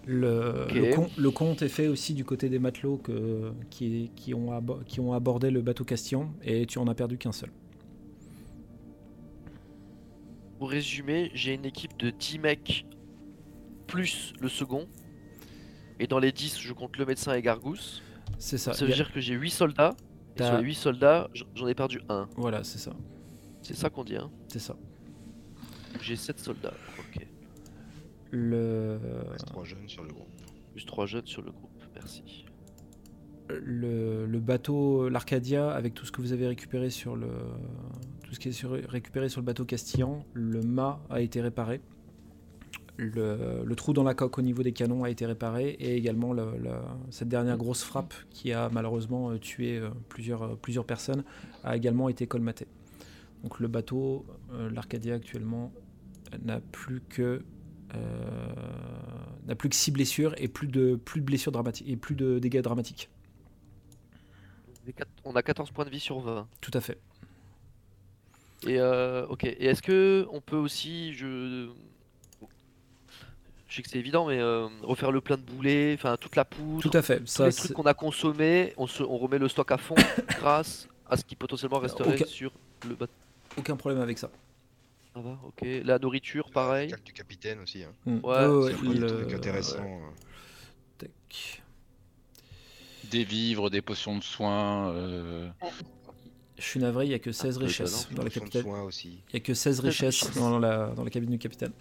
Le, 0.05 1.29
compte 1.29 1.61
est 1.61 1.69
fait 1.69 1.87
aussi 1.87 2.13
du 2.13 2.25
côté 2.25 2.49
des 2.49 2.59
matelots 2.59 2.97
que, 2.97 3.51
qui, 3.69 4.11
qui, 4.15 4.33
ont 4.33 4.51
abo- 4.51 4.83
qui 4.85 4.99
ont 4.99 5.13
abordé 5.13 5.49
le 5.49 5.61
bateau 5.61 5.85
Castillan 5.85 6.29
et 6.43 6.65
tu 6.65 6.77
en 6.77 6.87
as 6.87 6.93
perdu 6.95 7.17
qu'un 7.17 7.31
seul. 7.31 7.49
Pour 10.59 10.69
résumer, 10.69 11.31
j'ai 11.33 11.53
une 11.53 11.65
équipe 11.65 11.97
de 11.97 12.09
10 12.09 12.39
mecs 12.39 12.85
plus 13.87 14.33
le 14.41 14.49
second. 14.49 14.87
Et 15.99 16.07
dans 16.07 16.19
les 16.19 16.31
10, 16.31 16.59
je 16.59 16.73
compte 16.73 16.97
le 16.97 17.05
médecin 17.05 17.33
et 17.33 17.41
Gargousse. 17.41 18.01
C'est 18.39 18.57
ça. 18.57 18.73
Ça 18.73 18.85
veut 18.85 18.91
a- 18.91 18.95
dire 18.95 19.11
que 19.13 19.21
j'ai 19.21 19.35
8 19.35 19.51
soldats. 19.51 19.95
Et 20.37 20.43
sur 20.43 20.57
les 20.57 20.63
8 20.63 20.73
soldats, 20.75 21.29
j'en 21.55 21.67
ai 21.67 21.75
perdu 21.75 22.01
un. 22.09 22.27
Voilà, 22.35 22.63
c'est 22.63 22.79
ça. 22.79 22.93
C'est 23.61 23.75
ça 23.75 23.89
qu'on 23.89 24.03
dit, 24.03 24.17
hein. 24.17 24.29
C'est 24.47 24.59
ça. 24.59 24.75
J'ai 26.01 26.15
7 26.15 26.39
soldats. 26.39 26.73
Ok. 26.99 27.25
Le, 28.31 28.99
Il 29.25 29.29
reste 29.31 29.45
trois 29.45 29.63
jeunes 29.63 29.87
sur 29.87 30.03
le 30.03 30.09
groupe. 30.11 30.27
Plus 30.73 30.85
3 30.85 31.05
jeunes 31.05 31.25
sur 31.27 31.41
le 31.41 31.51
groupe. 31.51 31.69
Merci. 31.95 32.45
le, 33.49 34.25
le 34.25 34.39
bateau, 34.39 35.09
l'Arcadia, 35.09 35.69
avec 35.71 35.93
tout 35.93 36.05
ce 36.05 36.11
que 36.11 36.21
vous 36.21 36.33
avez 36.33 36.47
récupéré 36.47 36.89
sur 36.89 37.15
le, 37.15 37.27
tout 38.23 38.33
ce 38.33 38.39
qui 38.39 38.49
est 38.49 38.53
sur- 38.53 38.71
récupéré 38.89 39.29
sur 39.29 39.41
le 39.41 39.45
bateau 39.45 39.63
Castillan, 39.65 40.25
le 40.33 40.61
mât 40.61 40.99
a 41.09 41.21
été 41.21 41.39
réparé. 41.41 41.79
Le, 42.97 43.63
le 43.65 43.75
trou 43.75 43.91
dans 43.93 44.03
la 44.03 44.13
coque 44.13 44.37
au 44.37 44.41
niveau 44.43 44.61
des 44.63 44.71
canons 44.71 45.03
a 45.03 45.09
été 45.09 45.25
réparé 45.25 45.69
et 45.79 45.95
également 45.95 46.31
le- 46.33 46.45
cette 47.09 47.27
dernière 47.27 47.57
grosse 47.57 47.83
frappe 47.83 48.13
qui 48.29 48.53
a 48.53 48.69
malheureusement 48.69 49.31
euh, 49.31 49.37
tué 49.39 49.77
euh, 49.79 49.89
plusieurs, 50.09 50.43
euh, 50.43 50.55
plusieurs 50.61 50.85
personnes 50.85 51.23
a 51.63 51.75
également 51.75 52.07
été 52.09 52.27
colmatée. 52.27 52.67
Donc 53.43 53.59
le 53.59 53.67
bateau, 53.67 54.25
l'Arcadia 54.71 55.15
actuellement, 55.15 55.73
n'a 56.43 56.59
plus 56.59 57.01
que 57.09 57.43
euh, 57.95 58.47
n'a 59.45 59.55
plus 59.55 59.69
que 59.69 59.75
6 59.75 59.91
blessures 59.91 60.33
et 60.37 60.47
plus 60.47 60.67
de, 60.67 60.95
plus 60.95 61.21
de 61.21 61.25
blessures 61.25 61.51
dramatiques 61.51 61.87
et 61.87 61.95
plus 61.95 62.15
de 62.15 62.39
dégâts 62.39 62.61
dramatiques. 62.61 63.09
On 65.23 65.35
a 65.35 65.43
14 65.43 65.71
points 65.71 65.85
de 65.85 65.89
vie 65.89 65.99
sur 65.99 66.19
20. 66.19 66.47
Tout 66.59 66.71
à 66.73 66.81
fait. 66.81 66.97
Et 68.67 68.79
euh, 68.79 69.25
ok. 69.27 69.43
Et 69.45 69.65
est-ce 69.65 69.81
que 69.81 70.27
on 70.31 70.41
peut 70.41 70.55
aussi, 70.57 71.13
je, 71.13 71.69
je 73.67 73.75
sais 73.75 73.81
que 73.81 73.89
c'est 73.89 73.99
évident, 73.99 74.27
mais 74.27 74.39
euh, 74.39 74.67
refaire 74.81 75.11
le 75.11 75.21
plein 75.21 75.37
de 75.37 75.41
boulets, 75.41 75.93
enfin 75.97 76.17
toute 76.17 76.35
la 76.35 76.45
poudre, 76.45 76.81
Tout 76.81 76.97
à 76.97 77.01
fait. 77.01 77.19
tous 77.19 77.27
Ça, 77.27 77.45
les 77.47 77.53
trucs 77.53 77.73
qu'on 77.73 77.83
a 77.83 77.93
consommés, 77.93 78.73
on, 78.77 78.87
se, 78.87 79.03
on 79.03 79.17
remet 79.17 79.37
le 79.39 79.47
stock 79.47 79.71
à 79.71 79.77
fond 79.77 79.95
grâce 80.39 80.87
à 81.09 81.15
ce 81.17 81.23
qui 81.23 81.35
potentiellement 81.35 81.79
resterait 81.79 82.15
aucun- 82.15 82.25
sur 82.25 82.51
le 82.87 82.95
bateau. 82.95 83.13
aucun 83.57 83.75
problème 83.75 84.01
avec 84.01 84.17
ça. 84.17 84.29
Ça 85.13 85.19
va, 85.21 85.37
ok. 85.45 85.65
La 85.83 85.99
nourriture, 85.99 86.49
pareil. 86.51 86.89
Le 86.91 86.97
du 86.97 87.13
capitaine 87.13 87.59
aussi. 87.59 87.83
Hein. 87.83 87.93
Mm. 88.05 88.11
Ouais, 88.15 88.19
Oh, 88.47 88.67
C'est 88.67 88.73
ouais, 88.73 88.73
un 88.73 88.77
peu 88.79 88.93
des 88.93 88.99
le- 88.99 89.07
trucs 89.07 89.33
intéressants. 89.33 89.83
euh. 89.83 90.09
Tac. 90.97 91.61
Des 93.11 93.23
vivres, 93.23 93.69
des 93.69 93.81
potions 93.83 94.17
de 94.17 94.23
soins. 94.23 94.89
euh, 94.93 95.49
Je 96.57 96.63
suis 96.63 96.79
navré, 96.79 97.05
il 97.05 97.09
n'y 97.09 97.13
a 97.15 97.19
que 97.19 97.31
16 97.31 97.59
peu 97.59 97.65
richesses 97.65 98.07
Des 98.09 98.15
dans 98.15 98.23
la 98.23 98.29
potions 98.29 98.41
de 98.41 98.45
capitaine. 98.49 98.63
soins 98.63 98.81
aussi. 98.83 99.19
Il 99.29 99.33
n'y 99.35 99.37
a 99.37 99.39
que 99.41 99.53
16 99.53 99.79
richesses 99.81 100.33
dans 100.35 100.57
la, 100.57 100.87
dans 100.87 101.03
la 101.03 101.09
cabine 101.11 101.29
du 101.29 101.37
capitaine. 101.37 101.73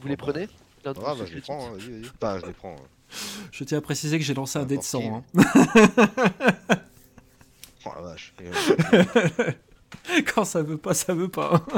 Vous 0.00 0.08
les 0.08 0.16
prenez 0.16 0.48
Ah 0.84 0.92
bah 0.94 1.14
je 1.26 1.34
les 1.34 1.40
prends, 1.40 1.66
hein, 1.68 1.72
vas-y, 1.76 1.90
vas-y. 2.00 2.10
Enfin, 2.20 2.38
je 2.40 2.46
les 2.46 2.52
prends. 2.52 2.74
hein. 2.74 3.16
Je 3.52 3.64
tiens 3.64 3.78
à 3.78 3.80
préciser 3.80 4.18
que 4.18 4.24
j'ai 4.24 4.34
lancé 4.34 4.58
un 4.58 4.64
dé 4.64 4.76
de 4.76 4.82
100. 4.82 5.16
hein. 5.16 5.24
Oh 7.86 7.90
la 7.96 8.02
vache. 8.02 8.34
Euh, 10.10 10.22
Quand 10.34 10.44
ça 10.44 10.62
veut 10.62 10.76
pas, 10.78 10.94
ça 10.94 11.14
veut 11.14 11.28
pas. 11.28 11.64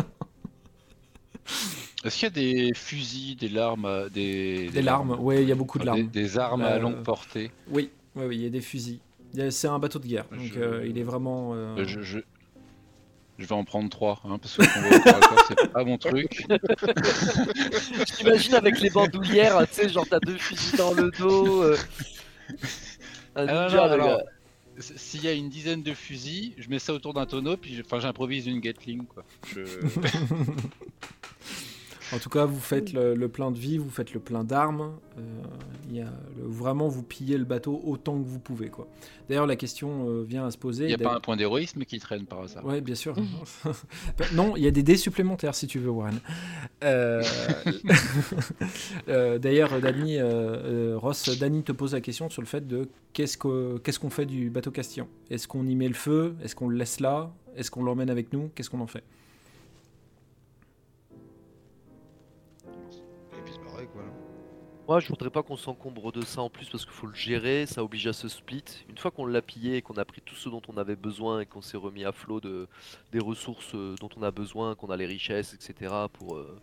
Est-ce 2.05 2.17
qu'il 2.19 2.25
y 2.25 2.27
a 2.27 2.31
des 2.69 2.75
fusils, 2.75 3.37
des 3.37 3.49
larmes, 3.49 3.85
à- 3.85 4.09
des, 4.09 4.69
Des 4.71 4.83
larmes, 4.83 5.17
ouais, 5.21 5.43
il 5.43 5.49
y 5.49 5.53
a 5.53 5.55
beaucoup 5.55 5.79
de 5.79 5.85
des, 5.85 5.87
larmes. 5.87 6.07
des 6.09 6.39
armes 6.39 6.63
à 6.63 6.73
Euh, 6.75 6.79
longue 6.81 7.03
portée 7.03 7.51
Oui, 7.69 7.91
oui, 8.17 8.25
oui, 8.27 8.37
il 8.37 8.43
y 8.43 8.47
a 8.47 8.51
des 8.51 8.61
fusils. 8.61 8.99
C'est 9.51 9.69
un 9.69 9.79
bateau 9.79 9.99
de 9.99 10.07
guerre, 10.07 10.27
donc 10.31 10.41
Je- 10.43 10.59
euh, 10.61 10.87
il 10.87 10.99
est 10.99 11.05
vraiment. 11.05 11.53
euh, 11.55 11.77
Euh, 11.79 11.85
je, 11.87 12.03
je... 12.03 12.19
je 13.39 13.47
vais 13.47 13.55
en 13.55 13.65
prendre 13.65 13.89
trois, 13.89 14.21
hein, 14.25 14.39
parce 14.39 14.57
que 14.57 14.65
c'est 15.49 15.73
pas 15.73 15.85
mon 15.85 15.97
truc. 15.97 16.45
Je 16.49 18.15
t'imagine 18.17 18.55
avec 18.55 18.81
les 18.81 18.91
bandoulières, 18.91 19.59
tu 19.69 19.75
sais, 19.75 19.89
genre 19.89 20.07
t'as 20.09 20.19
deux 20.21 20.37
fusils 20.39 20.77
dans 20.77 20.93
le 20.95 21.11
dos. 21.13 21.63
euh, 21.63 21.77
Un 23.37 23.47
Ah, 23.49 23.69
non, 23.71 23.77
non, 23.77 23.83
alors, 23.85 24.21
S'il 24.83 25.23
y 25.25 25.29
a 25.29 25.33
une 25.33 25.49
dizaine 25.49 25.83
de 25.83 25.95
fusils, 25.95 26.53
je 26.59 26.69
mets 26.69 26.79
ça 26.79 26.93
autour 26.93 27.15
d'un 27.15 27.27
tonneau, 27.27 27.57
puis 27.57 27.83
j'improvise 28.01 28.47
une 28.47 28.61
Gatling. 28.61 29.05
En 32.15 32.19
tout 32.19 32.29
cas, 32.29 32.45
vous 32.45 32.61
faites 32.61 32.93
le, 32.93 33.15
le 33.15 33.29
plein 33.29 33.51
de 33.51 33.59
vie, 33.59 33.79
vous 33.79 33.89
faites 33.89 34.13
le 34.13 34.21
plein 34.21 34.45
d'armes. 34.45 34.93
euh, 35.19 35.23
il 35.89 35.97
y 35.97 36.01
a 36.01 36.13
le- 36.37 36.47
vraiment, 36.47 36.89
vous 36.89 37.03
pillez 37.03 37.39
le 37.39 37.45
bateau 37.45 37.81
autant 37.85 38.19
que 38.21 38.27
vous 38.27 38.39
pouvez. 38.39 38.69
quoi. 38.69 38.87
D'ailleurs, 39.29 39.47
la 39.47 39.57
question 39.57 40.09
euh, 40.09 40.23
vient 40.23 40.45
à 40.47 40.51
se 40.51 40.59
poser. 40.59 40.85
Il 40.85 40.89
n'y 40.89 40.95
a 40.95 40.99
pas 40.99 41.15
un 41.17 41.21
point 41.21 41.37
d'héroïsme 41.37 41.85
qui 41.85 41.99
traîne 41.99 42.27
par 42.27 42.41
hasard. 42.41 42.65
Ouais, 42.67 42.81
bien 42.81 42.95
sûr. 42.95 43.15
Bah, 44.19 44.25
non, 44.35 44.57
il 44.57 44.63
y 44.63 44.67
a 44.67 44.71
des 44.71 44.83
dés 44.83 44.97
supplémentaires 44.97 45.55
si 45.55 45.67
tu 45.67 45.79
veux, 45.79 45.89
Warren. 45.91 46.19
Euh, 46.85 47.23
D'ailleurs, 49.39 49.73
euh, 49.73 49.81
euh, 50.23 50.99
Ross, 50.99 51.39
Dany 51.39 51.63
te 51.63 51.73
pose 51.73 51.93
la 51.95 52.01
question 52.01 52.29
sur 52.31 52.43
le 52.43 52.47
fait 52.47 52.67
de 52.67 52.89
qu'est-ce 53.13 53.37
que- 53.39 53.79
qu'est-ce 53.79 53.99
qu'on 53.99 54.11
fait 54.11 54.27
du 54.27 54.51
bateau 54.51 54.71
Castillon? 54.71 55.09
Est-ce 55.31 55.49
qu'on 55.49 55.67
y 55.67 55.75
met 55.75 55.89
le 55.89 55.95
feu? 55.95 56.35
Est-ce 56.43 56.55
qu'on 56.55 56.69
le 56.69 56.77
laisse 56.77 57.01
là? 57.01 57.33
Est-ce 57.57 57.71
qu'on 57.71 57.83
l'emmène 57.83 58.11
avec 58.11 58.33
nous? 58.33 58.51
Qu'est-ce 58.55 58.71
qu'on 58.71 58.81
en 58.81 58.87
fait? 58.87 59.05
Moi, 64.89 64.99
je 65.01 65.09
voudrais 65.09 65.31
pas 65.31 65.43
qu'on 65.43 65.57
s'encombre 65.57 66.11
de 66.13 66.23
ça 66.23 66.43
en 66.43 66.51
plus 66.51 66.69
parce 66.69 66.85
qu'il 66.85 66.93
faut 66.93 67.07
le 67.07 67.15
gérer, 67.15 67.67
ça 67.67 67.85
oblige 67.85 68.07
à 68.09 68.13
se 68.13 68.29
split. 68.29 68.65
Une 68.91 68.99
fois 68.99 69.11
qu'on 69.13 69.25
l'a 69.27 69.41
pillé 69.41 69.77
et 69.77 69.83
qu'on 69.83 69.95
a 69.95 70.05
pris 70.05 70.21
tout 70.25 70.35
ce 70.35 70.49
dont 70.49 70.61
on 70.69 70.77
avait 70.77 70.97
besoin 70.97 71.41
et 71.41 71.47
qu'on 71.47 71.63
s'est 71.63 71.77
remis 71.77 72.05
à 72.05 72.11
flot 72.13 72.41
de, 72.41 72.67
des 73.13 73.21
ressources 73.21 73.75
euh, 73.75 73.95
dont 74.01 74.09
on 74.17 74.23
a 74.23 74.31
besoin, 74.33 74.75
qu'on 74.75 74.91
a 74.91 74.97
les 74.97 75.07
richesses, 75.07 75.55
etc. 75.55 75.95
pour, 76.13 76.37
euh, 76.37 76.59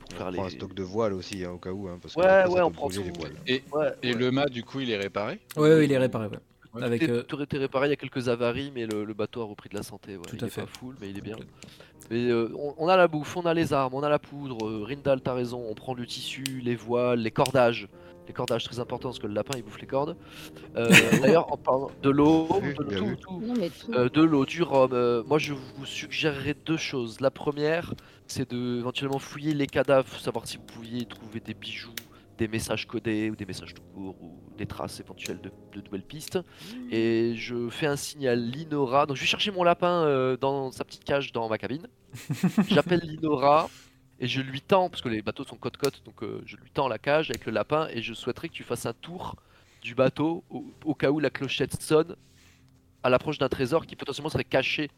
pour 0.00 0.08
On 0.12 0.16
faire 0.16 0.30
les. 0.30 0.36
prend 0.36 0.46
un 0.46 0.50
stock 0.50 0.74
de 0.74 0.82
voiles 0.82 1.14
aussi 1.14 1.44
hein, 1.44 1.52
au 1.52 1.58
cas 1.58 1.70
où. 1.72 1.88
Hein, 1.88 1.98
parce 2.00 2.14
que 2.14 2.20
Ouais, 2.20 2.26
après, 2.26 2.42
ça 2.44 2.50
ouais, 2.50 2.60
peut 2.60 2.64
on 2.66 2.70
prend 2.70 2.88
les 2.88 3.10
voiles. 3.10 3.36
Et, 3.46 3.62
Ouais, 3.72 3.92
et 4.02 4.12
ouais. 4.12 4.18
le 4.20 4.30
mât, 4.30 4.46
du 4.46 4.62
coup, 4.62 4.80
il 4.80 4.90
est 4.90 4.98
réparé? 4.98 5.40
Oui, 5.56 5.70
oui, 5.70 5.84
il 5.86 5.92
est 5.92 5.98
réparé. 5.98 6.26
ouais. 6.26 6.38
Ouais. 6.76 6.84
Avec, 6.84 7.00
Tout 7.02 7.06
est- 7.08 7.10
euh, 7.12 7.22
tout 7.22 7.42
était 7.42 7.58
réparé, 7.58 7.86
il 7.88 7.90
y 7.90 7.92
a 7.92 7.96
quelques 7.96 8.28
avaries, 8.28 8.70
mais 8.74 8.86
le, 8.86 9.04
le 9.04 9.14
bateau 9.14 9.42
a 9.42 9.44
repris 9.44 9.68
de 9.68 9.74
la 9.76 9.82
santé. 9.82 10.16
ouais. 10.16 10.22
Tout 10.28 10.36
il 10.36 10.44
à 10.44 10.46
est 10.46 10.50
fait. 10.50 10.60
pas 10.62 10.66
full, 10.66 10.96
mais 11.00 11.10
il 11.10 11.18
est 11.18 11.22
bien. 11.22 11.36
Mais 12.10 12.30
euh, 12.30 12.48
on, 12.56 12.74
on 12.78 12.88
a 12.88 12.96
la 12.96 13.08
bouffe, 13.08 13.36
on 13.36 13.46
a 13.46 13.54
les 13.54 13.72
armes, 13.72 13.94
on 13.94 14.02
a 14.02 14.08
la 14.08 14.18
poudre. 14.18 14.66
euh, 14.66 14.84
Rindal, 14.84 15.20
t'as 15.20 15.32
raison, 15.34 15.64
on 15.68 15.74
prend 15.74 15.94
le 15.94 16.06
tissu, 16.06 16.44
les 16.62 16.76
voiles, 16.76 17.20
les 17.20 17.30
cordages. 17.30 17.88
Les 18.28 18.32
cordages 18.32 18.64
très 18.64 18.80
importants 18.80 19.10
parce 19.10 19.20
que 19.20 19.28
le 19.28 19.34
lapin 19.34 19.56
il 19.56 19.62
bouffe 19.62 19.80
les 19.80 19.86
cordes. 19.86 20.16
Euh, 20.76 20.88
D'ailleurs, 21.22 21.52
en 21.52 21.56
parlant 21.56 21.90
de 22.02 22.10
l'eau, 22.10 22.48
de 22.76 22.82
bien 22.84 22.98
tout, 22.98 23.06
vu. 23.06 23.16
tout. 23.16 23.40
Non, 23.40 23.54
mais 23.56 23.70
tout. 23.70 23.92
Euh, 23.94 24.08
de 24.08 24.20
l'eau, 24.22 24.44
du 24.44 24.62
rhum. 24.64 24.90
euh, 24.92 25.22
moi, 25.26 25.38
je 25.38 25.52
vous 25.52 25.86
suggérerais 25.86 26.56
deux 26.66 26.76
choses. 26.76 27.20
La 27.20 27.30
première, 27.30 27.94
c'est 28.26 28.50
de 28.50 28.78
éventuellement 28.80 29.20
fouiller 29.20 29.54
les 29.54 29.68
cadavres, 29.68 30.12
savoir 30.18 30.46
si 30.48 30.56
vous 30.56 30.64
pouviez 30.64 31.02
y 31.02 31.06
trouver 31.06 31.38
des 31.38 31.54
bijoux, 31.54 31.94
des 32.38 32.48
messages 32.48 32.86
codés 32.86 33.30
ou 33.30 33.36
des 33.36 33.46
messages 33.46 33.72
tout 33.74 33.82
court 33.94 34.16
ou 34.22 34.38
des 34.58 34.66
traces 34.66 35.00
éventuelles 35.00 35.40
de, 35.40 35.50
de 35.72 35.82
nouvelles 35.84 36.02
pistes. 36.04 36.38
Et 36.90 37.34
je 37.36 37.68
fais 37.70 37.86
un 37.86 37.96
signe 37.96 38.28
à 38.28 38.34
Linora. 38.34 39.06
Donc, 39.06 39.16
je 39.16 39.22
vais 39.22 39.26
chercher 39.26 39.50
mon 39.50 39.64
lapin 39.64 40.04
euh, 40.04 40.36
dans 40.36 40.70
sa 40.70 40.84
petite 40.84 41.04
cage 41.04 41.32
dans 41.32 41.48
ma 41.48 41.58
cabine. 41.58 41.86
J'appelle 42.68 43.00
Linora. 43.00 43.68
Et 44.18 44.28
je 44.28 44.40
lui 44.40 44.62
tends, 44.62 44.88
parce 44.88 45.02
que 45.02 45.10
les 45.10 45.20
bateaux 45.20 45.44
sont 45.44 45.56
côte-côte, 45.56 46.02
donc 46.06 46.22
euh, 46.22 46.40
je 46.46 46.56
lui 46.56 46.70
tends 46.70 46.88
la 46.88 46.96
cage 46.98 47.28
avec 47.28 47.44
le 47.44 47.52
lapin 47.52 47.86
et 47.92 48.00
je 48.00 48.14
souhaiterais 48.14 48.48
que 48.48 48.54
tu 48.54 48.62
fasses 48.62 48.86
un 48.86 48.94
tour 48.94 49.36
du 49.82 49.94
bateau 49.94 50.42
au, 50.48 50.64
au 50.86 50.94
cas 50.94 51.10
où 51.10 51.20
la 51.20 51.28
clochette 51.28 51.80
sonne 51.82 52.16
à 53.02 53.10
l'approche 53.10 53.36
d'un 53.36 53.50
trésor 53.50 53.84
qui 53.84 53.94
potentiellement 53.94 54.30
serait 54.30 54.44
caché 54.44 54.90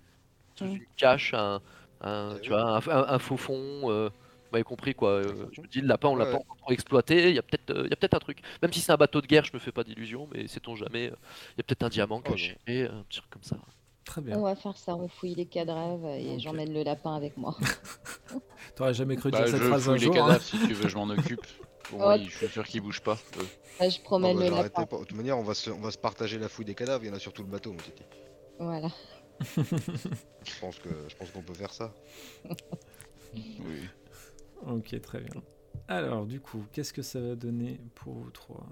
sous 0.55 0.67
Mm. 0.67 0.75
une 0.77 0.85
cache, 0.97 1.35
un, 1.35 1.61
un- 2.01 2.35
Ouais, 2.35 2.41
tu 2.43 2.51
vois, 2.51 2.63
un, 2.63 2.77
un- 2.79 3.09
un 3.15 3.19
faux 3.19 3.37
fond. 3.37 3.91
euh, 3.91 4.09
vous 4.51 4.53
m'avez 4.55 4.65
compris 4.65 4.95
quoi. 4.95 5.11
euh, 5.11 5.47
je 5.53 5.61
me 5.61 5.67
dis, 5.67 5.81
le 5.81 5.89
lapin, 5.89 6.09
on 6.09 6.17
l'a 6.17 6.25
Ouais, 6.27 6.33
pas 6.33 6.39
encore 6.39 6.57
trop 6.57 6.73
exploité. 6.73 7.29
Il 7.31 7.35
y 7.37 7.39
a 7.39 7.43
peut-être 7.43 7.71
euh, 7.71 7.83
il 7.85 7.91
y 7.91 7.93
a 7.93 7.97
peut-être 7.97 8.15
un 8.15 8.19
truc. 8.21 8.41
Même 8.63 8.73
si 8.73 8.81
c'est 8.81 8.93
un 8.93 8.97
bateau 8.97 9.21
de 9.21 9.27
guerre, 9.27 9.45
je 9.45 9.53
me 9.55 9.59
fais 9.59 9.73
pas 9.73 9.85
d'illusions, 9.85 10.29
mais 10.33 10.47
sait-on 10.49 10.75
jamais. 10.77 11.09
euh, 11.11 11.17
Il 11.55 11.59
y 11.59 11.61
a 11.61 11.63
peut-être 11.65 11.83
un 11.83 11.89
diamant 11.89 12.23
Oh, 12.25 12.29
caché, 12.31 12.57
un 12.69 13.05
truc 13.11 13.29
comme 13.31 13.43
ça. 13.43 13.57
Très 14.05 14.23
bien. 14.23 14.39
On 14.39 14.43
va 14.43 14.57
faire 14.57 14.77
ça, 14.79 14.95
on 14.97 15.07
fouille 15.07 15.35
les 15.35 15.45
cadavres 15.45 16.09
et 16.09 16.39
j'emmène 16.39 16.73
le 16.73 16.83
lapin 16.83 17.15
avec 17.15 17.37
moi. 17.37 17.55
T'aurais 18.75 18.95
jamais 18.95 19.17
cru 19.17 19.31
dire 19.31 19.41
Bah, 19.41 19.47
cette 19.47 19.61
je 19.61 19.67
phrase 19.69 19.89
un 19.89 19.93
fouille 19.93 20.01
les 20.01 20.07
jour. 20.07 20.15
hein. 20.17 20.27
cadavres 20.29 20.43
si 20.45 20.59
tu 20.67 20.73
veux, 20.75 20.89
je 20.89 20.97
m'en 20.97 21.09
occupe. 21.11 21.47
Bon, 21.91 21.99
Oh. 22.01 22.15
oui, 22.19 22.27
je 22.29 22.37
suis 22.37 22.49
sûr 22.49 22.65
qu'il 22.67 22.83
bouge 22.83 23.01
pas. 23.01 23.19
Euh, 23.39 23.43
Là, 23.81 23.89
je 23.89 23.97
Non, 23.99 24.05
promène 24.05 24.37
bah, 24.39 24.45
le 24.45 24.51
lapin. 24.57 24.85
pas. 24.87 24.97
De 24.99 25.05
toute 25.05 25.17
manière, 25.17 25.39
on 25.39 25.43
va, 25.43 25.55
se, 25.55 25.71
on 25.71 25.81
va 25.81 25.91
se 25.91 25.97
partager 25.99 26.39
la 26.39 26.49
fouille 26.49 26.65
des 26.67 26.75
cadavres. 26.75 27.03
Il 27.05 27.09
y 27.09 27.11
en 27.11 27.15
a 27.15 27.19
sur 27.19 27.33
tout 27.33 27.43
le 27.43 27.49
bateau, 27.49 27.71
mon 27.73 27.79
titi. 27.79 28.03
Voilà. 28.59 28.89
Je 29.57 30.61
pense 30.61 30.79
que 30.79 30.89
je 31.09 31.17
pense 31.17 31.31
qu'on 31.31 31.43
peut 31.43 31.55
faire 31.55 31.73
ça. 31.73 31.93
oui. 33.35 33.89
Ok, 34.67 35.01
très 35.01 35.21
bien. 35.21 35.43
Alors, 35.89 36.27
du 36.27 36.41
coup, 36.41 36.65
qu'est-ce 36.73 36.93
que 36.93 37.03
ça 37.03 37.21
va 37.21 37.35
donner 37.35 37.81
pour 37.95 38.13
vous 38.15 38.31
trois 38.31 38.67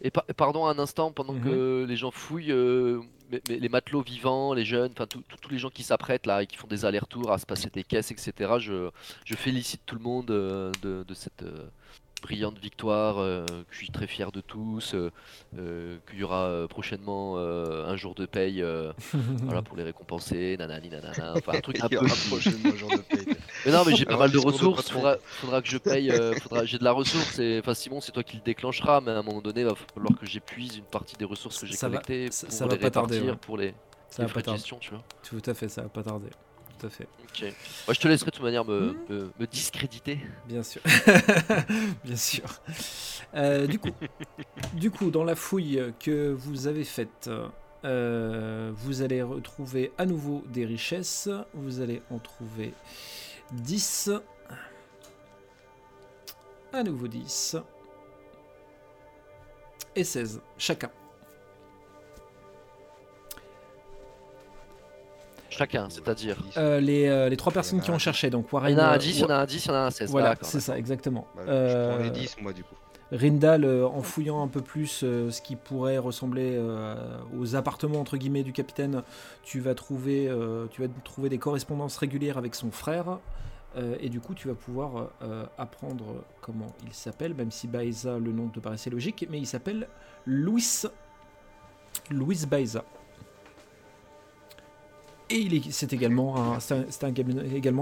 Et 0.00 0.10
pa- 0.10 0.24
pardon 0.36 0.66
un 0.66 0.78
instant, 0.78 1.12
pendant 1.12 1.34
Mhm. 1.34 1.42
que 1.42 1.84
les 1.88 1.96
gens 1.96 2.10
fouillent, 2.10 2.50
euh, 2.52 3.00
mais- 3.30 3.42
mais 3.48 3.58
les 3.58 3.68
matelots 3.68 4.02
vivants, 4.02 4.52
les 4.54 4.64
jeunes, 4.64 4.92
enfin 4.92 5.06
tous- 5.06 5.22
les 5.50 5.58
gens 5.58 5.70
qui 5.70 5.82
s'apprêtent 5.82 6.26
là 6.26 6.42
et 6.42 6.46
qui 6.46 6.56
font 6.56 6.66
des 6.68 6.84
allers-retours 6.84 7.30
à 7.30 7.38
se 7.38 7.46
passer 7.46 7.68
des 7.70 7.84
caisses, 7.84 8.10
etc. 8.10 8.58
Je, 8.58 8.90
je 9.24 9.34
félicite 9.36 9.82
tout 9.86 9.94
le 9.96 10.00
monde 10.02 10.30
euh, 10.30 10.72
de, 10.82 11.04
de 11.06 11.14
cette 11.14 11.42
euh, 11.42 11.68
brillante 12.22 12.58
victoire, 12.58 13.18
euh, 13.18 13.44
que 13.46 13.72
je 13.72 13.76
suis 13.78 13.90
très 13.90 14.06
fier 14.06 14.30
de 14.32 14.40
tous, 14.40 14.94
euh, 14.94 15.10
euh, 15.58 15.98
qu'il 16.08 16.20
y 16.20 16.22
aura 16.22 16.44
euh, 16.46 16.68
prochainement 16.68 17.34
euh, 17.36 17.84
un 17.86 17.96
jour 17.96 18.14
de 18.14 18.26
paye 18.26 18.62
euh, 18.62 18.92
voilà, 19.42 19.60
pour 19.62 19.76
les 19.76 19.82
récompenser, 19.82 20.56
nanani 20.56 20.88
nanana, 20.88 21.34
enfin 21.36 21.52
un 21.54 21.60
truc 21.60 21.80
un 21.80 21.88
peu... 21.88 22.06
prochainement 22.28 22.70
un 22.70 22.76
jour 22.76 22.90
de 22.90 23.02
paye. 23.02 23.26
Mais 23.64 23.72
non 23.72 23.84
mais 23.86 23.94
j'ai 23.94 24.04
pas 24.04 24.16
mal 24.16 24.30
de 24.30 24.38
ressources, 24.38 24.90
faudra, 24.90 25.16
faudra 25.22 25.62
que 25.62 25.68
je 25.68 25.78
paye, 25.78 26.10
euh, 26.10 26.34
faudra, 26.34 26.64
j'ai 26.64 26.78
de 26.78 26.84
la 26.84 26.92
ressource, 26.92 27.38
et 27.38 27.60
enfin 27.60 27.74
Simon 27.74 28.00
c'est 28.00 28.12
toi 28.12 28.22
qui 28.22 28.36
le 28.36 28.42
déclenchera, 28.42 29.00
mais 29.00 29.10
à 29.12 29.18
un 29.18 29.22
moment 29.22 29.40
donné 29.40 29.60
il 29.60 29.66
va 29.66 29.74
falloir 29.94 30.18
que 30.18 30.26
j'épuise 30.26 30.76
une 30.76 30.84
partie 30.84 31.16
des 31.16 31.24
ressources 31.24 31.58
que 31.60 31.66
j'ai 31.66 31.76
Ça 31.76 31.88
va- 31.88 31.98
collectées 32.00 32.30
ça- 32.32 32.46
pour 32.46 32.56
ça 32.56 32.66
va 32.66 32.72
les 32.74 32.78
pas 32.80 32.90
tarder, 32.90 33.14
répartir 33.16 33.32
ouais. 33.34 33.38
pour 33.46 33.56
les, 33.58 33.74
Ça 34.10 34.22
les 34.22 34.28
va 34.28 34.34
pas 34.34 34.40
de 34.40 34.44
tarder. 34.46 34.58
gestion, 34.58 34.78
tu 34.78 34.90
vois. 34.90 35.02
Tout 35.22 35.42
à 35.46 35.54
fait, 35.54 35.68
ça 35.68 35.82
va 35.82 35.88
pas 35.88 36.02
tarder. 36.02 36.28
Tout 36.78 36.86
à 36.88 36.90
fait. 36.90 37.06
Ok. 37.22 37.42
Moi, 37.86 37.94
je 37.94 38.00
te 38.00 38.08
laisserai 38.08 38.30
de 38.32 38.34
toute 38.36 38.42
manière 38.44 38.64
me, 38.64 38.96
me, 39.08 39.30
me 39.38 39.46
discréditer. 39.46 40.18
Bien 40.48 40.64
sûr. 40.64 40.80
Bien 42.04 42.16
sûr. 42.16 42.42
Euh, 43.36 43.68
du, 43.68 43.78
coup, 43.78 43.90
du 44.74 44.90
coup, 44.90 45.10
dans 45.12 45.22
la 45.22 45.36
fouille 45.36 45.80
que 46.00 46.32
vous 46.32 46.66
avez 46.66 46.82
faite, 46.82 47.30
euh, 47.84 48.72
vous 48.74 49.02
allez 49.02 49.22
retrouver 49.22 49.92
à 49.96 50.06
nouveau 50.06 50.42
des 50.48 50.64
richesses. 50.66 51.28
Vous 51.54 51.80
allez 51.80 52.02
en 52.10 52.18
trouver 52.18 52.72
10. 53.52 54.10
À 56.72 56.82
nouveau 56.82 57.06
10. 57.06 57.56
Et 59.94 60.04
16, 60.04 60.40
chacun. 60.56 60.90
Chacun, 65.50 65.90
c'est-à-dire. 65.90 66.38
Euh, 66.56 66.80
les, 66.80 67.06
euh, 67.08 67.28
les 67.28 67.36
trois 67.36 67.52
personnes 67.52 67.82
qui 67.82 67.90
ont 67.90 67.98
cherché, 67.98 68.30
donc 68.30 68.46
Il 68.50 68.54
Warren. 68.54 68.72
y 68.72 68.80
en 68.80 68.84
a 68.84 68.86
un 68.88 68.94
euh, 68.94 68.98
10, 68.98 69.10
il 69.18 69.20
y 69.20 69.24
en 69.24 69.28
a 69.28 69.34
un 69.34 69.44
10, 69.44 69.64
il 69.66 69.68
y 69.68 69.70
en 69.70 69.74
a 69.74 69.78
un 69.80 69.90
16. 69.90 70.10
Voilà, 70.10 70.34
c'est 70.40 70.60
ça, 70.60 70.78
exactement. 70.78 71.26
Bah, 71.36 71.42
Je 71.46 71.50
Euh, 71.52 71.94
prends 71.94 72.02
les 72.04 72.10
10 72.10 72.36
moi 72.40 72.52
du 72.54 72.64
coup. 72.64 72.74
Rindal, 73.12 73.64
euh, 73.64 73.86
en 73.86 74.02
fouillant 74.02 74.42
un 74.42 74.48
peu 74.48 74.62
plus 74.62 75.02
euh, 75.04 75.30
ce 75.30 75.42
qui 75.42 75.54
pourrait 75.54 75.98
ressembler 75.98 76.54
euh, 76.56 76.96
aux 77.38 77.54
appartements 77.54 78.00
entre 78.00 78.16
guillemets 78.16 78.42
du 78.42 78.54
capitaine, 78.54 79.02
tu 79.42 79.60
vas 79.60 79.74
trouver, 79.74 80.30
des 81.28 81.38
correspondances 81.38 81.98
régulières 81.98 82.38
avec 82.38 82.54
son 82.54 82.70
frère. 82.70 83.18
et 84.00 84.08
du 84.08 84.20
coup, 84.20 84.34
tu 84.34 84.48
vas 84.48 84.54
pouvoir 84.54 85.10
apprendre 85.58 86.24
comment 86.40 86.74
il 86.86 86.92
s'appelle, 86.92 87.34
même 87.34 87.50
si 87.50 87.68
Baeza, 87.68 88.18
le 88.18 88.32
nom 88.32 88.48
te 88.48 88.60
paraissait 88.60 88.90
logique, 88.90 89.26
mais 89.30 89.38
il 89.38 89.46
s'appelle 89.46 89.88
Louis. 90.26 90.84
Louis 92.10 92.46
Baeza. 92.48 92.84
Et 95.30 95.62
c'est 95.70 95.92
également 95.92 96.54
un, 96.54 96.58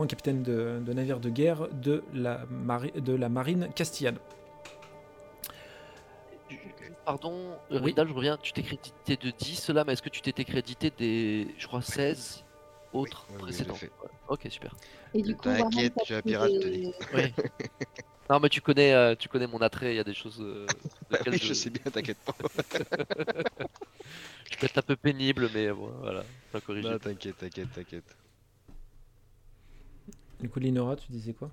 capitaine 0.06 0.42
de, 0.42 0.92
navire 0.92 1.20
de 1.20 1.30
guerre 1.30 1.68
de 1.72 2.02
la 2.12 3.28
marine 3.28 3.68
castillane. 3.74 4.18
Pardon, 7.04 7.56
Oui. 7.70 7.78
Rindal, 7.78 8.08
je 8.08 8.12
reviens, 8.12 8.36
tu 8.36 8.52
t'es 8.52 8.62
crédité 8.62 9.16
de 9.16 9.30
10 9.30 9.70
là, 9.70 9.84
mais 9.84 9.94
est-ce 9.94 10.02
que 10.02 10.08
tu 10.08 10.20
t'étais 10.20 10.44
crédité 10.44 10.90
des, 10.96 11.46
je 11.58 11.66
crois, 11.66 11.82
16 11.82 12.44
autres 12.92 13.26
oui, 13.30 13.36
oui, 13.36 13.42
précédents. 13.42 13.78
Ok, 14.28 14.46
super. 14.50 14.76
Et 15.14 15.22
du 15.22 15.36
coup, 15.36 15.48
Warren, 15.48 15.70
T'inquiète, 15.70 15.92
je 16.00 16.04
suis 16.04 16.14
un 16.14 16.22
pirate, 16.22 16.50
je 16.52 16.58
te 16.58 16.68
des- 16.68 16.78
dis. 16.78 16.92
Oui. 17.14 17.22
non, 18.30 18.38
mais 18.40 18.48
tu 18.48 18.60
connais, 18.60 18.92
euh, 18.92 19.14
tu 19.16 19.28
connais 19.28 19.46
mon 19.46 19.58
attrait, 19.58 19.94
il 19.94 19.96
y 19.96 20.00
a 20.00 20.04
des 20.04 20.14
choses. 20.14 20.40
euh, 20.40 20.66
Oui, 21.10 21.16
je, 21.26 21.30
je 21.32 21.54
sais 21.54 21.70
bien, 21.70 21.82
t'inquiète 21.90 22.18
pas. 22.18 22.34
je 24.50 24.56
peux 24.58 24.66
être 24.66 24.78
un 24.78 24.82
peu 24.82 24.96
pénible, 24.96 25.48
mais 25.54 25.72
bon, 25.72 25.90
voilà, 26.00 26.24
pas 26.52 26.60
corrigé. 26.60 26.88
Non, 26.88 26.98
t'inquiète, 26.98 27.38
t'inquiète, 27.38 27.72
t'inquiète. 27.72 28.16
Du 30.40 30.48
coup, 30.48 30.58
Linora, 30.60 30.96
tu 30.96 31.10
disais 31.10 31.32
quoi? 31.34 31.50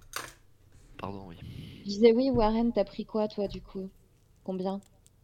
Pardon, 0.98 1.26
oui. 1.28 1.38
Je 1.84 1.90
disais 1.90 2.12
oui, 2.14 2.30
Warren, 2.32 2.72
t'as 2.74 2.86
pris 2.86 3.06
quoi 3.06 3.28
toi 3.28 3.48
du 3.48 3.62
coup? 3.62 3.90
Combien? 4.44 4.80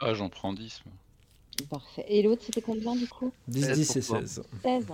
Ah, 0.05 0.13
j'en 0.13 0.30
prends 0.30 0.53
10. 0.53 0.81
moi. 0.85 0.95
Parfait. 1.69 2.05
Et 2.07 2.23
l'autre, 2.23 2.41
c'était 2.45 2.61
combien 2.61 2.95
du 2.95 3.07
coup 3.07 3.31
10, 3.47 3.63
16 3.63 3.77
10 3.77 3.95
et 3.95 3.99
pour 3.99 4.07
toi. 4.07 4.19
16. 4.27 4.43
16. 4.63 4.85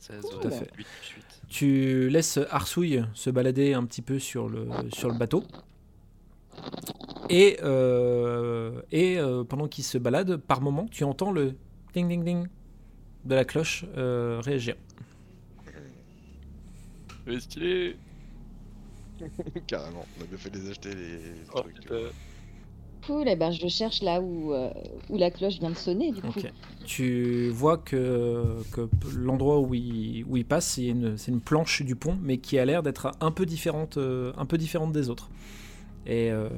16, 0.00 0.20
Tout 0.30 0.36
ouais, 0.38 0.46
à 0.46 0.50
fait. 0.50 0.70
8 0.76 0.86
plus 0.86 1.14
8. 1.16 1.24
Tu 1.48 2.08
laisses 2.08 2.38
Arsouille 2.50 3.04
se 3.14 3.30
balader 3.30 3.74
un 3.74 3.84
petit 3.84 4.02
peu 4.02 4.18
sur 4.18 4.48
le, 4.48 4.68
sur 4.92 5.08
le 5.10 5.16
bateau. 5.18 5.44
Et, 7.30 7.58
euh, 7.62 8.80
et 8.92 9.18
euh, 9.18 9.44
pendant 9.44 9.66
qu'il 9.68 9.84
se 9.84 9.98
balade, 9.98 10.36
par 10.36 10.60
moment, 10.60 10.86
tu 10.90 11.04
entends 11.04 11.32
le 11.32 11.54
ding 11.94 12.08
ding 12.08 12.22
ding 12.24 12.46
de 13.24 13.34
la 13.34 13.44
cloche 13.44 13.84
euh, 13.96 14.40
réagir. 14.44 14.76
Mais 17.26 17.40
stylé 17.40 17.96
Carrément, 19.66 20.04
on 20.18 20.22
a 20.22 20.26
bien 20.26 20.36
fait 20.38 20.50
de 20.50 20.58
les 20.58 20.70
acheter 20.70 20.94
les 20.94 21.18
Oh, 21.54 21.60
trucs. 21.60 21.90
Cool, 23.06 23.28
et 23.28 23.36
ben 23.36 23.50
je 23.50 23.68
cherche 23.68 24.02
là 24.02 24.20
où, 24.20 24.52
euh, 24.54 24.70
où 25.10 25.18
la 25.18 25.30
cloche 25.30 25.58
vient 25.58 25.70
de 25.70 25.76
sonner 25.76 26.10
du 26.12 26.22
coup. 26.22 26.40
Tu 26.84 27.50
vois 27.50 27.76
que, 27.78 28.62
que 28.72 28.88
l'endroit 29.16 29.60
où 29.60 29.74
il, 29.74 30.24
où 30.28 30.36
il 30.36 30.44
passe, 30.44 30.66
c'est 30.66 30.86
une, 30.86 31.16
c'est 31.18 31.30
une 31.30 31.40
planche 31.40 31.82
du 31.82 31.96
pont, 31.96 32.16
mais 32.22 32.38
qui 32.38 32.58
a 32.58 32.64
l'air 32.64 32.82
d'être 32.82 33.12
un 33.20 33.30
peu 33.30 33.44
différente, 33.46 33.98
euh, 33.98 34.32
un 34.36 34.46
peu 34.46 34.56
différente 34.58 34.92
des 34.92 35.10
autres. 35.10 35.28
Et 36.06 36.30
euh, 36.30 36.48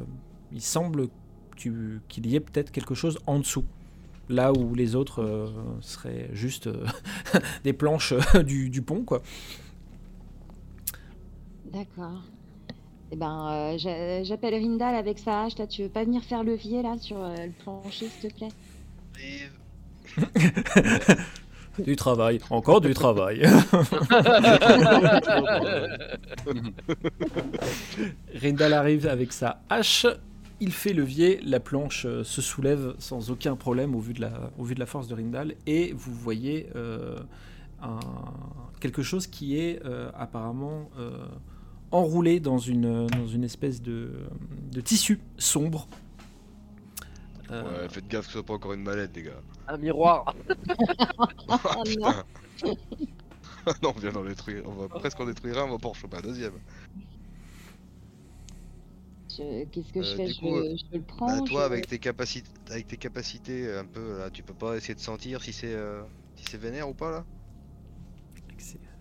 il 0.53 0.61
semble 0.63 1.09
tu- 1.57 2.01
qu'il 2.09 2.27
y 2.27 2.37
ait 2.37 2.41
peut-être 2.41 2.71
quelque 2.71 2.95
chose 2.95 3.19
en 3.27 3.39
dessous. 3.41 3.65
Là 4.29 4.53
où 4.53 4.75
les 4.75 4.97
autres 4.97 5.53
seraient 5.81 6.29
juste 6.33 6.69
des 7.65 7.73
planches 7.73 8.15
du, 8.45 8.71
du 8.71 8.83
pont, 8.83 9.05
quoi. 9.05 9.23
D'accord. 11.65 12.23
Et 13.13 13.17
ben 13.17 13.49
euh, 13.51 13.79
j'a- 13.79 14.25
j'appelle 14.25 14.55
Rindal 14.55 14.95
avec 14.95 15.19
sa 15.19 15.43
hache 15.45 15.57
là. 15.59 15.67
Tu 15.67 15.83
veux 15.83 15.89
pas 15.89 16.05
venir 16.05 16.23
faire 16.25 16.43
levier 16.45 16.83
là 16.83 16.97
sur 16.99 17.19
euh, 17.23 17.35
le 17.47 17.53
plancher 17.53 18.09
s'il 18.09 18.31
te 18.31 18.37
plaît? 18.37 18.49
Du 21.85 21.95
travail, 21.95 22.41
encore 22.49 22.81
du 22.81 22.95
travail. 22.95 23.43
Rindal 28.35 28.73
arrive 28.73 29.07
avec 29.07 29.33
sa 29.33 29.61
hache, 29.69 30.07
il 30.61 30.73
fait 30.73 30.93
levier, 30.93 31.41
la 31.45 31.61
planche 31.61 32.07
euh, 32.07 32.25
se 32.25 32.41
soulève 32.41 32.95
sans 32.99 33.31
aucun 33.31 33.57
problème 33.57 33.95
au 33.95 34.01
vu 34.01 34.15
de 34.15 34.23
la, 34.23 34.33
au 34.59 34.65
vu 34.65 34.75
de 34.75 34.81
la 34.81 34.87
force 34.87 35.07
de 35.09 35.15
Rindal, 35.15 35.55
et 35.67 35.93
vous 35.93 36.15
voyez 36.15 36.69
euh, 36.77 37.19
un- 37.83 38.01
quelque 38.81 39.03
chose 39.03 39.27
qui 39.27 39.59
est 39.59 39.85
euh, 39.85 40.11
apparemment 40.15 40.89
euh, 40.99 41.11
enroulé 41.91 42.41
dans 42.41 42.59
une, 42.59 43.07
dans 43.07 43.27
une 43.27 43.45
espèce 43.45 43.81
de, 43.83 44.13
de 44.73 44.81
tissu 44.81 45.21
sombre. 45.39 45.89
Euh, 47.51 47.83
Ouais, 47.83 47.89
faites 47.89 48.09
gaffe 48.09 48.27
que 48.27 48.33
ce 48.33 48.39
soit 48.39 48.47
pas 48.47 48.55
encore 48.55 48.73
une 48.73 48.83
mallette, 48.83 49.15
les 49.17 49.23
gars. 49.23 49.41
Un 49.69 49.77
miroir 49.79 50.35
Oh 51.49 51.83
non. 51.87 52.25
non, 53.83 53.93
on 53.97 54.01
vient 54.01 54.13
d'en 54.13 54.25
détruire. 54.25 54.63
On 54.67 54.73
va 54.75 54.89
presque 54.89 55.21
en 55.21 55.27
détruire 55.27 55.59
un, 55.59 55.65
on 55.65 55.71
va 55.73 55.79
pas 55.79 55.89
en 55.89 55.95
choper 55.95 56.17
un 56.19 56.21
deuxième. 56.23 56.55
Je- 59.31 59.65
Qu'est-ce 59.67 59.93
que 59.93 60.03
je 60.03 60.05
Euh, 60.05 60.17
fais? 60.17 60.27
du 60.27 60.35
je, 60.35 60.41
coup, 60.41 60.57
je 60.57 60.97
le 60.97 61.03
Bah, 61.03 61.07
prends 61.07 61.45
toi, 61.47 61.61
je- 61.61 61.67
avec 61.67 61.87
tes 61.87 61.99
capacités, 61.99 62.49
avec 62.71 62.87
tes 62.89 62.97
capacités 62.97 63.73
un 63.75 63.85
peu 63.87 64.19
là, 64.19 64.31
tu 64.31 64.43
peux 64.43 64.55
pas 64.55 64.77
essayer 64.77 64.95
de 64.95 65.01
sentir 65.01 65.43
si 65.43 65.53
c'est 65.53 65.75
euh, 65.75 66.03
si 66.37 66.45
c'est 66.51 66.59
vénère 66.59 66.89
ou 66.89 66.95
pas 66.95 67.11
là? 67.11 67.25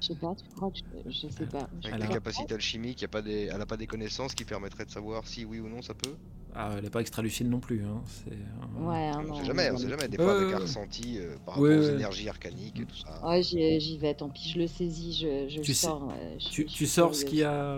Je 0.08 0.14
sais 0.14 0.20
pas, 0.20 0.36
tu 0.36 0.46
crois 0.56 0.70
que 0.72 0.78
je, 0.78 1.12
je 1.12 1.28
sais 1.28 1.46
pas. 1.48 1.68
Je 1.84 1.88
Avec 1.90 2.08
pas. 2.08 2.14
capacités 2.14 2.54
alchimiques, 2.54 3.02
y 3.02 3.06
a 3.06 3.08
pas 3.08 3.22
des, 3.24 3.50
elle 3.52 3.60
a 3.62 3.66
pas 3.66 3.78
des 3.78 3.88
connaissances 3.88 4.36
qui 4.36 4.46
permettraient 4.46 4.86
de 4.86 4.92
savoir 4.92 5.26
si 5.28 5.46
oui 5.46 5.60
ou 5.60 5.68
non 5.68 5.82
ça 5.82 5.94
peut. 5.96 6.16
Ah, 6.58 6.74
elle 6.78 6.84
n'est 6.84 6.90
pas 6.90 7.02
extra 7.02 7.22
lucide 7.22 7.50
non 7.50 7.60
plus. 7.60 7.84
hein, 7.84 8.02
c'est, 8.06 8.32
euh, 8.32 8.86
Ouais, 8.88 9.08
hein, 9.08 9.22
on 9.26 9.28
non, 9.28 9.36
sait 9.36 9.46
jamais, 9.46 9.72
on 9.72 9.78
sait 9.78 9.86
mais- 9.86 9.90
jamais. 9.90 10.08
Des 10.08 10.18
fois 10.18 10.38
avec 10.38 10.54
Euh, 10.54 10.56
un 10.56 10.60
ressenti 10.60 11.18
euh, 11.18 11.36
par 11.46 11.60
ouais, 11.60 11.72
rapport 11.74 11.84
aux 11.86 11.88
ouais. 11.90 11.96
énergies 11.96 12.30
arcaniques 12.30 12.80
et 12.80 12.86
tout 12.86 12.96
ça. 12.96 13.28
Ouais, 13.28 13.42
j'y 13.44 13.80
j'y 13.82 13.98
vais, 13.98 14.14
tant 14.14 14.30
pis, 14.30 14.50
je 14.50 14.60
le 14.60 14.68
saisis, 14.68 15.14
je, 15.22 15.50
je 15.50 15.62
Tu 15.62 15.72
le 15.72 15.76
sais- 15.76 15.88
sors. 15.88 16.10
euh, 16.12 16.36
je 16.40 16.62
Tu, 16.64 16.86
sors 16.86 17.14
ce 17.16 17.26
qu'il 17.26 17.40
y 17.40 17.44
a, 17.44 17.78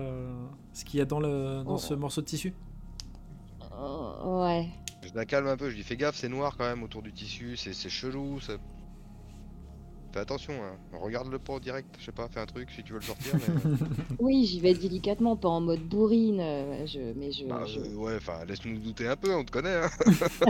ce 0.73 0.85
qu'il 0.85 0.99
y 0.99 1.01
a 1.01 1.05
dans, 1.05 1.19
le, 1.19 1.63
dans 1.63 1.75
Oh. 1.75 1.77
ce 1.77 1.93
morceau 1.95 2.21
de 2.21 2.27
tissu? 2.27 2.53
Euh, 3.73 4.43
ouais. 4.45 4.67
Je 5.03 5.13
la 5.15 5.25
calme 5.25 5.47
un 5.47 5.57
peu, 5.57 5.69
je 5.69 5.75
lui 5.75 5.83
fais 5.83 5.95
gaffe, 5.97 6.15
c'est 6.17 6.29
noir 6.29 6.55
quand 6.57 6.65
même 6.65 6.83
autour 6.83 7.01
du 7.01 7.13
tissu, 7.13 7.55
c'est 7.57 7.73
c'est 7.73 7.89
chelou. 7.89 8.39
Ça... 8.41 8.53
Fais 10.13 10.19
attention, 10.19 10.53
hein. 10.53 10.77
regarde 11.01 11.29
le 11.29 11.37
pas 11.37 11.59
direct, 11.59 11.95
je 11.99 12.05
sais 12.05 12.11
pas, 12.11 12.27
fais 12.29 12.39
un 12.39 12.45
truc 12.45 12.71
si 12.71 12.81
tu 12.83 12.93
veux 12.93 12.99
le 12.99 13.05
sortir. 13.05 13.33
Mais... 13.35 13.71
Oui, 14.19 14.45
j'y 14.45 14.59
vais 14.59 14.73
délicatement, 14.73 15.35
pas 15.35 15.49
en 15.49 15.61
mode 15.61 15.81
bourrine, 15.87 16.39
euh, 16.39 16.85
je, 16.87 17.13
mais 17.17 17.31
je, 17.31 17.45
Bah, 17.45 17.65
je- 17.65 17.79
euh, 17.79 17.95
ouais, 17.95 18.15
enfin 18.15 18.45
laisse-nous 18.45 18.73
nous 18.73 18.79
douter 18.79 19.07
un 19.07 19.15
peu, 19.17 19.35
on 19.35 19.43
te 19.43 19.51
connaît. 19.51 19.75
Hein. 19.83 19.89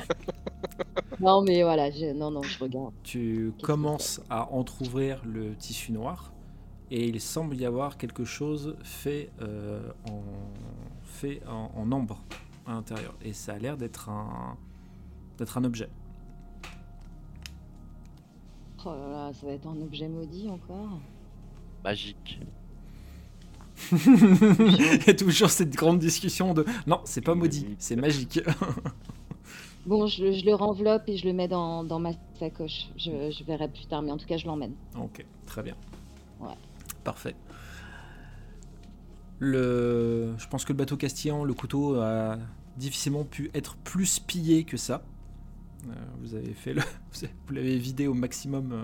Non, 1.20 1.42
mais 1.42 1.64
voilà, 1.64 1.90
je... 1.90 2.14
non, 2.14 2.30
non, 2.30 2.44
je 2.44 2.60
regarde. 2.60 2.94
Tu 3.04 3.52
commences 3.64 4.22
à 4.30 4.52
entr'ouvrir 4.52 5.22
le 5.26 5.56
tissu 5.56 5.92
noir 5.92 6.32
et 6.92 7.08
il 7.08 7.20
semble 7.20 7.56
y 7.58 7.66
avoir 7.66 7.98
quelque 7.98 8.24
chose 8.24 8.76
fait, 8.84 9.32
euh, 9.42 9.82
en, 10.10 10.22
fait 11.04 11.42
en, 11.48 11.72
en 11.76 11.92
ambre 11.92 12.24
à 12.68 12.74
l'intérieur. 12.74 13.16
Et 13.24 13.34
ça 13.34 13.54
a 13.54 13.58
l'air 13.58 13.78
d'être 13.78 14.10
un, 14.10 14.58
d'être 15.40 15.58
un 15.58 15.64
objet. 15.64 15.90
Oh 18.88 18.92
là 18.96 19.10
là, 19.28 19.32
ça 19.34 19.46
va 19.48 19.54
être 19.54 19.68
un 19.68 19.82
objet 19.82 20.08
maudit 20.08 20.50
encore. 20.50 21.00
Magique. 21.84 22.40
Il 23.92 25.04
y 25.06 25.10
a 25.10 25.14
toujours 25.14 25.50
cette 25.50 25.76
grande 25.76 26.00
discussion 26.00 26.54
de 26.54 26.66
non, 26.88 27.02
c'est 27.06 27.22
pas 27.22 27.36
maudit, 27.36 27.68
c'est 27.80 27.96
magique. 27.96 28.40
Bon, 29.86 30.06
je, 30.06 30.22
le- 30.26 30.32
je 30.34 30.44
le 30.46 30.54
renveloppe 30.54 31.04
et 31.08 31.16
je 31.16 31.26
le 31.26 31.32
mets 31.32 31.48
dans, 31.48 31.86
dans 31.86 31.98
ma 32.00 32.12
sacoche. 32.40 32.90
Je, 32.98 33.32
je 33.32 33.44
verrai 33.46 33.70
plus 33.70 33.86
tard, 33.86 34.02
mais 34.02 34.12
en 34.12 34.18
tout 34.18 34.26
cas, 34.26 34.36
je 34.36 34.46
l'emmène. 34.46 34.74
ok, 35.00 35.26
très 35.46 35.64
bien. 35.64 35.76
Ouais. 36.42 36.56
Parfait. 37.06 37.36
Le... 39.40 40.34
Je 40.38 40.48
pense 40.48 40.66
que 40.66 40.74
le 40.74 40.78
bateau 40.78 40.98
castillan, 40.98 41.46
le 41.46 41.54
couteau, 41.54 41.96
a 42.02 42.38
difficilement 42.76 43.24
pu 43.24 43.50
être 43.54 43.78
plus 43.78 44.20
pillé 44.20 44.66
que 44.66 44.76
ça. 44.76 45.04
Euh, 45.90 45.94
vous 46.22 46.36
avez 46.36 46.54
fait 46.54 46.74
le... 46.74 46.82
vous 47.48 47.54
l'avez 47.54 47.78
vidé 47.78 48.08
au 48.08 48.14
maximum 48.14 48.72
euh, 48.72 48.84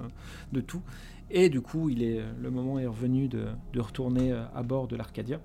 de 0.52 0.62
tout. 0.62 0.82
Et 1.30 1.50
du 1.50 1.62
coup, 1.62 1.90
il 1.90 2.04
est... 2.04 2.22
le 2.42 2.52
moment 2.52 2.80
est 2.80 2.86
revenu 2.88 3.28
de, 3.28 3.46
de 3.74 3.82
retourner 3.82 4.32
euh, 4.32 4.44
à 4.56 4.64
bord 4.64 4.88
de 4.88 4.96
l'Arcadia. 4.96 5.40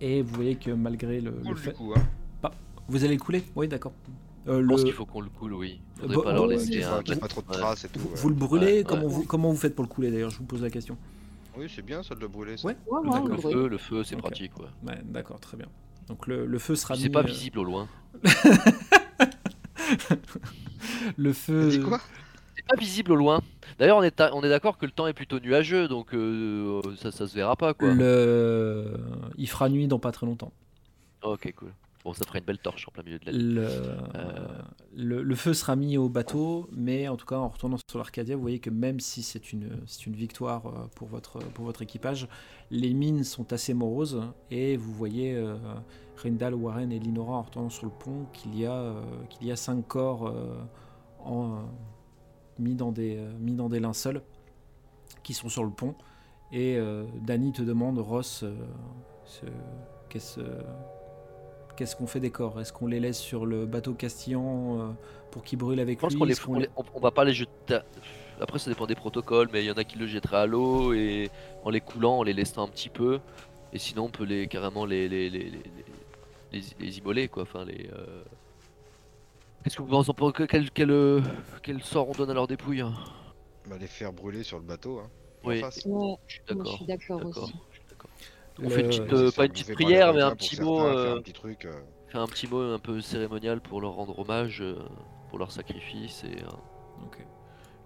Et 0.00 0.22
vous 0.22 0.34
voyez 0.34 0.56
que 0.56 0.70
malgré 0.70 1.20
le, 1.20 1.32
fait... 1.56 1.72
coup, 1.74 1.92
hein. 1.96 2.02
Vous 2.88 3.04
allez 3.04 3.14
le 3.14 3.20
couler? 3.20 3.44
Oui, 3.54 3.68
d'accord. 3.68 3.92
Euh, 4.48 4.60
Je 4.60 4.66
pense 4.66 4.78
le- 4.80 4.84
qu'il 4.86 4.92
faut 4.94 5.06
qu'on 5.06 5.20
le 5.20 5.28
coule, 5.30 5.54
oui. 5.54 5.80
Faudrait 6.00 6.16
Bon, 6.16 6.22
pas 6.22 6.32
leur 6.32 6.42
bon, 6.42 6.48
laisser 6.48 6.78
oui, 6.78 6.82
un. 6.82 7.00
Pas 7.16 7.28
trop 7.28 7.42
de 7.42 7.46
Ouais. 7.46 7.52
traces 7.56 7.84
et 7.84 7.88
tout. 7.88 8.00
ouais. 8.00 8.10
Vous 8.16 8.28
le 8.28 8.34
brûlez? 8.34 8.78
Ouais, 8.78 8.84
comment, 8.84 9.02
ouais. 9.04 9.08
Vous, 9.08 9.22
comment 9.24 9.50
vous 9.50 9.56
faites 9.56 9.76
pour 9.76 9.84
le 9.84 9.88
couler 9.88 10.10
d'ailleurs? 10.10 10.30
Je 10.30 10.38
vous 10.38 10.44
pose 10.44 10.60
la 10.62 10.70
question. 10.70 10.96
Oui, 11.56 11.70
c'est 11.72 11.82
bien 11.82 12.02
ça 12.02 12.16
de 12.16 12.20
le 12.20 12.26
brûler. 12.28 12.56
Ça. 12.56 12.66
Ouais. 12.66 12.76
Ouais, 12.90 12.98
ouais, 12.98 13.04
D'accord. 13.10 13.22
on 13.24 13.28
Le 13.28 13.36
feu, 13.38 13.68
le 13.68 13.78
feu, 13.78 14.02
c'est 14.02 14.16
pratique, 14.16 14.52
quoi. 14.54 14.70
Ouais, 14.84 15.00
d'accord, 15.04 15.38
très 15.38 15.56
bien. 15.56 15.68
Donc 16.08 16.26
le, 16.26 16.44
le 16.46 16.58
feu 16.58 16.74
sera 16.74 16.96
C'est 16.96 17.08
pas 17.08 17.20
euh, 17.20 17.26
visible 17.26 17.60
au 17.60 17.64
loin. 17.64 17.86
Le 21.16 21.32
feu. 21.32 21.68
dit 21.68 21.80
quoi? 21.80 22.00
C'est 22.56 22.66
pas 22.66 22.76
visible 22.78 23.12
au 23.12 23.16
loin. 23.16 23.40
D'ailleurs, 23.78 23.96
on 23.98 24.02
est, 24.02 24.10
ta- 24.12 24.34
on 24.34 24.42
est 24.42 24.48
d'accord 24.48 24.78
que 24.78 24.86
le 24.86 24.92
temps 24.92 25.06
est 25.06 25.12
plutôt 25.14 25.40
nuageux, 25.40 25.88
donc 25.88 26.14
euh, 26.14 26.80
ça, 26.96 27.10
ça 27.10 27.26
se 27.26 27.34
verra 27.34 27.56
pas 27.56 27.74
quoi. 27.74 27.92
Le... 27.94 28.92
Il 29.36 29.48
fera 29.48 29.68
nuit 29.68 29.88
dans 29.88 29.98
pas 29.98 30.12
très 30.12 30.26
longtemps. 30.26 30.52
Ok, 31.22 31.52
cool. 31.56 31.72
Bon, 32.04 32.12
ça 32.12 32.24
ferait 32.26 32.40
une 32.40 32.44
belle 32.44 32.58
torche 32.58 32.88
en 32.88 32.90
plein 32.90 33.04
milieu 33.04 33.20
de 33.20 33.26
la. 33.26 33.32
Le... 33.32 33.66
Euh. 34.16 34.58
le, 34.96 35.22
le 35.22 35.34
feu 35.36 35.54
sera 35.54 35.76
mis 35.76 35.96
au 35.98 36.08
bateau, 36.08 36.68
mais 36.72 37.06
en 37.06 37.16
tout 37.16 37.26
cas 37.26 37.36
en 37.38 37.48
retournant 37.48 37.76
sur 37.88 37.98
l'Arcadia, 37.98 38.34
vous 38.34 38.42
voyez 38.42 38.58
que 38.58 38.70
même 38.70 38.98
si 38.98 39.22
c'est 39.22 39.52
une, 39.52 39.70
c'est 39.86 40.06
une 40.06 40.16
victoire 40.16 40.66
euh, 40.66 40.88
pour 40.96 41.06
votre, 41.06 41.38
pour 41.38 41.64
votre 41.64 41.80
équipage, 41.82 42.26
les 42.72 42.92
mines 42.92 43.22
sont 43.22 43.52
assez 43.52 43.72
moroses 43.72 44.20
et 44.50 44.76
vous 44.76 44.92
voyez 44.92 45.34
euh, 45.36 45.54
Rindal, 46.16 46.54
Warren 46.56 46.90
et 46.90 46.98
Linora 46.98 47.34
en 47.36 47.42
retournant 47.42 47.70
sur 47.70 47.84
le 47.86 47.92
pont 47.92 48.26
qu'il 48.32 48.58
y 48.58 48.66
a, 48.66 48.72
euh, 48.72 49.00
qu'il 49.30 49.46
y 49.46 49.52
a 49.52 49.56
cinq 49.56 49.86
corps 49.86 50.34
en, 51.20 51.62
mis, 52.58 52.74
dans 52.74 52.90
des, 52.90 53.16
mis 53.38 53.54
dans 53.54 53.68
des 53.68 53.78
linceuls 53.78 54.22
qui 55.22 55.34
sont 55.34 55.48
sur 55.48 55.62
le 55.62 55.70
pont. 55.70 55.94
Et 56.50 56.78
Danny 57.22 57.52
te 57.52 57.62
demande, 57.62 57.98
Ross, 57.98 58.44
ce- 59.24 59.46
qu'est-ce 60.10 60.40
qu'est-ce 61.82 61.96
qu'on 61.96 62.06
fait 62.06 62.20
des 62.20 62.30
corps? 62.30 62.60
Est-ce 62.60 62.72
qu'on 62.72 62.86
les 62.86 63.00
laisse 63.00 63.18
sur 63.18 63.44
le 63.44 63.66
bateau 63.66 63.92
castillan 63.94 64.78
euh, 64.78 64.88
pour 65.32 65.42
qu'ils 65.42 65.58
brûlent 65.58 65.80
avec 65.80 65.98
Je 65.98 66.00
pense 66.00 66.12
lui? 66.12 66.18
qu'on 66.20 66.24
les, 66.26 66.34
on, 66.46 66.54
les- 66.54 66.60
les- 66.66 66.68
on- 66.76 66.84
on 66.94 67.00
va 67.00 67.10
pas 67.10 67.24
les 67.24 67.32
jeter. 67.34 67.80
Après, 68.40 68.60
ça 68.60 68.70
dépend 68.70 68.86
des 68.86 68.94
protocoles, 68.94 69.48
mais 69.52 69.64
il 69.64 69.66
y 69.66 69.70
en 69.72 69.74
a 69.74 69.82
qui 69.82 69.98
le 69.98 70.06
jetteraient 70.06 70.36
à 70.36 70.46
l'eau 70.46 70.92
et 70.94 71.28
en 71.64 71.70
les 71.70 71.80
coulant, 71.80 72.18
en 72.18 72.22
les 72.22 72.34
laissant 72.34 72.62
un 72.62 72.68
petit 72.68 72.88
peu. 72.88 73.18
Et 73.72 73.78
sinon, 73.78 74.04
on 74.04 74.08
peut 74.10 74.22
les 74.24 74.46
carrément 74.46 74.84
les 74.86 75.08
les, 75.08 75.28
les, 75.28 75.50
les, 75.50 75.62
les- 76.52 76.62
les 76.78 76.98
immoler 76.98 77.26
quoi. 77.26 77.42
Enfin, 77.42 77.64
les. 77.64 77.90
euh, 77.92 78.22
Qu'est-ce 79.64 79.76
que 79.76 79.82
vous 79.82 79.88
pensez 79.88 80.12
quel, 80.48 80.70
quel, 80.70 80.90
euh, 80.92 81.20
quel 81.64 81.82
sort 81.82 82.08
on 82.08 82.12
donne 82.12 82.30
à 82.30 82.34
leur 82.34 82.46
dépouille 82.46 82.80
hein? 82.82 82.94
Bah, 83.68 83.76
les 83.80 83.86
faire 83.88 84.12
brûler 84.12 84.44
sur 84.44 84.58
le 84.58 84.64
bateau. 84.64 85.00
Hein, 85.00 85.10
en 85.44 85.48
Oui. 85.48 85.58
face. 85.60 85.82
Ouais, 85.84 86.14
Je 86.28 86.34
suis 86.76 86.84
d'accord, 86.86 87.24
aussi. 87.26 87.54
Le- 88.58 88.66
On 88.66 88.70
fait 88.70 88.80
une 88.82 88.88
petite, 88.88 89.12
euh, 89.12 89.30
pas 89.30 89.44
une 89.46 89.52
petite 89.52 89.74
prière, 89.74 90.12
mais 90.14 90.20
un 90.22 90.34
petit 90.34 90.56
certains, 90.56 90.70
mot. 90.70 90.78
faire 90.80 90.96
euh, 90.96 91.16
un 91.16 91.20
petit 91.20 91.32
truc. 91.32 91.64
euh, 91.66 91.72
un 92.14 92.26
petit 92.26 92.46
mot 92.46 92.60
un 92.60 92.78
peu 92.78 93.00
cérémonial 93.00 93.60
pour 93.60 93.80
leur 93.80 93.92
rendre 93.92 94.18
hommage 94.18 94.60
euh, 94.60 94.76
pour 95.30 95.38
leur 95.38 95.50
sacrifice 95.50 96.24
et 96.24 96.36
Ok. 97.04 97.18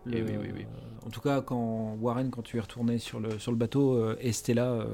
Le- 0.04 0.22
oui, 0.24 0.32
oui, 0.40 0.48
oui. 0.54 0.66
En 1.06 1.10
tout 1.10 1.20
cas, 1.20 1.40
quand 1.40 1.96
Warren, 2.00 2.30
quand 2.30 2.42
tu 2.42 2.56
es 2.58 2.60
retourné 2.60 2.98
sur 2.98 3.18
le, 3.20 3.38
sur 3.38 3.50
le 3.52 3.56
bateau, 3.56 3.94
euh, 3.94 4.16
Estella 4.20 4.66
euh, 4.70 4.86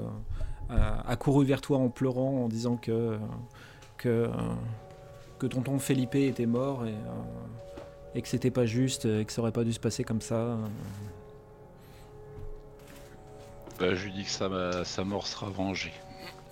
a, 0.71 1.09
a 1.11 1.17
couru 1.17 1.45
vers 1.45 1.61
toi 1.61 1.79
en 1.79 1.89
pleurant, 1.89 2.45
en 2.45 2.49
disant 2.49 2.77
que, 2.77 3.19
que, 3.99 4.29
que 5.39 5.47
tonton 5.47 5.79
Felipe 5.79 6.15
était 6.15 6.47
mort 6.47 6.87
et, 6.87 6.91
euh, 6.91 6.95
et 8.15 8.23
que 8.23 8.29
c'était 8.29 8.51
pas 8.51 8.65
juste, 8.67 9.05
et 9.07 9.25
que 9.25 9.33
ça 9.33 9.41
aurait 9.43 9.53
pas 9.53 9.65
dû 9.65 9.73
se 9.73 9.81
passer 9.81 10.05
comme 10.05 10.21
ça. 10.23 10.57
Euh. 13.81 13.91
Bah, 13.91 13.95
je 13.95 14.05
lui 14.05 14.13
dis 14.13 14.25
que 14.25 14.31
sa, 14.31 14.85
sa 14.85 15.05
mort 15.05 15.27
sera 15.27 15.49
vengée. 15.51 15.93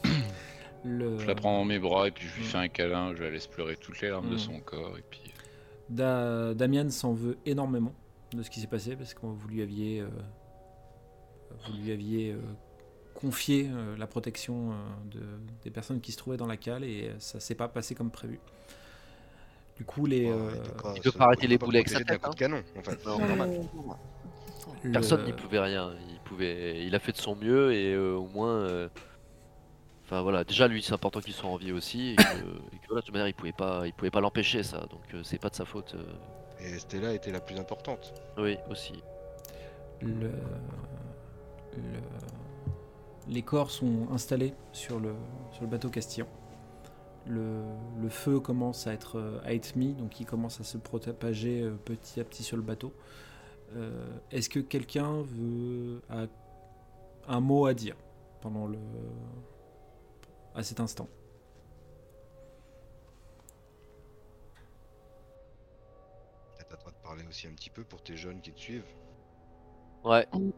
Le- 0.84 1.18
Je 1.18 1.26
la 1.26 1.34
prends 1.34 1.58
dans 1.58 1.64
mes 1.66 1.78
bras 1.78 2.08
et 2.08 2.10
puis 2.10 2.26
je 2.26 2.36
lui 2.36 2.42
Mm. 2.44 2.46
fais 2.46 2.58
un 2.58 2.68
câlin, 2.68 3.14
je 3.14 3.22
la 3.22 3.30
laisse 3.30 3.46
pleurer 3.46 3.76
toutes 3.76 4.00
les 4.00 4.08
larmes 4.08 4.30
de 4.30 4.36
Mm. 4.36 4.38
son 4.38 4.60
corps 4.60 4.96
et 4.96 5.02
puis 5.08 5.20
Da- 5.90 6.54
Damian 6.54 6.88
s'en 6.90 7.12
veut 7.12 7.36
énormément 7.44 7.92
de 8.32 8.42
ce 8.42 8.48
qui 8.50 8.60
s'est 8.60 8.66
passé 8.66 8.96
parce 8.96 9.12
que 9.12 9.20
vous 9.26 9.48
lui 9.48 9.60
aviez, 9.60 10.00
euh, 10.00 10.08
vous 11.66 11.82
lui 11.82 11.92
aviez 11.92 12.32
euh, 12.32 12.38
confié 13.12 13.68
euh, 13.70 13.96
la 13.98 14.06
protection 14.06 14.70
euh, 14.70 14.74
de, 15.10 15.20
des 15.64 15.70
personnes 15.70 16.00
qui 16.00 16.12
se 16.12 16.16
trouvaient 16.16 16.36
dans 16.38 16.46
la 16.46 16.56
cale 16.56 16.84
et 16.84 17.08
euh, 17.08 17.14
ça 17.18 17.40
s'est 17.40 17.56
pas 17.56 17.68
passé 17.68 17.94
comme 17.94 18.10
prévu. 18.10 18.40
Du 19.76 19.84
coup, 19.84 20.06
les, 20.06 20.26
ouais, 20.26 20.32
euh, 20.32 20.94
il 20.96 21.02
peut 21.02 21.10
pas 21.12 21.24
arrêter 21.24 21.46
les 21.46 21.58
boulets 21.58 21.78
avec 21.80 21.88
sa 21.88 21.98
d'un 22.00 22.16
coup 22.18 22.30
de 22.30 22.36
tête, 22.36 22.38
canon, 22.38 22.62
en 22.78 22.82
fait. 22.82 23.04
Non, 23.04 23.16
C'est 23.18 23.26
normal. 23.26 23.50
Le- 24.82 24.92
personne 24.92 25.24
n'y 25.24 25.32
pouvait 25.32 25.58
rien. 25.60 25.92
Il 26.10 26.18
pouvait, 26.20 26.84
il 26.86 26.94
a 26.94 26.98
fait 26.98 27.12
de 27.12 27.16
son 27.18 27.34
mieux 27.36 27.72
et 27.72 27.92
euh, 27.94 28.14
au 28.14 28.26
moins, 28.28 28.50
euh, 28.60 28.88
enfin 30.04 30.22
voilà, 30.22 30.44
déjà 30.44 30.68
lui 30.68 30.82
c'est 30.82 30.92
important 30.92 31.20
qu'il 31.20 31.32
soit 31.34 31.50
en 31.50 31.56
vie 31.56 31.72
aussi 31.72 32.10
et 32.12 32.16
que, 32.16 32.22
et 32.22 32.78
que, 32.78 32.86
voilà, 32.88 33.00
de 33.00 33.06
toute 33.06 33.12
manière 33.14 33.28
il 33.28 33.34
pouvait 33.34 33.52
pas, 33.52 33.82
il 33.86 33.92
pouvait 33.92 34.10
pas 34.10 34.20
l'empêcher 34.20 34.62
ça, 34.62 34.80
donc 34.90 35.02
euh, 35.14 35.22
c'est 35.24 35.38
pas 35.38 35.48
de 35.50 35.54
sa 35.56 35.64
faute. 35.64 35.94
euh. 35.96 36.04
Et 36.62 36.78
Stella 36.78 37.14
était 37.14 37.32
la 37.32 37.40
plus 37.40 37.58
importante. 37.58 38.12
Oui 38.38 38.56
aussi. 38.70 39.02
le- 40.02 40.30
le- 41.76 42.00
les 43.28 43.42
corps 43.42 43.70
sont 43.70 44.08
installés 44.12 44.54
sur 44.72 44.98
le, 44.98 45.14
sur 45.52 45.62
le 45.62 45.68
bateau 45.68 45.88
Castillan. 45.88 46.26
Le, 47.26 47.60
le 48.02 48.08
feu 48.08 48.40
commence 48.40 48.86
à 48.86 48.92
être, 48.94 49.40
à 49.44 49.52
être 49.52 49.76
mis, 49.76 49.92
donc 49.92 50.18
il 50.20 50.26
commence 50.26 50.60
à 50.60 50.64
se 50.64 50.78
propager 50.78 51.70
petit 51.84 52.18
à 52.20 52.24
petit 52.24 52.42
sur 52.42 52.56
le 52.56 52.62
bateau. 52.62 52.92
Euh, 53.76 54.18
Est-ce 54.30 54.48
que 54.48 54.58
quelqu'un 54.60 55.22
veut 55.22 56.02
a 56.10 56.26
un 57.28 57.40
mot 57.40 57.66
à 57.66 57.74
dire 57.74 57.96
pendant 58.40 58.66
le 58.66 58.78
à 60.54 60.62
cet 60.62 60.80
instant? 60.80 61.08
Peut-être 66.56 66.72
à 66.74 66.76
toi 66.76 66.90
de 66.92 66.96
parler 67.02 67.24
aussi 67.28 67.46
un 67.46 67.52
petit 67.54 67.70
peu 67.70 67.84
pour 67.84 68.02
tes 68.02 68.16
jeunes 68.16 68.40
qui 68.40 68.52
te 68.52 68.58
suivent. 68.60 68.84
Ouais. 70.04 70.26
Oui. 70.34 70.52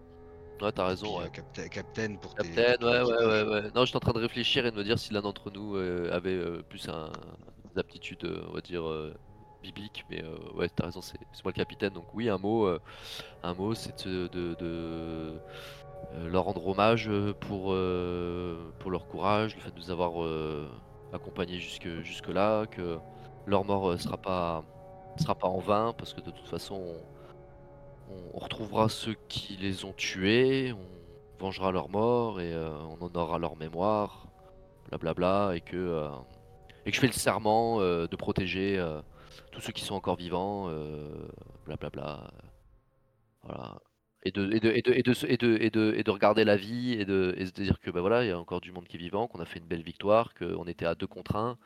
Ouais, 0.61 0.73
t'as 0.73 0.87
raison. 0.87 1.19
euh, 1.21 1.25
Ouais. 1.25 1.31
Capta- 1.31 1.69
Captain 1.69 2.17
pour 2.17 2.35
tes. 2.35 2.51
Captain, 2.51 2.87
ouais, 2.87 3.03
ouais, 3.03 3.25
ouais, 3.27 3.51
ouais. 3.51 3.71
Non, 3.75 3.85
j'étais 3.85 3.97
en 3.97 4.01
train 4.01 4.13
de 4.13 4.21
réfléchir 4.21 4.65
et 4.65 4.71
de 4.71 4.77
me 4.77 4.85
dire 4.85 4.99
si 4.99 5.13
l'un 5.13 5.21
d'entre 5.23 5.51
nous 5.51 5.77
euh, 5.77 6.11
avait 6.13 6.31
euh, 6.37 6.63
plus 6.63 6.89
un, 6.89 7.11
des 7.75 7.81
aptitudes, 7.81 8.25
euh, 8.25 8.45
on 8.49 8.53
va 8.53 8.61
dire, 8.61 8.85
bibliques. 9.63 10.05
Mais 10.11 10.23
euh, 10.23 10.37
ouais, 10.55 10.69
t'as 10.69 10.87
raison, 10.87 11.01
c'est 11.01 11.19
moi 11.45 11.53
le 11.53 11.53
capitaine. 11.53 11.93
Donc 11.93 12.07
oui, 12.15 12.29
un 12.29 12.39
mot, 12.39 12.67
euh, 12.67 12.81
un 13.43 13.55
mot, 13.55 13.75
c'est 13.75 14.07
de, 14.07 14.57
euh, 14.61 15.39
leur 16.25 16.45
rendre 16.45 16.67
hommage 16.67 17.11
pour, 17.41 17.75
pour 18.79 18.91
leur 18.91 19.07
courage, 19.07 19.55
le 19.55 19.63
fait 19.63 19.71
de 19.71 19.79
nous 19.79 19.91
avoir 19.91 20.13
accompagnés 21.13 21.59
jusque, 21.59 21.89
jusque 22.03 22.29
là, 22.29 22.67
que 22.67 22.99
leur 23.47 23.65
mort 23.65 23.99
sera 23.99 24.17
pas 24.17 24.65
sera 25.19 25.35
pas 25.35 25.49
en 25.49 25.59
vain 25.59 25.95
parce 25.97 26.15
que 26.15 26.23
de 26.23 26.31
toute 26.31 26.49
façon 26.49 26.83
on, 28.35 28.39
retrouvera 28.39 28.89
ceux 28.89 29.15
qui 29.29 29.57
les 29.57 29.85
ont 29.85 29.93
tués, 29.93 30.73
on 30.73 31.43
vengera 31.43 31.71
leur 31.71 31.89
mort 31.89 32.41
et 32.41 32.55
on 32.55 33.03
honorera 33.05 33.39
leur 33.39 33.57
mémoire, 33.57 34.27
blablabla, 34.89 35.53
et 35.55 35.61
que 35.61 36.09
et 36.85 36.91
que 36.91 36.95
je 36.95 37.01
fais 37.01 37.07
le 37.07 37.13
serment 37.13 37.79
de 37.81 38.17
protéger 38.17 38.79
tous 39.51 39.61
ceux 39.61 39.73
qui 39.73 39.85
sont 39.85 39.95
encore 39.95 40.17
vivants, 40.17 40.71
blablabla, 41.67 42.31
voilà. 43.43 43.81
Et 44.25 44.31
de, 44.31 46.11
regarder 46.11 46.45
la 46.45 46.57
vie 46.57 46.93
et 46.93 47.05
de, 47.05 47.35
et 47.37 47.41
de 47.43 47.47
se 47.47 47.53
dire 47.61 47.81
que 47.81 47.91
bah 47.91 48.01
voilà, 48.01 48.25
il 48.25 48.29
y 48.29 48.31
a 48.31 48.39
encore 48.39 48.61
du 48.61 48.71
monde 48.71 48.87
qui 48.87 48.97
est 48.97 49.01
vivant, 49.01 49.27
qu'on 49.27 49.41
a 49.41 49.45
fait 49.45 49.59
une 49.59 49.67
belle 49.67 49.83
victoire, 49.83 50.33
qu'on 50.35 50.65
était 50.69 50.87
à 50.87 50.95
deux 50.95 51.09
contre 51.09 51.35
un, 51.35 51.59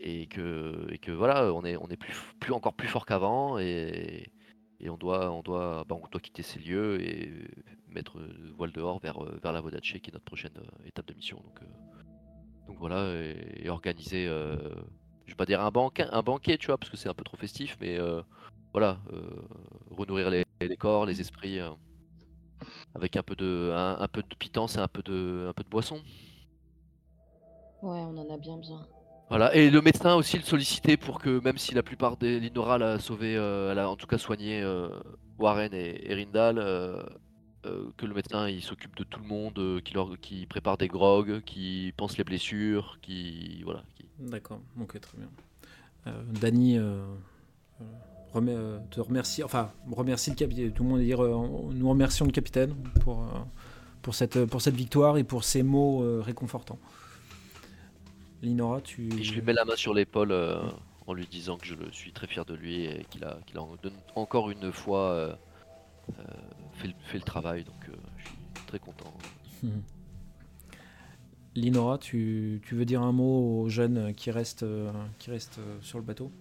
et 0.00 0.26
que, 0.26 0.86
et 0.90 0.96
que 0.98 1.12
voilà, 1.12 1.52
on 1.52 1.64
est, 1.64 1.76
on 1.76 1.88
est 1.88 1.98
plus, 1.98 2.14
plus, 2.40 2.52
encore 2.54 2.72
plus 2.72 2.88
fort 2.88 3.04
qu'avant, 3.04 3.58
et, 3.58 4.32
et 4.80 4.88
on 4.88 4.96
doit, 4.96 5.30
on, 5.30 5.42
doit, 5.42 5.84
bah, 5.86 5.96
on 6.02 6.08
doit 6.08 6.20
quitter 6.20 6.42
ces 6.42 6.58
lieux 6.60 7.00
et 7.02 7.30
mettre 7.88 8.18
le 8.18 8.50
voile 8.52 8.72
dehors 8.72 8.98
vers, 8.98 9.22
vers 9.42 9.52
la 9.52 9.60
Vodace, 9.60 9.82
qui 9.82 9.96
est 9.96 10.12
notre 10.12 10.24
prochaine 10.24 10.56
euh, 10.56 10.86
étape 10.88 11.06
de 11.06 11.14
mission. 11.14 11.36
Donc, 11.36 11.60
euh, 11.60 11.66
donc 12.68 12.78
voilà, 12.78 13.14
et, 13.14 13.64
et 13.64 13.68
organiser, 13.68 14.26
euh, 14.26 14.56
je 15.26 15.32
vais 15.32 15.36
pas 15.36 15.46
dire 15.46 15.60
un, 15.60 15.70
banquet, 15.70 16.06
un 16.10 16.22
banquet, 16.22 16.58
tu 16.58 16.66
vois, 16.68 16.78
parce 16.78 16.90
que 16.90 16.96
c'est 16.96 17.08
un 17.08 17.14
peu 17.14 17.24
trop 17.24 17.36
festif, 17.36 17.76
mais 17.80 17.98
euh, 17.98 18.22
voilà, 18.72 18.98
euh, 19.12 19.22
renourrir 19.90 20.30
les, 20.30 20.44
les 20.60 20.76
corps, 20.76 21.06
les 21.06 21.20
esprits, 21.20 21.60
euh, 21.60 21.70
avec 22.94 23.16
un 23.16 23.22
peu 23.22 23.34
de, 23.36 23.72
un, 23.74 24.00
un 24.00 24.08
peu 24.08 24.22
de 24.22 24.34
pitance 24.36 24.76
et 24.76 24.80
un 24.80 24.88
peu 24.88 25.02
de, 25.02 25.46
un 25.48 25.52
peu 25.52 25.64
de 25.64 25.68
boisson. 25.68 26.00
Ouais, 27.82 28.00
on 28.00 28.16
en 28.16 28.34
a 28.34 28.38
bien 28.38 28.56
besoin. 28.56 28.86
Voilà, 29.28 29.54
et 29.54 29.70
le 29.70 29.80
médecin 29.80 30.14
aussi 30.14 30.36
le 30.36 30.42
solliciter 30.44 30.96
pour 30.96 31.18
que 31.18 31.40
même 31.42 31.56
si 31.56 31.74
la 31.74 31.82
plupart 31.82 32.16
des 32.18 32.38
l'Inora 32.38 32.78
l'a 32.78 32.98
sauvé, 32.98 33.34
euh, 33.36 33.72
elle 33.72 33.78
a 33.78 33.88
en 33.88 33.96
tout 33.96 34.06
cas 34.06 34.18
soigné 34.18 34.60
euh, 34.62 34.90
Warren 35.38 35.72
et, 35.72 36.10
et 36.10 36.14
Rindal, 36.14 36.58
euh, 36.58 37.02
euh, 37.66 37.86
que 37.96 38.06
le 38.06 38.14
médecin 38.14 38.48
il 38.48 38.62
s'occupe 38.62 38.96
de 38.96 39.04
tout 39.04 39.20
le 39.20 39.26
monde, 39.28 39.58
euh, 39.58 39.80
qui 39.80 39.94
leur 39.94 40.18
qui 40.20 40.46
prépare 40.46 40.76
des 40.78 40.88
grogs, 40.88 41.40
qui 41.42 41.92
pense 41.96 42.16
les 42.18 42.24
blessures, 42.24 42.98
qui 43.02 43.62
voilà. 43.64 43.82
Qui... 43.96 44.04
D'accord, 44.18 44.60
ok, 44.80 45.00
très 45.00 45.18
bien. 45.18 45.28
Euh, 46.08 46.22
Dany 46.40 46.78
euh, 46.78 47.04
remet- 48.34 48.80
te 48.90 49.00
remercie, 49.00 49.42
enfin, 49.44 49.70
remercie 49.90 50.30
le 50.30 50.36
capitaine. 50.36 50.72
Tout 50.72 50.82
le 50.82 50.88
monde 50.88 51.00
dire, 51.00 51.22
nous 51.22 51.88
remercions 51.88 52.24
le 52.26 52.32
capitaine 52.32 52.74
pour, 53.02 53.24
pour, 54.02 54.14
cette, 54.14 54.44
pour 54.46 54.60
cette 54.60 54.74
victoire 54.74 55.16
et 55.18 55.24
pour 55.24 55.44
ces 55.44 55.62
mots 55.62 56.20
réconfortants. 56.22 56.78
Linora, 58.42 58.80
tu. 58.80 59.08
Et 59.18 59.22
je 59.22 59.34
lui 59.34 59.42
mets 59.42 59.52
la 59.52 59.64
main 59.64 59.76
sur 59.76 59.94
l'épaule 59.94 60.34
en 61.06 61.14
lui 61.14 61.26
disant 61.26 61.56
que 61.56 61.66
je 61.66 61.74
le 61.74 61.90
suis 61.92 62.12
très 62.12 62.26
fier 62.26 62.44
de 62.44 62.54
lui 62.54 62.84
et 62.84 63.06
qu'il 63.10 63.22
a, 63.24 63.38
qu'il 63.46 63.56
a 63.58 63.62
en- 63.62 63.76
de- 63.82 63.92
encore 64.16 64.50
une 64.50 64.72
fois 64.72 65.38
fait, 66.82 66.88
le, 66.88 66.94
fait 67.04 67.18
le 67.18 67.24
travail, 67.24 67.64
donc 67.64 67.88
euh, 67.88 67.92
je 68.18 68.24
suis 68.26 68.66
très 68.66 68.78
content. 68.78 69.12
Linora, 71.54 71.98
tu, 71.98 72.60
tu 72.64 72.74
veux 72.74 72.84
dire 72.84 73.02
un 73.02 73.12
mot 73.12 73.60
aux 73.62 73.68
jeunes 73.68 74.14
qui 74.14 74.30
restent, 74.30 74.62
euh, 74.62 74.90
qui 75.18 75.30
restent 75.30 75.58
euh, 75.58 75.78
sur 75.82 75.98
le 75.98 76.04
bateau? 76.04 76.32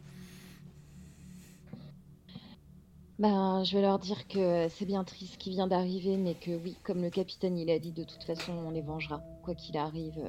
Ben, 3.19 3.63
je 3.63 3.75
vais 3.75 3.81
leur 3.83 3.99
dire 3.99 4.27
que 4.27 4.67
c'est 4.69 4.85
bien 4.85 5.03
triste 5.03 5.33
ce 5.33 5.37
qui 5.37 5.51
vient 5.51 5.67
d'arriver, 5.67 6.17
mais 6.17 6.33
que 6.33 6.51
oui, 6.51 6.75
comme 6.83 7.01
le 7.01 7.11
capitaine 7.11 7.57
il 7.57 7.69
a 7.69 7.77
dit, 7.77 7.91
de 7.91 8.03
toute 8.03 8.23
façon 8.23 8.53
on 8.53 8.71
les 8.71 8.81
vengera. 8.81 9.21
Quoi 9.43 9.53
qu'il 9.53 9.77
arrive, 9.77 10.19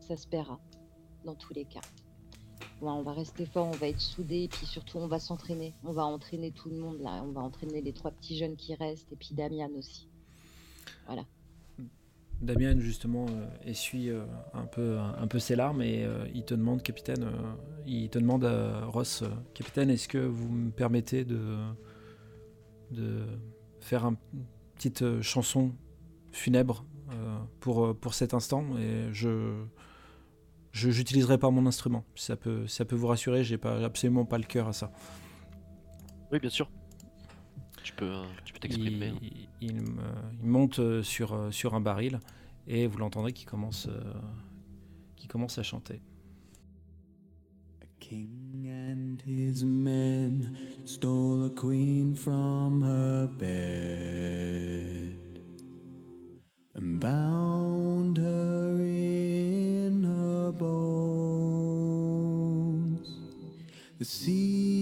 ça 0.00 0.16
se 0.16 0.26
paiera. 0.26 0.58
Dans 1.24 1.34
tous 1.34 1.54
les 1.54 1.64
cas. 1.64 1.80
On 2.82 3.02
va 3.02 3.12
rester 3.12 3.46
fort, 3.46 3.68
on 3.68 3.76
va 3.76 3.88
être 3.88 4.00
soudés, 4.00 4.44
et 4.44 4.48
puis 4.48 4.66
surtout 4.66 4.98
on 4.98 5.06
va 5.08 5.18
s'entraîner. 5.18 5.74
On 5.84 5.92
va 5.92 6.04
entraîner 6.04 6.50
tout 6.50 6.68
le 6.68 6.76
monde 6.76 7.00
là, 7.00 7.22
on 7.24 7.32
va 7.32 7.40
entraîner 7.40 7.80
les 7.80 7.92
trois 7.92 8.10
petits 8.10 8.36
jeunes 8.36 8.56
qui 8.56 8.74
restent, 8.74 9.10
et 9.12 9.16
puis 9.16 9.30
Damian 9.32 9.70
aussi. 9.78 10.08
Voilà. 11.06 11.24
Damien 12.42 12.78
justement 12.78 13.24
euh, 13.30 13.46
essuie 13.64 14.10
euh, 14.10 14.26
un, 14.52 14.66
peu, 14.66 14.98
un, 14.98 15.26
peu 15.26 15.38
ses 15.38 15.56
larmes 15.56 15.80
et 15.80 16.04
euh, 16.04 16.26
il 16.34 16.44
te 16.44 16.52
demande, 16.52 16.82
capitaine, 16.82 17.26
il 17.86 18.10
te 18.10 18.18
demande 18.18 18.44
à 18.44 18.84
Ross, 18.84 19.24
capitaine, 19.54 19.88
est-ce 19.88 20.06
que 20.06 20.18
vous 20.18 20.50
me 20.50 20.70
permettez 20.70 21.24
de, 21.24 21.56
de 22.90 23.24
faire 23.80 24.04
un- 24.04 24.18
une 24.34 24.44
petite 24.74 25.22
chanson 25.22 25.72
funèbre 26.30 26.84
pour, 27.60 27.96
pour 27.96 28.12
cet 28.12 28.34
instant? 28.34 28.76
Et 28.76 29.14
je 29.14 29.54
je 30.76 30.90
j'utiliserai 30.90 31.38
pas 31.38 31.50
mon 31.50 31.66
instrument. 31.66 32.04
Ça 32.14 32.36
peut, 32.36 32.66
ça 32.66 32.84
peut 32.84 32.96
vous 32.96 33.06
rassurer, 33.06 33.42
j'ai 33.44 33.56
pas 33.56 33.82
absolument 33.82 34.26
pas 34.26 34.36
le 34.36 34.44
cœur 34.44 34.68
à 34.68 34.72
ça. 34.74 34.92
Oui, 36.30 36.38
bien 36.38 36.50
sûr. 36.50 36.70
Tu 37.82 37.92
peux, 37.94 38.04
euh, 38.04 38.24
tu 38.44 38.52
peux 38.52 38.58
t'exprimer. 38.58 39.08
hein. 39.08 39.18
Il, 39.22 39.48
il 39.60 39.82
monte 40.42 40.80
euh, 40.80 41.02
sur, 41.02 41.32
euh, 41.32 41.50
sur 41.50 41.74
un 41.74 41.80
baril 41.80 42.20
et 42.66 42.86
vous 42.86 42.98
l'entendrez 42.98 43.32
qui 43.32 43.44
commence, 43.44 43.86
euh, 43.88 44.12
qui 45.16 45.28
commence 45.28 45.56
à 45.58 45.62
chanter. 45.62 46.02
A 47.80 47.86
king 48.00 48.68
and 48.68 49.16
his 49.26 49.64
men 49.64 50.54
stole 50.84 51.46
a 51.46 51.50
queen 51.50 52.14
from 52.14 52.82
her 52.82 53.28
bed 53.38 55.16
and 56.74 57.00
bound 57.00 57.45
bones. 60.58 62.16
The 63.98 64.04
seas 64.04 64.75